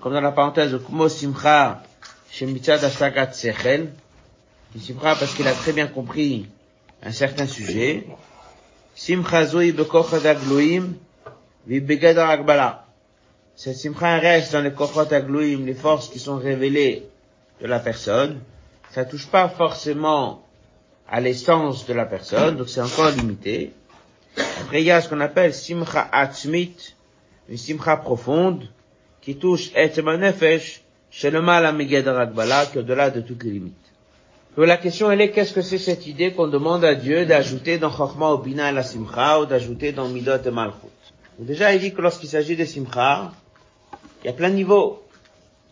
Comme 0.00 0.12
dans 0.12 0.20
la 0.20 0.32
parenthèse 0.32 0.72
de 0.72 0.78
Kumo 0.78 1.08
simcha 1.08 1.82
shemitzad 2.30 2.82
asagat 2.84 3.32
sechel. 3.32 3.92
Une 4.74 4.80
simcha 4.80 5.14
parce 5.16 5.34
qu'il 5.34 5.48
a 5.48 5.52
très 5.52 5.72
bien 5.72 5.86
compris 5.88 6.46
un 7.02 7.12
certain 7.12 7.46
sujet. 7.46 8.06
Simcha 8.94 9.44
zoi 9.46 9.72
bekochad 9.72 10.24
agloim 10.26 10.94
vibegada 11.66 12.28
agbala. 12.28 12.85
Cette 13.56 13.76
simcha 13.76 14.18
reste 14.18 14.52
dans 14.52 14.60
les 14.60 14.72
kochot 14.72 15.10
agloim, 15.10 15.64
les 15.64 15.72
forces 15.72 16.10
qui 16.10 16.18
sont 16.18 16.36
révélées 16.36 17.06
de 17.62 17.66
la 17.66 17.78
personne. 17.78 18.40
Ça 18.90 19.06
touche 19.06 19.28
pas 19.28 19.48
forcément 19.48 20.46
à 21.08 21.20
l'essence 21.20 21.86
de 21.86 21.94
la 21.94 22.04
personne, 22.04 22.56
donc 22.56 22.68
c'est 22.68 22.82
encore 22.82 23.10
limité. 23.10 23.72
Après, 24.60 24.82
il 24.82 24.86
y 24.86 24.90
a 24.90 25.00
ce 25.00 25.08
qu'on 25.08 25.20
appelle 25.20 25.54
simcha 25.54 26.06
atzmit, 26.12 26.76
une 27.48 27.56
simcha 27.56 27.96
profonde, 27.96 28.68
qui 29.22 29.36
touche 29.36 29.70
etzema 29.74 30.18
nefesh, 30.18 30.82
chez 31.10 31.30
le 31.30 31.40
mal 31.40 31.64
à 31.64 31.72
Megedaragbala, 31.72 32.66
qui 32.66 32.78
au-delà 32.78 33.08
de 33.08 33.22
toutes 33.22 33.42
les 33.44 33.52
limites. 33.52 33.74
Donc 34.54 34.66
la 34.66 34.76
question 34.76 35.10
elle 35.10 35.22
est, 35.22 35.30
qu'est-ce 35.30 35.54
que 35.54 35.62
c'est 35.62 35.78
cette 35.78 36.06
idée 36.06 36.32
qu'on 36.32 36.48
demande 36.48 36.84
à 36.84 36.94
Dieu 36.94 37.24
d'ajouter 37.24 37.78
dans 37.78 37.90
Chokhmah 37.90 38.32
au 38.32 38.38
Bina 38.38 38.68
et 38.70 38.74
la 38.74 38.82
Simcha, 38.82 39.40
ou 39.40 39.46
d'ajouter 39.46 39.92
dans 39.92 40.08
Midot 40.08 40.42
et 40.44 40.50
Malchut? 40.50 40.92
déjà, 41.38 41.74
il 41.74 41.80
dit 41.80 41.94
que 41.94 42.02
lorsqu'il 42.02 42.28
s'agit 42.28 42.56
de 42.56 42.64
Simcha, 42.66 43.32
il 44.26 44.30
y 44.30 44.32
a 44.32 44.34
plein 44.34 44.50
de 44.50 44.56
niveaux. 44.56 45.04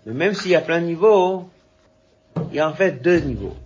Mais 0.06 0.12
même 0.12 0.32
s'il 0.32 0.52
y 0.52 0.54
a 0.54 0.60
plein 0.60 0.80
de 0.80 0.86
niveaux, 0.86 1.50
il 2.50 2.54
y 2.54 2.60
a 2.60 2.68
en 2.68 2.72
fait 2.72 3.02
deux 3.02 3.18
niveaux. 3.18 3.56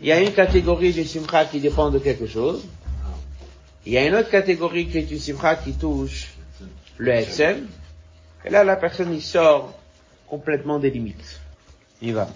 Il 0.00 0.08
y 0.08 0.10
a 0.10 0.20
une 0.20 0.32
catégorie 0.32 0.92
de 0.92 1.04
simcha 1.04 1.44
qui 1.44 1.60
dépend 1.60 1.90
de 1.90 2.00
quelque 2.00 2.26
chose. 2.26 2.66
Il 3.86 3.92
y 3.92 3.98
a 3.98 4.04
une 4.04 4.16
autre 4.16 4.30
catégorie 4.30 4.88
qui 4.88 4.98
est 4.98 5.08
une 5.12 5.20
simcha 5.20 5.54
qui 5.54 5.74
touche 5.74 6.34
le 6.96 7.12
SM. 7.12 7.68
Et 8.44 8.50
là, 8.50 8.64
la 8.64 8.74
personne, 8.74 9.14
il 9.14 9.22
sort 9.22 9.78
complètement 10.26 10.80
des 10.80 10.90
limites. 10.90 11.40
Il 12.02 12.14
va. 12.14 12.26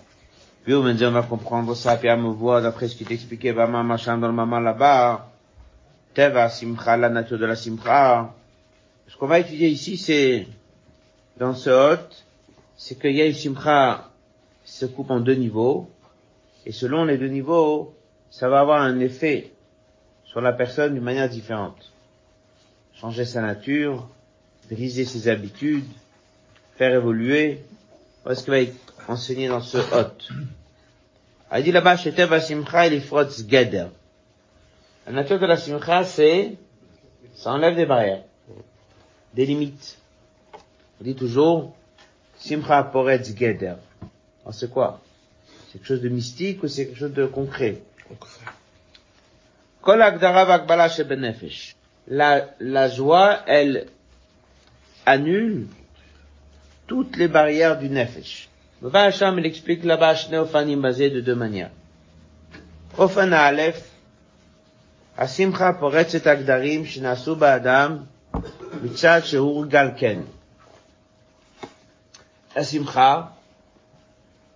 Puis 0.63 0.75
on 0.75 0.83
va 0.83 1.23
comprendre 1.23 1.75
ça, 1.75 1.97
puis 1.97 2.09
à 2.09 2.17
me 2.17 2.29
voir, 2.29 2.63
d'après 2.63 2.87
ce 2.87 2.95
qui 2.95 3.05
t'expliquait, 3.05 3.53
maman, 3.53 3.83
machin, 3.83 4.17
dans 4.17 4.29
le 4.29 4.33
maman 4.33 4.61
là-bas. 4.61 5.29
Teva, 6.15 6.49
simcha, 6.51 6.97
la 6.97 7.09
nature 7.09 7.41
de 7.41 7.47
la 7.47 7.57
simcha. 7.57 8.33
Ce 9.13 9.19
qu'on 9.19 9.27
va 9.27 9.41
étudier 9.41 9.69
ici, 9.69 9.99
c'est, 9.99 10.47
dans 11.37 11.55
ce 11.55 11.69
hôte, 11.69 12.25
c'est 12.79 12.99
qu'il 12.99 13.15
y 13.15 13.21
a 13.21 13.27
une 13.27 13.35
simcha 13.35 14.11
qui 14.65 14.73
se 14.73 14.87
coupe 14.87 15.11
en 15.11 15.21
deux 15.21 15.35
niveaux. 15.35 15.91
Et 16.65 16.73
selon 16.73 17.05
les 17.05 17.19
deux 17.19 17.29
niveaux, 17.29 17.95
ça 18.31 18.49
va 18.49 18.61
avoir 18.61 18.81
un 18.81 19.01
effet 19.01 19.53
sur 20.25 20.41
la 20.41 20.55
personne 20.55 20.95
d'une 20.95 21.03
manière 21.03 21.29
différente. 21.29 21.93
Changer 22.95 23.27
sa 23.27 23.43
nature, 23.43 24.09
briser 24.71 25.05
ses 25.05 25.29
habitudes, 25.29 25.85
faire 26.77 26.95
évoluer. 26.95 27.61
Voilà 28.23 28.35
ce 28.35 28.45
qu'il 28.45 28.55
va 28.55 29.13
enseigner 29.13 29.49
dans 29.49 29.61
ce 29.61 29.77
hôte. 29.77 30.27
Il 31.55 31.65
dit 31.65 31.73
là-bas, 31.73 31.99
chez 31.99 32.13
Teva 32.13 32.41
Simcha, 32.41 32.89
Geder. 32.89 33.89
La 35.07 35.13
nature 35.13 35.39
de 35.39 35.45
la 35.45 35.59
Simcha, 35.59 36.05
c'est, 36.05 36.55
ça 37.35 37.53
enlève 37.53 37.77
des 37.77 37.85
barrières, 37.85 38.25
des 39.35 39.47
limites. 39.47 39.99
On 41.01 41.05
dit 41.05 41.15
toujours, 41.15 41.75
Simcha 42.39 42.83
Poretz 42.85 43.37
Geder. 43.37 43.75
c'est 44.51 44.71
quoi? 44.71 45.01
C'est 45.67 45.79
quelque 45.79 45.87
chose 45.87 46.03
de 46.03 46.09
mystique 46.09 46.63
ou 46.63 46.69
c'est 46.69 46.87
quelque 46.87 46.99
chose 46.99 47.13
de 47.15 47.27
concret? 47.27 47.83
La, 52.09 52.49
la 52.61 52.89
joie, 52.89 53.41
elle 53.47 53.87
annule 55.07 55.67
toutes 56.87 57.17
les 57.17 57.29
barrières 57.29 57.79
du 57.79 57.89
nefesh. 57.89 58.49
Le 58.83 58.95
Hacham, 58.95 59.39
il 59.39 59.47
explique 59.47 59.85
là-bas 59.85 60.15
Shneofanim 60.17 60.81
basé 60.81 61.11
de 61.11 61.21
deux 61.21 61.35
manières. 61.35 61.71
Ofan 62.99 63.33
Aleph, 63.33 63.89
Asimcha 65.17 65.73
poretzet 65.75 66.27
agdarim 66.27 66.85
shnasu 66.85 67.37
ba'adam 67.37 68.07
galken. 69.69 70.25
Asimcha, 72.55 73.33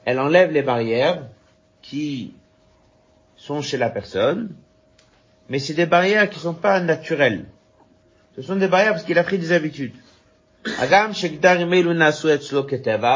elle 0.04 0.18
enlève 0.20 0.52
les 0.52 0.62
barrières 0.62 1.22
qui 1.82 2.34
sont 3.36 3.62
chez 3.62 3.78
la 3.78 3.90
personne, 3.90 4.54
mais 5.48 5.58
c'est 5.58 5.74
des 5.74 5.86
barrières 5.86 6.28
qui 6.28 6.38
sont 6.38 6.54
pas 6.54 6.80
naturelles. 6.80 7.46
Ce 8.36 8.42
sont 8.42 8.56
des 8.56 8.68
barrières 8.68 8.92
parce 8.92 9.04
qu'il 9.04 9.18
a 9.18 9.24
pris 9.24 9.38
des 9.38 9.52
habitudes. 9.52 9.94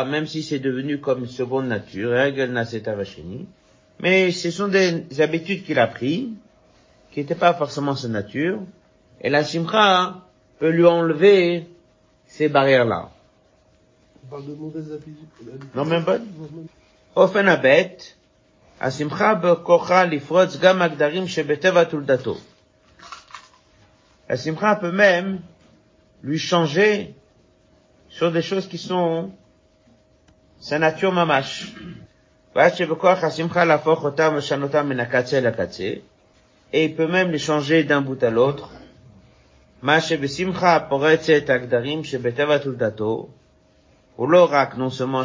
même 0.06 0.26
si 0.26 0.42
c'est 0.42 0.58
devenu 0.58 1.00
comme 1.00 1.20
une 1.20 1.26
seconde 1.26 1.66
nature, 1.66 2.12
mais 4.00 4.30
ce 4.30 4.50
sont 4.50 4.68
des 4.68 5.20
habitudes 5.20 5.64
qu'il 5.64 5.78
a 5.78 5.86
pris, 5.86 6.30
qui 7.12 7.20
n'étaient 7.20 7.34
pas 7.34 7.52
forcément 7.52 7.96
sa 7.96 8.08
nature, 8.08 8.60
et 9.20 9.28
la 9.28 9.44
simcha 9.44 10.29
peut 10.59 10.69
lui 10.69 10.85
enlever 10.85 11.67
ces 12.25 12.49
barrières-là. 12.49 13.09
On 14.23 14.27
parle 14.27 14.45
de 14.47 14.55
mauvaises 14.55 14.91
habitudes. 14.91 15.27
Non, 15.75 15.85
même 15.85 16.05
pas. 16.05 16.17
אופן 17.15 17.47
הבט, 17.47 18.03
השמחה 18.81 19.33
בכוחה 19.35 20.05
לפרוץ 20.05 20.57
גם 20.57 20.81
הגדרים 20.81 21.27
שבטבע 21.27 21.83
תולדתו. 21.83 22.37
La 24.29 24.37
simcha 24.37 24.75
peut 24.75 24.91
même 24.91 25.39
lui 26.23 26.39
changer 26.39 27.13
sur 28.09 28.31
des 28.31 28.41
choses 28.41 28.67
qui 28.67 28.79
sont 28.79 29.31
sa 30.59 30.79
nature 30.79 31.13
mamash. 31.13 31.71
ועד 32.55 32.75
שבכוח 32.75 33.23
השמחה 33.23 33.65
להפוך 33.65 34.03
אותם 34.03 34.31
ולשנותם 34.33 34.89
מן 34.89 34.99
הקצה 34.99 35.39
לקצה, 35.39 35.93
et 36.73 36.85
il 36.85 36.95
peut 36.95 37.07
même 37.07 37.31
les 37.31 37.39
changer 37.39 37.83
d'un 37.83 38.01
bout 38.01 38.23
à 38.23 38.29
l'autre. 38.29 38.69
מה 39.81 40.01
שבשמחה 40.01 40.79
פורצת 40.89 41.49
הגדרים 41.49 42.03
שבטבע 42.03 42.57
תולדתו, 42.57 43.29
non 44.17 44.89
seulement 44.89 45.23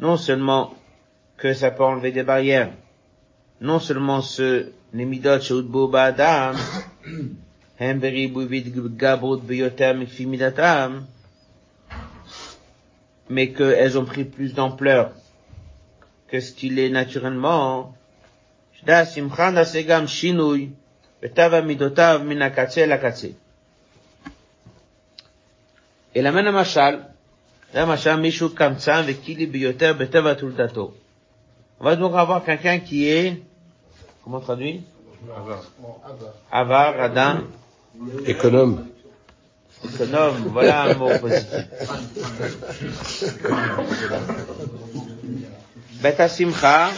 non 0.00 0.16
seulement 0.16 0.74
que 1.36 1.54
ça 1.54 1.70
peut 1.70 1.84
enlever 1.84 2.10
des 2.10 2.24
barrières, 2.24 2.72
non 3.60 3.78
seulement 3.78 4.20
ce 4.20 4.72
les 4.92 5.04
midot 5.04 5.40
shehudbu 5.40 5.88
ba'adam, 5.88 6.56
hem 7.78 8.00
gabrut 8.96 9.40
mais 13.30 13.52
qu'elles 13.52 13.98
ont 13.98 14.04
pris 14.04 14.24
plus 14.24 14.52
d'ampleur 14.54 15.12
que 16.28 16.40
ce 16.40 16.52
qu'il 16.52 16.78
est 16.78 16.90
naturellement, 16.90 17.94
shda 18.74 19.06
simcha 19.06 19.50
nasegam 19.52 20.06
shinui, 20.08 20.72
ותו 21.23 21.41
מידותיו 21.65 22.21
מן 22.23 22.41
הקצה 22.41 22.85
לקצה. 22.85 23.27
אלא 26.15 26.31
מן 26.31 26.47
המשל, 26.47 26.99
למשל 27.73 28.15
מישהו 28.15 28.55
קמצן 28.55 29.01
וקילי 29.07 29.45
ביותר 29.45 29.93
בטבע 29.93 30.33
תולדתו. 30.33 30.91
On 31.79 31.83
va 31.83 31.95
לא 31.95 32.21
עבר 32.21 32.39
כאן 32.45 32.55
כאן 32.63 32.77
כי 32.85 33.09
est, 33.11 33.35
כמו 34.23 34.39
traduit 34.39 34.81
עבר. 35.35 35.59
עבר, 36.51 37.05
אדם? 37.05 37.45
אקונום. 38.31 38.87
אקונום, 39.85 40.57
ולא 40.57 40.91
mot 40.93 41.21
positif. 41.21 41.83
בית 46.01 46.19
השמחה, 46.19 46.89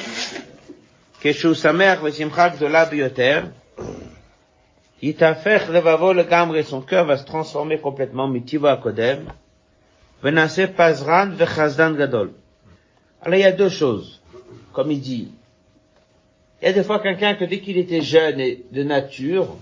כשהוא 1.20 1.53
שמח 1.53 1.99
ושמחה 2.03 2.47
גדולה 2.49 2.86
ביותר, 2.86 3.43
son 6.64 6.82
cœur 6.82 7.06
va 7.06 7.18
se 7.18 7.26
transformer 7.26 7.80
complètement, 7.80 8.28
mitiva 8.28 8.78
kodem, 8.78 9.26
venase 10.22 10.68
pazran 10.76 11.30
vechazdan 11.32 11.93
gadol. 11.95 12.32
Alors 13.22 13.36
il 13.39 13.41
y 13.41 13.45
a 13.45 13.52
deux 13.52 13.70
choses, 13.70 14.22
comme 14.74 14.91
il 14.91 15.02
dit. 15.02 15.32
Il 16.62 16.66
y 16.66 16.68
a 16.70 16.74
des 16.74 16.84
fois 16.84 17.00
quelqu'un 17.00 17.36
que 17.36 17.45
dès 17.45 17.60
qu'il 17.60 17.78
était 17.78 18.02
jeune 18.02 18.39
et 18.39 18.64
de 18.72 18.84
nature, 18.84 19.56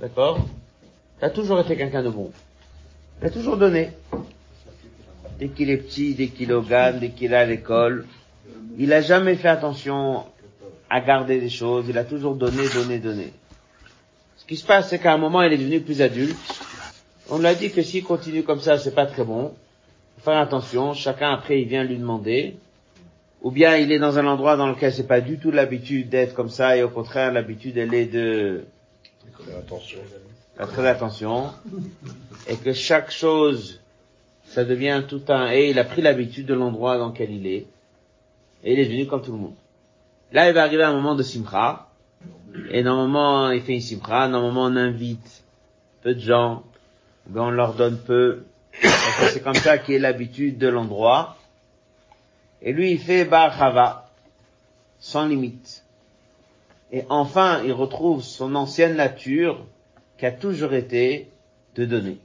d'accord, 0.00 0.46
il 1.20 1.24
a 1.24 1.30
toujours 1.30 1.60
été 1.60 1.76
quelqu'un 1.76 2.02
de 2.02 2.10
bon. 2.10 2.30
Il 3.20 3.28
a 3.28 3.30
toujours 3.30 3.56
donné. 3.56 3.90
Dès 5.38 5.48
qu'il 5.48 5.70
est 5.70 5.78
petit, 5.78 6.14
dès 6.14 6.28
qu'il 6.28 6.50
est 6.50 6.54
au 6.54 6.62
GAN, 6.62 6.98
dès 7.00 7.10
qu'il 7.10 7.32
est 7.32 7.36
à 7.36 7.46
l'école, 7.46 8.06
il 8.78 8.92
a 8.92 9.00
jamais 9.00 9.36
fait 9.36 9.48
attention 9.48 10.24
à 10.90 11.00
garder 11.00 11.40
des 11.40 11.48
choses, 11.48 11.86
il 11.88 11.96
a 11.98 12.04
toujours 12.04 12.34
donné, 12.34 12.68
donné, 12.74 12.98
donné. 12.98 13.32
Ce 14.44 14.48
qui 14.48 14.56
se 14.58 14.66
passe, 14.66 14.90
c'est 14.90 14.98
qu'à 14.98 15.14
un 15.14 15.16
moment, 15.16 15.40
il 15.40 15.54
est 15.54 15.56
devenu 15.56 15.80
plus 15.80 16.02
adulte. 16.02 16.36
On 17.30 17.38
lui 17.38 17.46
a 17.46 17.54
dit 17.54 17.70
que 17.70 17.80
s'il 17.80 18.04
continue 18.04 18.42
comme 18.42 18.60
ça, 18.60 18.76
c'est 18.76 18.94
pas 18.94 19.06
très 19.06 19.24
bon. 19.24 19.54
Faire 20.18 20.36
attention. 20.36 20.92
Chacun 20.92 21.32
après, 21.32 21.62
il 21.62 21.66
vient 21.66 21.82
lui 21.82 21.96
demander. 21.96 22.56
Ou 23.40 23.50
bien 23.50 23.76
il 23.76 23.90
est 23.90 23.98
dans 23.98 24.18
un 24.18 24.26
endroit 24.26 24.58
dans 24.58 24.66
lequel 24.66 24.92
c'est 24.92 25.06
pas 25.06 25.22
du 25.22 25.38
tout 25.38 25.50
l'habitude 25.50 26.10
d'être 26.10 26.34
comme 26.34 26.50
ça, 26.50 26.76
et 26.76 26.82
au 26.82 26.90
contraire, 26.90 27.32
l'habitude, 27.32 27.78
elle 27.78 27.94
est 27.94 28.04
de... 28.04 28.66
Attention. 29.58 30.00
Très 30.58 30.86
attention. 30.88 31.50
Et 32.46 32.56
que 32.56 32.74
chaque 32.74 33.10
chose, 33.10 33.80
ça 34.44 34.62
devient 34.62 35.04
tout 35.08 35.22
un... 35.28 35.52
Et 35.52 35.70
il 35.70 35.78
a 35.78 35.84
pris 35.84 36.02
l'habitude 36.02 36.44
de 36.44 36.52
l'endroit 36.52 36.98
dans 36.98 37.08
lequel 37.08 37.30
il 37.30 37.46
est. 37.46 37.66
Et 38.62 38.74
il 38.74 38.78
est 38.78 38.84
devenu 38.84 39.06
comme 39.06 39.22
tout 39.22 39.32
le 39.32 39.38
monde. 39.38 39.54
Là, 40.32 40.48
il 40.48 40.52
va 40.52 40.64
arriver 40.64 40.82
un 40.82 40.92
moment 40.92 41.14
de 41.14 41.22
simcha 41.22 41.88
et 42.70 42.82
normalement, 42.82 43.50
il 43.50 43.62
fait 43.62 43.74
une 43.74 43.80
simcha, 43.80 44.28
normalement 44.28 44.64
on 44.64 44.76
invite 44.76 45.44
peu 46.02 46.14
de 46.14 46.20
gens, 46.20 46.62
mais 47.28 47.40
on 47.40 47.50
leur 47.50 47.74
donne 47.74 47.98
peu. 47.98 48.44
C'est 48.80 49.42
comme 49.42 49.54
ça 49.54 49.78
qui 49.78 49.94
est 49.94 49.98
l'habitude 49.98 50.58
de 50.58 50.68
l'endroit. 50.68 51.36
Et 52.62 52.72
lui, 52.72 52.92
il 52.92 52.98
fait 52.98 53.24
Bar 53.24 53.56
Chava, 53.56 54.10
sans 54.98 55.26
limite. 55.26 55.84
Et 56.92 57.04
enfin, 57.08 57.62
il 57.64 57.72
retrouve 57.72 58.22
son 58.22 58.54
ancienne 58.54 58.96
nature 58.96 59.64
qui 60.18 60.26
a 60.26 60.32
toujours 60.32 60.74
été 60.74 61.28
de 61.74 61.84
donner. 61.84 62.18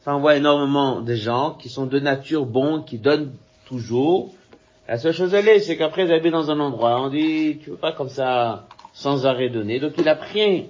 Enfin, 0.00 0.16
on 0.16 0.20
voit 0.20 0.36
énormément 0.36 1.00
de 1.00 1.14
gens 1.14 1.52
qui 1.52 1.70
sont 1.70 1.86
de 1.86 1.98
nature 1.98 2.44
bons, 2.44 2.82
qui 2.82 2.98
donnent 2.98 3.32
toujours. 3.64 4.34
La 4.86 4.98
seule 4.98 5.14
chose 5.14 5.32
est, 5.32 5.60
c'est 5.60 5.78
qu'après 5.78 6.04
ils 6.04 6.12
habitent 6.12 6.32
dans 6.32 6.50
un 6.50 6.60
endroit, 6.60 7.00
on 7.00 7.08
dit, 7.08 7.58
tu 7.62 7.70
veux 7.70 7.76
pas 7.76 7.92
comme 7.92 8.10
ça, 8.10 8.66
sans 8.94 9.26
arrêt 9.26 9.50
donner. 9.50 9.80
Donc 9.80 9.92
il 9.98 10.08
a 10.08 10.14
pris 10.14 10.68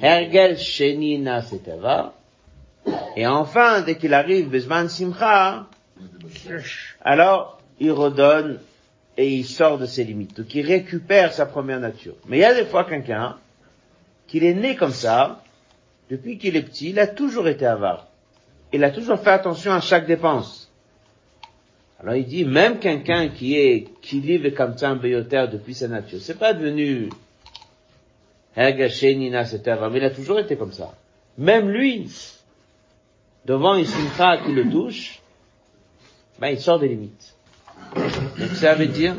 Hergel 0.00 0.58
Shenina 0.58 1.42
Seteva. 1.42 2.14
Et 3.16 3.26
enfin, 3.26 3.82
dès 3.82 3.96
qu'il 3.96 4.14
arrive, 4.14 4.48
Bezman 4.48 4.88
Simcha, 4.88 5.66
alors 7.02 7.60
il 7.78 7.92
redonne 7.92 8.58
et 9.16 9.32
il 9.32 9.44
sort 9.44 9.78
de 9.78 9.86
ses 9.86 10.04
limites. 10.04 10.36
Donc 10.36 10.54
il 10.54 10.66
récupère 10.66 11.32
sa 11.32 11.46
première 11.46 11.80
nature. 11.80 12.14
Mais 12.26 12.38
il 12.38 12.40
y 12.40 12.44
a 12.44 12.54
des 12.54 12.66
fois 12.66 12.84
quelqu'un, 12.84 13.36
qu'il 14.26 14.44
est 14.44 14.54
né 14.54 14.76
comme 14.76 14.92
ça, 14.92 15.42
depuis 16.10 16.38
qu'il 16.38 16.56
est 16.56 16.62
petit, 16.62 16.90
il 16.90 16.98
a 16.98 17.06
toujours 17.06 17.48
été 17.48 17.66
avare. 17.66 18.06
Il 18.72 18.84
a 18.84 18.90
toujours 18.90 19.18
fait 19.18 19.30
attention 19.30 19.72
à 19.72 19.80
chaque 19.80 20.06
dépense. 20.06 20.70
Alors 21.98 22.14
il 22.14 22.26
dit, 22.26 22.44
même 22.44 22.78
quelqu'un 22.78 23.28
qui 23.28 23.56
est, 23.56 23.88
qui 24.02 24.20
vit 24.20 24.52
comme 24.52 24.76
ça 24.76 24.90
un 24.90 24.96
béoteur 24.96 25.48
depuis 25.48 25.74
sa 25.74 25.88
nature, 25.88 26.18
c'est 26.20 26.38
pas 26.38 26.52
devenu 26.52 27.08
Nina, 28.56 29.44
mais 29.90 29.98
il 29.98 30.04
a 30.04 30.10
toujours 30.10 30.38
été 30.38 30.56
comme 30.56 30.72
ça. 30.72 30.94
Même 31.36 31.68
lui, 31.68 32.10
devant 33.44 33.74
une 33.74 33.84
simcha 33.84 34.38
qui 34.38 34.52
le 34.52 34.70
touche, 34.70 35.20
ben, 36.38 36.48
il 36.48 36.60
sort 36.60 36.78
des 36.78 36.88
limites. 36.88 37.36
Donc 37.94 38.50
ça 38.54 38.74
veut 38.74 38.86
dire 38.86 39.16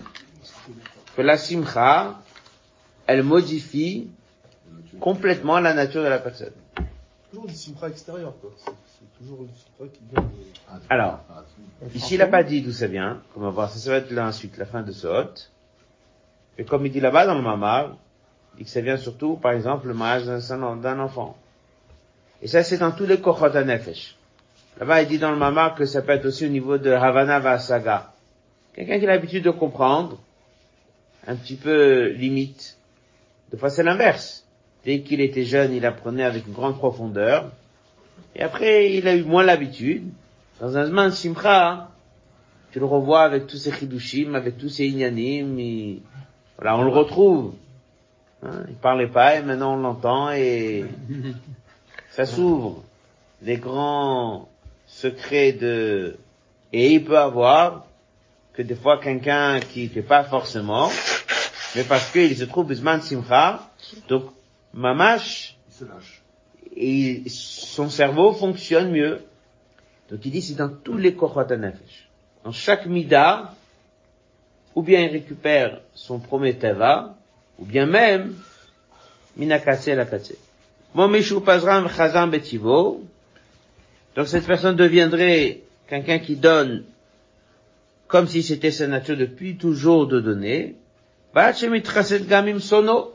que 1.15 1.21
la 1.21 1.37
simcha, 1.37 2.15
elle 3.05 3.23
modifie 3.23 4.09
complètement 4.99 5.59
la 5.59 5.73
nature 5.73 6.03
de 6.03 6.07
la 6.07 6.19
personne. 6.19 6.53
Toujours 7.31 7.49
simcha 7.51 7.89
quoi. 7.89 8.51
C'est 8.57 9.19
toujours 9.19 9.43
une 9.43 9.49
simcha 9.49 9.91
qui 9.93 10.01
vient 10.11 10.21
de... 10.21 10.81
Alors, 10.89 11.19
ici 11.93 12.15
il 12.15 12.17
n'a 12.17 12.27
pas 12.27 12.43
dit 12.43 12.61
d'où 12.61 12.71
ça 12.71 12.87
vient, 12.87 13.21
on 13.35 13.41
va 13.41 13.49
voir, 13.51 13.69
ça, 13.69 13.77
ça 13.77 13.91
va 13.91 13.97
être 13.97 14.11
là 14.11 14.27
ensuite, 14.27 14.57
la 14.57 14.65
fin 14.65 14.81
de 14.81 14.91
ce 14.91 15.05
hôte. 15.07 15.51
Et 16.57 16.65
comme 16.65 16.85
il 16.87 16.91
dit 16.91 16.99
là-bas 16.99 17.27
dans 17.27 17.35
le 17.35 17.43
mamar, 17.43 17.95
dit 18.57 18.63
que 18.63 18.69
ça 18.69 18.81
vient 18.81 18.97
surtout, 18.97 19.35
par 19.35 19.51
exemple, 19.53 19.87
le 19.87 19.93
mariage 19.93 20.25
d'un 20.25 20.99
enfant. 20.99 21.37
Et 22.41 22.47
ça, 22.47 22.63
c'est 22.63 22.77
dans 22.77 22.91
tous 22.91 23.05
les 23.05 23.19
kochot 23.19 23.49
nefesh. 23.63 24.15
Là-bas, 24.79 25.01
il 25.01 25.07
dit 25.07 25.17
dans 25.17 25.31
le 25.31 25.37
mamar 25.37 25.75
que 25.75 25.85
ça 25.85 26.01
peut 26.01 26.11
être 26.11 26.25
aussi 26.25 26.45
au 26.45 26.49
niveau 26.49 26.77
de 26.77 26.91
Havana 26.91 27.39
Vasaga. 27.39 28.13
Quelqu'un 28.73 28.99
qui 28.99 29.05
a 29.05 29.07
l'habitude 29.07 29.43
de 29.43 29.49
comprendre, 29.49 30.19
un 31.25 31.35
petit 31.35 31.55
peu 31.55 32.09
limite. 32.09 32.77
De 33.51 33.57
fois, 33.57 33.69
c'est 33.69 33.83
l'inverse. 33.83 34.45
Dès 34.85 35.01
qu'il 35.01 35.19
était 35.19 35.45
jeune, 35.45 35.73
il 35.73 35.85
apprenait 35.85 36.23
avec 36.23 36.45
une 36.47 36.53
grande 36.53 36.77
profondeur. 36.77 37.51
Et 38.35 38.41
après, 38.41 38.93
il 38.93 39.07
a 39.07 39.15
eu 39.15 39.23
moins 39.23 39.43
l'habitude. 39.43 40.09
Dans 40.59 40.77
un 40.77 40.85
Zman 40.85 41.11
Simcha, 41.11 41.89
tu 42.71 42.79
le 42.79 42.85
revois 42.85 43.21
avec 43.21 43.47
tous 43.47 43.57
ses 43.57 43.71
chidushim, 43.71 44.35
avec 44.35 44.57
tous 44.57 44.69
ses 44.69 44.87
inyanim, 44.87 45.57
et... 45.59 45.99
voilà, 46.57 46.77
on 46.77 46.83
le 46.83 46.91
retrouve. 46.91 47.53
Hein, 48.43 48.65
il 48.69 48.75
parlait 48.75 49.07
pas 49.07 49.35
et 49.35 49.41
maintenant 49.41 49.73
on 49.73 49.77
l'entend 49.77 50.31
et 50.31 50.85
ça 52.11 52.25
s'ouvre. 52.25 52.83
Les 53.41 53.57
grands 53.57 54.49
secrets 54.85 55.53
de, 55.53 56.17
et 56.73 56.93
il 56.93 57.03
peut 57.03 57.17
avoir 57.17 57.85
que 58.53 58.61
des 58.61 58.75
fois 58.75 58.99
quelqu'un 58.99 59.59
qui 59.59 59.83
ne 59.83 59.89
fait 59.89 60.01
pas 60.01 60.23
forcément, 60.23 60.89
mais 61.75 61.83
parce 61.83 62.11
qu'il 62.11 62.35
se 62.35 62.45
trouve 62.45 62.67
Bisman 62.67 63.01
Simcha, 63.01 63.69
donc 64.07 64.31
Mamash, 64.73 65.57
Il 65.67 65.73
se 65.73 65.85
lâche. 65.85 66.21
et 66.75 67.23
son 67.29 67.89
cerveau 67.89 68.33
fonctionne 68.33 68.91
mieux. 68.91 69.21
Donc 70.09 70.25
il 70.25 70.31
dit 70.31 70.41
c'est 70.41 70.55
dans 70.55 70.69
tous 70.69 70.97
les 70.97 71.15
Kochot 71.15 71.55
nefesh. 71.55 72.09
Dans 72.43 72.51
chaque 72.51 72.85
Mida, 72.85 73.53
ou 74.73 74.81
bien 74.81 75.01
il 75.01 75.11
récupère 75.11 75.81
son 75.93 76.19
premier 76.19 76.57
Teva, 76.57 77.15
ou 77.59 77.65
bien 77.65 77.85
même 77.85 78.35
Minakase 79.35 79.87
la 79.89 80.05
Chazam 81.89 82.31
Betivo. 82.31 83.03
Donc 84.15 84.27
cette 84.27 84.47
personne 84.47 84.75
deviendrait 84.75 85.61
quelqu'un 85.87 86.19
qui 86.19 86.35
donne 86.35 86.83
comme 88.07 88.27
si 88.27 88.41
c'était 88.41 88.71
sa 88.71 88.87
nature 88.87 89.17
depuis 89.17 89.57
toujours 89.57 90.07
de 90.07 90.19
donner. 90.19 90.75
Gamim 91.35 92.59
Sono. 92.59 93.13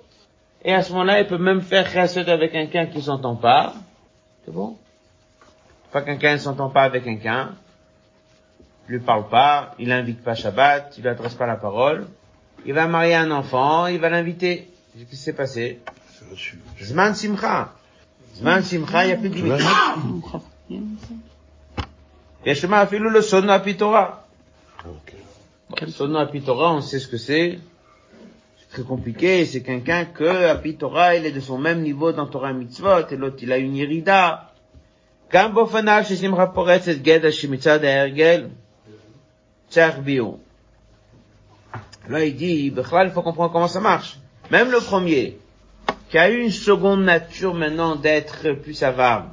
Et 0.64 0.72
à 0.72 0.82
ce 0.82 0.93
moment-là, 0.93 1.20
il 1.20 1.26
peut 1.26 1.38
même 1.38 1.61
faire 1.61 1.88
chesed 1.88 2.28
avec 2.28 2.53
quelqu'un 2.53 2.86
qui 2.86 3.03
s'entend 3.03 3.34
pas. 3.34 3.74
C'est 4.45 4.53
bon? 4.53 4.76
Pas 5.90 6.03
quelqu'un 6.03 6.34
ne 6.34 6.38
s'entend 6.38 6.70
pas 6.70 6.82
avec 6.84 7.05
quelqu'un, 7.05 7.55
lui 8.88 9.01
parle 9.01 9.28
pas, 9.28 9.74
il 9.78 9.88
l'invite 9.88 10.22
pas 10.22 10.34
Shabbat, 10.34 10.95
il 10.97 11.03
lui 11.03 11.09
adresse 11.09 11.34
pas 11.34 11.47
la 11.47 11.57
parole 11.57 12.07
Il 12.65 12.73
va 12.73 12.88
marier 12.88 13.15
un 13.15 13.31
enfant, 13.31 13.88
il 13.88 13.99
va 13.99 14.09
l'inviter. 14.09 14.67
Qu'est-ce 14.93 15.05
qui 15.05 15.15
s'est 15.15 15.33
passé? 15.33 15.79
C'est 16.13 16.29
reçu. 16.29 16.59
Zman 16.81 17.13
Simcha. 17.15 17.73
Zman 18.35 18.63
Simcha, 18.63 19.05
il 19.05 19.07
n'y 19.07 19.13
a 19.13 19.17
plus 19.17 19.29
de 19.29 19.35
limite. 19.35 19.61
Yeshma 22.45 22.79
afilou 22.79 23.09
le 23.09 23.21
sono 23.21 23.51
apitora. 23.51 24.25
Ok. 24.85 25.13
Bon, 25.69 25.88
sono 25.88 26.19
apitora, 26.19 26.73
on 26.73 26.81
sait 26.81 26.99
ce 26.99 27.07
que 27.07 27.17
c'est. 27.17 27.59
C'est 28.59 28.69
très 28.69 28.83
compliqué, 28.83 29.45
c'est 29.45 29.63
quelqu'un 29.63 30.05
que 30.05 30.47
apitora, 30.47 31.15
il 31.15 31.25
est 31.25 31.31
de 31.31 31.39
son 31.39 31.57
même 31.57 31.81
niveau 31.81 32.11
dans 32.11 32.25
Torah 32.25 32.53
Mitzvot, 32.53 33.07
et 33.09 33.15
l'autre, 33.15 33.38
il 33.41 33.51
a 33.51 33.57
une 33.57 33.75
irida. 33.75 34.43
גם 35.31 35.53
באופניו 35.53 36.03
ששמחה 36.03 36.47
פורצת 36.47 36.97
גדע 37.01 37.31
שמצד 37.31 37.83
ההרגל 37.83 38.47
צריך 39.69 39.97
ביור. 39.97 40.39
Là, 42.09 42.24
il 42.24 42.34
dit, 42.36 42.72
il 42.74 43.11
faut 43.12 43.22
comprendre 43.22 43.53
comment 43.53 43.68
ça 43.68 43.80
marche. 43.80 44.18
Même 44.50 44.70
le 44.70 44.80
premier, 44.80 45.38
qui 46.11 46.18
a 46.18 46.30
eu 46.30 46.42
une 46.42 46.50
seconde 46.50 47.05
nature 47.05 47.55
maintenant 47.55 47.96
d'être 47.96 48.53
plus 48.53 48.82
avare, 48.82 49.26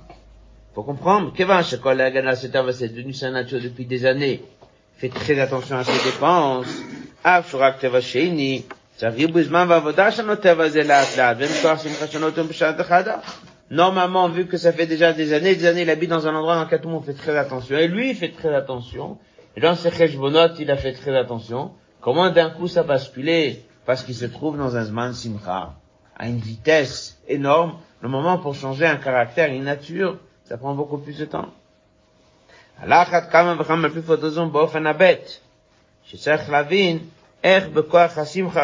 faut 0.76 0.84
comprendre, 0.84 1.34
Kevin, 1.36 1.64
ce 1.64 1.76
collègue 1.76 2.24
c'est 2.36 2.52
devenu 2.94 3.14
sa 3.14 3.32
nature 3.32 3.60
depuis 3.62 3.86
des 3.86 4.06
années. 4.06 4.44
Fait 4.98 5.10
très 5.10 5.40
attention 5.40 5.78
à 5.78 5.84
ses 5.84 6.12
dépenses. 6.12 6.68
Normalement, 13.72 14.30
vu 14.30 14.46
que 14.46 14.58
ça 14.58 14.74
fait 14.74 14.86
déjà 14.88 15.14
des 15.14 15.34
années, 15.34 15.56
des 15.56 15.66
années, 15.66 15.82
il 15.84 15.90
habite 15.90 16.10
dans 16.10 16.28
un 16.28 16.36
endroit 16.36 16.56
dans 16.56 16.64
lequel 16.66 16.82
tout 16.82 16.88
le 16.88 16.94
monde 16.94 17.06
fait 17.06 17.14
très 17.14 17.38
attention. 17.38 17.78
Et 17.78 17.88
lui, 17.88 18.10
il 18.12 18.16
fait 18.16 18.32
très 18.32 18.54
attention. 18.54 19.18
Et 19.56 19.62
dans 19.62 19.76
ses 19.76 19.90
il 20.60 20.72
a 20.72 20.78
fait 20.78 20.94
très 20.94 21.16
attention. 21.18 21.72
Comment 22.02 22.30
d'un 22.30 22.50
coup 22.50 22.68
ça 22.68 22.84
basculé 22.84 23.64
Parce 23.86 24.04
qu'il 24.04 24.16
se 24.16 24.26
trouve 24.26 24.58
dans 24.58 24.76
un 24.78 24.86
Zman 24.86 25.14
Simcha, 25.14 25.74
à 26.16 26.28
une 26.28 26.40
vitesse 26.40 27.20
énorme. 27.28 27.80
Le 28.02 28.08
moment 28.08 28.38
pour 28.38 28.56
changer 28.56 28.86
un 28.86 28.96
caractère, 28.96 29.52
une 29.52 29.66
nature, 29.66 30.18
ça 30.46 30.58
prend 30.58 30.74
beaucoup 30.74 30.98
plus 30.98 31.18
de 31.18 31.26
temps. 31.26 31.50
Er 37.42 37.62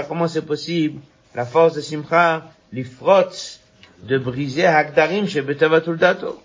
comment 0.08 0.28
c'est 0.28 0.46
possible? 0.46 1.02
La 1.34 1.46
force 1.46 1.74
de 1.74 1.82
Simcha, 1.82 2.44
l'ifrot, 2.72 3.30
de 4.04 4.18
briser 4.18 4.66
Hagdarim 4.66 5.28
chez 5.28 5.42
Betavatul 5.42 5.98
Dato. 5.98 6.42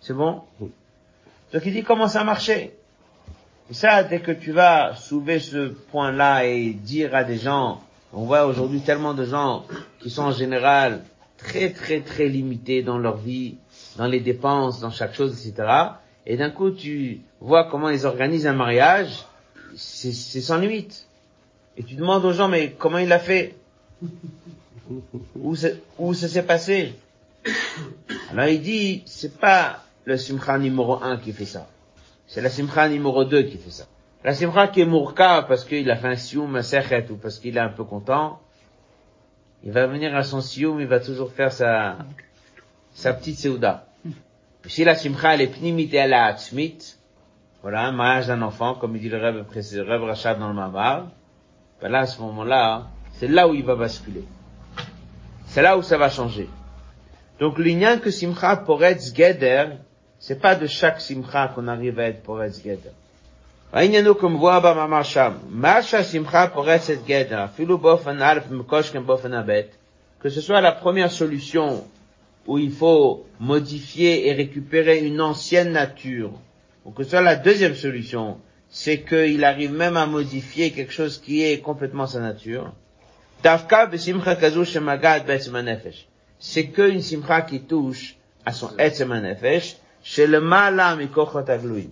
C'est 0.00 0.14
bon? 0.14 0.42
Oui. 0.60 0.72
Donc 1.54 1.62
il 1.66 1.72
dit 1.72 1.84
comment 1.84 2.08
ça 2.08 2.24
marchait. 2.24 2.74
Et 3.70 3.74
ça, 3.74 4.02
dès 4.02 4.18
que 4.18 4.32
tu 4.32 4.50
vas 4.50 4.96
soulever 4.96 5.38
ce 5.38 5.68
point-là 5.68 6.44
et 6.44 6.70
dire 6.70 7.14
à 7.14 7.22
des 7.22 7.38
gens, 7.38 7.80
on 8.12 8.24
voit 8.24 8.44
aujourd'hui 8.46 8.80
tellement 8.80 9.14
de 9.14 9.24
gens 9.24 9.64
qui 10.00 10.10
sont 10.10 10.24
en 10.24 10.32
général 10.32 11.04
très 11.38 11.70
très 11.70 12.00
très 12.00 12.26
limités 12.26 12.82
dans 12.82 12.98
leur 12.98 13.18
vie, 13.18 13.54
dans 13.96 14.08
les 14.08 14.18
dépenses, 14.18 14.80
dans 14.80 14.90
chaque 14.90 15.14
chose, 15.14 15.46
etc. 15.46 15.68
Et 16.26 16.36
d'un 16.36 16.50
coup, 16.50 16.72
tu 16.72 17.20
vois 17.40 17.70
comment 17.70 17.88
ils 17.88 18.04
organisent 18.04 18.48
un 18.48 18.52
mariage, 18.52 19.24
c'est 19.76 20.12
sans 20.12 20.58
limite. 20.58 21.06
Et 21.76 21.84
tu 21.84 21.94
demandes 21.94 22.24
aux 22.24 22.32
gens, 22.32 22.48
mais 22.48 22.74
comment 22.76 22.98
il 22.98 23.12
a 23.12 23.20
fait? 23.20 23.54
Où, 25.36 25.54
où 25.98 26.14
ça 26.14 26.28
s'est 26.28 26.42
passé? 26.42 26.94
Alors 28.32 28.46
il 28.46 28.60
dit, 28.60 29.02
c'est 29.06 29.38
pas 29.38 29.84
le 30.04 30.16
simcha 30.16 30.58
numéro 30.58 31.02
un 31.02 31.16
qui 31.16 31.32
fait 31.32 31.44
ça. 31.44 31.66
C'est 32.26 32.40
la 32.40 32.50
simcha 32.50 32.88
numéro 32.88 33.24
2 33.24 33.42
qui 33.42 33.58
fait 33.58 33.70
ça. 33.70 33.84
La 34.22 34.34
simcha 34.34 34.68
qui 34.68 34.80
est 34.80 34.86
mourka 34.86 35.44
parce 35.46 35.64
qu'il 35.64 35.90
a 35.90 35.96
fait 35.96 36.08
un 36.08 36.16
sioum, 36.16 36.56
un 36.56 36.62
sechet, 36.62 37.06
ou 37.10 37.16
parce 37.16 37.38
qu'il 37.38 37.56
est 37.56 37.60
un 37.60 37.68
peu 37.68 37.84
content, 37.84 38.40
il 39.62 39.72
va 39.72 39.86
venir 39.86 40.14
à 40.14 40.22
son 40.22 40.40
sioum, 40.40 40.80
il 40.80 40.86
va 40.86 41.00
toujours 41.00 41.32
faire 41.32 41.52
sa, 41.52 41.98
sa 42.92 43.12
petite 43.12 43.38
seuda. 43.38 43.86
Si 44.66 44.84
la 44.84 44.94
simcha 44.94 45.34
elle 45.34 45.42
est 45.42 45.48
pnimit 45.48 45.90
et 45.92 45.96
elle 45.96 46.14
atzmit, 46.14 46.96
voilà, 47.62 47.86
un 47.86 47.92
mariage 47.92 48.26
d'un 48.26 48.42
enfant, 48.42 48.74
comme 48.74 48.96
il 48.96 49.02
dit 49.02 49.08
le 49.08 49.18
Rebbe 49.18 49.44
précédent, 49.44 49.90
Rebbe 49.90 50.04
Rachab 50.04 50.38
dans 50.38 50.48
le 50.48 50.54
Mamar, 50.54 51.08
ben 51.80 51.88
là, 51.88 52.00
à 52.00 52.06
ce 52.06 52.20
moment-là, 52.20 52.88
c'est 53.12 53.28
là 53.28 53.48
où 53.48 53.54
il 53.54 53.64
va 53.64 53.74
basculer. 53.74 54.24
C'est 55.46 55.62
là 55.62 55.76
où 55.76 55.82
ça 55.82 55.98
va 55.98 56.08
changer. 56.08 56.48
Donc 57.40 57.58
l'union 57.58 57.98
que 57.98 58.10
simcha 58.10 58.56
poretz 58.56 59.14
geder, 59.14 59.78
c'est 60.23 60.41
pas 60.41 60.55
de 60.55 60.67
chaque 60.67 61.01
simcha 61.01 61.47
qu'on 61.53 61.67
arrive 61.67 61.99
à 61.99 62.07
être 62.07 62.23
poretz 62.23 62.61
geder. 62.63 62.93
העניינו 63.73 64.17
כמבואה 64.17 64.59
במאמר 64.59 65.03
שם, 65.03 65.33
מה 65.49 65.83
שהשמחה 65.83 66.47
פורצת 66.47 66.97
גדר, 67.05 67.43
אפילו 67.45 67.77
באופן 67.77 68.21
א' 68.21 68.39
ומקושכם 68.49 69.05
באופן 69.05 69.33
הב', 69.33 69.51
que 70.21 70.29
ce 70.29 70.41
soit 70.41 70.61
la 70.61 70.71
première 70.71 71.11
solution 71.11 71.85
où 72.47 72.57
il 72.57 72.71
faut 72.71 73.25
modifier 73.39 74.27
et 74.27 74.33
récupérer 74.33 74.97
une 74.99 75.21
ancienne 75.21 75.71
nature, 75.71 76.31
ou 76.83 76.91
que 76.91 77.03
ce 77.03 77.11
soit 77.11 77.21
la 77.21 77.35
deuxième 77.35 77.75
solution, 77.75 78.37
c'est 78.69 79.01
qu'il 79.01 79.43
arrive 79.43 79.73
même 79.73 79.97
à 79.97 80.05
modifier 80.07 80.71
quelque 80.71 80.91
chose 80.91 81.19
qui 81.19 81.43
est 81.43 81.59
complètement 81.59 82.07
sa 82.07 82.19
nature. 82.19 82.73
Dafka 83.43 83.85
besimcha 83.85 84.35
kazu 84.35 84.65
shemagad 84.65 85.25
be'etzem 85.27 85.55
hanefesh. 85.55 86.07
C'est 86.39 86.67
qu'une 86.67 87.01
simcha 87.01 87.41
qui 87.41 87.61
touche 87.61 88.15
à 88.45 88.51
son 88.51 88.71
etzem 88.77 89.11
hanefesh, 89.11 89.77
chez 90.03 90.27
le 90.27 90.39
mala 90.41 90.95
mikochot 90.95 91.49
agluim. 91.49 91.91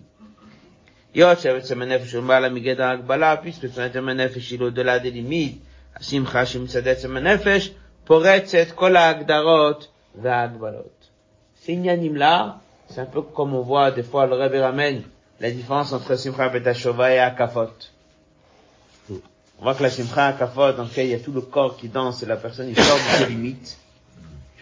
Yot 1.13 1.39
she'etzem 1.39 1.81
hanefesh 1.81 2.15
הוא 2.15 2.23
mala 2.23 2.49
מגדר 2.49 2.83
ההגבלה, 2.83 3.35
puisque 3.41 3.67
son 3.73 3.81
etzem 3.81 4.07
hanefesh 4.07 4.51
il 4.51 4.61
est 4.61 4.65
au-delà 4.65 4.99
des 4.99 5.11
limites, 5.11 5.61
השמחה 5.99 6.45
שמצד 6.45 6.87
עצם 6.87 7.17
הנפש, 7.17 7.71
פורצת 8.03 8.67
כל 8.75 8.95
ההגדרות 8.95 9.87
וההגבלות. 10.21 11.07
Ces 11.63 11.71
inyanim-là, 11.73 12.59
c'est 12.89 13.01
un 13.01 13.05
peu 13.05 13.21
comme 13.21 13.53
on 13.53 13.61
voit 13.61 13.91
des 13.91 14.03
fois 14.03 14.25
le 14.27 14.35
Rebbe 14.35 14.61
ramène 14.61 15.01
la 15.39 15.51
différence 15.51 15.91
entre 15.91 16.15
Simcha 16.15 16.49
Betashova 16.49 17.13
et 17.13 17.19
Akafot. 17.19 17.73
On 19.09 19.63
voit 19.63 19.75
que 19.75 19.83
la 19.83 19.89
Simcha 19.89 20.27
Akafot, 20.27 20.73
dans 20.73 20.83
lequel 20.83 21.07
il 21.07 21.11
y 21.11 21.15
a 21.15 21.19
tout 21.19 21.33
le 21.33 21.41
corps 21.41 21.75
qui 21.77 21.89
danse 21.89 22.23
et 22.23 22.25
la 22.25 22.37
personne 22.37 22.69
il 22.69 22.79
sort 22.79 22.97
de 22.97 23.17
ses 23.17 23.25
limites. 23.25 23.77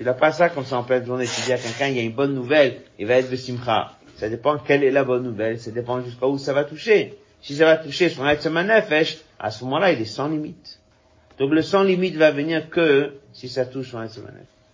Tu 0.01 0.07
n'as 0.07 0.15
pas 0.15 0.33
ça 0.33 0.49
comme 0.49 0.65
ça 0.65 0.79
en 0.79 0.83
pleine 0.83 1.05
journée. 1.05 1.27
Tu 1.27 1.43
dis 1.43 1.53
à 1.53 1.59
quelqu'un, 1.59 1.89
il 1.89 1.97
y 1.99 1.99
a 1.99 2.03
une 2.03 2.15
bonne 2.15 2.35
nouvelle, 2.35 2.81
il 2.99 3.07
va 3.07 3.17
être 3.17 3.31
de 3.31 3.37
Simcha. 3.37 3.93
Ça 4.17 4.31
dépend 4.31 4.57
quelle 4.57 4.83
est 4.83 4.91
la 4.91 5.05
bonne 5.05 5.23
nouvelle, 5.23 5.61
ça 5.61 5.71
dépend 5.73 6.01
jusqu'à 6.01 6.27
où 6.27 6.39
ça 6.39 6.55
va 6.55 6.65
toucher. 6.65 7.19
Si 7.43 7.57
ça 7.57 7.67
va 7.67 7.77
toucher 7.77 8.09
son 8.09 8.25
Nefesh, 8.25 9.19
à 9.39 9.51
ce 9.51 9.63
moment-là, 9.65 9.93
il 9.93 10.01
est 10.01 10.07
sans 10.07 10.29
limite. 10.29 10.81
Donc 11.39 11.51
le 11.51 11.61
sans 11.61 11.83
limite 11.83 12.17
va 12.17 12.31
venir 12.31 12.71
que 12.71 13.13
si 13.35 13.51
ça 13.51 13.67
touche 13.67 13.91
son 13.91 14.01
Nefesh. 14.01 14.23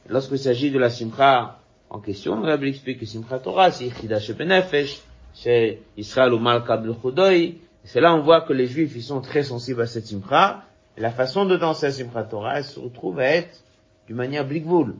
Lorsqu'il 0.08 0.38
s'agit 0.38 0.70
de 0.70 0.78
la 0.78 0.90
Simcha 0.90 1.58
en 1.90 1.98
question, 1.98 2.40
le 2.40 2.46
Rabbi 2.46 2.68
explique 2.68 3.00
que 3.00 3.06
Simcha 3.06 3.40
Torah, 3.40 3.72
c'est 3.72 3.90
Benefesh, 4.32 5.00
c'est 5.34 5.80
Israël 5.96 6.34
ou 6.34 6.38
Malka 6.38 6.76
B'Lchudoy. 6.76 7.58
C'est 7.82 8.00
là 8.00 8.14
on 8.14 8.20
voit 8.20 8.42
que 8.42 8.52
les 8.52 8.68
Juifs, 8.68 8.92
ils 8.94 9.02
sont 9.02 9.22
très 9.22 9.42
sensibles 9.42 9.82
à 9.82 9.86
cette 9.86 10.06
Simcha. 10.06 10.62
La 10.96 11.10
façon 11.10 11.46
de 11.46 11.56
danser 11.56 11.86
à 11.86 11.90
Simcha 11.90 12.22
Torah, 12.22 12.58
elle 12.58 12.64
se 12.64 12.78
retrouve 12.78 13.18
à 13.18 13.24
être 13.24 13.64
d'une 14.06 14.14
manière 14.14 14.46
blikvoul. 14.46 14.94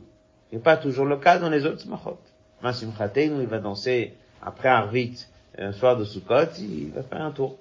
Ce 0.50 0.56
n'est 0.56 0.62
pas 0.62 0.76
toujours 0.76 1.06
le 1.06 1.16
cas 1.16 1.38
dans 1.38 1.50
les 1.50 1.64
autres 1.64 1.80
Simchot. 1.80 2.18
Ma 2.62 2.72
Simcha 2.72 3.08
Teinu, 3.08 3.42
il 3.42 3.48
va 3.48 3.58
danser 3.58 4.14
après 4.42 4.68
Arvit, 4.68 5.26
un 5.58 5.72
soir 5.72 5.96
de 5.96 6.04
Sukkot, 6.04 6.58
il 6.58 6.90
va 6.94 7.02
faire 7.02 7.22
un 7.22 7.30
tour. 7.30 7.56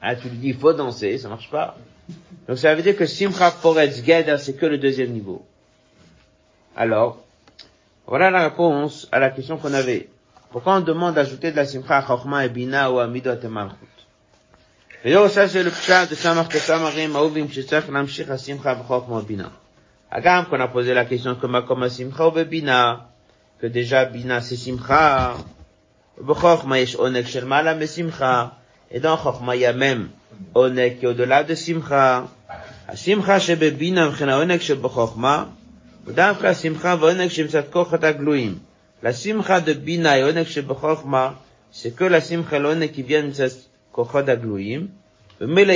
Ah, 0.00 0.16
tu 0.16 0.28
lui 0.28 0.38
dis, 0.38 0.48
il 0.48 0.56
faut 0.56 0.72
danser, 0.72 1.18
ça 1.18 1.28
marche 1.28 1.50
pas. 1.50 1.76
Donc 2.48 2.58
ça 2.58 2.74
veut 2.74 2.82
dire 2.82 2.96
que 2.96 3.06
Simcha 3.06 3.50
Poretz 3.50 4.04
Geder, 4.04 4.36
c'est 4.38 4.54
que 4.54 4.66
le 4.66 4.78
deuxième 4.78 5.10
niveau. 5.10 5.44
Alors, 6.76 7.18
voilà 8.06 8.30
la 8.30 8.48
réponse 8.48 9.08
à 9.12 9.18
la 9.18 9.30
question 9.30 9.56
qu'on 9.56 9.72
avait. 9.72 10.08
Pourquoi 10.50 10.76
on 10.76 10.80
demande 10.80 11.14
d'ajouter 11.14 11.52
de 11.52 11.56
la 11.56 11.64
simcha 11.64 11.98
à 11.98 12.06
Chochma 12.06 12.44
et 12.44 12.48
Bina 12.48 12.90
ou 12.90 12.98
à 12.98 13.06
Midot 13.06 13.40
et 13.40 13.48
Malchut 13.48 13.86
וזהו 15.04 15.28
ça 15.28 15.48
c'est 15.48 15.62
le 15.62 15.70
pshat 15.70 16.06
de 16.06 16.14
Samach 16.14 16.48
Tesamarim 16.48 17.16
Aouvim 17.16 17.48
שצריך 17.50 17.90
להמשיך 17.90 18.30
השמחה 18.30 18.74
בחוכמה 18.74 19.16
ובינה. 19.16 19.48
הגם 20.14 20.42
qu'on 20.50 20.60
a 20.60 20.68
posé 20.68 20.94
la 20.94 21.04
question 21.04 21.34
que 21.40 21.46
מקום 21.46 21.82
השמחה 21.82 22.24
הוא 22.24 22.32
בבינה, 22.32 22.94
que 23.60 23.66
déjà 23.66 24.04
בינה 24.12 24.38
c'est 24.40 24.56
שמחה, 24.56 25.34
ובחוכמה 26.18 26.78
יש 26.78 26.94
עונג 26.94 27.26
של 27.26 27.44
מעלה 27.44 27.74
משמחה, 27.74 28.46
et 28.92 29.00
dans 29.00 29.16
חוכמה 29.16 29.54
il 29.54 29.60
y 29.60 29.66
a 29.66 29.72
même 29.72 30.08
עונג 30.52 30.92
qui 31.00 31.04
est 31.04 31.08
au-delà 31.08 31.44
de 31.44 31.54
שמחה. 31.54 32.22
השמחה 32.88 33.40
שבבינה 33.40 34.08
וכן 34.08 34.28
העונג 34.28 34.60
שבחוכמה, 34.60 35.44
ודווקא 36.06 36.46
השמחה 36.46 36.94
והעונג 37.00 37.28
שמצד 37.28 37.62
כוחת 37.70 38.04
הגלויים. 38.04 38.58
La 39.02 39.14
simcha 39.14 39.62
de 39.62 39.72
Bina 39.72 40.18
et 40.18 40.24
Onek 40.24 40.46
Shebechokma, 40.46 41.40
c'est 41.70 41.96
que 41.96 42.04
la 42.04 42.20
simcha 42.20 42.56
et 42.56 42.60
l'Onek 42.60 42.92
qui 42.92 43.02
viennent 43.02 43.30
de 43.30 43.48
Kochod 43.92 44.28
Agloïm. 44.28 44.88
Mais 45.40 45.64
le 45.64 45.72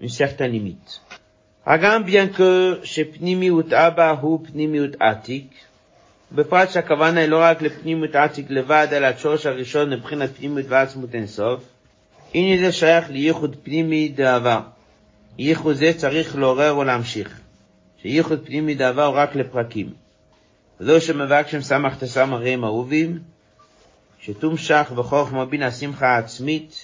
Une 0.00 0.08
certaine 0.08 0.52
limite. 0.52 1.00
Hagam, 1.66 2.04
bien 2.04 2.28
que 2.28 2.80
chez 2.84 3.04
Pnimiut 3.04 3.72
Abba 3.72 4.20
ou 4.22 4.38
Pnimiut 4.38 4.96
Atik, 5.00 5.50
בפרט 6.34 6.70
שהכוונה 6.70 7.20
היא 7.20 7.28
לא 7.28 7.38
רק 7.42 7.62
לפנימיות 7.62 8.14
עתיק 8.14 8.50
לבד, 8.50 8.86
אלא 8.92 9.06
השורש 9.06 9.46
הראשון 9.46 9.90
מבחינת 9.90 10.30
פנימיות 10.36 10.66
ועצמות 10.68 11.14
אינסוף, 11.14 11.64
הנה 12.34 12.66
זה 12.66 12.72
שייך 12.72 13.10
לייחוד 13.10 13.56
פנימי 13.62 14.08
דעבר. 14.08 14.60
ייחוד 15.38 15.76
זה 15.76 15.92
צריך 15.96 16.36
לעורר 16.36 16.78
ולהמשיך. 16.78 17.40
שייחוד 18.02 18.46
פנימי 18.46 18.74
דעבר 18.74 19.12
רק 19.14 19.36
לפרקים. 19.36 19.90
וזהו 20.80 21.00
שמבקשם 21.00 21.60
סמך 21.60 21.96
תסמרים 21.98 22.64
אהובים, 22.64 23.18
שתומשך 24.20 24.92
בחוכמה 24.94 25.44
בינה 25.44 25.70
שמחה 25.70 26.16
עצמית, 26.18 26.83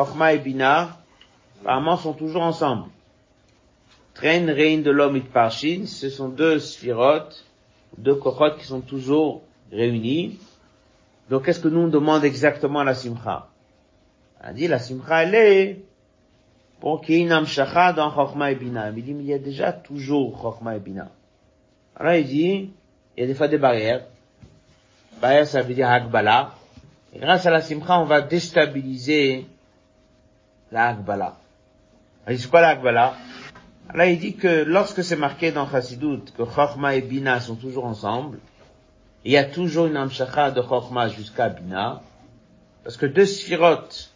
Chochma 0.00 0.32
et 0.32 0.38
Bina, 0.38 0.96
apparemment 1.60 1.96
sont 1.98 2.14
toujours 2.14 2.42
ensemble. 2.42 2.88
Train, 4.14 4.46
Rein 4.46 4.78
de 4.78 4.90
l'homme 4.90 5.16
et 5.16 5.20
de 5.20 5.26
Parshin, 5.26 5.84
ce 5.86 6.08
sont 6.08 6.28
deux 6.30 6.58
sphirotes, 6.58 7.44
deux 7.98 8.14
kochot 8.14 8.56
qui 8.58 8.64
sont 8.64 8.80
toujours 8.80 9.42
réunis. 9.70 10.38
Donc 11.28 11.44
qu'est-ce 11.44 11.60
que 11.60 11.68
nous 11.68 11.80
on 11.80 11.88
demande 11.88 12.24
exactement 12.24 12.80
à 12.80 12.84
la 12.84 12.94
Simcha? 12.94 13.48
On 14.42 14.52
dit 14.54 14.68
la 14.68 14.78
Simcha 14.78 15.22
elle 15.22 15.34
est 15.34 15.84
pour 16.80 17.02
qu'il 17.02 17.16
y 17.16 17.18
ait 17.18 17.22
une 17.22 17.32
amshacha 17.32 17.92
dans 17.92 18.10
Chochma 18.10 18.52
et 18.52 18.54
Bina. 18.54 18.90
Il 18.90 19.04
dit 19.04 19.12
mais 19.12 19.24
il 19.24 19.28
y 19.28 19.34
a 19.34 19.38
déjà 19.38 19.72
toujours 19.72 20.40
Chochma 20.40 20.76
et 20.76 20.80
Bina. 20.80 21.10
Alors 21.94 22.14
il 22.14 22.26
dit 22.26 22.70
il 23.16 23.20
y 23.20 23.24
a 23.24 23.26
des 23.26 23.34
fois 23.34 23.48
des 23.48 23.58
barrières. 23.58 24.06
Barrière, 25.20 25.46
ça 25.46 25.60
veut 25.60 25.74
dire 25.74 25.90
Hagbala. 25.90 26.54
Et 27.14 27.18
grâce 27.18 27.44
à 27.44 27.50
la 27.50 27.60
Simcha, 27.60 28.00
on 28.00 28.06
va 28.06 28.22
déstabiliser 28.22 29.46
la 30.70 30.88
Hagbala. 30.88 31.36
C'est 32.26 32.50
quoi 32.50 32.60
la 32.60 32.68
Hagbala 32.70 33.14
Là, 33.92 34.06
il 34.06 34.18
dit 34.20 34.36
que 34.36 34.62
lorsque 34.64 35.02
c'est 35.02 35.16
marqué 35.16 35.50
dans 35.50 35.68
Chassidut 35.68 36.32
que 36.36 36.44
Chochma 36.44 36.94
et 36.94 37.00
Bina 37.00 37.40
sont 37.40 37.56
toujours 37.56 37.86
ensemble, 37.86 38.38
il 39.24 39.32
y 39.32 39.36
a 39.36 39.44
toujours 39.44 39.86
une 39.86 39.96
amshacha 39.96 40.52
de 40.52 40.62
Chochma 40.62 41.08
jusqu'à 41.08 41.48
Bina, 41.48 42.00
parce 42.84 42.96
que 42.96 43.06
deux 43.06 43.26
sphirotes 43.26 44.12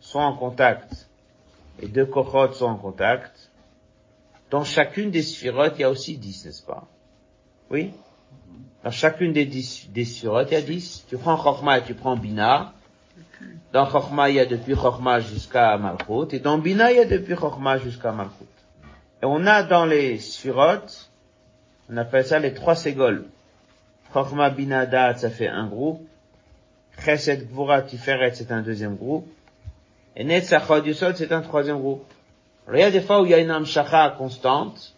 sont 0.00 0.20
en 0.20 0.36
contact 0.36 1.08
et 1.80 1.88
deux 1.88 2.06
kochot 2.06 2.52
sont 2.52 2.66
en 2.66 2.76
contact. 2.76 3.50
Dans 4.50 4.64
chacune 4.64 5.10
des 5.10 5.22
sphirotes, 5.22 5.74
il 5.76 5.82
y 5.82 5.84
a 5.84 5.90
aussi 5.90 6.16
dix, 6.16 6.44
n'est-ce 6.44 6.62
pas? 6.62 6.86
Oui? 7.70 7.92
Dans 8.82 8.90
chacune 8.90 9.32
des 9.32 9.44
dix, 9.44 9.88
des 9.90 10.04
surotes, 10.04 10.48
il 10.50 10.54
y 10.54 10.56
a 10.56 10.62
dix. 10.62 11.04
Tu 11.08 11.18
prends 11.18 11.36
Chokhmah 11.36 11.78
et 11.78 11.82
tu 11.82 11.94
prends 11.94 12.16
Bina. 12.16 12.72
Dans 13.72 13.88
Chokhmah, 13.90 14.30
il 14.30 14.36
y 14.36 14.40
a 14.40 14.46
depuis 14.46 14.74
Chokhmah 14.74 15.20
jusqu'à 15.20 15.76
Malchut. 15.76 16.34
Et 16.34 16.38
dans 16.38 16.58
Bina, 16.58 16.90
il 16.90 16.98
y 16.98 17.00
a 17.00 17.04
depuis 17.04 17.36
Chokhmah 17.36 17.78
jusqu'à 17.78 18.12
Malchut. 18.12 18.44
Et 19.22 19.26
on 19.26 19.46
a 19.46 19.62
dans 19.62 19.84
les 19.84 20.18
surotes, 20.18 21.10
on 21.90 21.96
appelle 21.96 22.24
ça 22.24 22.38
les 22.38 22.54
trois 22.54 22.74
ségoles. 22.74 23.24
Chokhmah, 24.12 24.50
Bina, 24.50 24.86
Da'at, 24.86 25.16
ça 25.16 25.30
fait 25.30 25.48
un 25.48 25.66
groupe. 25.66 26.06
Chesed, 27.04 27.48
Gvura, 27.48 27.82
Tiferet, 27.82 28.34
c'est 28.34 28.50
un 28.50 28.62
deuxième 28.62 28.96
groupe. 28.96 29.28
Et 30.16 30.24
Netzachot, 30.24 30.82
Yusod, 30.84 31.16
c'est 31.16 31.30
un 31.30 31.42
troisième 31.42 31.78
groupe. 31.78 32.04
Alors, 32.66 32.80
il 32.80 32.82
y 32.82 32.84
a 32.84 32.90
des 32.90 33.00
fois 33.00 33.22
où 33.22 33.24
il 33.24 33.30
y 33.30 33.34
a 33.34 33.38
une 33.38 33.52
amshacha 33.52 34.14
constante, 34.18 34.94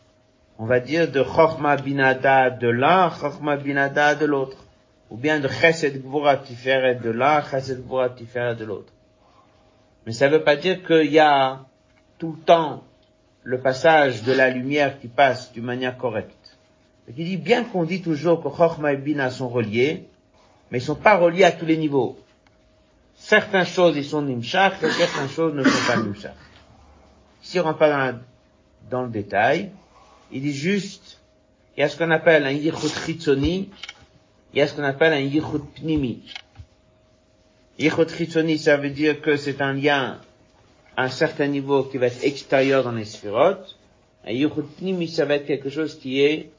on 0.59 0.64
va 0.64 0.81
dire 0.81 1.11
de 1.11 1.23
Chochma 1.23 1.77
Binada 1.77 2.51
de 2.51 2.68
l'un, 2.68 3.11
Chochma 3.11 3.57
Binada 3.57 4.14
de 4.14 4.25
l'autre. 4.25 4.57
Ou 5.11 5.17
bien 5.17 5.41
de 5.41 5.49
Chesed 5.49 6.03
Gvura 6.03 6.37
Tiferet 6.37 6.97
de 6.97 7.11
l'un, 7.11 7.43
Chesed 7.43 7.85
Gvura 7.85 8.11
Tiferet 8.11 8.55
de 8.55 8.65
l'autre. 8.65 8.93
Mais 10.07 10.13
ça 10.13 10.29
ne 10.29 10.37
veut 10.37 10.45
pas 10.45 10.57
dire 10.57 10.85
qu'il 10.85 11.11
y 11.11 11.19
a 11.19 11.67
tout 12.19 12.33
le 12.33 12.39
temps 12.39 12.85
le 13.43 13.61
passage 13.61 14.23
de 14.23 14.33
la 14.33 14.51
lumière 14.51 15.01
qui 15.01 15.09
passe 15.09 15.53
d'une 15.53 15.65
manière 15.65 15.97
correcte. 15.97 16.59
Il 17.17 17.25
dit, 17.25 17.37
bien 17.37 17.65
qu'on 17.65 17.85
dit 17.85 18.03
toujours 18.03 18.43
que 18.43 18.49
Chochma 18.49 18.93
et 18.93 18.97
Bina 18.97 19.31
sont 19.31 19.49
reliés, 19.49 20.07
mais 20.71 20.79
ils 20.79 20.83
sont 20.83 20.95
pas 20.95 21.17
reliés 21.17 21.45
à 21.45 21.53
tous 21.53 21.67
les 21.67 21.77
niveaux. 21.77 22.19
Certaines 23.17 23.67
choses, 23.67 23.97
ils 23.97 24.05
sont 24.05 24.23
Nimshach, 24.23 24.83
et 24.83 24.91
certaines 24.91 25.29
choses 25.29 25.55
ne 25.55 25.65
sont 25.65 25.87
pas 25.87 25.97
Nimshach. 25.97 26.37
Si 27.43 27.59
on 27.59 27.65
rentre 27.65 27.79
pas 27.79 28.15
dans, 28.91 29.03
le 29.03 29.09
détail, 29.09 29.73
il 30.31 30.43
dit 30.43 30.53
juste, 30.53 31.21
il 31.77 31.81
y 31.81 31.83
a 31.83 31.89
ce 31.89 31.97
qu'on 31.97 32.11
appelle 32.11 32.47
un 32.47 32.53
Yichud 32.53 32.91
Chitzoni, 33.05 33.71
il 34.53 34.59
y 34.59 34.63
a 34.63 34.67
ce 34.67 34.75
qu'on 34.75 34.85
appelle 34.85 35.13
un 35.13 35.21
Yichud 35.21 35.63
Pnimi. 35.77 36.23
Yichud 37.79 38.09
Chitzoni, 38.09 38.59
ça 38.59 38.77
veut 38.77 38.91
dire 38.91 39.21
que 39.21 39.37
c'est 39.37 39.61
un 39.61 39.73
lien 39.73 40.19
à 40.97 41.05
un 41.05 41.09
certain 41.09 41.47
niveau 41.47 41.85
qui 41.85 41.99
va 41.99 42.07
être 42.07 42.25
extérieur 42.25 42.85
dans 42.85 42.93
les 42.93 43.05
sphirotes. 43.05 43.77
Un 44.27 44.33
Yichud 44.33 44.67
Pnimi, 44.77 45.09
ça 45.09 45.25
va 45.25 45.37
être 45.37 45.47
quelque 45.47 45.71
chose 45.71 45.99
qui 45.99 46.21
est 46.21 46.51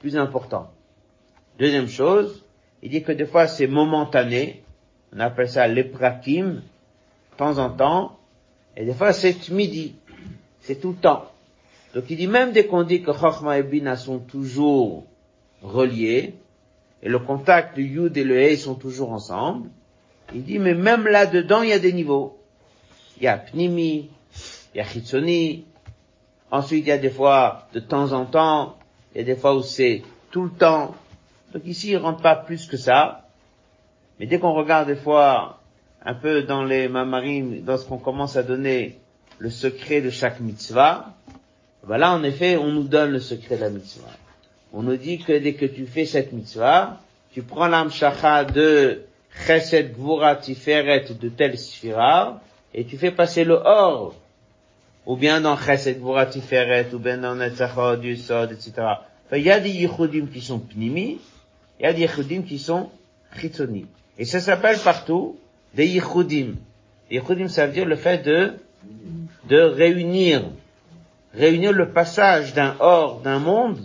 plus 0.00 0.16
important. 0.16 0.70
Deuxième 1.58 1.88
chose, 1.88 2.42
il 2.82 2.90
dit 2.90 3.02
que 3.02 3.12
des 3.12 3.26
fois 3.26 3.46
c'est 3.46 3.66
momentané, 3.66 4.62
on 5.14 5.20
appelle 5.20 5.48
ça 5.48 5.66
l'éprakim, 5.68 6.62
de 7.32 7.36
temps 7.36 7.58
en 7.58 7.70
temps, 7.70 8.18
et 8.76 8.84
des 8.84 8.94
fois 8.94 9.12
c'est 9.12 9.48
midi, 9.50 9.94
c'est 10.60 10.80
tout 10.80 10.90
le 10.90 10.96
temps. 10.96 11.30
Donc 11.94 12.04
il 12.08 12.16
dit 12.16 12.26
même 12.26 12.52
dès 12.52 12.66
qu'on 12.66 12.82
dit 12.82 13.02
que 13.02 13.12
Chochma 13.12 13.58
et 13.58 13.62
Bina 13.62 13.96
sont 13.96 14.20
toujours 14.20 15.04
reliés, 15.62 16.34
et 17.02 17.08
le 17.08 17.18
contact 17.18 17.74
du 17.76 17.84
Yud 17.84 18.16
et 18.16 18.24
le 18.24 18.40
He 18.40 18.56
sont 18.56 18.74
toujours 18.74 19.12
ensemble, 19.12 19.70
il 20.34 20.44
dit 20.44 20.58
mais 20.58 20.74
même 20.74 21.06
là-dedans 21.06 21.62
il 21.62 21.70
y 21.70 21.72
a 21.72 21.78
des 21.78 21.92
niveaux. 21.92 22.38
Il 23.16 23.24
y 23.24 23.28
a 23.28 23.36
Pnimi, 23.36 24.08
il 24.74 24.78
y 24.78 24.80
a 24.80 24.84
Chitzoni, 24.84 25.64
ensuite 26.50 26.84
il 26.84 26.88
y 26.88 26.92
a 26.92 26.98
des 26.98 27.10
fois 27.10 27.68
de 27.72 27.80
temps 27.80 28.12
en 28.12 28.24
temps, 28.24 28.76
il 29.14 29.18
y 29.18 29.20
a 29.22 29.24
des 29.24 29.36
fois 29.36 29.54
où 29.54 29.62
c'est 29.62 30.02
tout 30.30 30.44
le 30.44 30.50
temps. 30.50 30.94
Donc 31.52 31.62
ici 31.66 31.90
il 31.90 31.96
rentre 31.96 32.22
pas 32.22 32.36
plus 32.36 32.66
que 32.66 32.76
ça, 32.76 33.28
mais 34.18 34.26
dès 34.26 34.38
qu'on 34.38 34.54
regarde 34.54 34.88
des 34.88 34.96
fois 34.96 35.60
un 36.02 36.14
peu 36.14 36.42
dans 36.42 36.64
les 36.64 36.88
mamarim, 36.88 37.62
lorsqu'on 37.66 37.98
commence 37.98 38.36
à 38.36 38.42
donner 38.42 38.98
le 39.38 39.50
secret 39.50 40.00
de 40.00 40.10
chaque 40.10 40.40
mitzvah, 40.40 41.14
ben 41.86 41.96
là, 41.96 42.12
en 42.12 42.22
effet, 42.22 42.56
on 42.56 42.68
nous 42.68 42.84
donne 42.84 43.10
le 43.10 43.20
secret 43.20 43.56
de 43.56 43.62
la 43.62 43.70
mitzvah. 43.70 44.10
On 44.72 44.82
nous 44.82 44.96
dit 44.96 45.18
que 45.18 45.36
dès 45.36 45.54
que 45.54 45.66
tu 45.66 45.86
fais 45.86 46.04
cette 46.04 46.32
mitzvah, 46.32 47.00
tu 47.32 47.42
prends 47.42 47.66
l'amshacha 47.66 48.44
de 48.44 49.02
chesed 49.46 49.92
gvura 49.92 50.36
tiferet 50.36 51.06
de 51.20 51.28
telle 51.28 51.58
sphira, 51.58 52.40
et 52.72 52.84
tu 52.84 52.96
fais 52.96 53.10
passer 53.10 53.44
le 53.44 53.54
or, 53.54 54.14
ou 55.06 55.16
bien 55.16 55.40
dans 55.40 55.56
chesed 55.56 55.98
gvura 55.98 56.26
tiferet, 56.26 56.86
ou 56.92 56.98
bien 56.98 57.18
dans 57.18 57.34
netzachot, 57.34 57.96
du 57.96 58.16
sod, 58.16 58.52
etc. 58.52 58.72
Enfin, 59.26 59.36
il 59.36 59.42
y 59.42 59.50
a 59.50 59.58
des 59.58 59.70
yichudim 59.70 60.26
qui 60.26 60.40
sont 60.40 60.60
pnimi, 60.60 61.18
il 61.78 61.82
y 61.82 61.86
a 61.86 61.92
des 61.92 62.02
yichudim 62.02 62.42
qui 62.42 62.58
sont 62.58 62.90
chitzoni. 63.36 63.86
Et 64.18 64.24
ça 64.24 64.40
s'appelle 64.40 64.78
partout 64.78 65.36
des 65.74 65.86
yichudim. 65.86 66.56
Yichudim, 67.10 67.48
ça 67.48 67.66
veut 67.66 67.72
dire 67.72 67.86
le 67.86 67.96
fait 67.96 68.24
de, 68.24 68.52
de 69.48 69.60
réunir, 69.60 70.42
réunir 71.34 71.72
le 71.72 71.90
passage 71.90 72.54
d'un 72.54 72.76
or, 72.78 73.20
d'un 73.20 73.40
monde, 73.40 73.80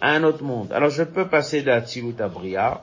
à 0.00 0.10
un 0.10 0.24
autre 0.24 0.42
monde. 0.42 0.72
Alors 0.72 0.90
je 0.90 1.02
peux 1.02 1.26
passer 1.28 1.62
de 1.62 1.70
Hatzilut 1.70 2.20
à 2.20 2.28
Bria, 2.28 2.82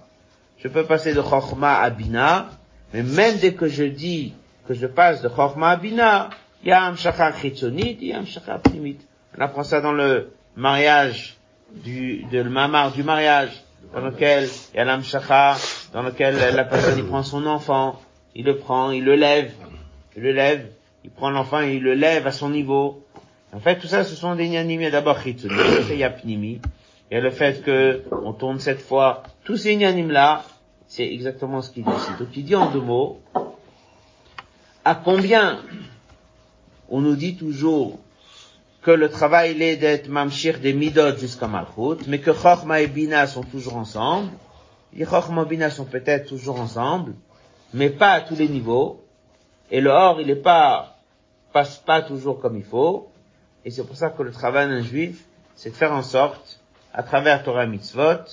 je 0.58 0.68
peux 0.68 0.84
passer 0.84 1.14
de 1.14 1.22
Chochma 1.22 1.80
à 1.80 1.90
Bina, 1.90 2.50
mais 2.94 3.04
même 3.04 3.38
dès 3.38 3.54
que 3.54 3.68
je 3.68 3.84
dis 3.84 4.34
que 4.68 4.74
je 4.74 4.88
passe 4.88 5.22
de 5.22 5.30
Chochma 5.30 5.72
à 5.72 5.76
Bina, 5.78 6.30
il 6.64 6.70
y 6.70 6.72
a 6.72 6.84
un 6.84 6.96
shachar 6.96 7.38
chitzonit, 7.38 7.98
il 8.02 8.08
y 8.08 8.14
a 8.14 8.20
un 8.20 8.26
shachar 8.26 8.60
primit. 8.60 8.98
On 9.38 9.42
apprend 9.42 9.64
ça 9.64 9.82
dans 9.82 9.92
le 9.92 10.32
mariage 10.56 11.38
du, 11.72 12.24
de 12.32 12.40
le 12.40 12.50
mamar 12.50 12.92
du 12.92 13.04
mariage, 13.04 13.64
dans 13.94 14.02
lequel 14.02 14.50
il 14.74 14.78
y 14.78 14.80
a 14.80 14.86
l'amshacha, 14.86 15.58
dans 15.94 16.02
lequel 16.02 16.36
la 16.38 16.64
personne 16.66 16.98
il 16.98 17.06
prend 17.06 17.24
son 17.24 17.46
enfant, 17.46 18.02
il 18.34 18.46
le 18.46 18.58
prend, 18.58 18.92
il 18.92 19.04
le 19.04 19.16
lève, 19.16 19.52
il 20.16 20.24
le 20.24 20.32
lève, 20.32 20.68
il 21.04 21.12
prend 21.12 21.30
l'enfant 21.30 21.62
et 21.62 21.76
il 21.76 21.84
le 21.84 21.94
lève 21.94 22.26
à 22.28 22.32
son 22.32 22.50
niveau. 22.50 23.06
En 23.54 23.60
fait, 23.60 23.78
tout 23.78 23.88
ça, 23.88 24.04
ce 24.04 24.16
sont 24.16 24.36
des 24.36 24.50
nyanim. 24.50 24.90
D'abord 24.90 25.22
chitzoni, 25.22 25.54
il 25.90 25.98
y 25.98 26.04
a 26.04 26.10
a 27.12 27.20
le 27.20 27.32
fait 27.32 27.62
que 27.64 28.04
on 28.12 28.34
tourne 28.34 28.60
cette 28.60 28.82
fois. 28.82 29.24
Tous 29.44 29.58
ces 29.58 29.76
nyanim 29.76 30.10
là, 30.10 30.44
c'est 30.88 31.08
exactement 31.12 31.62
ce 31.62 31.72
qu'il 31.72 31.84
dit. 31.84 31.92
Donc 32.20 32.30
il 32.36 32.46
dit 32.46 32.56
en 32.56 32.72
deux 32.72 32.82
mots, 32.82 33.22
à 34.84 34.96
combien 34.96 35.60
on 36.90 37.02
nous 37.02 37.16
dit 37.16 37.36
toujours 37.36 38.00
que 38.82 38.92
le 38.92 39.10
travail 39.10 39.54
il 39.56 39.62
est 39.64 39.78
d'être 39.78 40.10
mamshir 40.10 40.60
des 40.60 40.74
midot 40.74 41.18
jusqu'à 41.18 41.48
Malchut, 41.48 42.06
mais 42.08 42.20
que 42.20 42.32
Chochma 42.34 42.82
et 42.82 42.88
Bina 42.88 43.26
sont 43.26 43.44
toujours 43.44 43.78
ensemble. 43.78 44.30
Les 44.94 45.06
Chochma 45.06 45.42
et 45.42 45.46
Bina 45.46 45.72
sont 45.72 45.86
peut-être 45.86 46.28
toujours 46.28 46.60
ensemble, 46.60 47.16
mais 47.74 47.90
pas 47.90 48.12
à 48.12 48.22
tous 48.22 48.36
les 48.36 48.48
niveaux. 48.48 49.04
Et 49.72 49.82
le 49.82 49.90
or, 49.90 50.22
il 50.22 50.30
est 50.30 50.36
pas, 50.36 50.98
passe 51.52 51.78
pas 51.78 52.04
toujours 52.04 52.40
comme 52.40 52.56
il 52.58 52.64
faut. 52.64 53.10
Et 53.66 53.72
c'est 53.72 53.84
pour 53.84 53.96
ça 53.96 54.10
que 54.10 54.22
le 54.22 54.32
travail 54.32 54.68
d'un 54.68 54.84
juif, 54.84 55.26
c'est 55.56 55.72
de 55.72 55.76
faire 55.76 55.92
en 55.92 56.04
sorte, 56.04 56.55
à 56.96 57.04
travers 57.04 57.44
Torah 57.44 57.66
Mitzvot, 57.66 58.24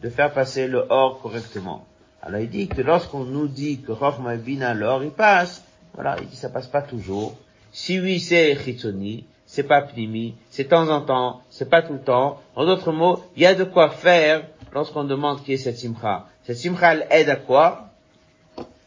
de 0.00 0.08
faire 0.08 0.32
passer 0.32 0.68
le 0.68 0.86
or 0.88 1.20
correctement. 1.20 1.84
Alors 2.22 2.40
il 2.40 2.48
dit 2.48 2.68
que 2.68 2.80
lorsqu'on 2.80 3.24
nous 3.24 3.48
dit 3.48 3.80
que 3.80 3.92
Chochma 3.94 4.36
Bina, 4.36 4.74
le 4.74 4.86
or, 4.86 5.02
il 5.02 5.10
passe, 5.10 5.64
voilà, 5.94 6.16
il 6.20 6.28
dit 6.28 6.36
ça 6.36 6.48
passe 6.48 6.68
pas 6.68 6.82
toujours. 6.82 7.36
Si 7.72 7.98
oui, 7.98 8.20
c'est 8.20 8.54
Chitzoni, 8.54 9.24
c'est 9.44 9.64
pas 9.64 9.82
Pnimi, 9.82 10.36
c'est 10.50 10.66
temps 10.66 10.88
en 10.88 11.00
temps, 11.00 11.42
c'est 11.50 11.68
pas 11.68 11.82
tout 11.82 11.94
le 11.94 12.00
temps. 12.00 12.40
En 12.54 12.64
d'autres 12.64 12.92
mots, 12.92 13.24
il 13.34 13.42
y 13.42 13.46
a 13.46 13.56
de 13.56 13.64
quoi 13.64 13.90
faire 13.90 14.46
lorsqu'on 14.72 15.02
demande 15.02 15.42
qui 15.42 15.54
est 15.54 15.56
cette 15.56 15.78
simcha. 15.78 16.26
Cette 16.44 16.58
simcha, 16.58 16.94
elle 16.94 17.06
aide 17.10 17.28
à 17.28 17.36
quoi? 17.36 17.88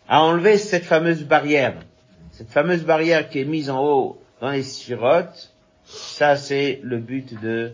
À 0.08 0.22
enlever 0.22 0.58
cette 0.58 0.86
fameuse 0.86 1.26
barrière. 1.26 1.76
Cette 2.32 2.50
fameuse 2.50 2.86
barrière 2.86 3.30
qui 3.30 3.40
est 3.40 3.46
mise 3.46 3.70
en 3.70 3.84
haut 3.84 4.22
dans 4.40 4.52
les 4.52 4.64
sphirotes, 4.64 5.52
ça 5.84 6.38
c'est 6.38 6.80
le 6.84 7.00
but 7.00 7.38
de 7.42 7.74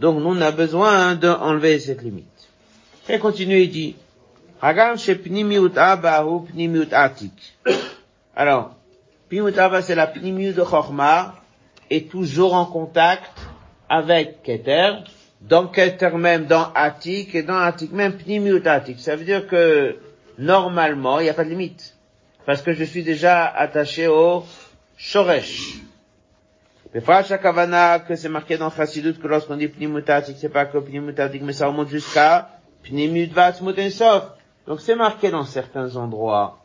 Donc 0.00 0.20
nous, 0.20 0.30
on 0.30 0.40
a 0.40 0.50
besoin 0.50 1.14
d'enlever 1.14 1.78
cette 1.80 2.02
limite. 2.02 2.26
Et 3.08 3.18
continue, 3.18 3.60
il 3.62 3.70
dit, 3.70 3.96
alors, 4.60 4.96
Pnimiut 9.28 9.54
c'est 9.82 9.94
la 9.94 10.06
Pnimiut 10.08 10.52
de 10.52 10.62
Chorma, 10.62 11.34
est 11.90 12.10
toujours 12.10 12.54
en 12.54 12.64
contact 12.64 13.30
avec 13.88 14.42
Keter, 14.42 14.94
dans 15.40 15.68
Keter 15.68 16.10
même, 16.16 16.46
dans 16.46 16.72
Attic, 16.74 17.34
et 17.36 17.44
dans 17.44 17.56
Attic 17.58 17.92
même, 17.92 18.14
Pnimiut 18.14 18.66
Attic. 18.66 18.98
Ça 18.98 19.14
veut 19.14 19.24
dire 19.24 19.46
que, 19.46 19.96
normalement, 20.38 21.20
il 21.20 21.24
n'y 21.24 21.30
a 21.30 21.34
pas 21.34 21.44
de 21.44 21.50
limite. 21.50 21.94
Parce 22.44 22.62
que 22.62 22.72
je 22.72 22.82
suis 22.82 23.04
déjà 23.04 23.46
attaché 23.46 24.08
au 24.08 24.44
Shoresh. 24.96 25.74
Befrash 26.94 27.28
Kavana, 27.28 27.98
que 28.00 28.16
c'est 28.16 28.28
marqué 28.28 28.56
dans 28.56 28.70
Chassidut, 28.70 29.14
que 29.14 29.28
lorsqu'on 29.28 29.56
dit 29.56 29.68
Pnimiut 29.68 30.08
Atik, 30.08 30.36
c'est 30.38 30.48
pas 30.48 30.64
que 30.64 30.78
Pnimiut 30.78 31.18
Atik, 31.18 31.42
mais 31.42 31.52
ça 31.52 31.66
remonte 31.66 31.88
jusqu'à 31.88 32.48
Pnimiut 32.82 33.28
Vatzmut 33.32 33.78
Ensof. 33.78 34.30
Donc 34.66 34.80
c'est 34.80 34.96
marqué 34.96 35.30
dans 35.30 35.44
certains 35.44 35.96
endroits 35.96 36.58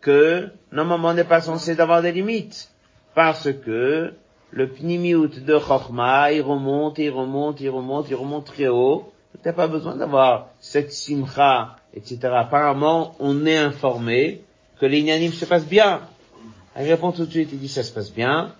que, 0.00 0.50
normalement, 0.70 1.08
on 1.08 1.14
n'est 1.14 1.24
pas 1.24 1.40
censé 1.40 1.74
d'avoir 1.74 2.02
des 2.02 2.12
limites. 2.12 2.70
Parce 3.14 3.50
que, 3.52 4.12
le 4.50 4.68
pnimiout 4.68 5.40
de 5.40 5.58
Chochma, 5.58 6.32
il 6.32 6.42
remonte, 6.42 6.98
il 6.98 7.10
remonte, 7.10 7.60
il 7.60 7.70
remonte, 7.70 8.08
il 8.08 8.14
remonte 8.14 8.46
très 8.46 8.68
haut. 8.68 9.12
Tu 9.32 9.48
n'as 9.48 9.52
pas 9.52 9.66
besoin 9.66 9.96
d'avoir 9.96 10.48
cette 10.60 10.92
simcha, 10.92 11.76
etc. 11.92 12.18
Apparemment, 12.24 13.16
on 13.18 13.46
est 13.46 13.56
informé 13.56 14.42
que 14.78 14.86
l'inyanim 14.86 15.32
se 15.32 15.44
passe 15.44 15.66
bien. 15.66 16.02
Il 16.78 16.88
répond 16.88 17.10
tout 17.12 17.26
de 17.26 17.30
suite, 17.30 17.50
il 17.52 17.58
dit 17.58 17.68
ça 17.68 17.82
se 17.82 17.92
passe 17.92 18.12
bien. 18.12 18.52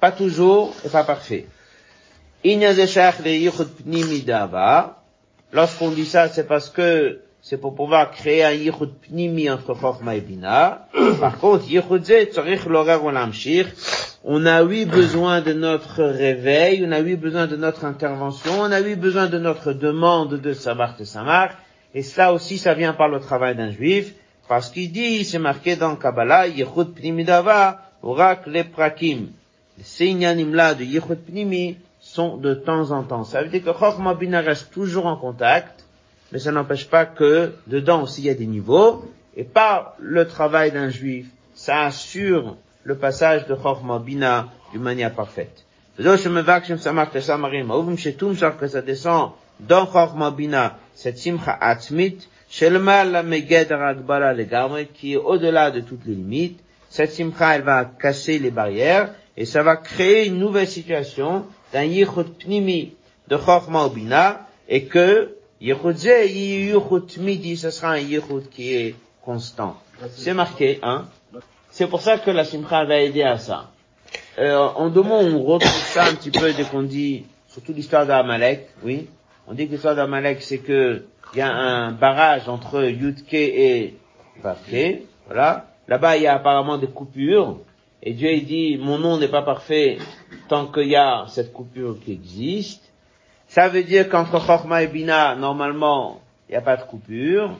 Pas 0.00 0.12
toujours 0.12 0.74
et 0.84 0.88
pas 0.88 1.04
parfait. 1.04 1.46
Lorsqu'on 5.52 5.90
dit 5.90 6.04
ça, 6.04 6.28
c'est 6.28 6.46
parce 6.46 6.70
que 6.70 7.20
c'est 7.40 7.58
pour 7.58 7.74
pouvoir 7.74 8.10
créer 8.10 8.44
un 8.44 8.52
yichud 8.52 8.90
pnimi 9.00 9.50
entre 9.50 9.74
Chochma 9.74 10.14
et 10.16 10.20
Bina. 10.20 10.88
Par 11.20 11.38
contre, 11.38 11.64
yichud 11.68 12.04
on 14.24 14.46
a 14.46 14.62
eu 14.64 14.84
besoin 14.84 15.40
de 15.40 15.52
notre 15.52 16.02
réveil, 16.02 16.84
on 16.86 16.92
a 16.92 17.00
eu 17.00 17.16
besoin 17.16 17.46
de 17.46 17.56
notre 17.56 17.84
intervention, 17.84 18.52
on 18.60 18.72
a 18.72 18.80
eu 18.80 18.96
besoin 18.96 19.26
de 19.26 19.38
notre 19.38 19.72
demande 19.72 20.40
de 20.40 20.52
savoir 20.52 20.96
de 20.96 21.04
Samar, 21.04 21.50
et 21.94 22.02
ça 22.02 22.32
aussi, 22.32 22.58
ça 22.58 22.74
vient 22.74 22.92
par 22.92 23.08
le 23.08 23.20
travail 23.20 23.56
d'un 23.56 23.70
juif, 23.70 24.14
parce 24.48 24.70
qu'il 24.70 24.90
dit, 24.92 25.24
c'est 25.24 25.38
marqué 25.38 25.76
dans 25.76 25.94
Kabbalah, 25.96 26.48
Yechut 26.48 26.94
Pnimidava, 26.94 27.80
Urak 28.02 28.46
le 28.46 28.64
Prakim. 28.64 29.28
Ces 29.82 30.06
inyanim-là 30.06 30.74
de 30.74 30.84
Yechut 30.84 31.16
Pnimi 31.16 31.78
sont 32.00 32.36
de 32.36 32.54
temps 32.54 32.90
en 32.90 33.02
temps. 33.02 33.24
Ça 33.24 33.42
veut 33.42 33.48
dire 33.48 33.62
que 33.62 33.72
Chokhmah 33.78 34.14
Bina 34.14 34.40
reste 34.40 34.72
toujours 34.72 35.06
en 35.06 35.16
contact, 35.16 35.84
mais 36.32 36.38
ça 36.38 36.52
n'empêche 36.52 36.88
pas 36.88 37.06
que 37.06 37.54
dedans 37.66 38.02
aussi 38.02 38.22
il 38.22 38.26
y 38.26 38.30
a 38.30 38.34
des 38.34 38.46
niveaux, 38.46 39.04
et 39.36 39.44
par 39.44 39.94
le 39.98 40.26
travail 40.26 40.72
d'un 40.72 40.88
juif, 40.88 41.26
ça 41.54 41.82
assure 41.82 42.56
le 42.84 42.96
passage 42.96 43.46
de 43.46 43.54
Chokhmah 43.54 43.98
Bina 44.00 44.48
d'une 44.72 44.82
manière 44.82 45.12
parfaite. 45.14 45.64
que 45.96 46.04
ça 48.68 48.82
descend 48.82 49.32
dans 49.60 49.86
Chokhmah 49.86 50.30
Bina, 50.30 50.78
cette 50.94 51.18
simcha 51.18 51.58
atzmit, 51.60 52.18
qui 52.50 52.64
est 55.12 55.16
au-delà 55.16 55.70
de 55.70 55.80
toutes 55.80 56.06
les 56.06 56.14
limites. 56.14 56.60
Cette 56.88 57.12
simcha, 57.12 57.56
elle 57.56 57.62
va 57.62 57.84
casser 57.84 58.38
les 58.38 58.50
barrières, 58.50 59.12
et 59.38 59.44
ça 59.44 59.62
va 59.62 59.76
créer 59.76 60.26
une 60.26 60.40
nouvelle 60.40 60.66
situation 60.66 61.46
d'un 61.72 61.84
yichut 61.84 62.24
pnimi 62.40 62.94
de 63.28 63.36
Chokhmah 63.36 63.88
Bina, 63.88 64.48
et 64.68 64.86
que 64.86 65.36
yichut 65.60 65.96
ze, 65.96 66.26
yichut 66.26 67.18
midi, 67.18 67.56
ce 67.56 67.70
sera 67.70 67.92
un 67.92 67.98
yichut 67.98 68.48
qui 68.50 68.74
est 68.74 68.96
constant. 69.22 69.76
C'est 70.16 70.34
marqué, 70.34 70.80
hein. 70.82 71.06
C'est 71.70 71.86
pour 71.86 72.00
ça 72.00 72.18
que 72.18 72.32
la 72.32 72.44
simcha 72.44 72.84
va 72.84 72.98
aider 72.98 73.22
à 73.22 73.38
ça. 73.38 73.70
Euh, 74.40 74.56
en 74.56 74.88
deux 74.88 75.02
mots, 75.02 75.20
on 75.20 75.44
retrouve 75.44 75.70
ça 75.70 76.06
un 76.06 76.14
petit 76.14 76.32
peu 76.32 76.52
dès 76.52 76.64
qu'on 76.64 76.82
dit, 76.82 77.24
surtout 77.46 77.72
l'histoire 77.72 78.06
d'Amalek, 78.06 78.68
oui. 78.82 79.08
On 79.46 79.54
dit 79.54 79.68
que 79.68 79.72
l'histoire 79.72 79.94
d'Amalek, 79.94 80.42
c'est 80.42 80.58
que 80.58 81.04
il 81.34 81.38
y 81.38 81.42
a 81.42 81.52
un 81.52 81.92
barrage 81.92 82.48
entre 82.48 82.82
Yudke 82.82 83.34
et 83.34 83.94
Vavke, 84.42 85.02
voilà. 85.26 85.66
Là-bas, 85.86 86.16
il 86.16 86.24
y 86.24 86.26
a 86.26 86.34
apparemment 86.34 86.76
des 86.76 86.88
coupures, 86.88 87.58
et 88.02 88.12
Dieu 88.12 88.32
il 88.32 88.46
dit, 88.46 88.78
mon 88.78 88.98
nom 88.98 89.18
n'est 89.18 89.28
pas 89.28 89.42
parfait 89.42 89.98
tant 90.48 90.66
qu'il 90.66 90.88
y 90.88 90.96
a 90.96 91.26
cette 91.28 91.52
coupure 91.52 91.96
qui 92.04 92.12
existe. 92.12 92.92
Ça 93.48 93.68
veut 93.68 93.82
dire 93.82 94.08
qu'entre 94.08 94.44
Chorma 94.44 94.82
et 94.82 94.86
Bina, 94.86 95.34
normalement, 95.34 96.20
il 96.48 96.52
n'y 96.52 96.56
a 96.56 96.60
pas 96.60 96.76
de 96.76 96.84
coupure. 96.84 97.58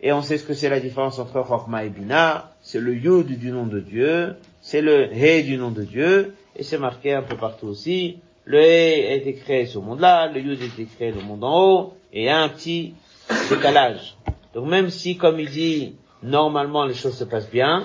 Et 0.00 0.12
on 0.12 0.22
sait 0.22 0.38
ce 0.38 0.44
que 0.44 0.54
c'est 0.54 0.68
la 0.68 0.80
différence 0.80 1.18
entre 1.18 1.42
Chorma 1.42 1.84
et 1.84 1.90
Bina. 1.90 2.52
C'est 2.60 2.80
le 2.80 2.94
Yud 2.94 3.38
du 3.38 3.50
nom 3.50 3.66
de 3.66 3.80
Dieu, 3.80 4.36
c'est 4.60 4.80
le 4.80 5.12
He 5.12 5.42
du 5.42 5.56
nom 5.56 5.70
de 5.70 5.82
Dieu, 5.82 6.34
et 6.56 6.62
c'est 6.62 6.78
marqué 6.78 7.14
un 7.14 7.22
peu 7.22 7.36
partout 7.36 7.66
aussi. 7.66 8.18
Le 8.44 8.60
He 8.60 9.06
a 9.08 9.14
été 9.14 9.34
créé 9.34 9.66
ce 9.66 9.78
monde-là, 9.78 10.28
le 10.28 10.40
Yud 10.40 10.62
a 10.62 10.64
été 10.64 10.84
créé 10.86 11.12
le 11.12 11.20
monde 11.20 11.44
en 11.44 11.60
haut, 11.60 11.94
et 12.12 12.22
il 12.22 12.24
y 12.26 12.28
a 12.28 12.40
un 12.40 12.48
petit 12.48 12.94
décalage. 13.50 14.16
Donc 14.54 14.68
même 14.68 14.90
si, 14.90 15.16
comme 15.16 15.38
il 15.40 15.50
dit, 15.50 15.96
normalement 16.22 16.84
les 16.84 16.94
choses 16.94 17.16
se 17.16 17.24
passent 17.24 17.50
bien, 17.50 17.84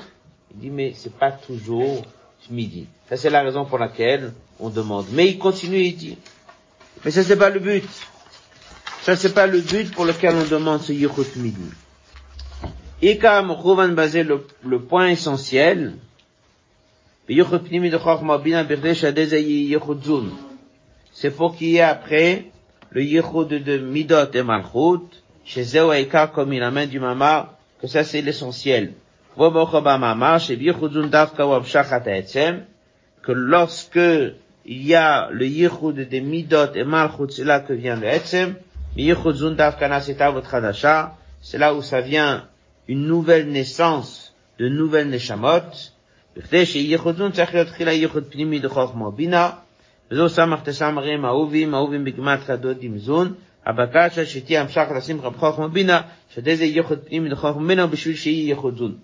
il 0.56 0.62
dit 0.62 0.70
mais 0.70 0.94
c'est 0.96 1.14
pas 1.14 1.32
toujours 1.32 2.04
midi. 2.50 2.88
Ça 3.10 3.18
c'est 3.18 3.30
la 3.30 3.42
raison 3.42 3.66
pour 3.66 3.78
laquelle 3.78 4.34
on 4.60 4.70
demande. 4.70 5.06
Mais 5.12 5.30
il 5.30 5.38
continue, 5.38 5.80
il 5.80 5.96
dit, 5.96 6.18
mais 7.04 7.12
ça 7.12 7.24
c'est 7.24 7.38
pas 7.38 7.50
le 7.50 7.60
but. 7.60 7.84
Ça 9.02 9.16
c'est 9.16 9.34
pas 9.34 9.48
le 9.48 9.60
but 9.60 9.94
pour 9.94 10.06
lequel 10.06 10.36
on 10.36 10.46
demande 10.46 10.82
ce 10.82 10.94
Yichut 10.94 11.38
Midi. 11.38 11.70
Ikam 13.02 13.52
Rouvan 13.52 13.90
basé 13.90 14.24
le, 14.24 14.48
le 14.64 14.80
point 14.80 15.10
essentiel. 15.10 15.96
C'est 17.26 17.44
pour 21.36 21.56
qu'il 21.56 21.70
y 21.70 21.78
ait 21.78 21.82
après 21.82 22.46
le 22.92 23.04
yichud 23.04 23.48
de 23.48 23.78
Midot 23.78 24.32
et 24.34 24.44
Malchut, 24.44 25.08
chez 25.46 25.64
Zéo 25.64 25.94
Eika 25.94 26.28
comme 26.28 26.52
il 26.54 26.62
amène 26.64 26.90
du 26.90 27.00
Mama, 27.00 27.58
que 27.82 27.88
ça 27.88 28.04
c'est 28.04 28.22
l'essentiel 28.22 28.94
Que 33.23 33.33
lorsque 33.33 33.97
il 34.65 34.87
y 34.87 34.95
a 34.95 35.29
le 35.31 35.47
yichud 35.47 36.09
de 36.09 36.19
Midot 36.21 36.75
et 36.75 36.85
Malchut, 36.85 37.31
c'est 37.31 37.45
là 37.45 37.61
que 37.61 37.73
vient 37.73 37.97
le 37.97 38.07
Etzem, 38.07 38.57
c'est 41.41 41.59
là 41.59 41.75
où 41.75 41.83
ça 41.83 42.01
vient 42.01 42.45
une 42.89 43.07
nouvelle 43.07 43.49
naissance 43.49 44.35
de 44.59 44.69
nouvelles 44.69 45.09
neshamot, 45.09 45.93
בכדי 46.39 46.67
שייחודון 46.67 47.33
צריך 47.33 47.55
להיות 47.55 47.69
תחילה 47.69 47.93
ייחוד 47.93 48.25
פנימי 48.31 48.59
דחוכמה 48.59 49.11
בינה, 49.11 49.51
וזהו 50.11 50.29
סמך 50.29 50.61
תסמרים 50.63 51.25
אהובים, 51.25 51.75
אהובים 51.75 52.05
בגמת 52.05 52.41
חדות 52.41 52.77
דמזון, 52.81 53.35
הבקשה 53.67 54.27
שתהיה 54.27 54.61
המשך 54.61 54.87
לשמחה 54.97 55.31
בחוכמה 55.31 55.69
בינה, 55.69 56.01
שזה 56.35 56.65
ייחוד 56.65 56.99
פנימי 56.99 57.29
דחוכמה 57.29 57.67
בינה, 57.67 57.87
בשביל 57.87 58.17
שיהיה 58.17 58.49
ייחוד 58.49 58.77
זון. 58.77 58.95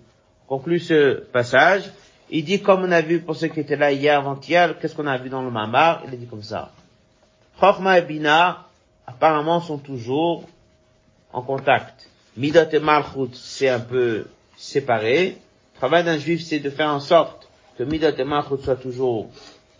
Conclut 0.50 0.80
ce 0.80 1.20
passage, 1.30 1.92
il 2.28 2.44
dit 2.44 2.60
comme 2.60 2.82
on 2.82 2.90
a 2.90 3.02
vu 3.02 3.20
pour 3.20 3.36
ceux 3.36 3.46
qui 3.46 3.60
étaient 3.60 3.76
là 3.76 3.92
hier, 3.92 4.18
avant-hier, 4.18 4.76
qu'est-ce 4.80 4.96
qu'on 4.96 5.06
a 5.06 5.16
vu 5.16 5.28
dans 5.28 5.42
le 5.42 5.50
Mamar 5.52 6.02
Il 6.08 6.12
a 6.12 6.16
dit 6.16 6.26
comme 6.26 6.42
ça. 6.42 6.72
Chokhmah 7.60 8.00
et 8.00 8.02
Bina, 8.02 8.66
apparemment, 9.06 9.60
sont 9.60 9.78
toujours 9.78 10.48
en 11.32 11.42
contact. 11.42 12.10
Midot 12.36 12.68
et 12.72 12.80
Malchut, 12.80 13.32
c'est 13.34 13.68
un 13.68 13.78
peu 13.78 14.26
séparé. 14.56 15.36
Le 15.74 15.78
travail 15.78 16.02
d'un 16.02 16.18
juif, 16.18 16.42
c'est 16.42 16.58
de 16.58 16.70
faire 16.70 16.88
en 16.88 16.98
sorte 16.98 17.48
que 17.78 17.84
Midot 17.84 18.10
et 18.10 18.24
Malchut 18.24 18.60
soient 18.60 18.74
toujours 18.74 19.28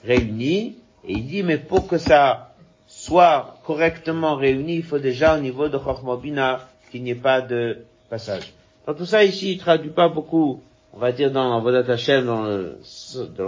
réunis. 0.04 0.76
Et 1.04 1.14
il 1.14 1.26
dit, 1.26 1.42
mais 1.42 1.58
pour 1.58 1.88
que 1.88 1.98
ça 1.98 2.54
soit 2.86 3.58
correctement 3.66 4.36
réuni, 4.36 4.76
il 4.76 4.84
faut 4.84 5.00
déjà 5.00 5.36
au 5.36 5.40
niveau 5.40 5.68
de 5.68 5.78
Chokhmah 5.78 6.18
Bina 6.18 6.68
qu'il 6.92 7.02
n'y 7.02 7.10
ait 7.10 7.16
pas 7.16 7.40
de 7.40 7.78
passage. 8.08 8.52
Dans 8.90 8.96
tout 8.96 9.06
ça 9.06 9.22
ici, 9.22 9.52
il 9.52 9.58
traduit 9.58 9.92
pas 9.92 10.08
beaucoup, 10.08 10.64
on 10.92 10.98
va 10.98 11.12
dire 11.12 11.30
dans 11.30 11.60
dans 11.60 12.42
le, 12.42 12.76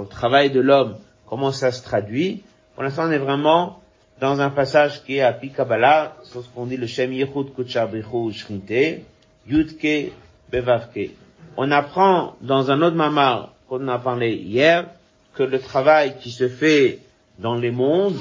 travail 0.09 0.51
de 0.51 0.61
l'homme, 0.61 0.95
comment 1.27 1.51
ça 1.51 1.73
se 1.73 1.83
traduit. 1.83 2.45
Pour 2.77 2.85
l'instant, 2.85 3.09
on 3.09 3.11
est 3.11 3.19
vraiment 3.19 3.81
dans 4.21 4.41
un 4.41 4.51
passage 4.51 5.03
qui 5.03 5.17
est 5.17 5.21
à 5.21 5.33
Pikabala, 5.33 6.15
sur 6.23 6.45
ce 6.45 6.49
qu'on 6.51 6.67
dit 6.67 6.77
le 6.77 6.87
Shem 6.87 7.13
Yechud 7.13 7.53
Kuchabrichu 7.57 8.33
Shrinte, 8.33 9.01
Yudke 9.49 10.13
Bevavke. 10.53 11.11
On 11.57 11.73
apprend 11.73 12.37
dans 12.41 12.71
un 12.71 12.81
autre 12.81 12.95
mamar 12.95 13.53
qu'on 13.69 13.89
a 13.89 13.99
parlé 13.99 14.35
hier, 14.35 14.87
que 15.35 15.43
le 15.43 15.59
travail 15.59 16.19
qui 16.21 16.31
se 16.31 16.49
fait 16.49 17.01
dans 17.41 17.57
les 17.57 17.73
mondes, 17.73 18.15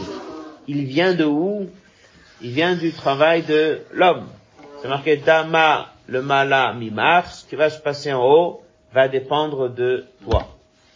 il 0.68 0.86
vient 0.86 1.14
de 1.14 1.26
où? 1.26 1.70
Il 2.42 2.50
vient 2.50 2.76
du 2.76 2.92
travail 2.92 3.44
de 3.44 3.82
l'homme. 3.94 4.26
C'est 4.82 4.88
marqué 4.88 5.18
Dama 5.18 5.92
le 6.12 6.22
mala 6.22 6.74
mi-mars, 6.74 7.42
ce 7.42 7.50
qui 7.50 7.56
va 7.56 7.70
se 7.70 7.80
passer 7.80 8.12
en 8.12 8.22
haut 8.22 8.62
va 8.94 9.08
dépendre 9.08 9.70
de 9.70 10.06
toi. 10.26 10.46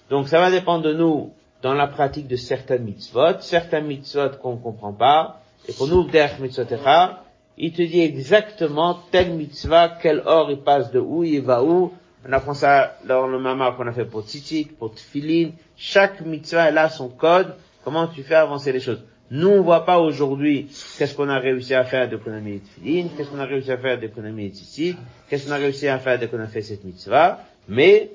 Donc 0.09 0.27
ça 0.27 0.41
va 0.41 0.51
dépendre 0.51 0.83
de 0.83 0.93
nous 0.93 1.31
dans 1.61 1.73
la 1.73 1.87
pratique 1.87 2.27
de 2.27 2.35
certaines 2.35 2.83
mitzvot, 2.83 3.39
certains 3.39 3.79
mitzvot 3.79 4.31
qu'on 4.41 4.55
ne 4.55 4.59
comprend 4.61 4.91
pas, 4.91 5.39
et 5.69 5.73
pour 5.73 5.87
nous, 5.87 6.03
der 6.03 6.39
mitzvotecha, 6.41 7.23
il 7.57 7.71
te 7.71 7.81
dit 7.81 8.01
exactement 8.01 8.99
telle 9.09 9.31
mitzvah, 9.31 9.97
quel 10.01 10.21
or 10.25 10.51
il 10.51 10.59
passe 10.59 10.91
de 10.91 10.99
où, 10.99 11.23
il 11.23 11.41
va 11.41 11.63
où. 11.63 11.93
On 12.27 12.33
apprend 12.33 12.53
ça 12.53 12.97
dans 13.07 13.25
le 13.27 13.39
mamar 13.39 13.77
qu'on 13.77 13.87
a 13.87 13.93
fait 13.93 14.05
pour 14.05 14.23
tzitzit, 14.23 14.65
pour 14.77 14.93
tfilin. 14.93 15.51
Chaque 15.77 16.21
mitzvah, 16.21 16.69
elle 16.69 16.77
a 16.77 16.89
son 16.89 17.07
code. 17.07 17.55
Comment 17.85 18.07
tu 18.07 18.23
fais 18.23 18.35
avancer 18.35 18.73
les 18.73 18.81
choses? 18.81 19.01
Nous, 19.31 19.49
on 19.49 19.61
voit 19.61 19.85
pas 19.85 19.99
aujourd'hui 19.99 20.67
qu'est-ce 20.97 21.15
qu'on 21.15 21.29
a 21.29 21.39
réussi 21.39 21.73
à 21.73 21.83
faire 21.83 22.07
d'économie 22.07 22.59
de 22.59 22.65
tfilin, 22.65 23.07
qu'est-ce 23.17 23.29
qu'on 23.29 23.39
a 23.39 23.45
réussi 23.45 23.71
à 23.71 23.77
faire 23.77 23.99
d'économie 23.99 24.49
de 24.49 24.95
qu'est-ce 25.27 25.45
qu'on 25.47 25.51
a 25.51 25.57
réussi 25.57 25.87
à 25.87 25.97
faire 25.97 26.19
dès 26.19 26.27
qu'on 26.27 26.39
a 26.39 26.47
fait 26.47 26.61
cette 26.61 26.83
mitzvah. 26.83 27.39
Mais, 27.67 28.11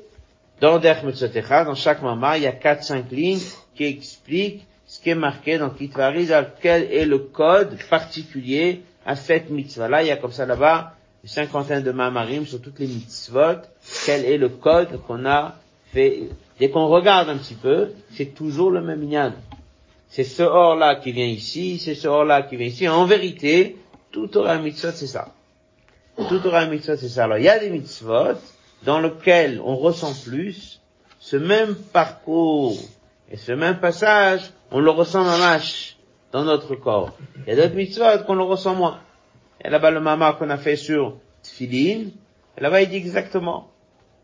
dans 0.61 0.79
Der 0.79 1.05
Mitzvotecha, 1.05 1.65
dans 1.65 1.75
chaque 1.75 2.03
mamar, 2.03 2.37
il 2.37 2.45
y 2.45 2.47
a 2.47 2.53
quatre, 2.53 2.85
cinq 2.85 3.11
lignes 3.11 3.41
qui 3.75 3.85
expliquent 3.85 4.67
ce 4.87 5.01
qui 5.01 5.11
est 5.11 5.15
marqué 5.15 5.59
dans 5.59 5.71
Kitvarizal, 5.71 6.53
quel 6.61 6.93
est 6.93 7.07
le 7.07 7.19
code 7.19 7.77
particulier 7.89 8.83
à 9.07 9.17
cette 9.17 9.51
mitzvah-là? 9.51 10.03
Il 10.03 10.09
y 10.09 10.11
a 10.11 10.17
comme 10.17 10.33
ça 10.33 10.47
là-bas 10.47 10.95
une 11.23 11.29
cinquantaine 11.29 11.83
de 11.83 11.93
mamarim 11.93 12.47
sur 12.47 12.61
toutes 12.61 12.79
les 12.79 12.87
mitzvot. 12.87 13.63
Quel 14.07 14.25
est 14.25 14.39
le 14.39 14.49
code 14.49 15.01
qu'on 15.07 15.27
a 15.27 15.57
fait? 15.93 16.29
Dès 16.59 16.71
qu'on 16.71 16.89
regarde 16.89 17.29
un 17.29 17.37
petit 17.37 17.55
peu, 17.55 17.91
c'est 18.15 18.35
toujours 18.35 18.71
le 18.71 18.81
même 18.81 19.03
ignan. 19.03 19.33
C'est 20.11 20.25
ce 20.25 20.43
or-là 20.43 20.97
qui 20.97 21.13
vient 21.13 21.27
ici, 21.27 21.79
c'est 21.79 21.95
ce 21.95 22.09
or-là 22.09 22.43
qui 22.43 22.57
vient 22.57 22.67
ici. 22.67 22.89
En 22.89 23.05
vérité, 23.05 23.77
tout 24.11 24.27
Torah 24.27 24.59
mitzvot, 24.59 24.91
c'est 24.91 25.07
ça. 25.07 25.29
Tout 26.29 26.41
Torah 26.41 26.67
mitzvot, 26.67 26.97
c'est 26.97 27.09
ça. 27.09 27.25
Alors, 27.25 27.39
il 27.39 27.45
y 27.45 27.49
a 27.49 27.61
des 27.61 27.71
mitzvot 27.71 28.35
dans 28.83 29.01
lesquels 29.01 29.61
on 29.65 29.77
ressent 29.77 30.13
plus 30.29 30.81
ce 31.21 31.37
même 31.37 31.77
parcours 31.77 32.77
et 33.31 33.37
ce 33.37 33.53
même 33.53 33.79
passage, 33.79 34.51
on 34.73 34.81
le 34.81 34.91
ressent 34.91 35.23
mamash 35.23 35.97
dans 36.33 36.43
notre 36.43 36.75
corps. 36.75 37.17
Il 37.47 37.51
y 37.51 37.53
a 37.53 37.63
d'autres 37.63 37.77
mitzvot 37.77 38.25
qu'on 38.27 38.35
le 38.35 38.43
ressent 38.43 38.75
moins. 38.75 38.99
Et 39.65 39.71
là-bas, 39.71 39.93
le 39.93 40.01
mama 40.01 40.35
qu'on 40.37 40.51
a 40.51 40.57
fait 40.57 40.77
sur 40.77 41.19
Tfilin, 41.45 42.09
là-bas, 42.59 42.83
il 42.83 42.89
dit 42.89 42.97
exactement. 42.97 43.71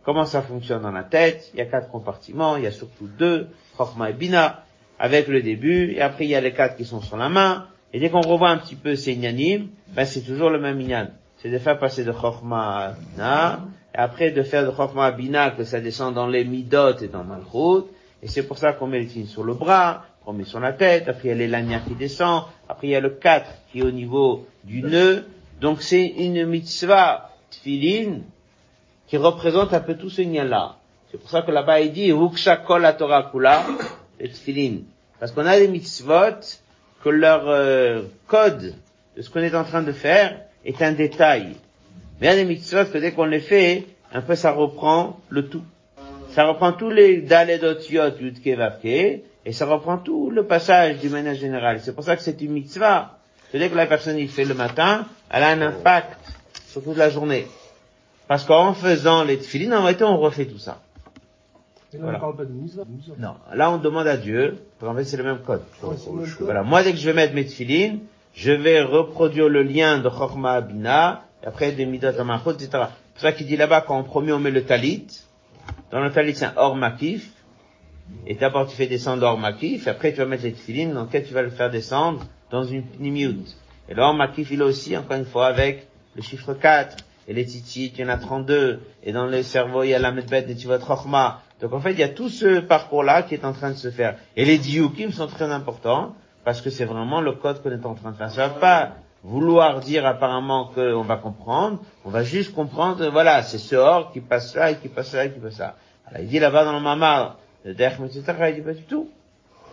comment 0.03 0.25
ça 0.25 0.43
fonctionne 0.43 0.83
dans 0.83 0.91
la 0.91 1.05
tête. 1.05 1.51
Il 1.55 1.59
y 1.59 1.63
a 1.63 1.67
quatre 1.67 1.91
compartiments, 1.91 2.57
il 2.57 2.65
y 2.65 2.67
a 2.67 2.73
surtout 2.73 3.07
deux, 3.07 3.49
Chokhmah 3.77 4.11
et 4.11 4.13
Bina, 4.15 4.66
avec 4.99 5.29
le 5.29 5.43
début, 5.43 5.93
et 5.93 6.01
après 6.01 6.25
il 6.25 6.31
y 6.31 6.35
a 6.35 6.41
les 6.41 6.53
quatre 6.53 6.77
qui 6.77 6.85
sont 6.85 7.01
sur 7.01 7.17
la 7.17 7.29
main, 7.29 7.67
et 7.93 8.01
dès 8.01 8.11
qu'on 8.11 8.21
revoit 8.21 8.51
un 8.51 8.59
petit 8.59 8.75
peu 8.75 8.97
ces 8.97 9.13
inyanim, 9.13 9.69
ben 9.89 10.05
c'est 10.05 10.23
toujours 10.23 10.51
le 10.51 10.59
même 10.59 10.81
inyan. 10.81 11.09
C'est 11.39 11.51
de 11.51 11.59
faire 11.59 11.79
passer 11.79 12.05
de 12.05 12.13
Chokhmah 12.13 12.95
à 13.19 13.61
et 13.95 13.99
après 13.99 14.31
de 14.31 14.43
faire 14.43 14.71
de 14.71 14.75
Chokhmah 14.75 15.07
à 15.07 15.13
Bina 15.13 15.51
que 15.51 15.65
ça 15.65 15.81
descend 15.81 16.15
dans 16.15 16.27
les 16.27 16.45
Midot 16.45 16.99
et 16.99 17.09
dans 17.09 17.25
Malchut, 17.25 17.87
et 18.23 18.29
c'est 18.29 18.47
pour 18.47 18.59
ça 18.59 18.73
qu'on 18.73 18.87
met 18.87 19.01
les 19.01 19.07
filines 19.07 19.29
sur 19.29 19.45
le 19.45 19.55
bras, 19.55 20.05
qu'on 20.25 20.33
met 20.33 20.45
sur 20.45 20.61
la 20.61 20.73
tête, 20.73 21.09
après 21.09 21.29
il 21.29 21.29
y 21.29 21.33
a 21.33 21.37
les 21.37 21.49
lanières 21.49 21.85
qui 21.85 21.95
descend, 21.95 22.45
après 22.69 22.89
il 22.89 22.91
y 22.91 22.97
a 22.97 23.01
le 23.01 23.11
4 23.11 23.47
qui 23.71 23.81
est 23.81 23.83
au 23.83 23.91
niveau 23.91 24.47
du 24.65 24.83
nœud, 24.83 25.27
donc 25.61 25.83
c'est 25.83 26.07
une 26.07 26.47
mitzvah 26.47 27.31
tfilin 27.51 28.21
qui 29.07 29.17
représente 29.17 29.73
un 29.73 29.81
peu 29.81 29.95
tout 29.95 30.11
ce 30.11 30.23
lien-là. 30.23 30.77
C'est 31.11 31.19
pour 31.19 31.31
ça 31.31 31.43
que 31.43 31.51
là-bas 31.53 31.81
il 31.81 31.93
dit 31.93 32.13
Torah 32.99 33.31
kula 33.33 33.65
et 34.21 34.29
tfilin. 34.29 34.79
Parce 35.19 35.33
qu'on 35.33 35.47
a 35.47 35.59
des 35.59 35.69
mitzvot 35.69 36.61
que 37.03 37.09
leur 37.09 37.49
euh, 37.49 38.03
code 38.27 38.75
de 39.17 39.23
ce 39.23 39.31
qu'on 39.31 39.41
est 39.41 39.55
en 39.55 39.65
train 39.65 39.83
de 39.83 39.93
faire 39.93 40.41
est 40.65 40.83
un 40.83 40.93
détail. 40.93 41.57
Mais 42.21 42.27
il 42.27 42.31
y 42.31 42.33
a 42.33 42.37
des 42.37 42.45
mitzvot 42.45 42.85
que 42.87 42.99
dès 42.99 43.13
qu'on 43.13 43.25
les 43.25 43.41
fait, 43.41 43.85
un 44.13 44.23
peu 44.23 44.35
ça 44.35 44.53
reprend 44.53 45.21
le 45.29 45.49
tout. 45.49 45.65
Ça 46.31 46.45
reprend 46.45 46.73
tous 46.73 46.91
les 46.91 47.23
daledot 47.23 47.81
yot 47.89 48.19
yudke 48.21 48.57
vavke, 48.57 48.85
et 48.85 49.53
ça 49.53 49.67
reprend 49.67 49.99
tout 49.99 50.31
le 50.31 50.45
passage 50.45 50.99
d'une 50.99 51.13
manière 51.13 51.35
générale. 51.35 51.81
C'est 51.81 51.95
pour 51.95 52.05
ça 52.05 52.17
que 52.17 52.23
c'est 52.23 52.41
une 52.41 52.53
mitzvah. 52.53 53.19
C'est-à-dire 53.51 53.71
que 53.71 53.77
la 53.77 53.87
personne 53.87 54.19
il 54.19 54.29
fait 54.29 54.45
le 54.45 54.55
matin, 54.55 55.07
elle 55.31 55.43
a 55.43 55.51
un 55.51 55.63
impact 55.63 56.19
sur 56.67 56.83
toute 56.83 56.97
la 56.97 57.11
journée. 57.11 57.47
Parce 58.29 58.45
qu'en 58.45 58.75
faisant 58.75 59.23
les 59.25 59.39
tefillin, 59.39 59.79
en 59.79 59.83
réalité, 59.83 60.05
on 60.05 60.19
refait 60.19 60.47
tout 60.47 60.59
ça. 60.59 60.81
Et 61.97 61.99
là, 61.99 62.03
Voilà. 62.05 62.19
on 62.19 62.21
parle 62.21 62.37
pas 62.37 62.45
de. 62.45 62.53
Non, 63.19 63.35
là 63.55 63.71
on 63.71 63.79
demande 63.79 64.07
à 64.07 64.17
Dieu, 64.17 64.59
en 64.83 64.95
fait 64.95 65.05
c'est 65.05 65.17
le 65.17 65.25
même 65.25 65.39
code. 65.39 65.63
Ouais, 65.83 65.95
c'est 65.97 66.11
le 66.11 66.17
même 66.17 66.27
code. 66.27 66.45
Voilà, 66.45 66.63
moi 66.63 66.83
dès 66.83 66.93
que 66.93 66.99
je 66.99 67.07
vais 67.07 67.15
mettre 67.15 67.35
mes 67.35 67.45
tefillin, 67.47 67.99
je 68.35 68.53
vais 68.53 68.83
reproduire 68.83 69.49
le 69.49 69.63
lien 69.63 69.99
de 69.99 70.09
Chokma 70.11 70.53
à 70.53 70.61
Bina, 70.61 71.23
et 71.43 71.47
après 71.47 71.73
des 71.73 71.87
Midot 71.87 72.09
à 72.19 72.25
Malchut, 72.25 72.51
etc. 72.51 72.85
C'est 73.15 73.23
ça 73.23 73.33
qu'il 73.33 73.47
dit 73.47 73.57
là-bas 73.57 73.81
qu'en 73.81 74.03
premier 74.03 74.33
on 74.33 74.39
met 74.39 74.51
le 74.51 74.65
talit. 74.65 75.07
Dans 75.91 76.01
le 76.01 76.11
talit 76.13 76.35
c'est 76.35 76.45
un 76.45 76.53
or 76.57 76.77
makif. 76.77 77.31
Et 78.27 78.35
d'abord 78.35 78.69
tu 78.69 78.77
fais 78.77 78.87
descendre 78.87 79.23
l'or 79.23 79.39
makif, 79.39 79.87
et 79.87 79.91
après 79.91 80.13
tu 80.13 80.19
vas 80.19 80.27
mettre 80.27 80.45
les 80.45 80.53
tefillin 80.53 80.91
dans 80.93 81.05
lequel 81.05 81.25
tu 81.25 81.33
vas 81.35 81.43
le 81.43 81.51
faire 81.51 81.71
descendre 81.71 82.25
dans 82.51 82.63
une 82.63 82.83
pnimiut. 82.85 83.47
Et 83.89 83.95
l'or 83.95 84.13
makif 84.15 84.51
il 84.51 84.61
est 84.61 84.65
aussi, 84.65 84.97
encore 84.97 85.17
une 85.17 85.25
fois, 85.25 85.47
avec 85.47 85.87
le 86.15 86.23
chiffre 86.23 86.55
4. 86.55 86.97
Et 87.29 87.35
les 87.35 87.43
tzitzit, 87.43 87.93
il 87.99 88.01
y 88.01 88.05
en 88.05 88.09
a 88.09 88.19
32. 88.19 88.81
Et 89.03 89.11
dans 89.11 89.27
le 89.27 89.43
cerveau, 89.43 89.83
il 89.83 89.89
y 89.91 89.95
a 89.95 89.99
la 89.99 90.13
medbet 90.13 90.43
de 90.43 90.53
Tivot 90.53 90.79
Chochma. 90.79 91.43
Donc 91.61 91.73
en 91.73 91.81
fait, 91.81 91.93
il 91.93 91.99
y 91.99 92.03
a 92.03 92.09
tout 92.09 92.29
ce 92.29 92.61
parcours-là 92.61 93.23
qui 93.23 93.35
est 93.35 93.45
en 93.45 93.53
train 93.53 93.71
de 93.71 93.77
se 93.77 93.91
faire. 93.91 94.17
Et 94.37 94.45
les 94.45 94.59
diukim 94.59 95.11
sont 95.13 95.27
très 95.27 95.51
importants, 95.51 96.15
parce 96.45 96.61
que 96.61 96.71
c'est 96.71 96.85
vraiment 96.85 97.21
le 97.21 97.33
code 97.33 97.63
qu'on 97.63 97.71
est 97.71 97.87
en 97.87 97.95
train 97.95 98.13
de 98.13 98.17
faire. 98.17 98.31
Ça 98.31 98.49
va 98.49 98.55
pas 98.55 98.93
vouloir 99.25 99.81
dire 99.81 100.07
apparemment 100.07 100.71
qu'on 100.75 101.03
va 101.03 101.17
comprendre, 101.17 101.81
on 102.05 102.11
va 102.11 102.23
juste 102.23 102.55
comprendre, 102.55 103.09
voilà, 103.09 103.43
c'est 103.43 103.59
ce 103.59 103.75
or 103.75 104.13
qui 104.13 104.21
passe 104.21 104.55
là, 104.55 104.71
et 104.71 104.77
qui 104.77 104.89
passe 104.89 105.13
là, 105.15 105.25
et 105.25 105.33
qui 105.33 105.41
passe 105.41 105.59
là. 105.59 105.75
Alors 106.07 106.23
il 106.23 106.29
dit 106.29 106.39
là-bas 106.39 106.65
dans 106.65 106.75
le 106.75 106.81
mamar, 106.81 107.39
le 107.65 107.75
derch, 107.75 107.99
etc., 108.01 108.23
il 108.51 108.55
dit 108.57 108.61
pas 108.61 108.75
du 108.75 108.85
tout. 108.85 109.09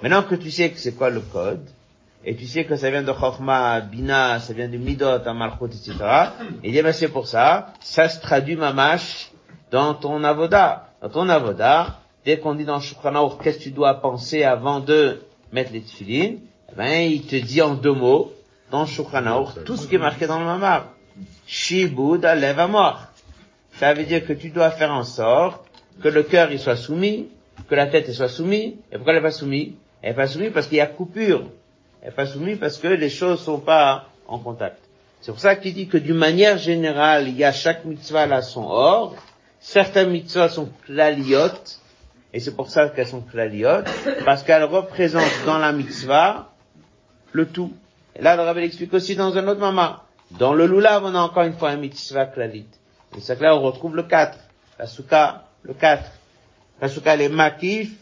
Maintenant 0.01 0.23
que 0.23 0.35
tu 0.35 0.49
sais 0.49 0.71
que 0.71 0.79
c'est 0.79 0.93
quoi 0.93 1.09
le 1.09 1.19
code, 1.19 1.67
et 2.25 2.35
tu 2.35 2.45
sais 2.45 2.63
que 2.63 2.75
ça 2.75 2.89
vient 2.89 3.03
de 3.03 3.13
Chokhmah, 3.13 3.81
Bina, 3.81 4.39
ça 4.39 4.53
vient 4.53 4.69
de 4.69 4.77
Midot, 4.77 5.27
à 5.27 5.33
Malchut, 5.33 5.65
etc. 5.65 5.93
Et 6.63 6.69
il 6.69 6.71
dit, 6.71 6.81
ben 6.81 6.93
c'est 6.93 7.09
pour 7.09 7.27
ça, 7.27 7.73
ça 7.81 8.07
se 8.07 8.19
traduit 8.21 8.55
mamash 8.55 9.31
dans 9.71 9.93
ton 9.93 10.23
avoda. 10.23 10.89
Dans 11.03 11.09
ton 11.09 11.27
avoda, 11.27 11.99
dès 12.23 12.39
qu'on 12.39 12.55
dit 12.55 12.63
dans 12.63 12.79
Aruch, 12.79 13.33
qu'est-ce 13.43 13.57
que 13.57 13.63
tu 13.63 13.71
dois 13.71 13.95
penser 13.95 14.43
avant 14.43 14.79
de 14.79 15.21
mettre 15.51 15.73
les 15.73 15.81
tefillin, 15.81 16.35
eh 16.71 16.75
ben, 16.77 17.11
il 17.11 17.27
te 17.27 17.35
dit 17.35 17.61
en 17.61 17.73
deux 17.73 17.91
mots, 17.91 18.31
dans 18.71 18.85
Aruch, 18.85 19.65
tout 19.65 19.75
ce 19.75 19.85
qui 19.85 19.95
est 19.95 19.99
marqué 19.99 20.27
dans 20.27 20.39
le 20.39 20.45
mamar. 20.45 20.93
Shibud 21.45 22.23
alev 22.23 22.57
amor. 22.57 23.01
Ça 23.73 23.93
veut 23.93 24.05
dire 24.05 24.25
que 24.25 24.31
tu 24.31 24.49
dois 24.49 24.71
faire 24.71 24.93
en 24.93 25.03
sorte 25.03 25.67
que 26.01 26.07
le 26.07 26.23
cœur 26.23 26.53
il 26.53 26.59
soit 26.59 26.77
soumis, 26.77 27.27
que 27.67 27.75
la 27.75 27.87
tête 27.87 28.05
elle 28.07 28.15
soit 28.15 28.29
soumise. 28.29 28.75
Et 28.89 28.95
pourquoi 28.95 29.11
elle 29.11 29.19
n'est 29.19 29.27
pas 29.27 29.31
soumise? 29.31 29.73
Elle 30.01 30.11
n'est 30.11 30.15
pas 30.15 30.27
soumise 30.27 30.51
parce 30.53 30.67
qu'il 30.67 30.77
y 30.77 30.81
a 30.81 30.87
coupure. 30.87 31.49
Elle 32.01 32.11
n'est 32.11 32.15
pas 32.15 32.27
soumise 32.27 32.59
parce 32.59 32.77
que 32.77 32.87
les 32.87 33.09
choses 33.09 33.41
sont 33.41 33.59
pas 33.59 34.05
en 34.25 34.39
contact. 34.39 34.79
C'est 35.19 35.33
pour 35.33 35.41
ça 35.41 35.57
qu'il 35.57 35.73
dit 35.73 35.87
que 35.87 35.97
d'une 35.97 36.15
manière 36.15 36.57
générale, 36.57 37.27
il 37.27 37.35
y 37.35 37.43
a 37.43 37.51
chaque 37.51 37.83
mitzvah 37.83 38.25
là 38.25 38.41
son 38.41 38.63
ordre. 38.63 39.17
Certaines 39.63 40.09
mitzvahs 40.09 40.49
sont 40.49 40.69
klaliot, 40.85 41.79
et 42.33 42.41
c'est 42.41 42.53
pour 42.53 42.69
ça 42.69 42.89
qu'elles 42.89 43.07
sont 43.07 43.21
klaliot, 43.21 43.85
parce 44.25 44.43
qu'elles 44.43 44.65
représentent 44.65 45.45
dans 45.45 45.57
la 45.57 45.71
mitzvah 45.71 46.49
le 47.31 47.47
tout. 47.47 47.71
Et 48.13 48.21
là, 48.21 48.35
le 48.35 48.41
rabbi 48.41 48.59
explique 48.59 48.93
aussi 48.93 49.15
dans 49.15 49.35
un 49.37 49.47
autre 49.47 49.61
moment. 49.61 49.95
Dans 50.31 50.53
le 50.53 50.67
lulav, 50.67 51.05
on 51.05 51.15
a 51.15 51.19
encore 51.21 51.43
une 51.43 51.53
fois 51.53 51.69
un 51.69 51.77
mitzvah 51.77 52.25
klalit. 52.25 52.67
Et 53.15 53.21
c'est 53.21 53.37
que 53.37 53.43
là, 53.43 53.55
on 53.55 53.61
retrouve 53.61 53.95
le 53.95 54.03
4. 54.03 54.37
La 54.79 54.85
souka, 54.85 55.45
le 55.63 55.73
4. 55.73 56.11
La 56.81 56.89
souka, 56.89 57.15
est 57.15 57.29
makif, 57.29 57.93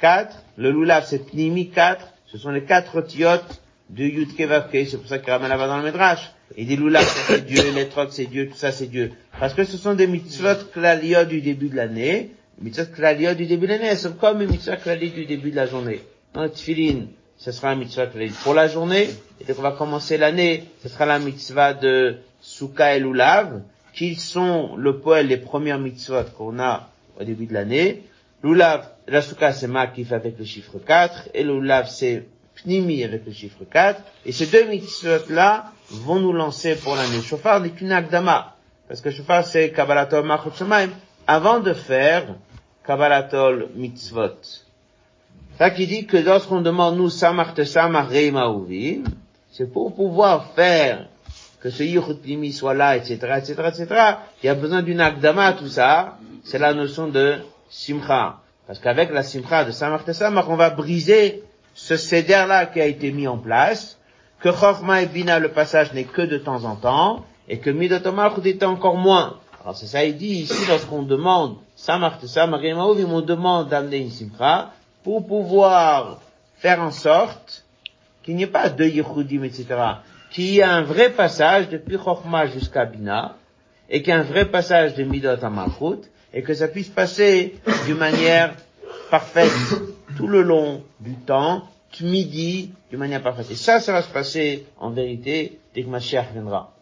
4. 0.00 0.36
Le 0.56 0.72
lulav, 0.72 1.06
c'est 1.06 1.20
pnimi, 1.20 1.70
4. 1.70 2.04
Ce 2.26 2.38
sont 2.38 2.50
les 2.50 2.64
quatre 2.64 3.02
tiotes 3.02 3.62
de 3.90 4.04
Yud 4.04 4.36
Kevavke. 4.36 4.86
C'est 4.86 4.98
pour 4.98 5.08
ça 5.08 5.18
qu'il 5.18 5.30
ramène 5.30 5.48
là-bas 5.48 5.66
dans 5.66 5.78
le 5.78 5.84
Midrash. 5.84 6.30
Il 6.56 6.66
dit 6.66 6.76
lulav, 6.76 7.04
ça, 7.04 7.34
c'est 7.34 7.46
Dieu, 7.46 7.62
les 7.74 7.88
trocs, 7.88 8.12
c'est 8.12 8.26
Dieu, 8.26 8.48
tout 8.48 8.56
ça, 8.56 8.72
c'est 8.72 8.86
Dieu. 8.86 9.12
Parce 9.38 9.54
que 9.54 9.64
ce 9.64 9.76
sont 9.76 9.94
des 9.94 10.06
mitzvot 10.06 10.70
klaliot 10.72 11.24
du 11.24 11.40
début 11.40 11.68
de 11.68 11.76
l'année. 11.76 12.30
Mitzvot 12.60 12.86
klaliot 12.94 13.34
du 13.34 13.46
début 13.46 13.66
de 13.66 13.72
l'année, 13.72 13.86
elles 13.86 13.98
sont 13.98 14.12
comme 14.12 14.40
les 14.40 14.46
mitzvot 14.46 14.76
klaliot 14.76 15.10
du 15.10 15.26
début 15.26 15.50
de 15.50 15.56
la 15.56 15.66
journée. 15.66 16.00
Dans 16.32 16.42
le 16.42 16.50
tefillin, 16.50 17.06
ce 17.36 17.52
sera 17.52 17.70
un 17.70 17.76
mitzvah 17.76 18.06
klaliot 18.06 18.32
pour 18.42 18.54
la 18.54 18.66
journée. 18.66 19.08
Et 19.40 19.44
dès 19.44 19.54
qu'on 19.54 19.62
va 19.62 19.72
commencer 19.72 20.16
l'année, 20.16 20.64
ce 20.82 20.88
sera 20.88 21.06
la 21.06 21.18
mitzvah 21.18 21.74
de 21.74 22.16
Souka 22.40 22.96
et 22.96 23.00
Lulav, 23.00 23.62
qui 23.94 24.14
sont 24.14 24.76
le 24.76 24.98
poël, 24.98 25.26
les 25.26 25.36
premières 25.36 25.78
mitzvot 25.78 26.24
qu'on 26.36 26.58
a 26.58 26.88
au 27.20 27.24
début 27.24 27.46
de 27.46 27.54
l'année. 27.54 28.02
Lulav, 28.42 28.88
la 29.06 29.22
Souka 29.22 29.52
c'est 29.52 29.66
Makif 29.66 30.12
avec 30.12 30.38
le 30.38 30.44
chiffre 30.44 30.78
4, 30.78 31.30
et 31.34 31.42
Lulav 31.42 31.88
c'est 31.88 32.24
Pnimi 32.62 33.04
avec 33.04 33.24
le 33.26 33.32
chiffre 33.32 33.64
4. 33.70 34.00
Et 34.26 34.32
ces 34.32 34.46
deux 34.46 34.64
mitzvot-là 34.64 35.72
vont 35.90 36.20
nous 36.20 36.32
lancer 36.32 36.74
pour 36.76 36.96
l'année. 36.96 37.20
Shofar 37.22 37.62
qu'une 37.74 37.92
akdama. 37.92 38.54
Parce 38.88 39.00
que 39.00 39.10
Shofar 39.10 39.46
c'est 39.46 39.70
Kabbalatol 39.72 40.24
Machot 40.24 40.50
Shemaim. 40.50 40.90
Avant 41.26 41.60
de 41.60 41.72
faire 41.72 42.36
Kabbalatol 42.86 43.68
Mitzvot. 43.74 44.38
Ça 45.58 45.70
qui 45.70 45.86
dit 45.86 46.06
que 46.06 46.16
lorsqu'on 46.16 46.60
demande 46.60 46.96
nous 46.96 47.10
Samach 47.10 47.54
te 47.54 47.64
Samach 47.64 48.08
c'est 49.50 49.72
pour 49.72 49.94
pouvoir 49.94 50.52
faire 50.54 51.08
que 51.60 51.70
ce 51.70 51.82
Yichut 51.82 52.14
Pnimi 52.22 52.52
soit 52.52 52.74
là, 52.74 52.96
etc., 52.96 53.14
etc., 53.38 53.54
etc. 53.66 53.86
Il 54.42 54.46
y 54.46 54.48
a 54.48 54.54
besoin 54.54 54.82
d'une 54.82 55.00
akdama, 55.00 55.54
tout 55.54 55.68
ça. 55.68 56.18
C'est 56.44 56.58
la 56.58 56.72
notion 56.74 57.08
de 57.08 57.38
Simcha. 57.68 58.40
Parce 58.66 58.78
qu'avec 58.78 59.10
la 59.10 59.22
Simcha 59.22 59.64
de 59.64 59.72
Samach 59.72 60.04
te 60.04 60.12
Samach, 60.12 60.48
on 60.48 60.56
va 60.56 60.70
briser 60.70 61.42
ce 61.78 61.96
céder-là 61.96 62.66
qui 62.66 62.80
a 62.80 62.86
été 62.86 63.12
mis 63.12 63.28
en 63.28 63.38
place, 63.38 63.98
que 64.40 64.48
Chorma 64.48 65.00
et 65.02 65.06
Bina, 65.06 65.38
le 65.38 65.52
passage 65.52 65.92
n'est 65.92 66.04
que 66.04 66.22
de 66.22 66.36
temps 66.36 66.64
en 66.64 66.74
temps, 66.74 67.24
et 67.48 67.60
que 67.60 67.70
Midotomar 67.70 68.36
était 68.44 68.66
encore 68.66 68.96
moins. 68.96 69.38
Alors 69.62 69.76
c'est 69.76 69.86
ça, 69.86 70.04
il 70.04 70.16
dit 70.16 70.40
ici, 70.40 70.66
lorsqu'on 70.68 71.02
demande 71.02 71.56
Samach 71.76 72.14
Uvim, 72.20 73.12
on 73.12 73.20
demande 73.20 73.68
d'amener 73.68 73.98
une 73.98 74.10
Simcha, 74.10 74.72
pour 75.04 75.24
pouvoir 75.24 76.20
faire 76.56 76.82
en 76.82 76.90
sorte 76.90 77.64
qu'il 78.24 78.34
n'y 78.34 78.42
ait 78.42 78.48
pas 78.48 78.70
de 78.70 78.84
Yehudim, 78.84 79.44
etc. 79.44 79.66
Qu'il 80.32 80.46
y 80.46 80.58
ait 80.58 80.64
un 80.64 80.82
vrai 80.82 81.10
passage 81.10 81.68
depuis 81.68 81.96
Chokhmah 81.96 82.46
jusqu'à 82.48 82.86
Bina, 82.86 83.36
et 83.88 84.02
qu'il 84.02 84.12
y 84.12 84.16
ait 84.16 84.20
un 84.20 84.24
vrai 84.24 84.46
passage 84.46 84.94
de 84.96 85.04
Midot 85.04 85.28
à 85.28 85.66
et 86.34 86.42
que 86.42 86.54
ça 86.54 86.66
puisse 86.66 86.88
passer 86.88 87.54
d'une 87.86 87.98
manière 87.98 88.52
parfaite 89.10 89.52
tout 90.16 90.26
le 90.26 90.42
long 90.42 90.82
du 91.00 91.14
temps, 91.14 91.68
midi, 92.00 92.70
d'une 92.90 92.98
manière 92.98 93.22
parfaite. 93.22 93.50
Et 93.50 93.56
ça, 93.56 93.80
ça 93.80 93.92
va 93.92 94.02
se 94.02 94.12
passer 94.12 94.66
en 94.78 94.90
vérité 94.90 95.58
dès 95.74 95.82
que 95.82 95.88
Mashiach 95.88 96.32
viendra. 96.32 96.74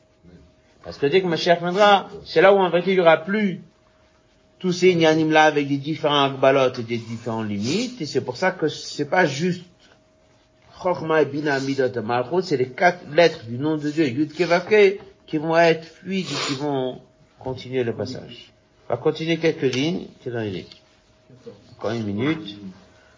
Parce 0.84 0.98
que 0.98 1.06
dès 1.06 1.20
que 1.20 1.26
Mashiach 1.26 1.60
viendra, 1.60 2.08
c'est 2.24 2.40
là 2.40 2.52
où 2.52 2.58
en 2.58 2.70
vérité 2.70 2.92
il 2.92 2.94
n'y 2.94 3.00
aura 3.00 3.18
plus 3.18 3.62
tous 4.58 4.72
ces 4.72 4.90
inyanim 4.90 5.30
là 5.30 5.44
avec 5.44 5.68
des 5.68 5.76
différents 5.76 6.24
akbalot 6.24 6.72
et 6.78 6.82
des 6.82 6.98
différentes 6.98 7.48
limites, 7.48 8.00
et 8.00 8.06
c'est 8.06 8.22
pour 8.22 8.36
ça 8.36 8.52
que 8.52 8.68
c'est 8.68 9.08
pas 9.08 9.26
juste 9.26 9.64
et 11.18 11.24
Bina 11.24 11.58
Midot 11.58 12.42
c'est 12.42 12.56
les 12.56 12.68
quatre 12.68 13.00
lettres 13.12 13.44
du 13.46 13.58
nom 13.58 13.76
de 13.76 13.90
Dieu, 13.90 14.06
Yud 14.06 14.32
Kevavke, 14.32 15.00
qui 15.26 15.38
vont 15.38 15.56
être 15.56 15.84
fluides 15.84 16.26
et 16.26 16.46
qui 16.46 16.54
vont 16.54 17.00
continuer 17.38 17.82
le 17.82 17.94
passage. 17.94 18.52
On 18.88 18.94
va 18.94 18.98
continuer 18.98 19.38
quelques 19.38 19.74
lignes, 19.74 20.06
quelle 20.22 20.36
heure 20.36 20.44
il 20.44 20.58
est 20.58 20.66
Encore 21.76 21.92
une 21.92 22.04
minute. 22.04 22.58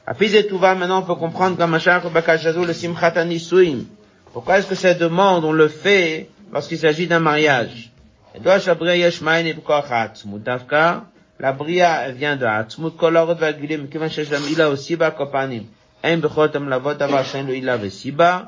Apis 0.08 0.36
et 0.36 0.48
Touva, 0.48 0.76
maintenant 0.76 1.00
on 1.00 1.04
peut 1.04 1.16
comprendre 1.16 1.58
comme 1.58 1.72
Mashach 1.72 2.06
Bakashazou 2.12 2.66
le 2.66 2.74
Simchat 2.74 3.14
Anisuim. 3.18 3.86
Pourquoi 4.34 4.58
est-ce 4.58 4.68
que 4.68 4.76
cette 4.76 5.00
demande, 5.00 5.46
on 5.46 5.54
le 5.54 5.68
fait 5.68 6.30
lorsqu'il 6.52 6.78
s'agit 6.78 7.08
d'un 7.08 7.20
mariage? 7.20 7.92
Et 8.36 8.40
doit 8.40 8.60
Shabrei 8.60 9.00
Yeshmaïn 9.00 9.46
et 9.46 9.54
Bukachat, 9.54 10.14
Moudavka, 10.26 11.06
la 11.40 11.52
bria 11.52 12.08
elle 12.08 12.16
vient 12.16 12.36
de 12.36 12.46
Atzmut, 12.46 12.96
kol 12.98 13.16
orot 13.18 13.36
והגילים, 13.40 13.84
מכיוון 13.84 14.10
שיש 14.10 14.32
להם 14.32 14.44
אילה 14.44 14.70
וסיבה 14.70 15.12
כפנים, 15.12 15.64
אין 16.04 16.22
בכל 16.22 16.42
אותם 16.42 16.70
לעבוד 16.70 16.98
דבר 16.98 17.24
שאין 17.24 17.48
לו 17.48 17.54
אילה 17.54 17.78
וסיבה, 17.82 18.40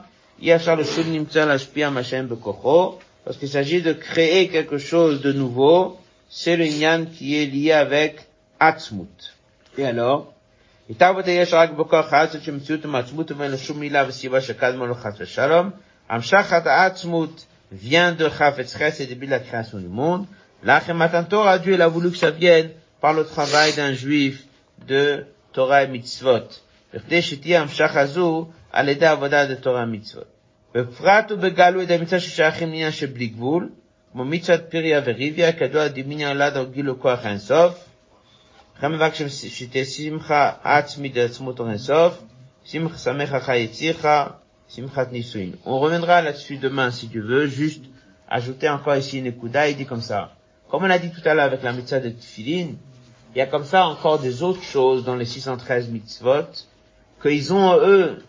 אי 0.41 0.55
אפשר 0.55 0.75
לשוב 0.75 1.07
נמצא 1.07 1.45
להשפיע 1.45 1.89
מה 1.89 2.03
שאין 2.03 2.29
בכוחו, 2.29 2.97
parce 3.25 3.37
qu'il 3.37 3.49
s'agit 3.49 3.81
de 3.81 3.93
créer 3.93 4.49
quelque 4.49 4.77
chose 4.77 5.21
de 5.21 5.31
nouveau, 5.31 5.97
c'est 6.29 6.55
le 6.57 6.65
nyan 6.65 7.05
qui 7.05 7.41
est 7.41 7.47
lié 7.47 7.71
avec 7.71 8.21
Atzmut. 8.59 9.33
Et 9.77 9.85
alors, 9.85 10.33
התערבות 10.90 11.24
יש 11.28 11.54
רק 11.54 11.70
בכוח 11.70 12.12
העצמות 12.12 12.42
שמציאות 12.42 12.84
מעצמות 12.84 13.32
ואין 13.32 13.50
לו 13.50 13.58
שום 13.58 13.80
מילה 13.80 14.04
וסיבה 14.08 14.40
שקדמה 14.40 14.86
לו 14.86 14.94
חס 14.94 15.14
ושלום. 15.18 15.70
המשכת 16.08 16.66
העצמות 16.66 17.46
de 17.72 18.28
Chafetz 18.36 18.76
Ches 18.76 19.00
et 19.00 19.06
depuis 19.06 19.28
la 19.28 19.38
création 19.38 19.78
du 19.78 19.88
monde. 19.88 20.26
Là, 20.64 20.80
Matan 20.92 21.24
Torah, 21.24 21.58
Dieu 21.58 21.74
il 21.74 21.82
a 21.82 21.88
voulu 21.88 22.10
que 22.10 22.16
ça 22.16 22.30
vienne 22.30 22.70
par 23.00 23.14
le 23.14 23.24
travail 23.24 23.72
d'un 23.74 23.92
Mitzvot. 25.86 26.60
שתהיה 27.20 27.60
המשך 27.60 27.96
הזו 27.96 28.48
על 28.72 28.88
ידי 28.88 29.06
עבודה 29.06 29.44
de 29.46 29.64
Torah 29.64 29.84
ומצוות. 29.84 30.24
בפרט 30.74 31.32
ובגלו 31.32 31.82
ידי 31.82 31.96
מצווה 31.98 32.20
ששייכים 32.20 32.68
לעניין 32.68 32.92
שבלי 32.92 33.26
גבול, 33.26 33.68
כמו 34.12 34.24
מצוות 34.24 34.60
פיריה 34.68 35.00
וריביה, 35.04 35.52
כידוע 35.52 35.88
דימיניה 35.88 36.32
נולד 36.32 36.56
על 36.56 36.66
גילו 36.66 37.00
כוח 37.00 37.24
האינסוף. 37.24 37.89
Simcha 38.80 39.10
de 39.10 39.28
Simcha 44.68 45.04
Nisuin. 45.12 45.50
On 45.66 45.78
reviendra 45.78 46.22
là-dessus 46.22 46.56
demain 46.56 46.90
si 46.90 47.08
tu 47.10 47.20
veux, 47.20 47.46
juste 47.46 47.84
ajouter 48.26 48.70
encore 48.70 48.96
ici 48.96 49.18
une 49.18 49.36
kouda, 49.36 49.68
il 49.68 49.76
dit 49.76 49.84
comme 49.84 50.00
ça. 50.00 50.32
Comme 50.70 50.84
on 50.84 50.88
a 50.88 50.98
dit 50.98 51.10
tout 51.10 51.20
à 51.28 51.34
l'heure 51.34 51.44
avec 51.44 51.62
la 51.62 51.74
mitzvah 51.74 52.00
de 52.00 52.08
Tfilin, 52.08 52.68
il 53.34 53.38
y 53.38 53.42
a 53.42 53.46
comme 53.46 53.66
ça 53.66 53.86
encore 53.86 54.18
des 54.18 54.42
autres 54.42 54.62
choses 54.62 55.04
dans 55.04 55.16
les 55.16 55.26
613 55.26 55.90
mitzvot, 55.90 56.46
qu'ils 57.20 57.52
ont 57.52 57.76
eux, 57.82 58.24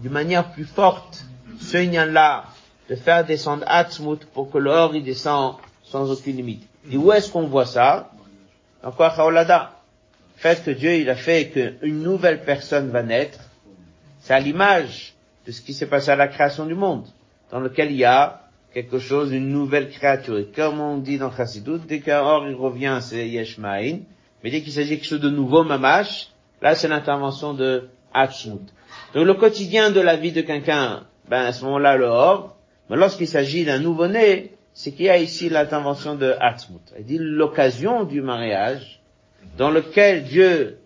d'une 0.00 0.10
manière 0.10 0.50
plus 0.50 0.64
forte, 0.64 1.24
ce 1.60 1.76
lien-là, 1.76 2.46
de 2.90 2.96
faire 2.96 3.24
descendre 3.24 3.62
Atzmut 3.68 4.24
pour 4.34 4.50
que 4.50 4.58
l'or 4.58 4.96
il 4.96 5.04
descend 5.04 5.54
sans 5.84 6.10
aucune 6.10 6.38
limite. 6.38 6.66
Et 6.90 6.96
où 6.96 7.12
est-ce 7.12 7.30
qu'on 7.30 7.46
voit 7.46 7.66
ça? 7.66 8.10
Encore 8.82 9.14
fait 10.36 10.62
que 10.62 10.70
Dieu 10.70 10.94
il 10.96 11.08
a 11.08 11.16
fait 11.16 11.48
qu'une 11.48 12.02
nouvelle 12.02 12.44
personne 12.44 12.90
va 12.90 13.02
naître, 13.02 13.40
c'est 14.20 14.34
à 14.34 14.40
l'image 14.40 15.14
de 15.46 15.52
ce 15.52 15.62
qui 15.62 15.72
s'est 15.72 15.86
passé 15.86 16.10
à 16.10 16.16
la 16.16 16.28
création 16.28 16.66
du 16.66 16.74
monde, 16.74 17.06
dans 17.50 17.60
lequel 17.60 17.90
il 17.90 17.96
y 17.96 18.04
a 18.04 18.42
quelque 18.74 18.98
chose, 18.98 19.32
une 19.32 19.48
nouvelle 19.48 19.88
créature. 19.88 20.38
Et 20.38 20.46
comme 20.54 20.80
on 20.80 20.98
dit 20.98 21.16
dans 21.16 21.34
Chassidut, 21.34 21.78
dès 21.88 22.00
qu'un 22.00 22.20
or 22.20 22.46
il 22.46 22.54
revient, 22.54 22.98
c'est 23.00 23.26
Yeshmaïn, 23.26 24.00
mais 24.44 24.50
dès 24.50 24.60
qu'il 24.60 24.72
s'agit 24.72 24.90
de 24.90 24.94
quelque 24.96 25.08
chose 25.08 25.20
de 25.20 25.30
nouveau, 25.30 25.64
Mamash, 25.64 26.28
là 26.60 26.74
c'est 26.74 26.88
l'intervention 26.88 27.54
de 27.54 27.88
Hachmut. 28.12 28.60
Donc 29.14 29.26
le 29.26 29.34
quotidien 29.34 29.90
de 29.90 30.00
la 30.00 30.16
vie 30.16 30.32
de 30.32 30.42
quelqu'un, 30.42 31.04
ben 31.28 31.46
à 31.46 31.52
ce 31.52 31.64
moment-là 31.64 31.96
le 31.96 32.06
or, 32.06 32.56
mais 32.90 32.96
lorsqu'il 32.96 33.28
s'agit 33.28 33.64
d'un 33.64 33.78
nouveau-né, 33.78 34.52
c'est 34.74 34.92
qu'il 34.92 35.06
y 35.06 35.10
a 35.10 35.16
ici 35.16 35.48
l'intervention 35.48 36.14
de 36.14 36.34
Hachmut. 36.38 36.82
Il 36.98 37.04
dit 37.06 37.18
l'occasion 37.18 38.04
du 38.04 38.20
mariage, 38.20 38.95
dans 39.56 39.70
lequel 39.70 40.24
Dieu 40.24 40.78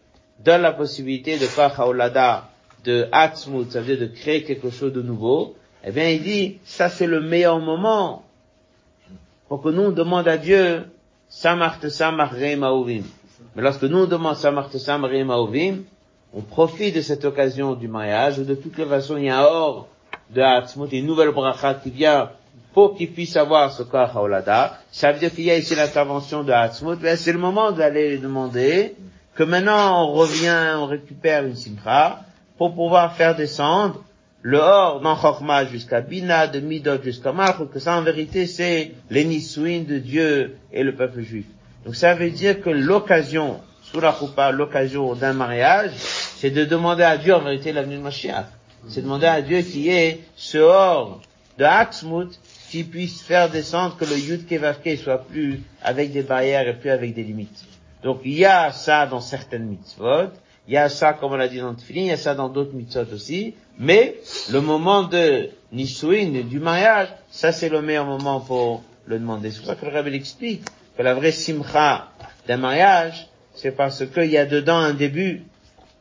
donne 0.44 0.62
la 0.62 0.72
possibilité 0.72 1.38
de 1.38 1.44
faire 1.44 1.78
Haolada 1.80 2.48
de 2.84 3.06
Hatzmut, 3.12 3.70
ça 3.70 3.80
veut 3.80 3.96
dire 3.96 4.08
de 4.08 4.14
créer 4.14 4.42
quelque 4.42 4.70
chose 4.70 4.92
de 4.92 5.02
nouveau, 5.02 5.56
eh 5.84 5.90
bien 5.90 6.08
il 6.08 6.22
dit, 6.22 6.58
ça 6.64 6.88
c'est 6.88 7.06
le 7.06 7.20
meilleur 7.20 7.58
moment 7.58 8.24
pour 9.48 9.62
que 9.62 9.68
nous 9.68 9.82
on 9.82 9.90
demande 9.90 10.28
à 10.28 10.38
Dieu, 10.38 10.84
Samart 11.28 11.80
Samar 11.88 12.34
Mauvim. 12.56 13.02
Mais 13.54 13.62
lorsque 13.62 13.82
nous 13.82 13.98
on 13.98 14.06
demande 14.06 14.36
Samart 14.36 14.72
Samar 14.72 15.10
Mauvim, 15.24 15.82
on 16.32 16.40
profite 16.40 16.94
de 16.94 17.00
cette 17.00 17.24
occasion 17.24 17.74
du 17.74 17.88
mariage, 17.88 18.38
de 18.38 18.54
toutes 18.54 18.78
les 18.78 18.86
façons 18.86 19.16
il 19.16 19.24
y 19.24 19.30
a 19.30 19.44
or 19.44 19.88
de 20.30 20.40
Hatzmut, 20.40 20.92
une 20.92 21.06
nouvelle 21.06 21.32
bracha 21.32 21.74
qui 21.74 21.90
vient 21.90 22.30
pour 22.72 22.96
qu'il 22.96 23.12
puisse 23.12 23.36
avoir 23.36 23.72
ce 23.72 23.82
corps 23.82 24.16
Haolada. 24.16 24.78
Ça 24.92 25.12
veut 25.12 25.18
dire 25.18 25.34
qu'il 25.34 25.44
y 25.44 25.50
a 25.50 25.56
ici 25.56 25.74
l'intervention 25.74 26.42
de 26.42 26.52
Hatzmut, 26.52 26.98
mais 27.00 27.16
c'est 27.16 27.32
le 27.32 27.38
moment 27.38 27.72
d'aller 27.72 28.18
demander 28.18 28.94
que 29.34 29.42
maintenant 29.42 30.04
on 30.04 30.12
revient, 30.12 30.74
on 30.76 30.86
récupère 30.86 31.44
une 31.44 31.56
simcha, 31.56 32.20
pour 32.58 32.74
pouvoir 32.74 33.14
faire 33.14 33.34
descendre 33.34 34.04
le 34.42 34.58
or 34.58 35.00
dans 35.00 35.16
Chokma 35.16 35.64
jusqu'à 35.66 36.00
Bina, 36.00 36.46
de 36.46 36.60
Midot 36.60 37.02
jusqu'à 37.02 37.32
Malchut, 37.32 37.66
que 37.72 37.78
ça 37.78 37.96
en 37.96 38.02
vérité 38.02 38.46
c'est 38.46 38.92
les 39.10 39.24
Nisouin 39.24 39.80
de 39.80 39.98
Dieu 39.98 40.56
et 40.72 40.82
le 40.82 40.94
peuple 40.94 41.20
juif. 41.22 41.46
Donc 41.84 41.96
ça 41.96 42.14
veut 42.14 42.30
dire 42.30 42.60
que 42.60 42.70
l'occasion, 42.70 43.60
sous 43.82 44.00
la 44.00 44.12
Choupa, 44.12 44.50
l'occasion 44.52 45.14
d'un 45.14 45.32
mariage, 45.32 45.92
c'est 45.96 46.50
de 46.50 46.64
demander 46.64 47.02
à 47.02 47.16
Dieu 47.16 47.34
en 47.34 47.40
vérité 47.40 47.72
l'avenue 47.72 47.96
de 47.96 48.02
Mashiach. 48.02 48.46
C'est 48.88 49.02
demander 49.02 49.26
à 49.26 49.42
Dieu 49.42 49.60
qui 49.60 49.90
est 49.90 50.20
ce 50.36 50.58
or 50.58 51.20
de 51.58 51.64
Hatzmut 51.64 52.30
qui 52.70 52.84
puisse 52.84 53.20
faire 53.22 53.50
descendre 53.50 53.96
que 53.96 54.04
le 54.04 54.16
Yud 54.16 54.46
Kevavke 54.46 54.96
soit 54.96 55.26
plus 55.26 55.60
avec 55.82 56.12
des 56.12 56.22
barrières 56.22 56.68
et 56.68 56.78
plus 56.78 56.90
avec 56.90 57.14
des 57.14 57.24
limites. 57.24 57.64
Donc 58.04 58.20
il 58.24 58.34
y 58.34 58.44
a 58.44 58.70
ça 58.70 59.06
dans 59.06 59.20
certaines 59.20 59.64
mitzvot, 59.64 60.30
il 60.68 60.74
y 60.74 60.76
a 60.76 60.88
ça, 60.88 61.14
comme 61.14 61.32
on 61.32 61.36
l'a 61.36 61.48
dit 61.48 61.58
dans 61.58 61.70
le 61.70 61.76
Tfilin, 61.76 62.02
il 62.02 62.06
y 62.06 62.12
a 62.12 62.16
ça 62.16 62.36
dans 62.36 62.48
d'autres 62.48 62.72
mitzvot 62.72 63.12
aussi, 63.12 63.54
mais 63.76 64.16
le 64.52 64.60
moment 64.60 65.02
de 65.02 65.50
Nisuin, 65.72 66.42
du 66.48 66.60
mariage, 66.60 67.08
ça 67.30 67.50
c'est 67.50 67.68
le 67.68 67.82
meilleur 67.82 68.06
moment 68.06 68.38
pour 68.38 68.84
le 69.06 69.18
demander. 69.18 69.50
C'est 69.50 69.58
pour 69.58 69.66
ça 69.66 69.74
que 69.74 69.84
le 69.84 69.90
Rabbi 69.90 70.14
explique 70.14 70.62
que 70.96 71.02
la 71.02 71.14
vraie 71.14 71.32
simcha 71.32 72.10
d'un 72.46 72.56
mariage, 72.56 73.28
c'est 73.54 73.72
parce 73.72 74.06
qu'il 74.06 74.30
y 74.30 74.38
a 74.38 74.46
dedans 74.46 74.78
un 74.78 74.94
début 74.94 75.42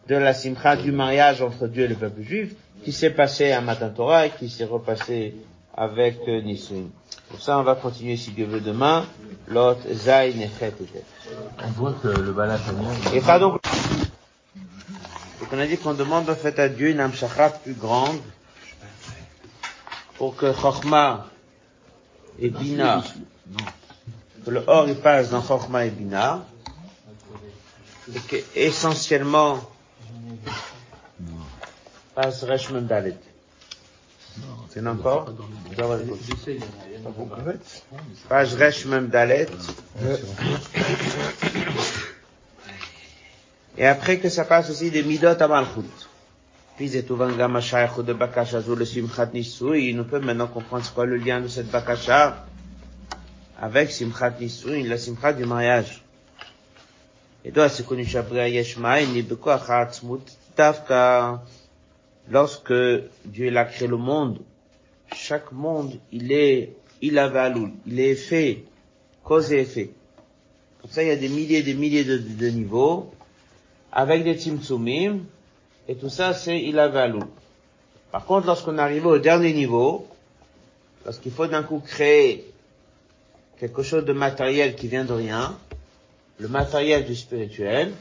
de 0.07 0.15
la 0.15 0.35
simcha 0.35 0.75
du 0.75 0.91
mariage 0.91 1.41
entre 1.41 1.67
Dieu 1.67 1.85
et 1.85 1.87
le 1.87 1.95
peuple 1.95 2.21
juif, 2.21 2.53
qui 2.83 2.91
s'est 2.91 3.09
passé 3.09 3.51
à 3.51 3.61
Matan 3.61 3.89
Torah 3.89 4.27
et 4.27 4.29
qui 4.29 4.49
s'est 4.49 4.65
repassé 4.65 5.33
avec 5.79 6.19
euh, 6.27 6.41
Nisuin. 6.41 6.89
Pour 7.29 7.41
ça, 7.41 7.57
on 7.57 7.63
va 7.63 7.75
continuer 7.75 8.17
si 8.17 8.31
Dieu 8.31 8.45
veut 8.45 8.59
demain, 8.59 9.05
l'autre 9.47 9.81
Zayn 9.93 10.49
On 11.63 11.67
voit 11.69 11.93
que 11.93 12.09
le 12.09 12.33
Balatania... 12.33 12.89
Et 13.13 13.21
pas 13.21 13.39
donc, 13.39 13.61
donc 15.39 15.49
on 15.53 15.57
a 15.57 15.65
dit 15.65 15.77
qu'on 15.77 15.93
demande 15.93 16.29
en 16.29 16.35
fait 16.35 16.59
à 16.59 16.67
Dieu 16.67 16.89
une 16.89 16.99
amshachra 16.99 17.49
plus 17.49 17.75
grande 17.75 18.19
pour 20.17 20.35
que 20.35 20.51
Chochma 20.51 21.27
et 22.39 22.49
Bina, 22.49 23.01
que 24.43 24.51
le 24.51 24.61
or 24.67 24.89
il 24.89 24.95
passe 24.95 25.29
dans 25.29 25.41
Chochma 25.41 25.85
et 25.85 25.91
Bina, 25.91 26.45
et 28.13 28.19
que 28.19 28.35
essentiellement 28.53 29.61
passe 32.15 32.43
Reshmem 32.43 32.85
Dalet. 32.85 33.28
C'est 34.69 34.85
encore 34.85 35.33
Page 38.27 38.55
Reshmem 38.55 39.07
Dalet. 39.07 39.47
Et 43.77 43.85
après 43.85 44.19
que 44.19 44.29
ça 44.29 44.45
passe 44.45 44.69
aussi 44.69 44.91
des 44.91 45.03
midot 45.03 45.27
à 45.27 45.47
Malchut. 45.47 45.81
Puis 46.77 46.95
et 46.95 47.05
Gama 47.37 47.61
Shayachut 47.61 48.03
de 48.03 48.13
Bakasha 48.13 48.61
Zou 48.61 48.75
le 48.75 48.85
Simchat 48.85 49.31
Nisui, 49.33 49.93
nous 49.93 50.05
peut 50.05 50.19
maintenant 50.19 50.47
comprendre 50.47 50.85
ce 50.85 50.91
quoi 50.91 51.05
le 51.05 51.17
lien 51.17 51.41
de 51.41 51.47
cette 51.47 51.69
Bakasha 51.69 52.45
avec 53.59 53.91
Simchat 53.91 54.35
Nisui, 54.39 54.83
la 54.83 54.97
Simchat 54.97 55.33
du 55.33 55.45
mariage. 55.45 56.03
Et 57.43 57.51
donc, 57.51 57.69
c'est 57.71 57.85
connu 57.85 58.05
Shabria 58.05 58.47
Yeshmaï, 58.47 59.07
ni 59.07 59.23
Beko 59.23 59.49
Achatzmut, 59.49 60.21
Tafka, 60.55 61.41
lorsque 62.29 62.73
Dieu 63.25 63.57
a 63.57 63.65
créé 63.65 63.87
le 63.87 63.97
monde, 63.97 64.39
chaque 65.15 65.51
monde, 65.51 65.93
il 66.11 66.31
est, 66.31 66.73
il 67.01 67.17
a 67.17 67.51
il 67.85 67.99
est 67.99 68.15
fait, 68.15 68.63
cause 69.23 69.51
et 69.51 69.61
effet. 69.61 69.91
Pour 70.81 70.91
ça, 70.91 71.03
il 71.03 71.07
y 71.09 71.11
a 71.11 71.15
des 71.15 71.29
milliers 71.29 71.59
et 71.59 71.63
des 71.63 71.73
milliers 71.73 72.03
de, 72.03 72.47
niveaux, 72.49 73.11
avec 73.91 74.23
des 74.23 74.37
timtsumim, 74.37 75.19
et 75.87 75.95
tout 75.95 76.09
ça 76.09 76.33
c'est 76.33 76.59
ilavalou. 76.59 77.23
Par 78.11 78.25
contre, 78.25 78.47
lorsqu'on 78.47 78.77
arrive 78.77 79.05
au 79.05 79.19
dernier 79.19 79.53
niveau, 79.53 80.07
lorsqu'il 81.05 81.31
faut 81.31 81.47
d'un 81.47 81.63
coup 81.63 81.79
créer 81.79 82.45
quelque 83.59 83.83
chose 83.83 84.05
de 84.05 84.13
matériel 84.13 84.75
qui 84.75 84.87
vient 84.87 85.05
de 85.05 85.13
rien, 85.13 85.57
le 86.39 86.47
matériel 86.47 87.05
du 87.05 87.15
spirituel, 87.15 87.91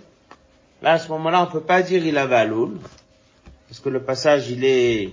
là 0.82 0.92
à 0.92 0.98
ce 0.98 1.08
moment-là 1.08 1.42
on 1.48 1.52
peut 1.52 1.62
pas 1.62 1.82
dire 1.82 2.04
ilavalou, 2.06 2.78
parce 3.68 3.80
que 3.80 3.88
le 3.88 4.02
passage 4.02 4.50
il 4.50 4.64
est, 4.64 5.12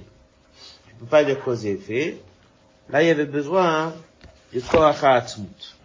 tu 0.97 1.03
peux 1.03 1.05
pas 1.05 1.23
dire 1.23 1.39
cause 1.43 1.65
et 1.65 1.71
effet. 1.71 2.17
Là 2.89 3.03
il 3.03 3.07
y 3.07 3.11
avait 3.11 3.25
besoin 3.25 3.87
hein, 3.87 3.93
du 4.51 4.61
koachatzmut. 4.61 5.75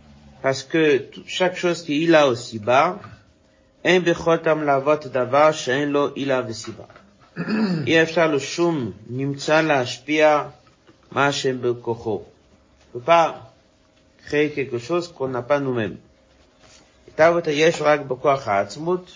Parce 0.42 0.62
que 0.62 0.98
tout, 0.98 1.22
chaque 1.26 1.56
chose 1.56 1.82
qui 1.82 2.04
est 2.04 2.06
là 2.06 2.28
aussi 2.28 2.58
bas, 2.58 2.98
אין 3.84 4.04
בכל 4.04 4.36
להוות 4.66 5.06
דבר 5.06 5.52
שאין 5.52 5.88
לו 5.88 6.14
עילה 6.14 6.42
וסיבה. 6.48 6.84
אי 7.86 8.02
אפשר 8.02 8.26
לשום 8.26 8.92
נמצא 9.10 9.60
להשפיע 9.60 10.44
מה 11.12 11.30
peut 12.92 13.06
créer 14.26 14.50
quelque 14.50 14.78
chose 14.78 15.08
qu'on 15.08 15.28
n'a 15.28 15.42
pas 15.42 15.60
nous-mêmes. 15.60 15.96
Tavot 17.16 17.42
yesh 17.46 17.80
rak 17.80 18.06
b'koach 18.06 18.46
ha'atzmut. 18.46 19.06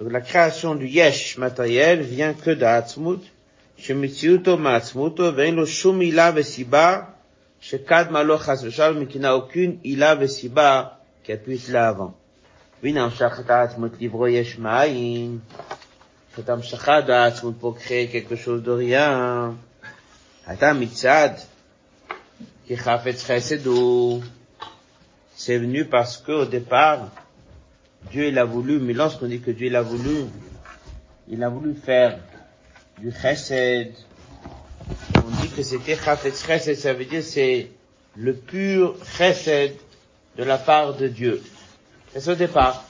Donc 0.00 0.10
la 0.10 0.20
création 0.20 0.74
du 0.74 0.86
yesh 0.86 1.38
matériel 1.38 2.02
vient 2.02 2.34
que 2.34 2.50
d'Atzmut, 2.50 3.22
shemitziuto 3.77 4.57
ma'atzmuto, 4.57 5.31
ve'en 5.31 5.55
lo 5.55 5.65
shum 5.65 6.01
ila 6.01 6.31
vesiba, 6.31 7.15
shekadma 7.61 8.23
lo 8.23 8.37
chas 8.37 8.63
v'shalom, 8.63 8.99
mais 8.99 9.07
qui 9.07 9.19
n'a 9.19 9.35
aucune 9.35 9.79
ila 9.83 10.15
vesiba 10.15 10.99
qui 11.23 11.31
appuie 11.31 11.57
cela 11.57 11.89
avant. 11.89 12.13
והנה 12.83 13.03
המשכת 13.03 13.49
העצמות 13.49 13.91
לברוא 14.01 14.27
יש 14.27 14.59
מאין, 14.59 15.39
cette 16.35 16.49
המשכה 16.49 17.01
d'Atzmut 17.01 17.57
pour 17.59 17.75
créer 17.77 18.07
quelque 18.07 18.35
chose 18.35 18.63
de 18.63 18.71
rien. 18.71 19.53
הייתה 20.45 20.73
מצד, 20.73 21.29
כי 22.67 22.77
חפץ 22.77 23.23
חסד 23.23 23.65
הוא, 23.65 24.21
c'est 25.37 25.57
venu 25.57 25.85
parce 25.85 26.17
que 26.17 26.31
au 26.31 26.45
départ, 26.45 27.09
Dieu 28.11 28.27
il 28.27 28.37
a 28.37 28.45
voulu, 28.45 28.79
mais 28.79 28.93
lorsqu'on 28.93 29.27
dit 29.27 29.39
que 29.39 29.51
Dieu 29.51 29.67
il 29.67 29.75
a 29.75 29.81
voulu, 29.81 30.25
il 31.27 31.43
a 31.43 31.49
voulu 31.49 31.73
faire 31.73 32.19
du 32.98 33.10
chesed. 33.12 33.94
On 35.16 35.42
dit 35.42 35.48
que 35.50 35.62
c'était 35.62 35.96
chafetz 35.96 36.44
chesed, 36.46 36.76
ça 36.76 36.92
veut 36.92 37.04
dire 37.04 37.22
c'est 37.22 37.70
le 38.16 38.34
pur 38.34 38.96
chesed 39.16 39.74
de 40.36 40.44
la 40.44 40.58
part 40.58 40.94
de 40.94 41.08
Dieu. 41.08 41.42
C'est 42.14 42.28
au 42.28 42.34
départ. 42.34 42.84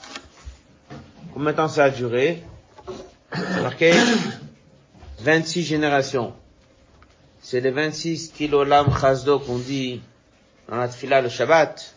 Combien 1.33 1.51
de 1.51 1.57
temps 1.57 1.67
ça 1.67 1.85
a 1.85 1.89
duré? 1.89 2.43
Marqué 3.61 3.91
26 5.19 5.63
générations. 5.63 6.33
C'est 7.41 7.59
les 7.61 7.71
26 7.71 8.29
kilolam 8.29 8.87
chazdo 8.99 9.39
qu'on 9.39 9.57
dit 9.57 10.01
dans 10.69 10.77
la 10.77 10.87
tfila 10.87 11.21
le 11.21 11.29
Shabbat. 11.29 11.93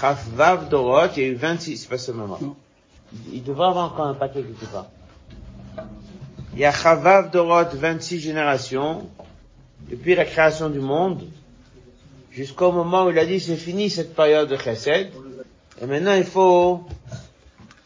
Chaf 0.00 0.26
vav 0.28 0.68
dorot, 0.68 1.06
il 1.16 1.22
y 1.22 1.26
a 1.26 1.28
eu 1.28 1.34
26, 1.34 1.76
c'est 1.76 1.88
pas 1.88 1.98
ce 1.98 2.12
moment. 2.12 2.38
Il 3.32 3.42
devrait 3.42 3.66
avoir 3.68 3.92
encore 3.92 4.06
un 4.06 4.14
paquet 4.14 4.42
quelque 4.42 4.66
part. 4.66 4.86
Il 6.56 6.60
y 6.60 6.64
a 6.64 6.72
Chavav 6.72 7.30
Dorot, 7.30 7.68
26 7.74 8.18
générations, 8.18 9.06
depuis 9.90 10.14
la 10.14 10.24
création 10.24 10.70
du 10.70 10.78
monde, 10.78 11.28
jusqu'au 12.30 12.72
moment 12.72 13.04
où 13.04 13.10
il 13.10 13.18
a 13.18 13.26
dit 13.26 13.40
c'est 13.40 13.56
fini 13.56 13.90
cette 13.90 14.16
période 14.16 14.48
de 14.48 14.56
chesed, 14.56 15.10
et 15.82 15.84
maintenant 15.84 16.14
il 16.14 16.24
faut 16.24 16.82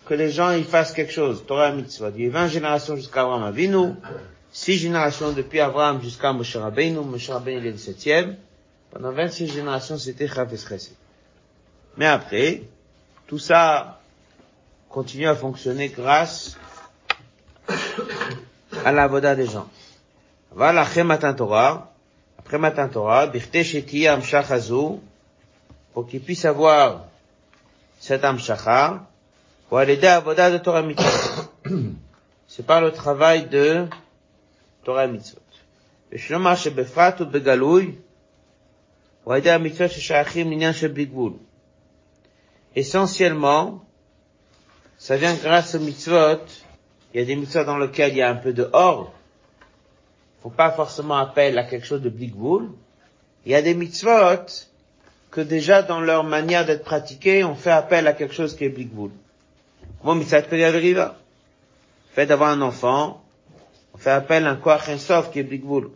que 0.06 0.14
les 0.14 0.30
gens 0.30 0.52
y 0.52 0.62
fassent 0.62 0.92
quelque 0.92 1.12
chose. 1.12 1.42
Torah 1.48 1.72
mitzvot. 1.72 2.12
Il 2.14 2.20
y 2.20 2.24
a 2.26 2.28
eu 2.28 2.30
20 2.30 2.46
générations 2.46 2.94
jusqu'à 2.94 3.22
Abraham 3.22 3.42
Avinu, 3.42 3.94
6 4.52 4.76
générations 4.78 5.32
depuis 5.32 5.58
Abraham 5.58 6.00
jusqu'à 6.00 6.32
Moshe 6.32 6.54
Rabbeinu, 6.54 7.00
Moshe 7.00 7.28
Rabbeinu 7.28 7.66
est 7.66 7.72
le 7.72 7.76
septième. 7.76 8.36
Pendant 8.92 9.10
26 9.10 9.52
générations 9.52 9.98
c'était 9.98 10.28
Chaves 10.28 10.56
Chesed. 10.56 10.94
Mais 11.96 12.06
après, 12.06 12.62
tout 13.26 13.40
ça 13.40 14.00
continue 14.88 15.26
à 15.26 15.34
fonctionner 15.34 15.88
grâce 15.88 16.56
à 18.83 18.91
la 18.91 19.07
voda 19.07 19.35
des 19.35 19.47
gens. 19.47 19.67
Voilà, 20.51 20.81
après 20.81 21.03
matin 21.03 21.33
Torah, 21.33 21.93
après 22.37 22.57
matin 22.57 22.87
Torah, 22.87 23.27
birte 23.27 23.63
sheti 23.63 24.07
amshach 24.07 24.51
hazu, 24.51 24.99
pour 25.93 26.07
qu'ils 26.07 26.21
puissent 26.21 26.45
avoir 26.45 27.05
cette 27.99 28.23
amshacha, 28.23 29.07
pour 29.69 29.79
aller 29.79 29.93
aider 29.93 30.07
à 30.07 30.19
voda 30.19 30.51
de 30.51 30.57
Torah 30.57 30.81
mitzvot. 30.81 31.51
C'est 32.47 32.65
par 32.65 32.81
le 32.81 32.91
travail 32.91 33.47
de 33.47 33.85
Torah 34.83 35.07
mitzvot. 35.07 35.41
ושלומר 36.11 36.55
שבפרט 36.55 37.21
ובגלוי, 37.21 37.95
הוא 39.23 39.33
על 39.33 39.39
ידי 39.39 39.51
המצוות 39.51 39.91
ששייכים 39.91 40.49
לעניין 40.49 40.73
של 40.73 40.87
בלי 40.87 41.05
גבול. 41.05 41.33
Essentiellement, 42.75 43.79
ça 44.99 45.15
vient 45.17 45.35
grâce 45.35 45.75
aux 45.75 45.79
mitzvot. 45.79 46.45
il 47.12 47.20
y 47.20 47.22
a 47.22 47.26
des 47.26 47.36
mitzvot 47.36 47.64
dans 47.64 47.78
lesquels 47.78 48.12
il 48.12 48.18
y 48.18 48.22
a 48.22 48.30
un 48.30 48.36
peu 48.36 48.52
de 48.52 48.68
or. 48.72 49.12
Faut 50.42 50.50
pas 50.50 50.70
forcément 50.70 51.16
appel 51.16 51.58
à 51.58 51.64
quelque 51.64 51.86
chose 51.86 52.02
de 52.02 52.08
bigboul. 52.08 52.70
Il 53.44 53.52
y 53.52 53.54
a 53.54 53.62
des 53.62 53.74
mitzvot 53.74 54.68
que 55.30 55.40
déjà 55.40 55.82
dans 55.82 56.00
leur 56.00 56.24
manière 56.24 56.64
d'être 56.64 56.84
pratiquées, 56.84 57.44
on 57.44 57.54
fait 57.54 57.70
appel 57.70 58.06
à 58.06 58.12
quelque 58.12 58.34
chose 58.34 58.56
qui 58.56 58.64
est 58.64 58.68
bigboul. 58.68 59.10
Comment 60.00 60.14
mitzvot 60.14 60.42
peut 60.42 60.56
riva? 60.56 61.16
Fait 62.12 62.26
d'avoir 62.26 62.50
un 62.50 62.60
enfant, 62.62 63.22
on 63.94 63.98
fait 63.98 64.10
appel 64.10 64.46
à 64.46 64.50
un 64.50 64.56
koach 64.56 64.82
qui 65.32 65.40
est 65.40 65.44
bigboul. 65.44 65.90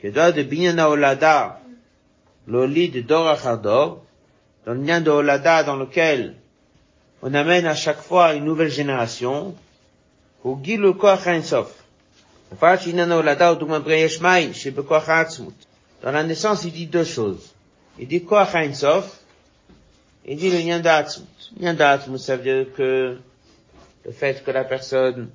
Que 0.00 0.08
doit 0.08 0.32
de 0.32 0.42
binyana 0.42 0.90
olada, 0.90 1.60
l'oli 2.46 2.90
de 2.90 3.00
dor 3.00 3.28
achardor, 3.28 4.02
dans 4.66 4.74
le 4.74 4.82
lien 4.82 5.00
de 5.00 5.10
olada 5.10 5.62
dans 5.62 5.76
lequel 5.76 6.36
on 7.22 7.32
amène 7.32 7.66
à 7.66 7.74
chaque 7.74 8.00
fois 8.00 8.34
une 8.34 8.44
nouvelle 8.44 8.70
génération, 8.70 9.54
Dans 16.02 16.12
la 16.12 16.22
naissance, 16.22 16.64
il 16.64 16.72
dit 16.72 16.86
deux 16.86 17.04
choses. 17.04 17.52
Il 17.98 18.06
dit 18.06 18.22
koach 18.24 18.54
ensof, 18.54 19.18
il 20.24 20.36
dit 20.36 20.50
le 20.50 20.58
lien 20.58 20.78
d'Atzmut. 20.78 21.26
D'Atzmut, 21.58 22.18
ça 22.18 22.36
veut 22.36 22.42
dire 22.44 22.72
que 22.76 23.18
le 24.04 24.12
fait 24.12 24.44
que 24.44 24.52
la 24.52 24.62
personne 24.62 25.30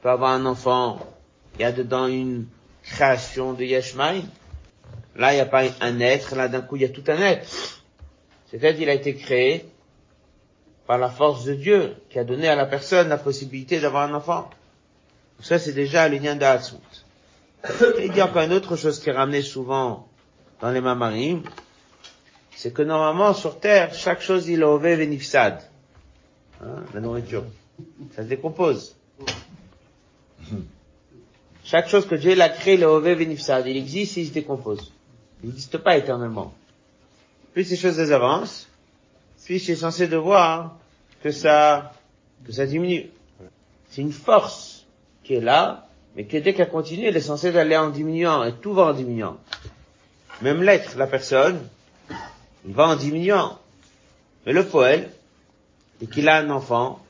peut 0.00 0.10
avoir 0.10 0.30
un 0.30 0.46
enfant, 0.46 1.00
il 1.56 1.62
y 1.62 1.64
a 1.64 1.72
dedans 1.72 2.06
une 2.06 2.46
création 2.84 3.52
de 3.52 3.64
Yeshmaï. 3.64 4.22
Là, 5.16 5.32
il 5.32 5.36
n'y 5.36 5.40
a 5.40 5.46
pas 5.46 5.64
un 5.80 5.98
être, 5.98 6.36
là 6.36 6.46
d'un 6.46 6.60
coup, 6.60 6.76
il 6.76 6.82
y 6.82 6.84
a 6.84 6.88
tout 6.88 7.04
un 7.08 7.18
être. 7.20 7.82
C'est-à-dire 8.48 8.78
qu'il 8.78 8.88
a 8.88 8.94
été 8.94 9.16
créé 9.16 9.64
par 10.86 10.98
la 10.98 11.08
force 11.08 11.44
de 11.44 11.54
Dieu, 11.54 11.94
qui 12.10 12.18
a 12.18 12.24
donné 12.24 12.48
à 12.48 12.56
la 12.56 12.66
personne 12.66 13.08
la 13.08 13.18
possibilité 13.18 13.80
d'avoir 13.80 14.08
un 14.08 14.14
enfant. 14.14 14.50
Ça, 15.40 15.58
c'est 15.58 15.72
déjà 15.72 16.08
le 16.08 16.18
lien. 16.18 16.38
Et 17.98 18.06
il 18.06 18.16
y 18.16 18.20
a 18.20 18.26
encore 18.26 18.42
une 18.42 18.52
autre 18.52 18.76
chose 18.76 19.00
qui 19.00 19.08
est 19.08 19.12
ramenée 19.12 19.42
souvent 19.42 20.08
dans 20.60 20.70
les 20.70 20.80
mamarim, 20.80 21.42
c'est 22.54 22.72
que 22.72 22.82
normalement, 22.82 23.34
sur 23.34 23.58
Terre, 23.58 23.92
chaque 23.94 24.20
chose, 24.20 24.48
il 24.48 24.60
est 24.60 24.64
ové 24.64 24.96
vénifsad. 24.96 25.60
Hein, 26.62 26.84
la 26.92 27.00
nourriture. 27.00 27.44
Ça 28.14 28.22
se 28.22 28.28
décompose. 28.28 28.96
Chaque 31.64 31.88
chose 31.88 32.06
que 32.06 32.14
Dieu 32.14 32.34
l'a 32.34 32.50
créé, 32.50 32.74
il 32.74 32.82
est 32.82 32.86
ové 32.86 33.14
vénifsad. 33.14 33.66
Il 33.66 33.76
existe, 33.76 34.16
il 34.18 34.28
se 34.28 34.32
décompose. 34.32 34.92
Il 35.42 35.48
n'existe 35.48 35.78
pas 35.78 35.96
éternellement. 35.96 36.54
Plus 37.52 37.64
ces 37.64 37.76
choses 37.76 38.12
avancent, 38.12 38.68
plus 39.44 39.58
c'est 39.58 39.76
censé 39.76 40.08
de 40.08 40.16
voir 40.16 40.76
que 41.22 41.30
ça, 41.30 41.92
que 42.46 42.52
ça 42.52 42.66
diminue. 42.66 43.10
C'est 43.90 44.00
une 44.00 44.12
force 44.12 44.86
qui 45.22 45.34
est 45.34 45.40
là, 45.40 45.86
mais 46.16 46.24
que 46.24 46.36
dès 46.36 46.54
qu'elle 46.54 46.70
continue, 46.70 47.06
elle 47.06 47.16
est 47.16 47.20
censée 47.20 47.52
d'aller 47.52 47.76
en 47.76 47.90
diminuant, 47.90 48.44
et 48.44 48.52
tout 48.52 48.74
va 48.74 48.84
en 48.84 48.92
diminuant. 48.92 49.38
Même 50.42 50.62
l'être, 50.62 50.96
la 50.96 51.06
personne, 51.06 51.60
il 52.66 52.74
va 52.74 52.88
en 52.88 52.96
diminuant. 52.96 53.58
Mais 54.46 54.52
le 54.52 54.64
poète, 54.66 55.10
et 56.02 56.06
qu'il 56.06 56.28
a 56.28 56.36
un 56.36 56.50
enfant, 56.50 57.00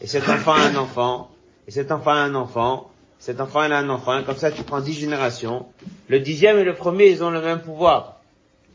et 0.00 0.06
cet 0.06 0.28
enfant 0.28 0.52
a 0.52 0.60
un 0.60 0.76
enfant, 0.76 1.30
et 1.66 1.70
cet 1.70 1.92
enfant 1.92 2.10
a 2.10 2.20
un 2.20 2.34
enfant, 2.34 2.90
cet 3.18 3.40
enfant 3.40 3.60
a 3.60 3.74
un 3.74 3.88
enfant, 3.88 4.18
et 4.18 4.24
comme 4.24 4.36
ça 4.36 4.50
tu 4.50 4.62
prends 4.62 4.80
dix 4.80 4.92
générations. 4.92 5.66
Le 6.08 6.20
dixième 6.20 6.58
et 6.58 6.64
le 6.64 6.74
premier, 6.74 7.08
ils 7.08 7.24
ont 7.24 7.30
le 7.30 7.40
même 7.40 7.62
pouvoir. 7.62 8.20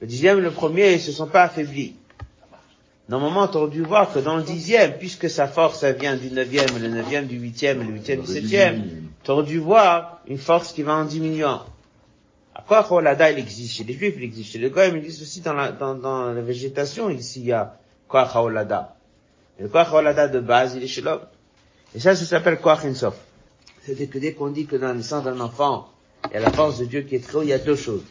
Le 0.01 0.07
dixième 0.07 0.39
et 0.39 0.41
le 0.41 0.51
premier, 0.51 0.93
ils 0.93 1.01
se 1.01 1.11
sont 1.11 1.27
pas 1.27 1.43
affaiblis. 1.43 1.95
Normalement, 3.11 3.45
tu 3.49 3.57
aurais 3.57 3.69
dû 3.69 3.81
voir 3.83 4.13
que 4.13 4.19
dans 4.19 4.37
le 4.37 4.43
dixième, 4.43 4.93
puisque 4.93 5.29
sa 5.29 5.45
force, 5.45 5.83
elle 5.83 5.97
vient 5.97 6.15
du 6.15 6.31
neuvième, 6.31 6.77
le 6.81 6.87
neuvième 6.87 7.27
du 7.27 7.35
huitième, 7.35 7.79
le 7.85 7.91
huitième 7.95 8.21
du 8.21 8.27
septième, 8.27 9.09
tu 9.21 9.31
aurais 9.31 9.43
dû 9.43 9.59
voir 9.59 10.21
une 10.27 10.37
force 10.37 10.71
qui 10.71 10.81
va 10.81 10.93
en 10.95 11.03
diminuant. 11.03 11.65
À 12.55 12.61
quoi 12.61 12.89
Olada, 12.89 13.29
il 13.29 13.39
existe 13.39 13.73
chez 13.73 13.83
les 13.83 13.95
juifs, 13.95 14.13
il 14.15 14.23
existe 14.23 14.53
chez 14.53 14.59
les 14.59 14.69
goyim, 14.69 14.95
il 14.95 15.03
existe 15.03 15.23
aussi 15.23 15.41
dans 15.41 15.51
la, 15.51 15.73
dans, 15.73 15.93
dans 15.93 16.31
la 16.31 16.41
végétation, 16.41 17.09
ici, 17.09 17.41
il 17.41 17.47
y 17.47 17.51
a 17.51 17.75
Koach 18.07 18.33
Olada. 18.33 18.95
Le 19.59 19.67
Koach 19.67 19.91
Olada 19.91 20.29
de 20.29 20.39
base, 20.39 20.75
il 20.77 20.83
est 20.83 20.87
chez 20.87 21.01
l'homme. 21.01 21.19
Et 21.93 21.99
ça, 21.99 22.15
ça 22.15 22.23
s'appelle 22.23 22.61
Koach 22.61 22.85
Ensof. 22.85 23.15
C'est-à-dire 23.81 24.09
que 24.09 24.19
dès 24.19 24.31
qu'on 24.31 24.51
dit 24.51 24.67
que 24.67 24.77
dans 24.77 24.87
la 24.87 24.93
naissance 24.93 25.25
d'un 25.25 25.41
enfant, 25.41 25.89
il 26.29 26.35
y 26.35 26.37
a 26.37 26.39
la 26.39 26.51
force 26.51 26.79
de 26.79 26.85
Dieu 26.85 27.01
qui 27.01 27.15
est 27.15 27.27
très 27.27 27.39
haut, 27.39 27.41
il 27.41 27.49
y 27.49 27.53
a 27.53 27.59
deux 27.59 27.75
choses. 27.75 28.05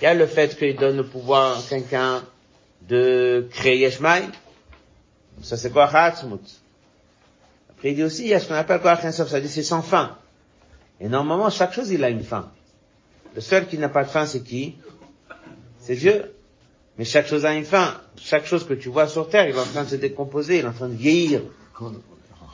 Il 0.00 0.04
y 0.04 0.06
a 0.08 0.14
le 0.14 0.26
fait 0.26 0.58
qu'il 0.58 0.74
donne 0.74 0.96
le 0.96 1.06
pouvoir 1.06 1.58
à 1.58 1.62
quelqu'un 1.62 2.22
de 2.82 3.48
créer 3.50 3.78
Yeshmaï. 3.78 4.24
Ça, 5.42 5.56
c'est 5.56 5.70
Koach 5.70 5.94
Hatzmut. 5.94 6.40
Après, 7.70 7.90
il 7.90 7.96
dit 7.96 8.04
aussi, 8.04 8.22
il 8.22 8.28
y 8.28 8.34
a 8.34 8.40
ce 8.40 8.48
qu'on 8.48 8.54
appelle 8.54 8.80
Koach 8.80 9.04
Ensof, 9.04 9.28
ça 9.28 9.40
dit 9.40 9.48
c'est 9.48 9.62
sans 9.62 9.82
fin. 9.82 10.16
Et 11.00 11.08
normalement, 11.08 11.50
chaque 11.50 11.72
chose, 11.72 11.90
il 11.90 12.02
a 12.04 12.08
une 12.08 12.22
fin. 12.22 12.50
Le 13.34 13.40
seul 13.40 13.66
qui 13.66 13.76
n'a 13.76 13.90
pas 13.90 14.04
de 14.04 14.08
fin, 14.08 14.24
c'est 14.24 14.42
qui? 14.42 14.76
C'est 15.78 15.96
Dieu. 15.96 16.32
Mais 16.96 17.04
chaque 17.04 17.26
chose 17.26 17.44
a 17.44 17.52
une 17.52 17.64
fin. 17.66 18.00
Chaque 18.16 18.46
chose 18.46 18.66
que 18.66 18.72
tu 18.72 18.88
vois 18.88 19.06
sur 19.06 19.28
Terre, 19.28 19.48
il 19.48 19.54
est 19.54 19.58
en 19.58 19.64
train 19.64 19.84
de 19.84 19.88
se 19.90 19.96
décomposer, 19.96 20.58
il 20.58 20.64
est 20.64 20.68
en 20.68 20.72
train 20.72 20.88
de 20.88 20.94
vieillir. 20.94 21.42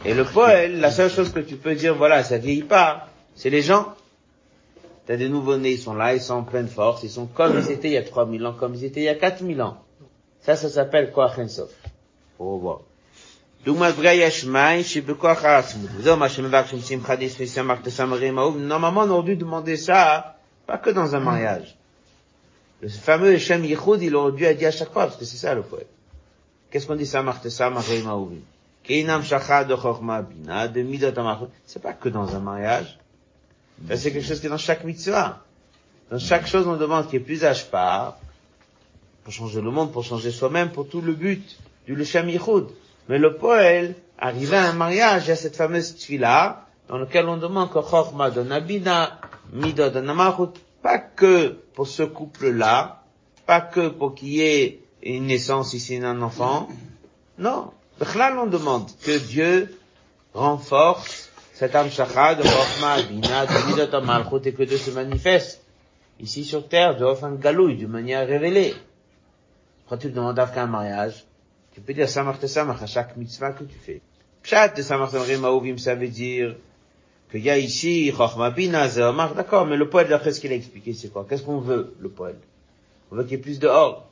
Et 0.04 0.14
le 0.14 0.24
poète, 0.24 0.72
la 0.72 0.90
seule 0.90 1.10
chose 1.10 1.32
que 1.32 1.38
tu 1.38 1.54
peux 1.56 1.76
dire, 1.76 1.94
voilà, 1.94 2.24
ça 2.24 2.38
vieillit 2.38 2.64
pas, 2.64 3.08
c'est 3.36 3.50
les 3.50 3.62
gens. 3.62 3.94
T'as 5.06 5.16
des 5.16 5.28
nouveaux-nés, 5.28 5.72
ils 5.72 5.78
sont 5.78 5.94
là, 5.94 6.14
ils 6.14 6.20
sont 6.20 6.34
en 6.34 6.42
pleine 6.42 6.68
force, 6.68 7.04
ils 7.04 7.10
sont 7.10 7.26
comme 7.26 7.58
ils 7.58 7.70
étaient 7.70 7.88
il 7.88 7.94
y 7.94 7.96
a 7.96 8.02
3000 8.02 8.44
ans, 8.46 8.52
comme 8.52 8.74
ils 8.74 8.84
étaient 8.84 9.00
il 9.00 9.04
y 9.04 9.08
a 9.08 9.14
4000 9.14 9.62
ans. 9.62 9.81
Ça, 10.42 10.56
ça 10.56 10.68
s'appelle 10.68 11.12
Koach 11.12 11.38
Ensof. 11.38 11.70
Au 12.38 12.54
revoir. 12.54 12.80
Normalement, 18.56 19.02
on 19.02 19.10
aurait 19.10 19.24
dû 19.24 19.36
demander 19.36 19.76
ça, 19.76 20.16
hein. 20.16 20.24
pas 20.66 20.78
que 20.78 20.90
dans 20.90 21.14
un 21.14 21.20
mm. 21.20 21.24
mariage. 21.24 21.76
Le 22.80 22.88
fameux 22.88 23.34
Hachem 23.34 23.64
Yichud, 23.64 24.02
il 24.02 24.16
aurait 24.16 24.32
dû 24.32 24.42
être 24.42 24.64
à 24.64 24.72
chaque 24.72 24.92
fois, 24.92 25.04
parce 25.04 25.16
que 25.16 25.24
c'est 25.24 25.36
ça 25.36 25.54
le 25.54 25.62
poète. 25.62 25.86
Qu'est-ce 26.70 26.88
qu'on 26.88 26.96
dit, 26.96 27.06
Samartha 27.06 27.48
Samarei 27.48 28.02
Maouvim? 28.02 28.40
Keinam 28.82 29.22
Shacha 29.22 29.62
de 29.64 29.76
de 29.76 30.82
Midot 30.82 31.12
C'est 31.64 31.80
pas 31.80 31.92
que 31.92 32.08
dans 32.08 32.34
un 32.34 32.40
mariage. 32.40 32.98
C'est 33.94 34.12
quelque 34.12 34.26
chose 34.26 34.40
qui 34.40 34.46
est 34.46 34.50
dans 34.50 34.56
chaque 34.58 34.82
mitzvah. 34.82 35.44
Dans 36.10 36.18
chaque 36.18 36.48
chose, 36.48 36.66
on 36.66 36.76
demande 36.76 37.06
qu'il 37.06 37.20
y 37.20 37.22
ait 37.22 37.24
plus 37.24 37.40
d'ashpar, 37.42 38.18
pour 39.24 39.32
changer 39.32 39.60
le 39.60 39.70
monde, 39.70 39.92
pour 39.92 40.04
changer 40.04 40.30
soi-même, 40.30 40.70
pour 40.70 40.88
tout 40.88 41.00
le 41.00 41.12
but 41.12 41.58
du 41.86 41.94
Leshem 41.94 42.28
Yichud. 42.28 42.66
Mais 43.08 43.18
le 43.18 43.36
poël, 43.36 43.94
arrivé 44.18 44.56
à 44.56 44.70
un 44.70 44.72
mariage, 44.72 45.30
a 45.30 45.36
cette 45.36 45.56
fameuse 45.56 45.96
tfila, 45.96 46.66
dans 46.88 46.98
laquelle 46.98 47.26
on 47.28 47.36
demande 47.36 47.70
que 47.70 47.78
chorma 47.78 48.30
de 48.30 48.42
nabina, 48.42 49.20
midot 49.52 49.90
de 49.90 50.00
namachut, 50.00 50.52
pas 50.82 50.98
que 50.98 51.56
pour 51.74 51.86
ce 51.86 52.02
couple-là, 52.02 53.02
pas 53.46 53.60
que 53.60 53.88
pour 53.88 54.14
qu'il 54.14 54.28
y 54.28 54.42
ait 54.42 54.80
une 55.02 55.26
naissance 55.26 55.74
ici 55.74 55.98
d'un 55.98 56.20
enfant. 56.22 56.68
Non. 57.38 57.70
Là, 58.16 58.34
on 58.40 58.46
demande 58.46 58.90
que 59.04 59.16
Dieu 59.18 59.76
renforce 60.34 61.30
cette 61.54 61.74
âme 61.74 61.90
shachar 61.90 62.36
de 62.36 62.42
chorma, 62.42 63.02
bina, 63.02 63.46
de 63.46 63.96
amalchut, 63.96 64.46
et 64.46 64.52
que 64.52 64.64
Dieu 64.64 64.78
se 64.78 64.90
manifeste 64.90 65.62
ici 66.20 66.44
sur 66.44 66.68
terre 66.68 66.96
de 66.96 67.04
un 67.04 67.34
galouille, 67.34 67.76
d'une 67.76 67.88
manière 67.88 68.26
révélée. 68.26 68.74
Quand 69.92 69.98
tu 69.98 70.08
demandes 70.10 70.38
à 70.38 70.50
un 70.56 70.66
mariage, 70.66 71.26
tu 71.74 71.82
peux 71.82 71.92
dire 71.92 72.08
samach 72.08 72.42
samach 72.46 72.82
à 72.82 72.86
chaque 72.86 73.14
mitzvah 73.18 73.52
que 73.52 73.64
tu 73.64 73.76
fais. 73.76 74.00
Pshat 74.42 74.68
de 74.68 74.80
samach 74.80 75.12
maouvim, 75.38 75.76
ça 75.76 75.94
veut 75.94 76.08
dire 76.08 76.56
qu'il 77.30 77.42
y 77.42 77.50
a 77.50 77.58
ici 77.58 78.10
chokhma 78.10 78.52
bina 78.52 78.88
d'accord, 78.88 79.66
mais 79.66 79.76
le 79.76 79.90
poète 79.90 80.08
d'après 80.08 80.32
ce 80.32 80.40
qu'il 80.40 80.50
a 80.50 80.54
expliqué, 80.54 80.94
c'est 80.94 81.10
quoi? 81.10 81.26
Qu'est-ce 81.28 81.42
qu'on 81.42 81.58
veut, 81.58 81.94
le 82.00 82.08
poète 82.08 82.40
On 83.10 83.16
veut 83.16 83.24
qu'il 83.24 83.32
y 83.32 83.34
ait 83.34 83.38
plus 83.42 83.58
de 83.58 83.68
or. 83.68 84.08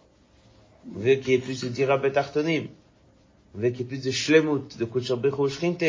On 0.94 0.98
veut 0.98 1.15
qu'il 1.15 1.31
y 1.31 1.32
ait 1.36 1.39
plus 1.39 1.62
de 1.62 1.69
dirabet 1.69 2.15
artonim. 2.19 2.66
On 3.55 3.61
veut 3.61 3.70
qu'il 3.70 3.78
y 3.78 3.82
ait 3.85 3.86
plus 3.86 4.02
de 4.02 4.11
shlemut, 4.11 4.77
de 4.77 4.85
bechu 4.85 5.48
shrinte. 5.48 5.82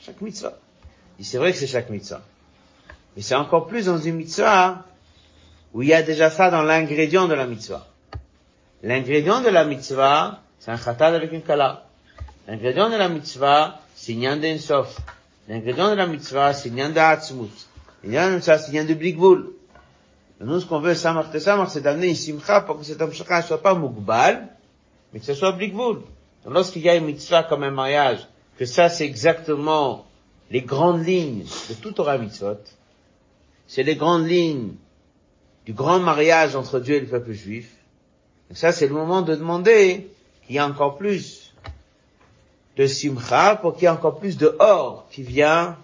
Chaque 0.00 0.20
mitzvah. 0.20 0.58
Et 1.18 1.22
c'est 1.22 1.38
vrai 1.38 1.52
que 1.52 1.56
c'est 1.56 1.66
chaque 1.66 1.88
mitzvah. 1.88 2.20
Mais 3.16 3.22
c'est 3.22 3.36
encore 3.36 3.68
plus 3.68 3.86
dans 3.86 3.96
une 3.96 4.16
mitzvah 4.16 4.84
où 5.72 5.80
il 5.80 5.88
y 5.88 5.94
a 5.94 6.02
déjà 6.02 6.28
ça 6.28 6.50
dans 6.50 6.62
l'ingrédient 6.62 7.26
de 7.26 7.32
la 7.32 7.46
mitzvah. 7.46 7.88
L'ingrédient 8.84 9.40
de 9.40 9.48
la 9.48 9.64
mitzvah, 9.64 10.42
c'est 10.58 10.70
un 10.70 10.76
khatat 10.76 11.06
avec 11.06 11.32
une 11.32 11.40
kala. 11.40 11.86
L'ingrédient 12.46 12.90
de 12.90 12.96
la 12.96 13.08
mitzvah, 13.08 13.80
c'est 13.94 14.12
nyan 14.12 14.36
d'ensof. 14.36 15.00
L'ingrédient 15.48 15.88
de 15.88 15.94
la 15.94 16.06
mitzvah, 16.06 16.52
c'est 16.52 16.68
nyan 16.68 16.90
d'Atzmut. 16.90 17.50
Nyan 18.04 18.28
de 18.28 18.34
mitzvah, 18.34 18.58
c'est 18.58 18.72
nyan 18.72 18.84
de 18.84 18.92
blikvul. 18.92 19.52
Nous, 20.38 20.60
ce 20.60 20.66
qu'on 20.66 20.80
veut, 20.80 20.94
samar 20.94 21.30
te 21.30 21.38
samar, 21.38 21.70
c'est 21.70 21.80
d'amener 21.80 22.08
une 22.08 22.14
simcha 22.14 22.60
pour 22.60 22.76
que 22.76 22.84
cet 22.84 23.00
amshaka 23.00 23.38
ne 23.38 23.46
soit 23.46 23.62
pas 23.62 23.74
mugbal, 23.74 24.48
mais 25.14 25.20
que 25.20 25.24
ce 25.24 25.32
soit 25.32 25.52
blikvul. 25.52 26.02
Lorsqu'il 26.46 26.82
y 26.82 26.90
a 26.90 26.96
une 26.96 27.06
mitzvah 27.06 27.42
comme 27.44 27.62
un 27.62 27.70
mariage, 27.70 28.28
que 28.58 28.66
ça, 28.66 28.90
c'est 28.90 29.06
exactement 29.06 30.04
les 30.50 30.60
grandes 30.60 31.06
lignes 31.06 31.46
de 31.70 31.74
toute 31.74 31.94
Torah 31.94 32.18
mitzvot, 32.18 32.60
c'est 33.66 33.82
les 33.82 33.96
grandes 33.96 34.28
lignes 34.28 34.74
du 35.64 35.72
grand 35.72 36.00
mariage 36.00 36.54
entre 36.54 36.80
Dieu 36.80 36.96
et 36.96 37.00
le 37.00 37.06
peuple 37.06 37.32
juif. 37.32 37.73
Donc 38.49 38.57
ça, 38.57 38.71
c'est 38.71 38.87
le 38.87 38.93
moment 38.93 39.21
de 39.21 39.35
demander 39.35 40.07
qu'il 40.45 40.55
y 40.55 40.57
ait 40.57 40.61
encore 40.61 40.97
plus 40.97 41.53
de 42.77 42.87
simcha 42.87 43.55
pour 43.55 43.73
qu'il 43.75 43.83
y 43.83 43.85
ait 43.85 43.89
encore 43.89 44.19
plus 44.19 44.37
de 44.37 44.55
or 44.59 45.07
qui 45.11 45.23
vient 45.23 45.77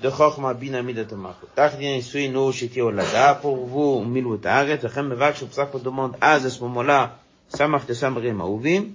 de 0.00 0.10
Chochma 0.10 0.54
Binami 0.54 0.94
de 0.94 1.04
Tomako. 1.04 1.46
Tachdien 1.54 1.94
Isui 1.96 2.28
No 2.28 2.50
Shiti 2.50 2.80
Olada, 2.80 3.34
pour 3.34 3.56
vous, 3.56 4.02
Milwut 4.04 4.44
Aret, 4.44 4.80
Lechem 4.82 5.08
Mevak, 5.08 5.36
c'est 5.36 5.44
pour 5.44 5.54
ça 5.54 5.66
qu'on 5.66 5.78
demande 5.78 6.16
à 6.20 6.40
ce 6.40 6.60
moment-là, 6.62 7.18
Samach 7.48 7.86
de 7.86 7.94
Samrim 7.94 8.40
Aouvim, 8.40 8.86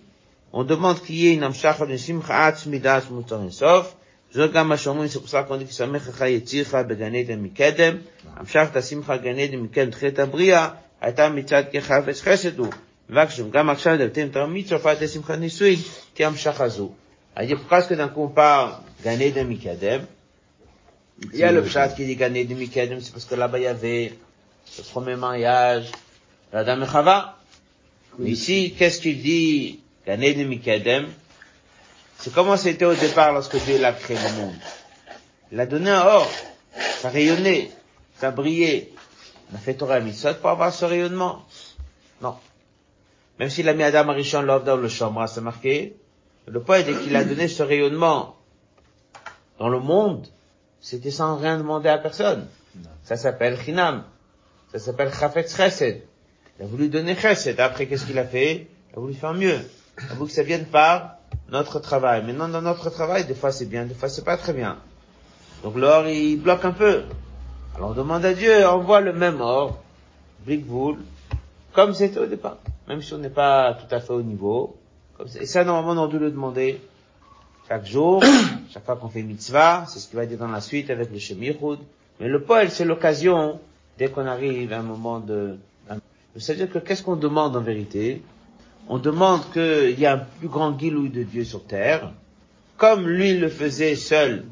on 0.52 0.64
demande 0.64 0.99
qu'il 1.02 1.16
y 1.16 1.28
ait 1.28 1.34
une 1.36 1.44
amshacha 1.44 1.86
de 1.86 1.95
simcha 1.98 2.45
atzmidas 2.45 3.10
mutarin 3.10 3.52
sof, 3.52 3.95
זה 4.32 4.48
גם 4.48 4.70
מה 4.70 4.78
שאומרים 4.78 5.10
שפסק 5.10 5.48
קודם 5.48 5.66
כי 5.66 5.74
שמח 5.74 6.08
לך 6.08 6.22
יצירך 6.22 6.76
בגן 6.76 7.16
עדן 7.16 7.40
מקדם, 7.40 7.98
המשכת 8.36 8.84
שמחה 8.84 9.18
גן 9.18 9.40
עדן 9.40 9.58
מקדם 9.58 9.90
תחילת 9.90 10.20
הבריאה, 10.20 10.70
הייתה 11.02 11.30
מצד 11.30 11.64
כחפץ 11.72 12.22
חסד 12.22 12.60
הוא. 12.60 12.68
מבקשים, 13.10 13.49
גם 13.52 13.70
עכשיו 13.70 13.98
דלתים 13.98 14.28
את 14.28 14.38
מצרפת 14.38 15.02
לשמחת 15.02 15.38
נישואין, 15.38 15.80
תהיה 16.14 16.28
המשכה 16.28 16.70
זו. 16.70 16.91
אז 17.36 17.49
pourquoi 17.49 17.82
que 17.88 17.94
d'un 17.94 18.10
coup 18.10 18.24
on 18.24 18.30
parle 18.30 18.72
Gan 19.04 19.20
Eden 19.20 19.48
Mikadem 19.48 20.02
Il 21.34 21.40
y 21.40 21.44
a 21.44 21.52
le 21.52 21.62
pshat 21.64 21.90
qui 21.90 22.06
dit 22.06 22.16
Gan 22.16 22.34
Eden 22.34 22.58
Mikadem, 22.58 22.99
c'est 22.99 23.12
parce 23.12 23.26
que 23.26 23.36
là-bas 23.36 23.60
il 23.60 23.64
y 23.64 23.68
avait 23.68 24.14
le 24.78 24.84
premier 24.84 25.16
mariage, 25.16 25.91
l'Adam 26.52 26.82
et 26.84 26.88
Chava. 26.88 27.38
Mais 28.20 28.32
ici, 28.32 28.74
qu'est-ce 28.78 28.99
qu'il 29.02 29.22
dit 29.22 29.80
Gan 30.06 30.22
Eden 30.22 30.48
Mikadem 30.48 31.08
c'est 32.20 32.34
comment 32.34 32.58
c'était 32.58 32.86
au 32.86 32.95
départ 32.95 33.32
lorsque 33.32 33.58
Dieu 33.64 33.84
a 33.84 33.94
créé 33.94 34.18
le 34.18 34.41
monde. 34.41 34.56
Il 35.52 35.60
a 35.60 35.66
donné 35.66 35.91
un 35.91 36.04
or, 36.04 36.32
ça 36.99 37.10
rayonnait, 37.10 37.70
ça 38.20 38.32
brillait. 38.32 38.90
On 39.53 39.57
a 39.57 39.59
fait 39.59 39.74
Torah 39.74 40.01
Mitzvot 40.01 40.35
pour 40.41 40.51
avoir 40.51 40.73
ce 40.73 40.85
rayonnement. 40.85 41.45
Non. 42.23 42.37
Même 43.39 43.51
s'il 43.51 43.69
a 43.69 43.74
mis 43.74 43.83
Adam 43.83 44.09
Arishon 44.09 44.43
l'offre 44.43 44.65
dans 44.65 44.77
le 44.77 44.89
chambre, 44.89 45.27
c'est 45.29 45.41
marqué. 45.41 45.97
Le 46.47 46.61
poète, 46.61 46.87
dès 46.87 46.95
qu'il 46.95 47.15
a 47.16 47.24
donné 47.24 47.49
ce 47.49 47.62
rayonnement 47.62 48.37
dans 49.59 49.69
le 49.69 49.79
monde, 49.79 50.27
c'était 50.81 51.11
sans 51.11 51.37
rien 51.37 51.59
demander 51.59 51.89
à 51.89 51.99
personne. 51.99 52.49
Ça 53.05 53.16
s'appelle 53.16 53.59
Chinam. 53.61 54.05
Ça 54.73 54.79
s'appelle 54.79 55.12
Chafetz 55.12 55.55
Chesed. 55.55 56.03
Il 56.59 56.65
a 56.65 56.66
voulu 56.66 56.89
donner 56.89 57.15
Chesed. 57.15 57.61
Après, 57.61 57.87
qu'est-ce 57.87 58.07
qu'il 58.07 58.19
a 58.19 58.24
fait? 58.24 58.69
Il 58.91 58.97
a 58.97 59.01
voulu 59.01 59.15
faire 59.15 59.35
mieux. 59.35 59.59
Il 59.99 60.11
a 60.11 60.15
voulu 60.15 60.31
que 60.31 60.35
ça 60.35 60.43
vienne 60.43 60.65
par 60.65 61.16
notre 61.49 61.79
travail. 61.79 62.24
Maintenant, 62.24 62.49
dans 62.49 62.62
notre 62.62 62.89
travail, 62.91 63.27
des 63.27 63.35
fois 63.35 63.53
c'est 63.53 63.66
bien, 63.66 63.85
des 63.85 63.95
fois 63.95 64.09
c'est 64.09 64.24
pas 64.24 64.39
très 64.39 64.55
bien. 64.55 64.79
Donc 65.62 65.77
l'or, 65.77 66.09
il 66.09 66.37
bloque 66.37 66.65
un 66.65 66.73
peu. 66.73 67.05
Alors 67.77 67.90
on 67.90 67.94
demande 67.94 68.24
à 68.24 68.35
Dieu, 68.35 68.66
envoie 68.66 69.01
le 69.01 69.12
même 69.12 69.40
or, 69.40 69.78
boule, 70.47 70.99
comme 71.73 71.94
c'était 71.94 72.19
au 72.19 72.27
départ. 72.27 72.59
Même 72.89 73.01
si 73.01 73.15
on 73.15 73.19
n'est 73.19 73.31
pas 73.31 73.74
tout 73.74 73.93
à 73.94 74.01
fait 74.01 74.12
au 74.12 74.23
niveau. 74.23 74.77
Comme. 75.16 75.28
Et 75.40 75.47
ça, 75.47 75.65
normalement, 75.65 76.03
on 76.03 76.07
doit 76.07 76.20
le 76.20 76.31
demander 76.31 76.81
chaque 77.69 77.86
jour, 77.86 78.23
chaque 78.70 78.85
fois 78.85 78.97
qu'on 78.97 79.09
fait 79.09 79.23
mitzvah, 79.23 79.86
c'est 79.89 79.99
ce 79.99 80.09
qu'il 80.09 80.19
va 80.19 80.27
dire 80.27 80.39
dans 80.39 80.49
la 80.49 80.61
suite 80.61 80.90
avec 80.90 81.11
le 81.11 81.19
Shemichud. 81.19 81.78
Mais 82.20 82.28
le 82.28 82.43
poël, 82.43 82.70
c'est 82.70 82.85
l'occasion, 82.85 83.61
dès 83.99 84.09
qu'on 84.09 84.27
arrive 84.27 84.73
à 84.73 84.81
un 84.81 84.82
moment 84.82 85.20
de... 85.20 85.57
C'est-à-dire 86.36 86.70
que 86.70 86.78
qu'est-ce 86.78 87.03
qu'on 87.03 87.16
demande 87.16 87.57
en 87.57 87.61
vérité? 87.61 88.23
On 88.89 88.99
demande 88.99 89.43
qu'il 89.53 89.99
y 89.99 90.05
ait 90.05 90.09
un 90.09 90.19
plus 90.19 90.49
grand 90.49 90.73
guilouille 90.73 91.11
de 91.11 91.23
Dieu 91.23 91.44
sur 91.44 91.65
terre, 91.65 92.12
comme 92.77 93.07
lui 93.07 93.39
le 93.39 93.49
faisait 93.49 93.97
seul, 93.97 94.44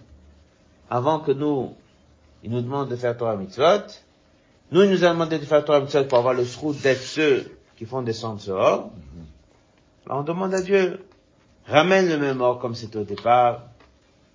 avant 0.89 1.21
que 1.21 1.33
nous, 1.33 1.75
il 2.43 2.51
nous 2.51 2.61
demande 2.61 2.89
de 2.89 2.97
faire 2.97 3.17
Torah 3.17 3.37
Mitzvot. 3.37 3.87
Nous, 4.73 4.83
il 4.83 4.91
nous 4.91 5.05
a 5.05 5.09
demandé 5.11 5.39
de 5.39 5.45
faire 5.45 5.65
Torah 5.65 5.81
Mitzvot 5.81 6.05
pour 6.05 6.19
avoir 6.19 6.35
le 6.35 6.45
srout 6.45 6.73
d'être 6.73 7.03
ceux 7.03 7.51
qui 7.77 7.85
font 7.85 8.03
descendre 8.03 8.41
ce 8.41 8.51
or. 8.51 8.91
Alors 10.07 10.21
on 10.21 10.25
demande 10.25 10.55
à 10.55 10.63
Dieu, 10.63 11.05
ramène 11.67 12.09
le 12.09 12.19
même 12.19 12.41
or 12.41 12.59
comme 12.59 12.75
c'était 12.75 12.99
au 12.99 13.05
départ, 13.05 13.63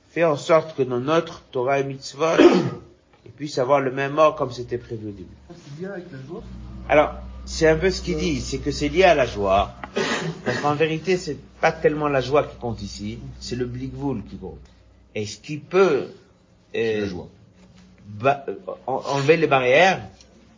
fais 0.09 0.23
en 0.23 0.37
sorte 0.37 0.75
que 0.75 0.83
dans 0.83 0.99
notre 0.99 1.41
Torah 1.51 1.79
et 1.79 1.83
Mitzvot, 1.83 2.37
il 3.25 3.31
puisse 3.31 3.57
avoir 3.57 3.81
le 3.81 3.91
même 3.91 4.17
or 4.17 4.35
comme 4.35 4.51
c'était 4.51 4.77
prévu 4.77 5.09
au 5.09 5.11
début. 5.11 5.35
C'est 5.49 5.75
bien 5.77 5.91
avec 5.91 6.05
la 6.11 6.17
joie 6.27 6.43
Alors, 6.87 7.15
c'est 7.45 7.67
un 7.67 7.77
peu 7.77 7.91
ce 7.91 8.01
qu'il 8.01 8.17
dit, 8.17 8.39
c'est 8.41 8.59
que 8.59 8.71
c'est 8.71 8.89
lié 8.89 9.03
à 9.03 9.15
la 9.15 9.25
joie. 9.25 9.73
Parce 10.43 10.59
qu'en 10.59 10.75
vérité, 10.75 11.17
c'est 11.17 11.37
pas 11.61 11.71
tellement 11.71 12.07
la 12.07 12.21
joie 12.21 12.43
qui 12.43 12.57
compte 12.57 12.81
ici, 12.81 13.19
c'est 13.39 13.55
le 13.55 13.65
blikvoul 13.65 14.23
qui 14.23 14.37
compte. 14.37 14.59
Et 15.13 15.25
ce 15.25 15.39
qui 15.39 15.57
peut 15.57 16.07
euh, 16.75 17.01
la 17.01 17.07
joie. 17.07 17.27
Ba- 18.07 18.45
enlever 18.87 19.37
les 19.37 19.47
barrières, 19.47 20.01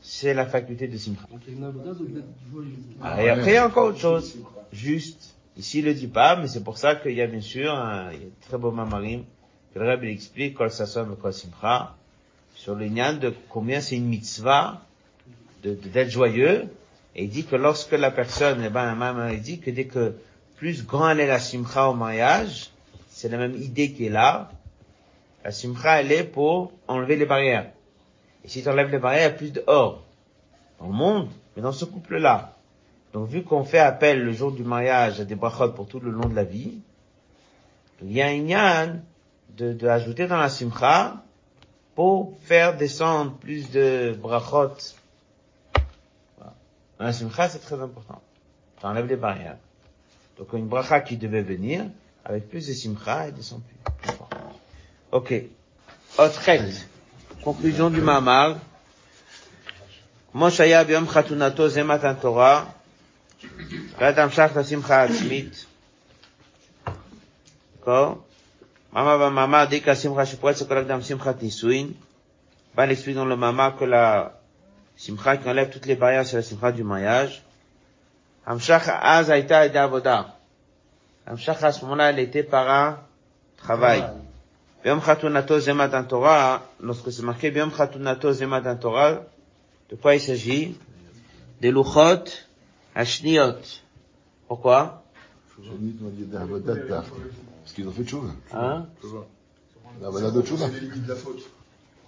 c'est 0.01 0.33
la 0.33 0.45
faculté 0.45 0.87
de 0.87 0.97
simcha. 0.97 1.21
De 1.31 2.05
d'être. 2.13 2.25
Ah, 3.01 3.23
et 3.23 3.29
après, 3.29 3.51
il 3.51 3.53
y 3.55 3.57
a 3.57 3.67
encore 3.67 3.87
autre 3.87 3.99
chose. 3.99 4.35
Juste, 4.71 5.35
ici, 5.57 5.79
il 5.79 5.85
le 5.85 5.93
dit 5.93 6.07
pas, 6.07 6.35
mais 6.35 6.47
c'est 6.47 6.63
pour 6.63 6.77
ça 6.77 6.95
qu'il 6.95 7.13
y 7.13 7.21
a 7.21 7.27
bien 7.27 7.41
sûr 7.41 7.73
un, 7.73 8.11
il 8.11 8.19
y 8.19 8.23
a 8.23 8.27
un 8.27 8.47
très 8.47 8.57
beau 8.57 8.71
mamarim, 8.71 9.23
que 9.73 9.79
le 9.79 9.89
Rebbe 9.89 10.03
il 10.05 10.09
explique, 10.11 10.55
kol 10.55 10.71
sasson 10.71 11.15
kol 11.21 11.33
simcha, 11.33 11.95
sur 12.55 12.75
le 12.75 12.87
de 13.19 13.33
combien 13.49 13.81
c'est 13.81 13.95
une 13.95 14.07
mitzvah 14.07 14.81
de, 15.63 15.71
de- 15.71 15.89
d'être 15.89 16.09
joyeux, 16.09 16.65
et 17.15 17.23
il 17.23 17.29
dit 17.29 17.45
que 17.45 17.55
lorsque 17.55 17.93
la 17.93 18.11
personne, 18.11 18.61
eh 18.65 18.69
ben, 18.69 18.93
même, 18.95 19.29
il 19.33 19.41
dit 19.41 19.59
que 19.59 19.71
dès 19.71 19.85
que 19.85 20.13
plus 20.57 20.85
grande 20.85 21.19
est 21.19 21.27
la 21.27 21.39
simcha 21.39 21.89
au 21.89 21.93
mariage, 21.93 22.69
c'est 23.09 23.29
la 23.29 23.37
même 23.37 23.55
idée 23.55 23.91
qui 23.91 24.05
est 24.05 24.09
là, 24.09 24.51
la 25.47 25.53
simcha, 25.53 26.01
elle 26.01 26.11
est 26.11 26.25
pour 26.25 26.73
enlever 26.89 27.15
les 27.15 27.25
barrières. 27.25 27.71
Et 28.43 28.49
si 28.49 28.61
tu 28.61 28.67
enlèves 28.67 28.91
les 28.91 28.99
barrières, 28.99 29.29
il 29.29 29.31
y 29.31 29.33
a 29.33 29.37
plus 29.37 29.53
de 29.53 29.63
or 29.65 30.03
dans 30.77 30.87
le 30.87 30.91
monde, 30.91 31.29
mais 31.55 31.61
dans 31.61 31.71
ce 31.71 31.85
couple-là. 31.85 32.57
Donc 33.13 33.29
vu 33.29 33.43
qu'on 33.43 33.63
fait 33.63 33.79
appel 33.79 34.21
le 34.25 34.33
jour 34.33 34.51
du 34.51 34.65
mariage 34.65 35.21
à 35.21 35.23
des 35.23 35.35
brachot 35.35 35.71
pour 35.71 35.87
tout 35.87 36.01
le 36.01 36.11
long 36.11 36.27
de 36.27 36.35
la 36.35 36.43
vie, 36.43 36.79
il 38.01 38.11
y 38.11 38.21
a 38.21 38.25
un 38.25 38.45
yan 38.45 38.99
de, 39.55 39.71
de 39.71 39.87
ajouter 39.87 40.27
dans 40.27 40.35
la 40.35 40.49
simcha 40.49 41.23
pour 41.95 42.37
faire 42.41 42.75
descendre 42.75 43.31
plus 43.37 43.71
de 43.71 44.17
brachot. 44.21 44.75
Dans 46.99 47.05
la 47.05 47.13
simcha, 47.13 47.47
c'est 47.47 47.59
très 47.59 47.79
important. 47.81 48.21
Ça 48.81 48.89
enlève 48.89 49.07
les 49.07 49.15
barrières. 49.15 49.55
Donc 50.37 50.51
une 50.51 50.67
bracha 50.67 50.99
qui 50.99 51.15
devait 51.15 51.41
venir, 51.41 51.85
avec 52.25 52.49
plus 52.49 52.67
de 52.67 52.73
simcha, 52.73 53.27
elle 53.27 53.33
descend 53.33 53.61
plus. 53.63 53.77
plus 54.01 54.17
fort. 54.17 54.29
Ok. 55.10 55.32
Otret. 56.18 56.86
Conclusion 57.44 57.90
du 57.90 58.00
mamar. 58.00 58.59
Moshaya 60.34 60.84
biom 60.84 61.06
chatunato 61.06 61.68
zemat 61.68 62.20
Torah. 62.20 62.66
ואדם 63.98 64.30
שח 64.30 64.50
לשמחה 64.56 65.02
עצמית. 65.02 65.66
d'accord 67.80 68.16
Mama 68.92 69.16
va 69.16 69.30
mama 69.30 69.66
dit 69.66 69.80
que 69.80 69.86
la 69.86 69.94
simcha 69.96 70.24
shepouet 70.24 70.54
c'est 70.54 70.68
qu'on 70.68 71.00
simcha 71.02 71.32
tisuin. 71.34 71.88
Ben 72.76 72.88
explique 72.90 73.16
dans 73.16 73.24
le 73.24 73.36
mama 73.36 73.74
que 73.78 73.84
la 73.84 74.38
simcha 74.96 75.36
qui 75.38 75.48
enlève 75.48 75.70
toutes 75.70 75.86
les 75.86 75.96
barrières 75.96 76.26
c'est 76.26 76.36
la 76.36 76.42
simcha 76.42 76.70
du 76.72 76.84
mariage. 76.84 77.42
Hamshach 78.46 78.86
az 78.88 79.30
aita 79.30 79.66
Biom 84.88 85.01
chatunato 85.01 85.59
zemat 85.59 86.07
Torah, 86.07 86.64
lorsque 86.80 87.11
c'est 87.11 87.22
marqué 87.22 87.51
biom 87.51 87.69
chatunato 87.76 88.31
zemat 88.31 88.73
Torah, 88.80 89.26
de 89.89 89.97
quoi 89.97 90.15
il 90.15 90.22
s'agit? 90.22 90.77
Des 91.59 91.72
luchot 91.72 92.23
Hashniot. 92.95 93.59
Pourquoi? 94.47 95.03
Parce 95.57 95.68
qu'ils 97.73 97.85
ont 97.85 97.91
fait 97.91 98.03
de 98.03 98.07
chouva. 98.07 98.30
Hein? 98.53 98.85
La 100.01 100.09
valade 100.09 100.35
de 100.35 100.41
chouva. 100.45 100.68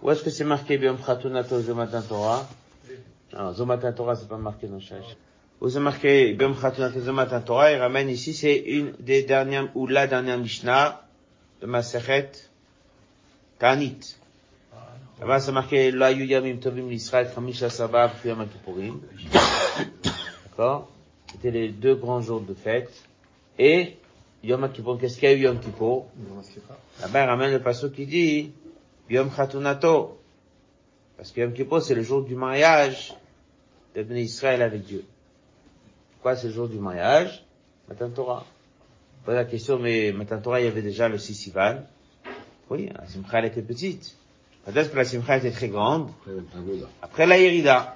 Où 0.02 0.12
est-ce 0.12 0.24
que 0.24 0.30
c'est 0.30 0.46
marqué 0.46 0.78
Biom 0.78 0.96
Khatunato 1.06 1.60
Zomatan 1.60 2.02
Torah? 2.04 2.48
Non, 3.34 3.52
Zomatan 3.52 3.92
Torah, 3.92 4.16
c'est 4.16 4.30
pas 4.30 4.38
marqué 4.38 4.68
dans 4.68 4.80
Shach. 4.80 5.18
Où 5.60 5.68
c'est 5.68 5.82
marqué 5.82 6.32
Biom 6.32 6.56
Khatunato 6.56 7.02
Zomatan 7.02 7.42
Torah, 7.42 7.74
il 7.74 7.78
ramène 7.78 8.08
ici, 8.08 8.34
c'est 8.34 8.56
une 8.56 8.94
des 9.02 9.24
dernières, 9.24 9.68
ou 9.76 9.86
la 9.86 10.08
dernière 10.08 10.38
Mishnah 10.38 11.04
de 11.60 11.68
Masechet 11.68 12.49
Tanit. 13.60 14.18
Là-bas, 15.20 15.42
c'est 15.42 15.52
marqué 15.52 15.92
La 15.92 16.12
Yuyamim 16.12 16.58
Tovim 16.58 16.88
l'Israël, 16.88 17.30
Khamisha 17.34 17.70
Sabah, 17.70 18.12
Yom 18.24 18.48
Kippurim. 18.48 19.02
D'accord 20.46 20.90
C'était 21.30 21.52
les 21.52 21.70
deux 21.70 21.96
grands 21.96 22.22
jours 22.22 22.40
de 22.40 22.54
fête. 22.54 22.90
Et 23.58 23.98
Yom 24.44 24.72
Kippur, 24.72 24.98
qu'est-ce 24.98 25.20
qu'il 25.20 25.30
y 25.30 25.34
a 25.34 25.36
eu 25.36 25.42
Yom 25.42 25.60
Kippur 25.60 26.06
Là-bas, 27.02 27.24
il 27.24 27.28
ramène 27.28 27.52
le 27.52 27.62
passage 27.62 27.92
qui 27.92 28.06
dit 28.06 28.52
Yom 29.10 29.30
Khatunato. 29.30 30.18
Parce 31.18 31.32
que 31.34 31.42
Yom 31.42 31.52
Kippur, 31.52 31.82
c'est 31.82 31.96
le 31.96 32.04
jour 32.04 32.24
du 32.24 32.36
mariage 32.36 33.14
de 33.94 34.04
Bnei 34.04 34.24
Israël 34.24 34.62
avec 34.62 34.84
Dieu. 34.84 35.04
Pourquoi 36.14 36.38
c'est 36.38 36.48
le 36.48 36.54
jour 36.54 36.70
du 36.70 36.80
mariage 36.80 37.44
Matan 37.90 38.10
Torah. 38.12 38.46
Pose 39.26 39.36
la 39.36 39.46
question, 39.46 39.80
mais 39.80 40.14
Matan 40.14 40.40
Torah, 40.40 40.62
il 40.62 40.66
y 40.66 40.68
avait 40.68 40.82
déjà 40.82 41.10
le 41.10 41.18
Sissivan. 41.18 41.82
Oui, 42.70 42.90
la 42.96 43.06
Simcha, 43.08 43.40
elle 43.40 43.46
était 43.46 43.62
petite. 43.62 44.16
Peut-être 44.66 44.92
que 44.92 44.98
la 44.98 45.06
Simcha 45.06 45.38
était 45.38 45.52
très 45.52 45.70
grande. 45.70 46.12
Après 47.02 47.26
la 47.26 47.38
Yerida. 47.38 47.96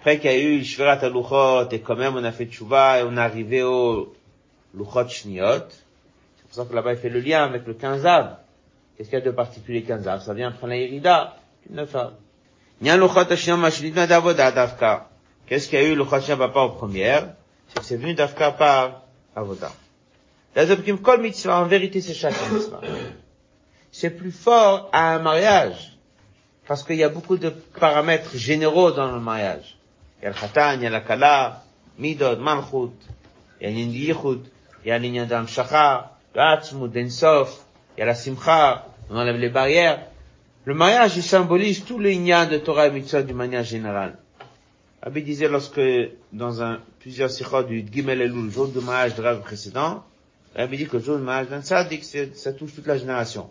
Après 0.00 0.18
qu'il 0.18 0.30
y 0.30 0.34
a 0.34 0.38
eu 0.38 0.58
le 0.58 0.64
Shvirat 0.64 0.98
Aluchot, 1.02 1.70
et 1.70 1.80
quand 1.80 1.96
même 1.96 2.14
on 2.14 2.22
a 2.24 2.30
fait 2.30 2.46
Tchouva, 2.46 3.00
et 3.00 3.02
on 3.04 3.16
est 3.16 3.20
arrivé 3.20 3.62
au 3.62 4.14
Luchot 4.74 5.08
Shniot. 5.08 5.68
C'est 6.36 6.46
pour 6.46 6.54
ça 6.54 6.64
que 6.66 6.74
là-bas 6.74 6.92
il 6.92 6.98
fait 6.98 7.08
le 7.08 7.20
lien 7.20 7.42
avec 7.42 7.66
le 7.66 7.74
15 7.74 8.04
av. 8.04 8.36
Qu'est-ce 8.96 9.08
qu'il 9.08 9.18
y 9.18 9.22
a 9.22 9.24
de 9.24 9.30
particulier 9.30 9.82
15 9.82 10.06
av? 10.06 10.22
Ça 10.22 10.34
vient 10.34 10.48
après 10.50 10.68
la 10.68 10.76
Yerida, 10.76 11.36
du 11.66 11.74
9 11.74 11.94
av. 11.96 12.12
Nyan 12.82 12.98
Luchot 12.98 13.34
Shniot 13.34 13.56
Mashlitna 13.56 14.06
Davoda 14.06 14.52
Davka. 14.52 15.08
Qu'est-ce 15.46 15.68
qu'il 15.68 15.80
y 15.80 15.82
a 15.82 15.88
eu 15.88 15.96
Luchot 15.96 16.20
Shniot 16.20 16.36
pas 16.36 16.60
en 16.60 16.68
première? 16.68 17.34
C'est 17.68 17.78
que 17.78 17.84
c'est 17.84 17.96
venu 17.96 18.14
Davka 18.14 18.52
par 18.52 19.02
Avoda. 19.34 19.72
L'Azobkim 20.54 20.98
Kol 20.98 21.20
Mitzvah, 21.22 21.60
en 21.60 21.66
vérité 21.66 22.00
c'est 22.00 22.14
chaque 22.14 22.34
mitzvah. 22.52 22.80
C'est 23.96 24.10
plus 24.10 24.32
fort 24.32 24.88
à 24.92 25.14
un 25.14 25.20
mariage. 25.20 25.96
Parce 26.66 26.82
qu'il 26.82 26.96
y 26.96 27.04
a 27.04 27.08
beaucoup 27.08 27.36
de 27.36 27.50
paramètres 27.50 28.36
généraux 28.36 28.90
dans 28.90 29.12
le 29.12 29.20
mariage. 29.20 29.78
Il 30.18 30.24
y 30.24 30.26
a 30.26 30.30
le 30.30 30.34
khatan, 30.34 30.72
il 30.72 30.82
y 30.82 30.86
a 30.88 30.90
la 30.90 31.00
kala, 31.00 31.62
midod, 31.96 32.40
malchut, 32.40 32.90
il 33.60 33.68
y 33.68 33.70
a 33.70 33.70
l'inyan 33.70 34.40
il 34.84 34.88
y 34.88 34.90
a 34.90 34.98
l'inyan 34.98 35.26
d'amshacha, 35.26 36.10
l'atzmut, 36.34 36.88
d'ensof, 36.88 37.64
il 37.96 38.00
y 38.00 38.02
a 38.02 38.06
la 38.06 38.16
simcha, 38.16 38.84
on 39.10 39.16
enlève 39.16 39.36
les 39.36 39.48
barrières. 39.48 40.00
Le 40.64 40.74
mariage, 40.74 41.16
il 41.16 41.22
symbolise 41.22 41.84
tout 41.84 42.02
inyan 42.02 42.46
de 42.46 42.58
Torah 42.58 42.88
et 42.88 42.90
mitzvah 42.90 43.22
d'une 43.22 43.36
manière 43.36 43.62
générale. 43.62 44.18
Rabbi 45.04 45.22
disait 45.22 45.46
lorsque, 45.46 45.80
dans 46.32 46.60
un, 46.64 46.80
plusieurs 46.98 47.30
sikhot 47.30 47.62
du 47.62 47.86
Gimel 47.92 48.22
Elul, 48.22 48.50
jour 48.50 48.66
du 48.66 48.80
mariage 48.80 49.14
de 49.14 49.22
rêve 49.22 49.38
précédent, 49.38 50.02
Rabbi 50.56 50.78
dit 50.78 50.88
que 50.88 50.96
le 50.96 51.02
jour 51.04 51.16
du 51.16 51.22
mariage 51.22 51.46
d'un 51.46 51.62
tzaddik, 51.62 52.02
ça 52.02 52.52
touche 52.54 52.74
toute 52.74 52.88
la 52.88 52.98
génération. 52.98 53.50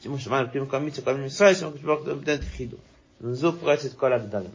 שימו 0.00 0.18
שמענו 0.18 0.48
פתאום 0.50 0.66
כל 0.66 0.78
מיצה 0.78 1.02
כל 1.02 1.14
מיני 1.14 1.26
ישראל, 1.26 1.54
שימו 1.54 1.68
הקדוש 1.68 1.84
ברוך 1.84 2.06
הוא 2.06 2.14
בדנת 2.14 2.42
יחידות. 2.42 2.80
זו 3.20 3.52
פורצת 3.52 3.98
כל 3.98 4.12
הגדרים. 4.12 4.50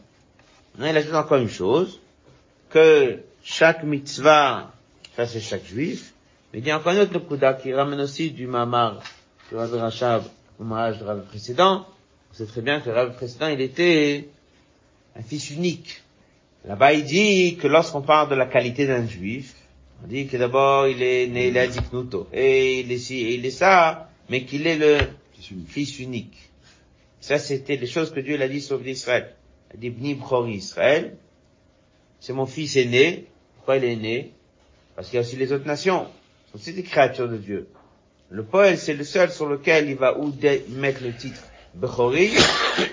On 0.78 0.84
il 0.84 0.96
ajoute 0.96 1.14
encore 1.14 1.38
une 1.38 1.48
chose, 1.48 2.00
que 2.70 3.18
chaque 3.42 3.82
mitzvah, 3.82 4.70
ça 5.16 5.26
c'est 5.26 5.40
chaque 5.40 5.64
juif, 5.64 6.14
mais 6.52 6.60
il 6.60 6.66
y 6.66 6.70
a 6.70 6.78
encore 6.78 6.92
une 6.92 7.00
autre 7.00 7.12
Nekuda 7.12 7.54
qui 7.54 7.74
ramène 7.74 8.00
aussi 8.00 8.30
du 8.30 8.46
Mamar 8.46 9.02
du 9.48 9.56
Rav 9.56 9.74
Rachab 9.74 10.22
au 10.58 10.64
mariage 10.64 10.98
du 10.98 11.04
Rav 11.04 11.24
précédent. 11.26 11.86
Vous 12.30 12.38
savez 12.38 12.50
très 12.50 12.60
bien 12.60 12.80
que 12.80 12.88
le 12.88 12.94
Rav 12.94 13.16
précédent, 13.16 13.48
il 13.48 13.60
était 13.60 14.28
un 15.16 15.22
fils 15.22 15.50
unique. 15.50 16.02
Là-bas, 16.64 16.92
il 16.92 17.04
dit 17.04 17.56
que 17.56 17.66
lorsqu'on 17.66 18.02
parle 18.02 18.28
de 18.28 18.36
la 18.36 18.46
qualité 18.46 18.86
d'un 18.86 19.06
juif, 19.06 19.56
on 20.04 20.06
dit 20.06 20.26
que 20.28 20.36
d'abord, 20.36 20.86
il 20.86 21.02
est 21.02 21.26
né, 21.26 21.48
il 21.48 21.58
a 21.58 21.68
Ziknuto, 21.68 22.28
et 22.32 22.80
il 22.80 22.92
est 22.92 22.98
ci, 22.98 23.16
et 23.16 23.34
il 23.34 23.44
est 23.44 23.50
ça, 23.50 24.08
mais 24.28 24.44
qu'il 24.44 24.66
est 24.66 24.76
le 24.76 24.98
fils 25.67 25.99
unique. 25.99 26.49
Ça, 27.19 27.39
c'était 27.39 27.75
les 27.75 27.87
choses 27.87 28.11
que 28.11 28.19
Dieu 28.19 28.37
l'a 28.37 28.47
dit 28.47 28.61
sur 28.61 28.85
Israël. 28.85 29.33
Il 29.71 29.77
a 29.77 29.79
dit, 29.79 29.89
Bni 29.89 30.19
Israël, 30.53 31.17
c'est 32.19 32.33
mon 32.33 32.45
fils 32.45 32.75
aîné. 32.75 33.25
Pourquoi 33.55 33.77
il 33.77 33.83
est 33.83 33.95
né? 33.95 34.31
Parce 34.95 35.07
qu'il 35.07 35.15
y 35.15 35.17
a 35.17 35.21
aussi 35.21 35.35
les 35.35 35.51
autres 35.51 35.65
nations. 35.65 36.07
C'est 36.47 36.55
aussi 36.55 36.73
des 36.73 36.83
créatures 36.83 37.29
de 37.29 37.37
Dieu. 37.37 37.67
Le 38.29 38.43
poël, 38.43 38.77
c'est 38.77 38.93
le 38.93 39.03
seul 39.03 39.31
sur 39.31 39.47
lequel 39.47 39.89
il 39.89 39.95
va 39.95 40.17
ou 40.17 40.33
mettre 40.69 41.03
le 41.03 41.13
titre 41.13 41.41
Bechori. 41.75 42.31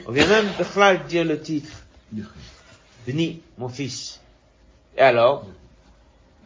On 0.07 0.13
vient 0.13 0.27
même 0.27 0.47
de 0.47 1.09
dire 1.09 1.25
le 1.25 1.41
titre 1.41 1.71
Bni, 3.07 3.41
mon 3.59 3.69
fils. 3.69 4.21
Et 4.97 5.01
alors, 5.01 5.47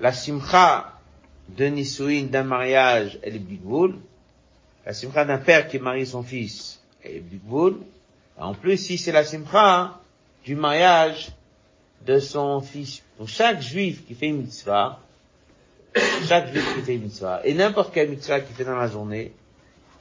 la 0.01 0.13
simcha 0.13 0.93
de 1.49 1.67
Nisuin 1.67 2.25
d'un 2.25 2.45
mariage, 2.45 3.19
elle 3.23 3.37
est 3.37 3.41
bigboul. 3.41 3.97
La 4.87 4.95
simcha 4.95 5.25
d'un 5.25 5.39
père 5.39 5.67
qui 5.67 5.81
marie 5.81 6.07
son 6.07 6.23
fils, 6.23 6.81
est 7.03 7.19
bigboul. 7.19 7.81
En 8.39 8.55
plus, 8.55 8.79
si 8.79 8.99
c'est 8.99 9.13
la 9.13 9.25
simcha 9.25 10.01
du 10.45 10.55
mariage 10.55 11.31
de 12.07 12.21
son 12.21 12.61
fils. 12.61 13.03
Donc 13.19 13.29
chaque 13.29 13.61
juif 13.61 14.07
qui 14.07 14.15
fait 14.15 14.29
une 14.29 14.43
mitzvah, 14.43 15.01
chaque 16.29 16.53
juif 16.53 16.75
qui 16.77 16.83
fait 16.83 16.95
une 16.95 17.03
mitzvah, 17.03 17.41
et 17.45 17.53
n'importe 17.53 17.93
quelle 17.93 18.11
mitzvah 18.11 18.41
qu'il 18.41 18.55
fait 18.55 18.65
dans 18.65 18.77
la 18.77 18.87
journée, 18.87 19.33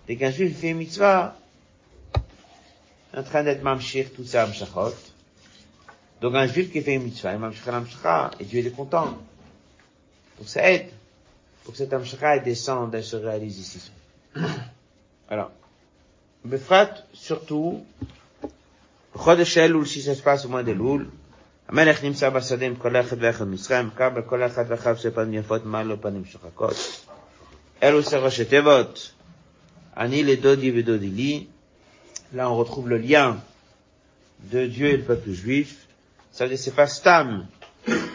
dès 0.08 0.16
qu'un 0.18 0.30
juif 0.30 0.60
fait 0.60 0.70
une 0.70 0.78
mitzvah, 0.78 1.36
en 3.16 3.24
train 3.24 3.44
d'être 3.44 3.64
mamshir 3.64 4.12
tout 4.16 4.26
ça, 4.26 4.44
amshachot. 4.44 4.94
Donc 6.22 6.36
un 6.36 6.46
juif 6.48 6.72
qui 6.72 6.82
fait 6.82 6.94
une 6.94 7.04
mitzvah, 7.04 7.34
il 7.34 7.40
mamshir 7.40 7.72
l'amshcha, 7.72 8.32
et 8.40 8.44
Dieu 8.44 8.64
est 8.64 8.70
content. 8.70 9.18
Donc 10.38 10.48
ça 10.48 10.70
aide. 10.70 10.90
Pour 11.64 11.72
que 11.72 11.80
cette 11.80 11.94
amshcha 11.94 12.36
elle 12.36 12.44
descende, 12.44 12.94
elle 12.94 13.04
se 13.04 13.16
réalise 13.16 13.58
ici. 13.58 13.92
Alors. 15.29 15.51
Befrat, 16.45 17.05
surtout, 17.13 17.85
חודש 19.15 19.59
אלול, 19.59 19.85
si 19.87 20.01
ça 20.03 20.15
se 20.15 20.23
passe 20.23 20.47
au 20.47 20.49
mois 20.49 20.63
de 20.63 20.73
Loul, 20.73 21.05
המלך 21.69 22.05
נמצא 22.05 22.29
בשדה 22.29 22.67
עם 22.67 22.77
כל 22.77 22.97
אחד 22.97 23.17
ואחד 23.21 23.49
מצרים, 23.49 23.87
מקבל 23.87 24.23
כל 24.23 24.47
אחד 24.47 24.65
ואחד 24.69 24.95
שפנים 24.97 25.35
יפות, 25.35 25.67
מה 25.67 25.83
לו 25.83 26.01
פנים 26.01 26.25
שוחקות. 26.25 27.07
אלו 27.83 28.03
זה 28.03 28.19
ראשי 28.19 28.45
תיבות, 28.45 29.13
אני 29.97 30.25
לדודי 30.25 30.81
ודודי 30.81 31.11
לי. 31.11 31.47
Là, 32.35 32.49
on 32.49 32.57
retrouve 32.57 32.89
le 32.89 32.99
lien 32.99 33.39
de 34.53 34.67
Dieu 34.67 34.87
et 34.87 34.97
le 34.97 35.03
peuple 35.03 35.33
juif. 35.33 35.87
Ça 36.31 36.45
veut 36.45 36.51
dire, 36.51 36.59
c'est 36.59 36.75
pas 36.75 36.87
stam. 36.87 37.47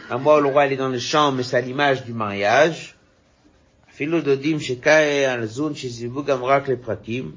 Un 0.08 0.18
mois, 0.18 0.40
le 0.40 0.48
roi, 0.48 0.66
il 0.66 0.72
est 0.72 0.76
dans 0.76 0.88
les 0.88 1.00
champs, 1.00 1.32
mais 1.32 1.42
c'est 1.42 1.58
à 1.58 1.60
l'image 1.60 2.02
du 2.04 2.14
mariage. 2.14 2.89
אפילו 4.00 4.20
דודים 4.20 4.60
שקאי 4.60 5.26
על 5.26 5.46
זון 5.46 5.74
שזיוו 5.74 6.24
גם 6.24 6.44
רק 6.44 6.68
לפרטים. 6.68 7.32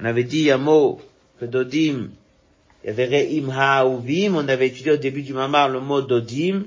On 0.00 0.04
avait 0.04 0.24
dit 0.24 0.50
un 0.50 0.58
mot 0.58 1.00
que 1.38 1.44
dodim, 1.44 2.10
il 2.82 2.86
y 2.86 2.90
avait 2.90 3.06
re'im 3.06 3.48
ha'uvim, 3.48 4.34
on 4.34 4.48
avait 4.48 4.66
étudié 4.66 4.92
au 4.92 4.96
début 4.96 5.22
du 5.22 5.32
mamar 5.32 5.68
le 5.68 5.80
mot 5.80 6.02
dodim. 6.02 6.64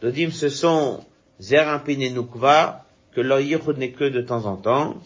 Dodim, 0.00 0.30
ce 0.30 0.48
sont 0.48 1.04
zerampin 1.40 1.98
et 2.00 2.10
nukva, 2.10 2.84
que 3.14 3.20
leur 3.20 3.40
yichud 3.40 3.78
n'est 3.78 3.90
que 3.90 4.04
de 4.04 4.20
temps 4.20 4.46
en 4.46 4.56
temps. 4.56 4.96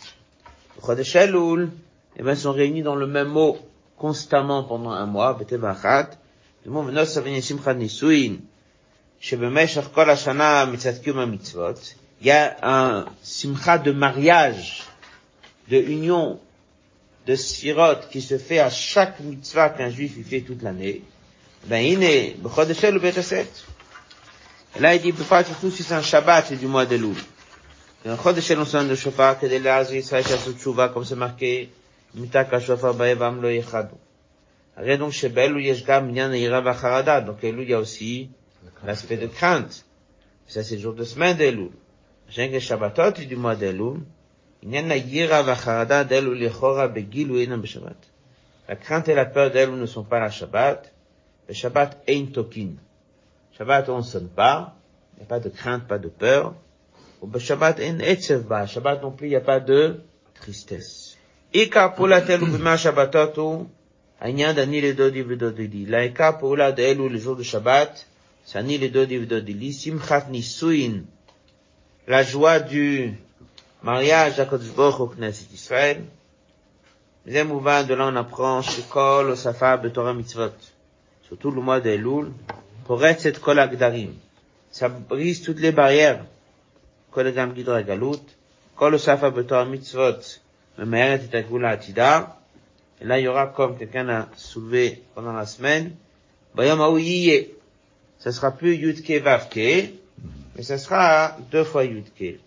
Chodesh 0.85 1.17
Elul, 1.17 1.71
eh 2.17 2.23
ben, 2.23 2.35
sont 2.35 2.53
réunis 2.53 2.83
dans 2.83 2.97
le 2.97 3.07
même 3.07 3.29
mot 3.29 3.59
constamment 3.97 4.65
pendant 4.65 4.91
un 4.91 5.07
mois, 5.07 5.33
betevachat. 5.35 6.11
Le 6.65 6.71
mot 6.71 6.83
venos 6.83 7.07
savini 7.07 7.41
simchat 7.41 7.75
nisuin, 7.75 8.37
shebemeshach 9.19 9.93
kol 9.93 10.11
hashana 10.11 10.67
mitzat 10.67 11.01
kiyum 11.03 11.31
mitzvot. 11.31 11.97
il 12.22 12.28
y 12.28 12.32
a 12.32 12.58
un 12.64 13.06
simcha 13.22 13.78
de 13.78 13.92
mariage, 13.92 14.84
de 15.70 15.78
union, 15.78 16.40
de 17.28 17.36
sirot 17.36 18.00
qui 18.10 18.22
se 18.22 18.38
fait 18.38 18.60
à 18.60 18.70
chaque 18.70 19.20
mitzvah 19.20 19.70
qu'un 19.70 19.90
juif 19.90 20.18
y 20.18 20.24
fait 20.24 20.42
toute 20.42 20.64
l'année, 20.64 21.04
ben 21.66 21.80
il 21.80 22.04
est 22.04 22.36
b'chodeshel 22.40 22.98
ou 22.98 23.00
b'etaset. 23.00 23.48
Et 24.76 24.80
là, 24.80 24.96
il 24.96 25.02
dit, 25.02 25.12
pourquoi 25.12 25.44
surtout 25.44 25.72
si 25.72 25.84
c'est 25.84 25.94
un 25.94 26.02
Shabbat 26.02 26.54
du 26.54 26.68
mois 26.68 26.86
de 26.86 26.96
l'Oul. 26.96 27.16
Un 28.06 28.16
ben, 28.16 28.22
chodeshel, 28.22 28.60
on 28.60 28.66
sonne 28.66 28.88
de 28.88 28.96
shofar, 28.96 29.40
que 29.40 29.48
des 29.48 29.60
lazes, 29.60 29.92
Israël, 29.92 30.26
chasse 30.26 30.50
tshuva, 30.58 30.90
comme 30.90 31.04
c'est 31.04 31.16
marqué, 31.16 31.70
mitaka 32.16 32.60
shofar 32.60 32.94
ba'evam 32.94 33.42
lo 33.42 33.50
yechadu. 33.50 33.96
Regardez 34.78 34.98
donc 35.00 35.12
chez 35.12 35.30
Bel, 35.30 35.56
où 35.56 35.60
yeshgam, 35.60 36.12
nyan, 36.12 36.32
ira, 36.34 36.62
vacharada. 36.62 37.22
Donc, 37.22 37.44
Elul, 37.44 37.64
il 37.64 37.70
y 37.72 37.74
a 37.74 37.80
aussi 37.80 38.30
l'aspect 38.86 39.18
de 39.18 39.26
crainte. 39.26 39.84
Ça, 40.48 40.64
c'est 40.64 40.76
le 40.76 40.82
jour 40.82 40.94
de 40.94 41.04
semaine 41.04 41.36
d'Elul. 41.36 41.72
Jenga 42.30 42.60
Shabbatot 42.60 43.12
du 43.26 43.36
mois 43.36 43.56
d'Elul, 43.56 44.02
la 48.68 48.76
crainte 48.76 49.08
et 49.08 49.16
la 49.16 49.26
peur 49.26 49.72
ne 49.72 49.86
sont 49.86 50.04
pas 50.04 50.20
la 50.20 50.30
Shabbat. 50.30 50.94
Le 51.48 51.54
Shabbat 51.54 52.04
est 52.06 52.18
une 52.18 52.32
toquine. 52.32 52.78
Shabbat, 53.58 53.88
on 53.90 53.98
ne 53.98 54.02
sonne. 54.04 54.30
Il 54.38 55.20
n'y 55.20 55.24
a 55.24 55.26
pas 55.28 55.40
de 55.40 55.50
crainte, 55.50 55.88
pas 55.88 56.00
de 56.00 56.10
peur. 56.10 56.54
Au 57.22 57.40
Shabbat, 57.40 57.80
en 57.80 58.00
etzevba. 58.00 58.68
Shabbat 58.68 59.02
non 59.02 59.12
plus, 59.12 59.28
il 59.28 59.30
n'y 59.32 59.36
a 59.36 59.42
pas 59.42 59.60
de 59.60 60.02
tristesse 60.36 61.18
la 72.08 72.24
joie 72.24 72.62
du 72.62 73.14
mariage 73.84 74.40
à 74.40 74.46
Kodesh 74.46 74.70
au 74.78 75.08
Knesset 75.08 75.54
Israël. 75.54 76.04
Deuxième 77.26 77.50
mouvement, 77.50 77.84
de 77.84 77.94
là 77.94 78.08
on 78.08 78.16
apprend 78.16 78.62
Shikol, 78.62 79.32
Osafab, 79.32 79.84
de 79.84 79.90
Torah 79.90 80.14
Mitzvot. 80.14 80.54
Surtout 81.24 81.52
le 81.52 81.60
mois 81.60 81.82
d'Elul, 81.82 82.32
pour 82.86 83.06
être 83.06 83.20
cette 83.20 83.40
Kol 83.42 83.60
Agdarim. 83.60 84.14
Ça 84.72 84.88
brise 84.88 85.42
toutes 85.42 85.60
les 85.60 85.74
barrières. 85.74 86.24
Kol 87.12 87.34
Gidra 87.54 87.84
Galut, 87.84 88.24
Kol 88.78 88.96
Osafab, 88.96 89.38
de 89.46 89.66
Mitzvot, 89.66 90.40
Memeret 90.78 91.28
et 91.34 91.36
Agula 91.36 91.72
Atida. 91.72 92.38
Et 93.02 93.06
là, 93.06 93.20
il 93.20 93.26
y 93.26 93.28
aura, 93.28 93.48
comme 93.48 93.78
quelqu'un 93.78 94.08
a 94.08 94.28
soulevé 94.38 95.04
pendant 95.14 95.34
la 95.34 95.46
semaine, 95.46 95.94
Bayom 96.56 96.80
Aouyiye. 96.80 97.50
Ça 98.18 98.32
sera 98.32 98.52
plus 98.52 98.76
Yudke 98.76 99.22
Vavke, 99.22 99.92
mais 100.57 100.63
ça 100.63 100.79
sera 100.79 101.37
deux 101.51 101.65
fois 101.65 101.85
Yudke. 101.85 102.39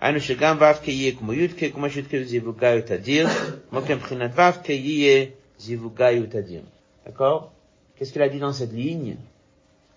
היינו 0.00 0.20
שגם 0.20 0.56
ו"ק 0.60 0.88
יהיה 0.88 1.12
כמו 1.18 1.32
י"ק, 1.32 1.74
כמו 1.74 1.90
שי"ק 1.90 2.22
זיווגה 2.22 2.82
תדיר, 2.82 3.28
כמו 3.70 3.80
כן 3.82 3.94
מבחינת 3.94 4.30
ו"ק 4.34 4.68
יהיה 4.68 5.26
זיווגה 5.58 6.08
תדיר. 6.28 6.62
D'accord 7.06 7.50
Qu'est-ce 7.96 8.12
qu'il 8.12 8.22
a 8.22 8.28
dit 8.28 8.38
dans 8.38 8.52
cette 8.52 8.72
ligne 8.72 9.16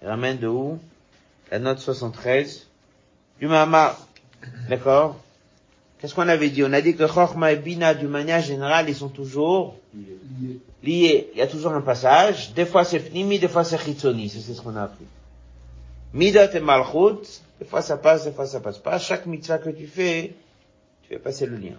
Il 0.01 0.07
ramène 0.07 0.38
de 0.38 0.47
où 0.47 0.80
La 1.51 1.59
note 1.59 1.80
73 1.80 2.68
du 3.39 3.47
Mahama. 3.47 3.95
D'accord 4.69 5.18
Qu'est-ce 5.99 6.15
qu'on 6.15 6.27
avait 6.27 6.49
dit 6.49 6.63
On 6.63 6.73
a 6.73 6.81
dit 6.81 6.95
que 6.95 7.05
Chochma 7.05 7.51
et 7.51 7.57
Bina, 7.57 7.93
d'une 7.93 8.09
manière 8.09 8.41
générale, 8.41 8.89
ils 8.89 8.95
sont 8.95 9.09
toujours 9.09 9.76
liés. 10.84 11.30
Il 11.34 11.38
y 11.38 11.41
a 11.41 11.47
toujours 11.47 11.73
un 11.73 11.81
passage. 11.81 12.53
Des 12.55 12.65
fois 12.65 12.85
c'est 12.85 12.99
Pnimi, 12.99 13.38
des 13.38 13.47
fois 13.47 13.63
c'est 13.63 13.77
Chitzoni. 13.77 14.30
C'est 14.30 14.53
ce 14.53 14.61
qu'on 14.61 14.76
a 14.76 14.84
appris. 14.84 15.05
Midot 16.16 16.51
et 16.55 16.60
Malchut, 16.60 17.43
des 17.60 17.66
fois 17.66 17.82
ça 17.82 17.98
passe, 17.98 18.24
des 18.24 18.32
fois 18.32 18.47
ça 18.47 18.60
passe 18.60 18.78
pas. 18.78 18.98
Chaque 18.98 19.26
mitzvah 19.26 19.59
que 19.59 19.68
tu 19.68 19.86
fais, 19.86 20.32
tu 21.02 21.10
fais 21.10 21.18
passer 21.18 21.44
le 21.44 21.59
lien. 21.59 21.76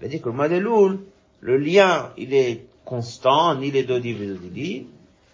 Il 0.00 0.06
a 0.06 0.08
dit 0.08 0.20
que 0.20 0.28
le 0.28 0.34
mois 0.34 0.48
de 0.48 0.56
Loul, 0.56 0.98
le 1.40 1.56
lien, 1.56 2.10
il 2.16 2.34
est 2.34 2.66
constant, 2.84 3.54
ni 3.54 3.70
les 3.70 3.84
dodi 3.84 4.16
ni. 4.52 4.86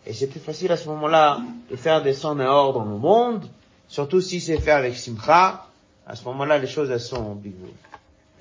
Et 0.06 0.12
c'est 0.12 0.26
plus 0.26 0.40
facile 0.40 0.70
à 0.72 0.76
ce 0.76 0.86
moment-là 0.88 1.40
de 1.70 1.76
faire 1.76 2.02
descendre 2.02 2.42
un 2.42 2.48
ordre 2.48 2.84
dans 2.84 2.90
le 2.90 2.98
monde, 2.98 3.48
surtout 3.88 4.20
si 4.20 4.42
c'est 4.42 4.58
fait 4.58 4.72
avec 4.72 4.94
Simcha. 4.94 5.66
À 6.06 6.14
ce 6.14 6.24
moment-là, 6.24 6.58
les 6.58 6.66
choses, 6.66 6.90
elles 6.90 7.00
sont 7.00 7.34
bigou. 7.34 7.68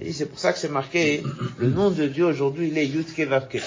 Il 0.01 0.07
dit, 0.07 0.13
c'est 0.13 0.25
pour 0.25 0.37
ça 0.37 0.51
que 0.51 0.59
c'est 0.59 0.67
marqué, 0.67 1.23
le 1.57 1.69
nom 1.69 1.91
de 1.91 2.07
Dieu 2.07 2.25
aujourd'hui, 2.25 2.67
il 2.67 2.77
est 2.77 2.87
Yudke 2.87 3.21
Vavke. 3.21 3.61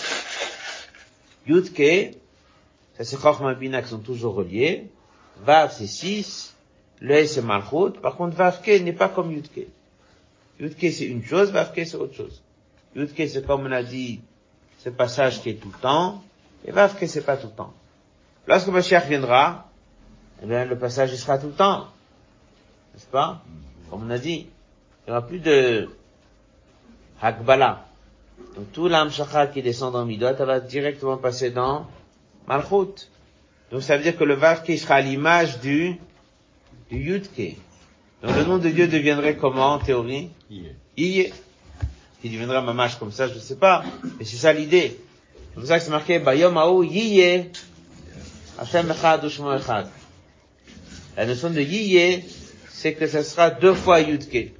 Yudke, 1.46 2.14
ça 2.98 3.04
c'est 3.04 3.18
Chochma 3.18 3.54
Bina 3.54 3.80
qui 3.80 3.88
sont 3.88 4.00
toujours 4.00 4.34
reliés. 4.34 4.90
Vav 5.44 5.72
c'est 5.72 5.86
6, 5.86 6.54
le 7.00 7.14
S 7.14 7.34
c'est 7.34 7.42
Malchut. 7.42 8.00
Par 8.00 8.16
contre, 8.16 8.36
Vavke 8.36 8.80
n'est 8.82 8.92
pas 8.92 9.08
comme 9.08 9.32
Yudke. 9.32 9.66
Yudke 10.60 10.92
c'est 10.92 11.06
une 11.06 11.24
chose, 11.24 11.50
Vavke 11.50 11.84
c'est 11.84 11.96
autre 11.96 12.14
chose. 12.14 12.42
Yudke 12.94 13.28
c'est 13.28 13.46
comme 13.46 13.66
on 13.66 13.72
a 13.72 13.82
dit, 13.82 14.20
ce 14.78 14.90
passage 14.90 15.42
qui 15.42 15.50
est 15.50 15.54
tout 15.54 15.70
le 15.72 15.80
temps, 15.80 16.22
et 16.64 16.72
Vavke 16.72 17.06
c'est 17.06 17.24
pas 17.24 17.36
tout 17.36 17.48
le 17.48 17.52
temps. 17.52 17.72
Lorsque 18.46 18.68
Mashiach 18.68 19.06
viendra, 19.08 19.68
eh 20.42 20.46
bien, 20.46 20.64
le 20.64 20.78
passage 20.78 21.12
il 21.12 21.18
sera 21.18 21.38
tout 21.38 21.48
le 21.48 21.52
temps. 21.52 21.88
N'est-ce 22.94 23.06
pas? 23.06 23.42
Comme 23.90 24.06
on 24.06 24.10
a 24.10 24.18
dit, 24.18 24.46
il 25.06 25.10
n'y 25.10 25.10
aura 25.10 25.26
plus 25.26 25.40
de 25.40 25.88
Hakbala. 27.20 27.86
Donc 28.54 28.72
tout 28.72 28.88
l'Amshachar 28.88 29.50
qui 29.50 29.62
descend 29.62 29.92
dans 29.92 30.04
Midot, 30.04 30.28
elle 30.38 30.46
va 30.46 30.60
directement 30.60 31.16
passer 31.16 31.50
dans 31.50 31.86
Malchut. 32.46 33.08
Donc 33.70 33.82
ça 33.82 33.96
veut 33.96 34.02
dire 34.02 34.16
que 34.16 34.24
le 34.24 34.34
Vavke 34.34 34.76
sera 34.78 34.96
à 34.96 35.00
l'image 35.00 35.60
du, 35.60 35.96
du 36.90 36.98
Yudke. 36.98 37.56
Donc 38.22 38.36
le 38.36 38.44
nom 38.44 38.58
de 38.58 38.68
Dieu 38.70 38.86
deviendrait 38.88 39.36
comment 39.36 39.74
en 39.74 39.78
théorie 39.78 40.30
Iye. 40.96 41.32
Qui 42.22 42.30
deviendra 42.30 42.62
mamash 42.62 42.96
comme 42.96 43.12
ça, 43.12 43.28
je 43.28 43.34
ne 43.34 43.38
sais 43.38 43.56
pas. 43.56 43.84
Mais 44.18 44.24
c'est 44.24 44.36
ça 44.36 44.52
l'idée. 44.52 44.98
C'est 45.34 45.54
pour 45.54 45.66
ça 45.66 45.78
que 45.78 45.84
c'est 45.84 45.90
marqué 45.90 46.18
Bayom 46.18 46.56
Aou 46.56 46.84
Yiye 46.84 47.50
Hashem 48.58 48.90
Echad 48.90 49.24
Ushmo 49.24 49.52
Echad. 49.54 49.88
La 51.16 51.26
notion 51.26 51.50
de 51.50 51.60
Yiye, 51.60 52.24
c'est 52.68 52.94
que 52.94 53.06
ça 53.06 53.22
sera 53.22 53.50
deux 53.50 53.74
fois 53.74 54.00
Yudke. 54.00 54.52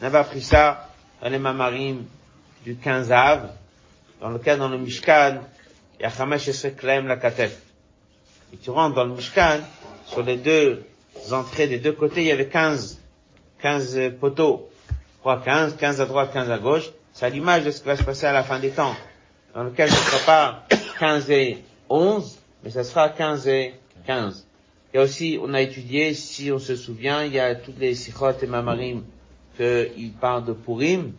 On 0.00 0.06
avait 0.06 0.18
appris 0.18 0.42
ça 0.42 0.90
dans 1.22 1.28
les 1.28 1.38
Mamarim 1.38 2.04
du 2.64 2.76
15 2.76 3.12
Av, 3.12 3.50
dans 4.20 4.30
lequel 4.30 4.58
dans 4.58 4.68
le 4.68 4.78
Mishkan, 4.78 5.38
il 5.98 6.02
y 6.02 6.04
a 6.06 6.10
Chamesh 6.10 6.48
Esre 6.48 6.74
Klaim 6.76 7.06
la 7.06 7.16
Katef. 7.16 7.67
Et 8.52 8.56
tu 8.56 8.70
rentres 8.70 8.94
dans 8.94 9.04
le 9.04 9.14
Mishkan, 9.14 9.60
sur 10.06 10.22
les 10.22 10.36
deux 10.36 10.84
entrées 11.32 11.66
des 11.66 11.78
deux 11.78 11.92
côtés, 11.92 12.22
il 12.22 12.26
y 12.26 12.32
avait 12.32 12.48
15, 12.48 12.98
15 13.60 14.12
poteaux. 14.20 14.68
3, 15.20 15.42
15, 15.42 15.76
15 15.76 16.00
à 16.00 16.06
droite, 16.06 16.30
15 16.32 16.50
à 16.50 16.58
gauche. 16.58 16.90
C'est 17.12 17.26
à 17.26 17.28
l'image 17.28 17.64
de 17.64 17.70
ce 17.70 17.80
qui 17.80 17.86
va 17.86 17.96
se 17.96 18.04
passer 18.04 18.26
à 18.26 18.32
la 18.32 18.42
fin 18.42 18.58
des 18.58 18.70
temps. 18.70 18.94
Dans 19.54 19.64
lequel 19.64 19.90
ce 19.90 19.94
ne 19.94 20.10
sera 20.10 20.24
pas 20.24 20.64
15 20.98 21.30
et 21.30 21.58
11, 21.88 22.38
mais 22.62 22.70
ce 22.70 22.82
sera 22.82 23.08
15 23.08 23.48
et 23.48 23.74
15. 24.06 24.46
Et 24.94 24.98
aussi, 24.98 25.38
on 25.42 25.52
a 25.52 25.60
étudié, 25.60 26.14
si 26.14 26.50
on 26.52 26.58
se 26.58 26.76
souvient, 26.76 27.24
il 27.24 27.32
y 27.32 27.40
a 27.40 27.54
toutes 27.54 27.78
les 27.78 27.94
Sichot 27.94 28.38
et 28.40 28.46
Mamarim 28.46 29.04
qu'ils 29.56 30.12
parlent 30.12 30.44
de 30.44 30.52
Purim. 30.52 31.12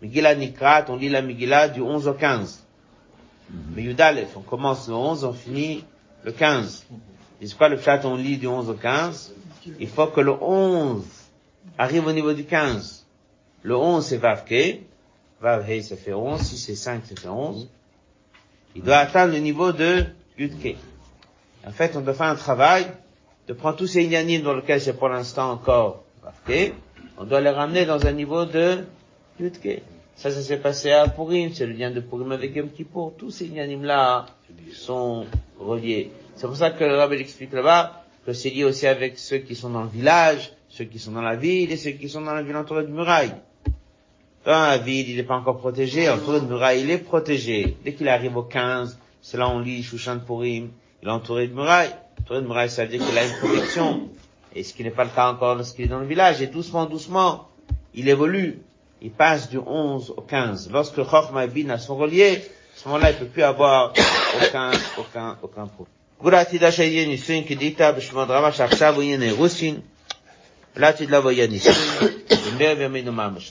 Megillah 0.00 0.34
Nikrat, 0.34 0.86
on 0.88 0.96
lit 0.96 1.08
la 1.08 1.20
Megillah 1.20 1.68
du 1.68 1.80
11 1.82 2.08
au 2.08 2.14
15. 2.14 2.64
Mais 3.74 3.82
Yudalef, 3.82 4.36
on 4.36 4.40
commence 4.40 4.88
le 4.88 4.94
11, 4.94 5.24
on 5.24 5.32
finit 5.32 5.84
le 6.24 6.32
15. 6.32 6.86
Et 7.40 7.46
c'est 7.46 7.56
quoi 7.56 7.68
le 7.68 7.78
chat, 7.78 8.04
on 8.04 8.16
lit 8.16 8.36
du 8.36 8.46
11 8.46 8.68
au 8.70 8.74
15? 8.74 9.34
Il 9.78 9.88
faut 9.88 10.06
que 10.08 10.20
le 10.20 10.32
11 10.32 11.04
arrive 11.78 12.06
au 12.06 12.12
niveau 12.12 12.32
du 12.32 12.44
15. 12.44 13.06
Le 13.62 13.76
11 13.76 14.04
c'est 14.04 14.16
Vavke. 14.16 14.80
Vavhe 15.40 15.80
ça 15.82 15.96
fait 15.96 16.12
11. 16.12 16.40
Si 16.40 16.58
c'est 16.58 16.74
5 16.74 17.02
ça 17.06 17.14
fait 17.20 17.28
11. 17.28 17.68
Il 18.74 18.82
doit 18.82 18.98
atteindre 18.98 19.32
le 19.32 19.40
niveau 19.40 19.72
de 19.72 20.04
Yudke. 20.38 20.76
En 21.66 21.72
fait, 21.72 21.94
on 21.96 22.00
doit 22.00 22.14
faire 22.14 22.26
un 22.28 22.36
travail 22.36 22.86
de 23.48 23.52
prendre 23.52 23.76
tous 23.76 23.86
ces 23.88 24.02
inanimes 24.04 24.42
dans 24.42 24.54
lesquels 24.54 24.80
c'est 24.80 24.94
pour 24.96 25.08
l'instant 25.08 25.50
encore 25.50 26.04
Vavke. 26.22 26.72
On 27.18 27.24
doit 27.24 27.40
les 27.40 27.50
ramener 27.50 27.84
dans 27.84 28.06
un 28.06 28.12
niveau 28.12 28.44
de 28.44 28.84
Yudke. 29.38 29.82
Ça, 30.20 30.30
ça 30.30 30.42
s'est 30.42 30.58
passé 30.58 30.92
à 30.92 31.08
Purim, 31.08 31.50
c'est 31.54 31.64
le 31.64 31.72
lien 31.72 31.90
de 31.90 32.00
Purim 32.00 32.30
avec 32.30 32.54
Yom. 32.54 32.68
Tous 33.16 33.30
ces 33.30 33.46
inanimes-là 33.46 34.26
sont 34.70 35.24
reliés. 35.58 36.10
C'est 36.36 36.46
pour 36.46 36.56
ça 36.56 36.72
que 36.72 36.84
le 36.84 36.94
rabbin 36.94 37.16
explique 37.16 37.54
là-bas 37.54 38.04
que 38.26 38.34
c'est 38.34 38.50
lié 38.50 38.64
aussi 38.64 38.86
avec 38.86 39.18
ceux 39.18 39.38
qui 39.38 39.54
sont 39.54 39.70
dans 39.70 39.82
le 39.82 39.88
village, 39.88 40.52
ceux 40.68 40.84
qui 40.84 40.98
sont 40.98 41.12
dans 41.12 41.22
la 41.22 41.36
ville 41.36 41.72
et 41.72 41.78
ceux 41.78 41.92
qui 41.92 42.10
sont 42.10 42.20
dans 42.20 42.34
la 42.34 42.42
ville 42.42 42.54
entourée 42.54 42.82
de 42.82 42.90
murailles. 42.90 43.32
Dans 44.44 44.60
la 44.60 44.76
ville, 44.76 45.08
il 45.08 45.16
n'est 45.16 45.22
pas 45.22 45.36
encore 45.36 45.56
protégé, 45.56 46.10
entouré 46.10 46.42
de 46.42 46.44
murailles, 46.44 46.82
il 46.82 46.90
est 46.90 46.98
protégé. 46.98 47.78
Dès 47.82 47.94
qu'il 47.94 48.06
arrive 48.06 48.36
au 48.36 48.42
15, 48.42 48.98
c'est 49.22 49.38
là 49.38 49.48
on 49.48 49.60
lit 49.60 49.82
Shushan 49.82 50.18
Purim, 50.18 50.68
il 51.02 51.08
est 51.08 51.10
entouré 51.10 51.48
de 51.48 51.54
murailles. 51.54 51.94
Entouré 52.20 52.42
de 52.42 52.46
murailles, 52.46 52.68
ça 52.68 52.84
veut 52.84 52.90
dire 52.90 53.02
qu'il 53.02 53.16
a 53.16 53.24
une 53.24 53.38
protection. 53.38 54.10
Et 54.54 54.64
ce 54.64 54.74
qui 54.74 54.84
n'est 54.84 54.90
pas 54.90 55.04
le 55.04 55.10
cas 55.16 55.30
encore 55.30 55.54
lorsqu'il 55.54 55.86
est 55.86 55.88
dans 55.88 56.00
le 56.00 56.06
village. 56.06 56.42
Et 56.42 56.46
doucement, 56.46 56.84
doucement, 56.84 57.48
il 57.94 58.06
évolue 58.06 58.60
il 59.02 59.10
passe 59.10 59.48
du 59.48 59.58
11 59.58 60.14
au 60.16 60.20
15. 60.20 60.70
Lorsque 60.70 61.02
Chochma 61.02 61.44
et 61.44 61.48
Bina 61.48 61.78
sont 61.78 61.96
reliés, 61.96 62.36
à 62.36 62.78
ce 62.78 62.88
moment-là, 62.88 63.10
il 63.10 63.14
ne 63.14 63.18
peut 63.20 63.26
plus 63.26 63.42
avoir 63.42 63.92
aucun, 64.42 64.70
aucun, 64.98 65.38
aucun 65.42 65.66
problème. 65.66 65.94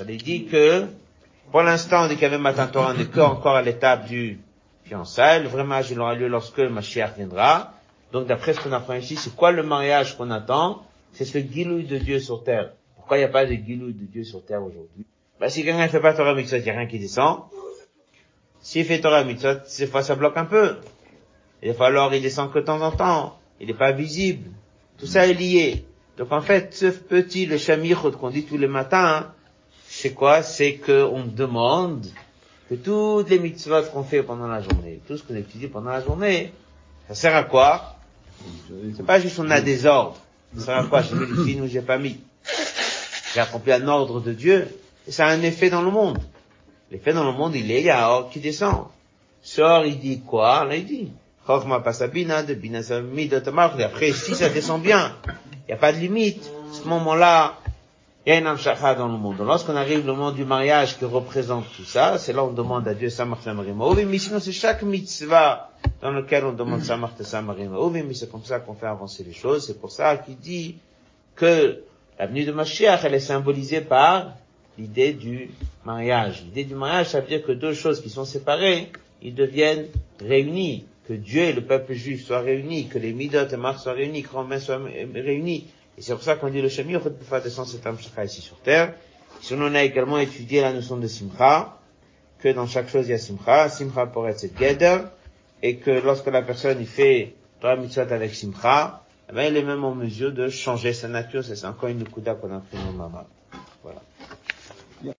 Il 0.08 0.24
dit 0.24 0.46
que, 0.46 0.86
pour 1.52 1.62
l'instant, 1.64 2.06
on 2.06 2.08
dit 2.08 2.14
qu'il 2.14 2.24
y 2.24 2.26
avait 2.26 2.38
on 2.38 3.00
est 3.00 3.20
encore 3.22 3.56
à 3.56 3.62
l'étape 3.64 4.06
du 4.08 4.40
fiançailles. 4.86 5.44
Le 5.44 5.50
vrai 5.50 5.64
mariage, 5.64 5.92
il 5.92 6.00
aura 6.00 6.14
lieu 6.14 6.28
lorsque 6.28 6.60
Mashiach 6.60 7.16
viendra. 7.18 7.74
Donc, 8.12 8.28
d'après 8.28 8.54
ce 8.54 8.60
qu'on 8.62 8.72
apprend 8.72 8.94
ici, 8.94 9.16
c'est 9.16 9.36
quoi 9.36 9.52
le 9.52 9.64
mariage 9.64 10.16
qu'on 10.16 10.30
attend? 10.30 10.84
C'est 11.14 11.26
ce 11.26 11.40
guilouille 11.40 11.86
de 11.86 11.98
Dieu 11.98 12.20
sur 12.20 12.44
terre. 12.44 12.74
Pourquoi 12.96 13.18
il 13.18 13.22
n'y 13.22 13.26
a 13.26 13.30
pas 13.30 13.46
de 13.46 13.54
guilouille 13.56 13.94
de 13.94 14.06
Dieu 14.06 14.24
sur 14.24 14.46
terre 14.46 14.64
aujourd'hui? 14.64 15.06
Bah, 15.40 15.50
si 15.50 15.64
quelqu'un 15.64 15.84
ne 15.84 15.88
fait 15.88 16.02
pas 16.02 16.14
Torah 16.14 16.34
Mitzvot, 16.34 16.58
il 16.58 16.64
n'y 16.64 16.70
a 16.70 16.74
rien 16.74 16.86
qui 16.86 17.00
descend. 17.00 17.44
S'il 18.62 18.86
fait 18.86 19.00
Torah 19.00 19.24
Mitzvot, 19.24 19.60
ces 19.66 19.88
fois, 19.88 20.04
ça 20.04 20.16
bloque 20.16 20.36
un 20.38 20.46
peu. 20.46 20.76
Et 21.62 21.70
des 21.70 21.74
fois, 21.74 21.88
alors, 21.88 22.14
il 22.14 22.22
descend 22.22 22.52
que 22.52 22.60
de 22.60 22.66
temps 22.66 22.82
en 22.82 22.92
temps. 22.92 23.40
Il 23.62 23.68
n'est 23.68 23.74
pas 23.74 23.92
visible. 23.92 24.50
Tout 24.98 25.08
ça 25.08 25.28
est 25.28 25.34
lié. 25.34 25.86
Donc, 26.18 26.32
en 26.34 26.42
fait, 26.42 26.74
ce 26.74 26.88
petit, 26.88 27.46
le 27.46 27.58
shamichot 27.58 28.12
qu'on 28.12 28.30
dit 28.30 28.44
tous 28.44 28.58
les 28.58 28.68
matins, 28.68 29.32
c'est 29.88 30.14
quoi? 30.14 30.44
C'est 30.44 30.76
qu'on 30.76 31.24
demande 31.24 32.06
que 32.70 32.76
toutes 32.76 33.30
les 33.30 33.40
mitzvot 33.40 33.84
qu'on 33.94 34.04
fait 34.04 34.22
pendant 34.24 34.48
la 34.48 34.62
journée, 34.62 35.00
tout 35.08 35.18
ce 35.18 35.24
qu'on 35.24 35.36
étudie 35.36 35.68
pendant 35.68 35.92
la 35.92 36.02
journée, 36.02 36.52
ça 37.08 37.16
sert 37.16 37.36
à 37.36 37.44
quoi? 37.44 37.96
C'est 38.96 39.06
pas 39.06 39.20
juste 39.20 39.40
on 39.40 39.50
a 39.50 39.62
des 39.62 39.86
ordres. 39.86 40.18
Ça 40.58 40.66
sert 40.66 40.78
à 40.78 40.84
quoi? 40.84 41.02
J'ai 41.02 41.16
mis 41.16 41.26
les 41.26 41.46
films 41.46 41.64
ou 41.64 41.68
j'ai 41.68 41.82
pas 41.82 41.98
mis. 41.98 42.20
J'ai 43.34 43.40
accompli 43.40 43.72
un 43.72 43.88
ordre 43.88 44.20
de 44.20 44.34
Dieu. 44.34 44.68
Et 45.10 45.12
ça 45.12 45.26
a 45.26 45.32
un 45.32 45.42
effet 45.42 45.72
dans 45.72 45.82
le 45.82 45.90
monde. 45.90 46.20
L'effet 46.92 47.14
dans 47.14 47.24
le 47.24 47.32
monde, 47.36 47.56
il 47.56 47.72
est, 47.72 47.80
il 47.80 47.86
y 47.88 47.90
a 47.90 48.12
ordre 48.12 48.30
qui 48.30 48.40
descend. 48.40 48.86
Ce 49.42 49.60
ordre, 49.60 49.88
il 49.88 49.98
dit 49.98 50.22
quoi? 50.22 50.66
Là, 50.66 50.76
il 50.76 50.86
dit, 50.86 51.12
Chokma 51.48 51.80
de 51.80 51.84
et 53.80 53.84
après, 53.84 54.12
si 54.12 54.36
ça 54.36 54.50
descend 54.50 54.84
bien, 54.84 55.16
il 55.26 55.70
n'y 55.70 55.74
a 55.74 55.78
pas 55.78 55.92
de 55.94 55.98
limite. 55.98 56.44
À 56.46 56.76
ce 56.76 56.88
moment-là, 56.88 57.56
il 58.24 58.34
y 58.34 58.36
a 58.36 58.38
une 58.38 58.46
amshacha 58.46 58.94
dans 58.94 59.08
le 59.08 59.18
monde. 59.18 59.38
Lorsqu'on 59.40 59.76
arrive 59.76 60.08
au 60.08 60.14
moment 60.14 60.32
du 60.32 60.46
mariage 60.46 61.00
qui 61.00 61.06
représente 61.06 61.66
tout 61.76 61.86
ça, 61.86 62.20
c'est 62.20 62.32
là 62.32 62.44
on 62.44 62.54
demande 62.54 62.88
à 62.88 62.94
Dieu 62.94 63.10
Samach 63.10 63.42
Samarima. 63.42 63.88
Oui, 63.88 64.06
mais 64.06 64.20
sinon 64.20 64.40
c'est 64.40 64.52
chaque 64.52 64.84
mitzvah 64.84 65.72
dans 66.04 66.12
lequel 66.12 66.46
on 66.46 66.54
demande 66.54 66.84
Samach 66.84 67.14
Samarima. 67.20 67.80
Oui, 67.80 68.04
mais 68.08 68.14
c'est 68.14 68.30
comme 68.30 68.44
ça 68.44 68.60
qu'on 68.60 68.76
fait 68.76 68.86
avancer 68.86 69.24
les 69.24 69.34
choses. 69.34 69.66
C'est 69.66 69.82
pour 69.82 69.90
ça 69.90 70.18
qu'il 70.18 70.38
dit 70.38 70.78
que 71.36 71.82
l'avenue 72.20 72.46
de 72.46 72.52
Mashiach, 72.52 73.00
elle 73.06 73.16
est 73.16 73.20
symbolisée 73.20 73.82
par 73.82 74.34
l'idée 74.80 75.14
du 75.14 75.52
mariage. 75.86 76.44
L'idée 76.46 76.64
du 76.64 76.76
mariage, 76.76 77.10
ça 77.10 77.22
veut 77.22 77.28
dire 77.28 77.44
que 77.44 77.52
deux 77.52 77.74
choses 77.74 78.02
qui 78.02 78.10
sont 78.10 78.26
séparées, 78.26 78.92
ils 79.22 79.36
deviennent 79.36 79.88
réunis. 80.20 80.86
Que 81.08 81.14
Dieu 81.14 81.42
et 81.42 81.54
le 81.54 81.62
peuple 81.62 81.94
juif 81.94 82.26
soient 82.26 82.42
réunis, 82.42 82.88
que 82.88 83.00
les 83.00 83.14
midot 83.14 83.48
et 83.48 83.58
Mars 83.58 83.84
soient 83.84 83.94
réunis, 83.94 84.24
que 84.24 84.30
Romain 84.30 84.60
soient 84.60 84.80
réunis. 85.14 85.68
Et 85.98 86.02
c'est 86.02 86.14
pour 86.14 86.24
ça 86.24 86.36
qu'on 86.36 86.50
dit 86.50 86.62
le 86.62 86.70
Shemi, 86.70 86.96
en 86.96 87.00
fait, 87.00 87.10
pour 87.10 87.28
faire 87.28 87.42
descendre 87.42 87.68
cet 87.68 87.86
Amshaka 87.86 88.26
ici 88.26 88.42
sur 88.42 88.58
terre. 88.60 88.94
Si 89.42 89.54
on 89.54 89.74
a 89.74 89.84
également 89.84 90.20
étudié 90.20 90.62
la 90.62 90.72
notion 90.72 90.98
de 90.98 91.08
Simcha, 91.08 91.78
que 92.40 92.50
dans 92.50 92.68
chaque 92.68 92.90
chose 92.90 93.08
il 93.08 93.12
y 93.12 93.14
a 93.14 93.18
Simcha, 93.18 93.70
Simcha 93.70 94.06
pourrait 94.06 94.32
être 94.32 94.40
cette 94.40 94.54
et 95.62 95.78
que 95.78 95.92
lorsque 95.92 96.28
la 96.28 96.42
personne 96.42 96.78
il 96.80 96.88
fait 96.88 97.34
Torah 97.60 97.76
Mitzvot 97.76 98.02
avec 98.02 98.34
Simcha, 98.34 99.04
eh 99.30 99.34
ben, 99.34 99.52
il 99.52 99.58
est 99.58 99.64
même 99.64 99.84
en 99.84 99.94
mesure 99.94 100.32
de 100.32 100.48
changer 100.50 100.94
sa 100.94 101.08
nature. 101.08 101.44
C'est 101.44 101.66
encore 101.66 101.90
une 101.90 102.04
kuda 102.04 102.36
qu'on 102.36 102.56
a 102.56 102.60
pris 102.60 102.78
dans 102.78 102.94
Mama. 102.94 103.28
Voilà. 103.84 104.02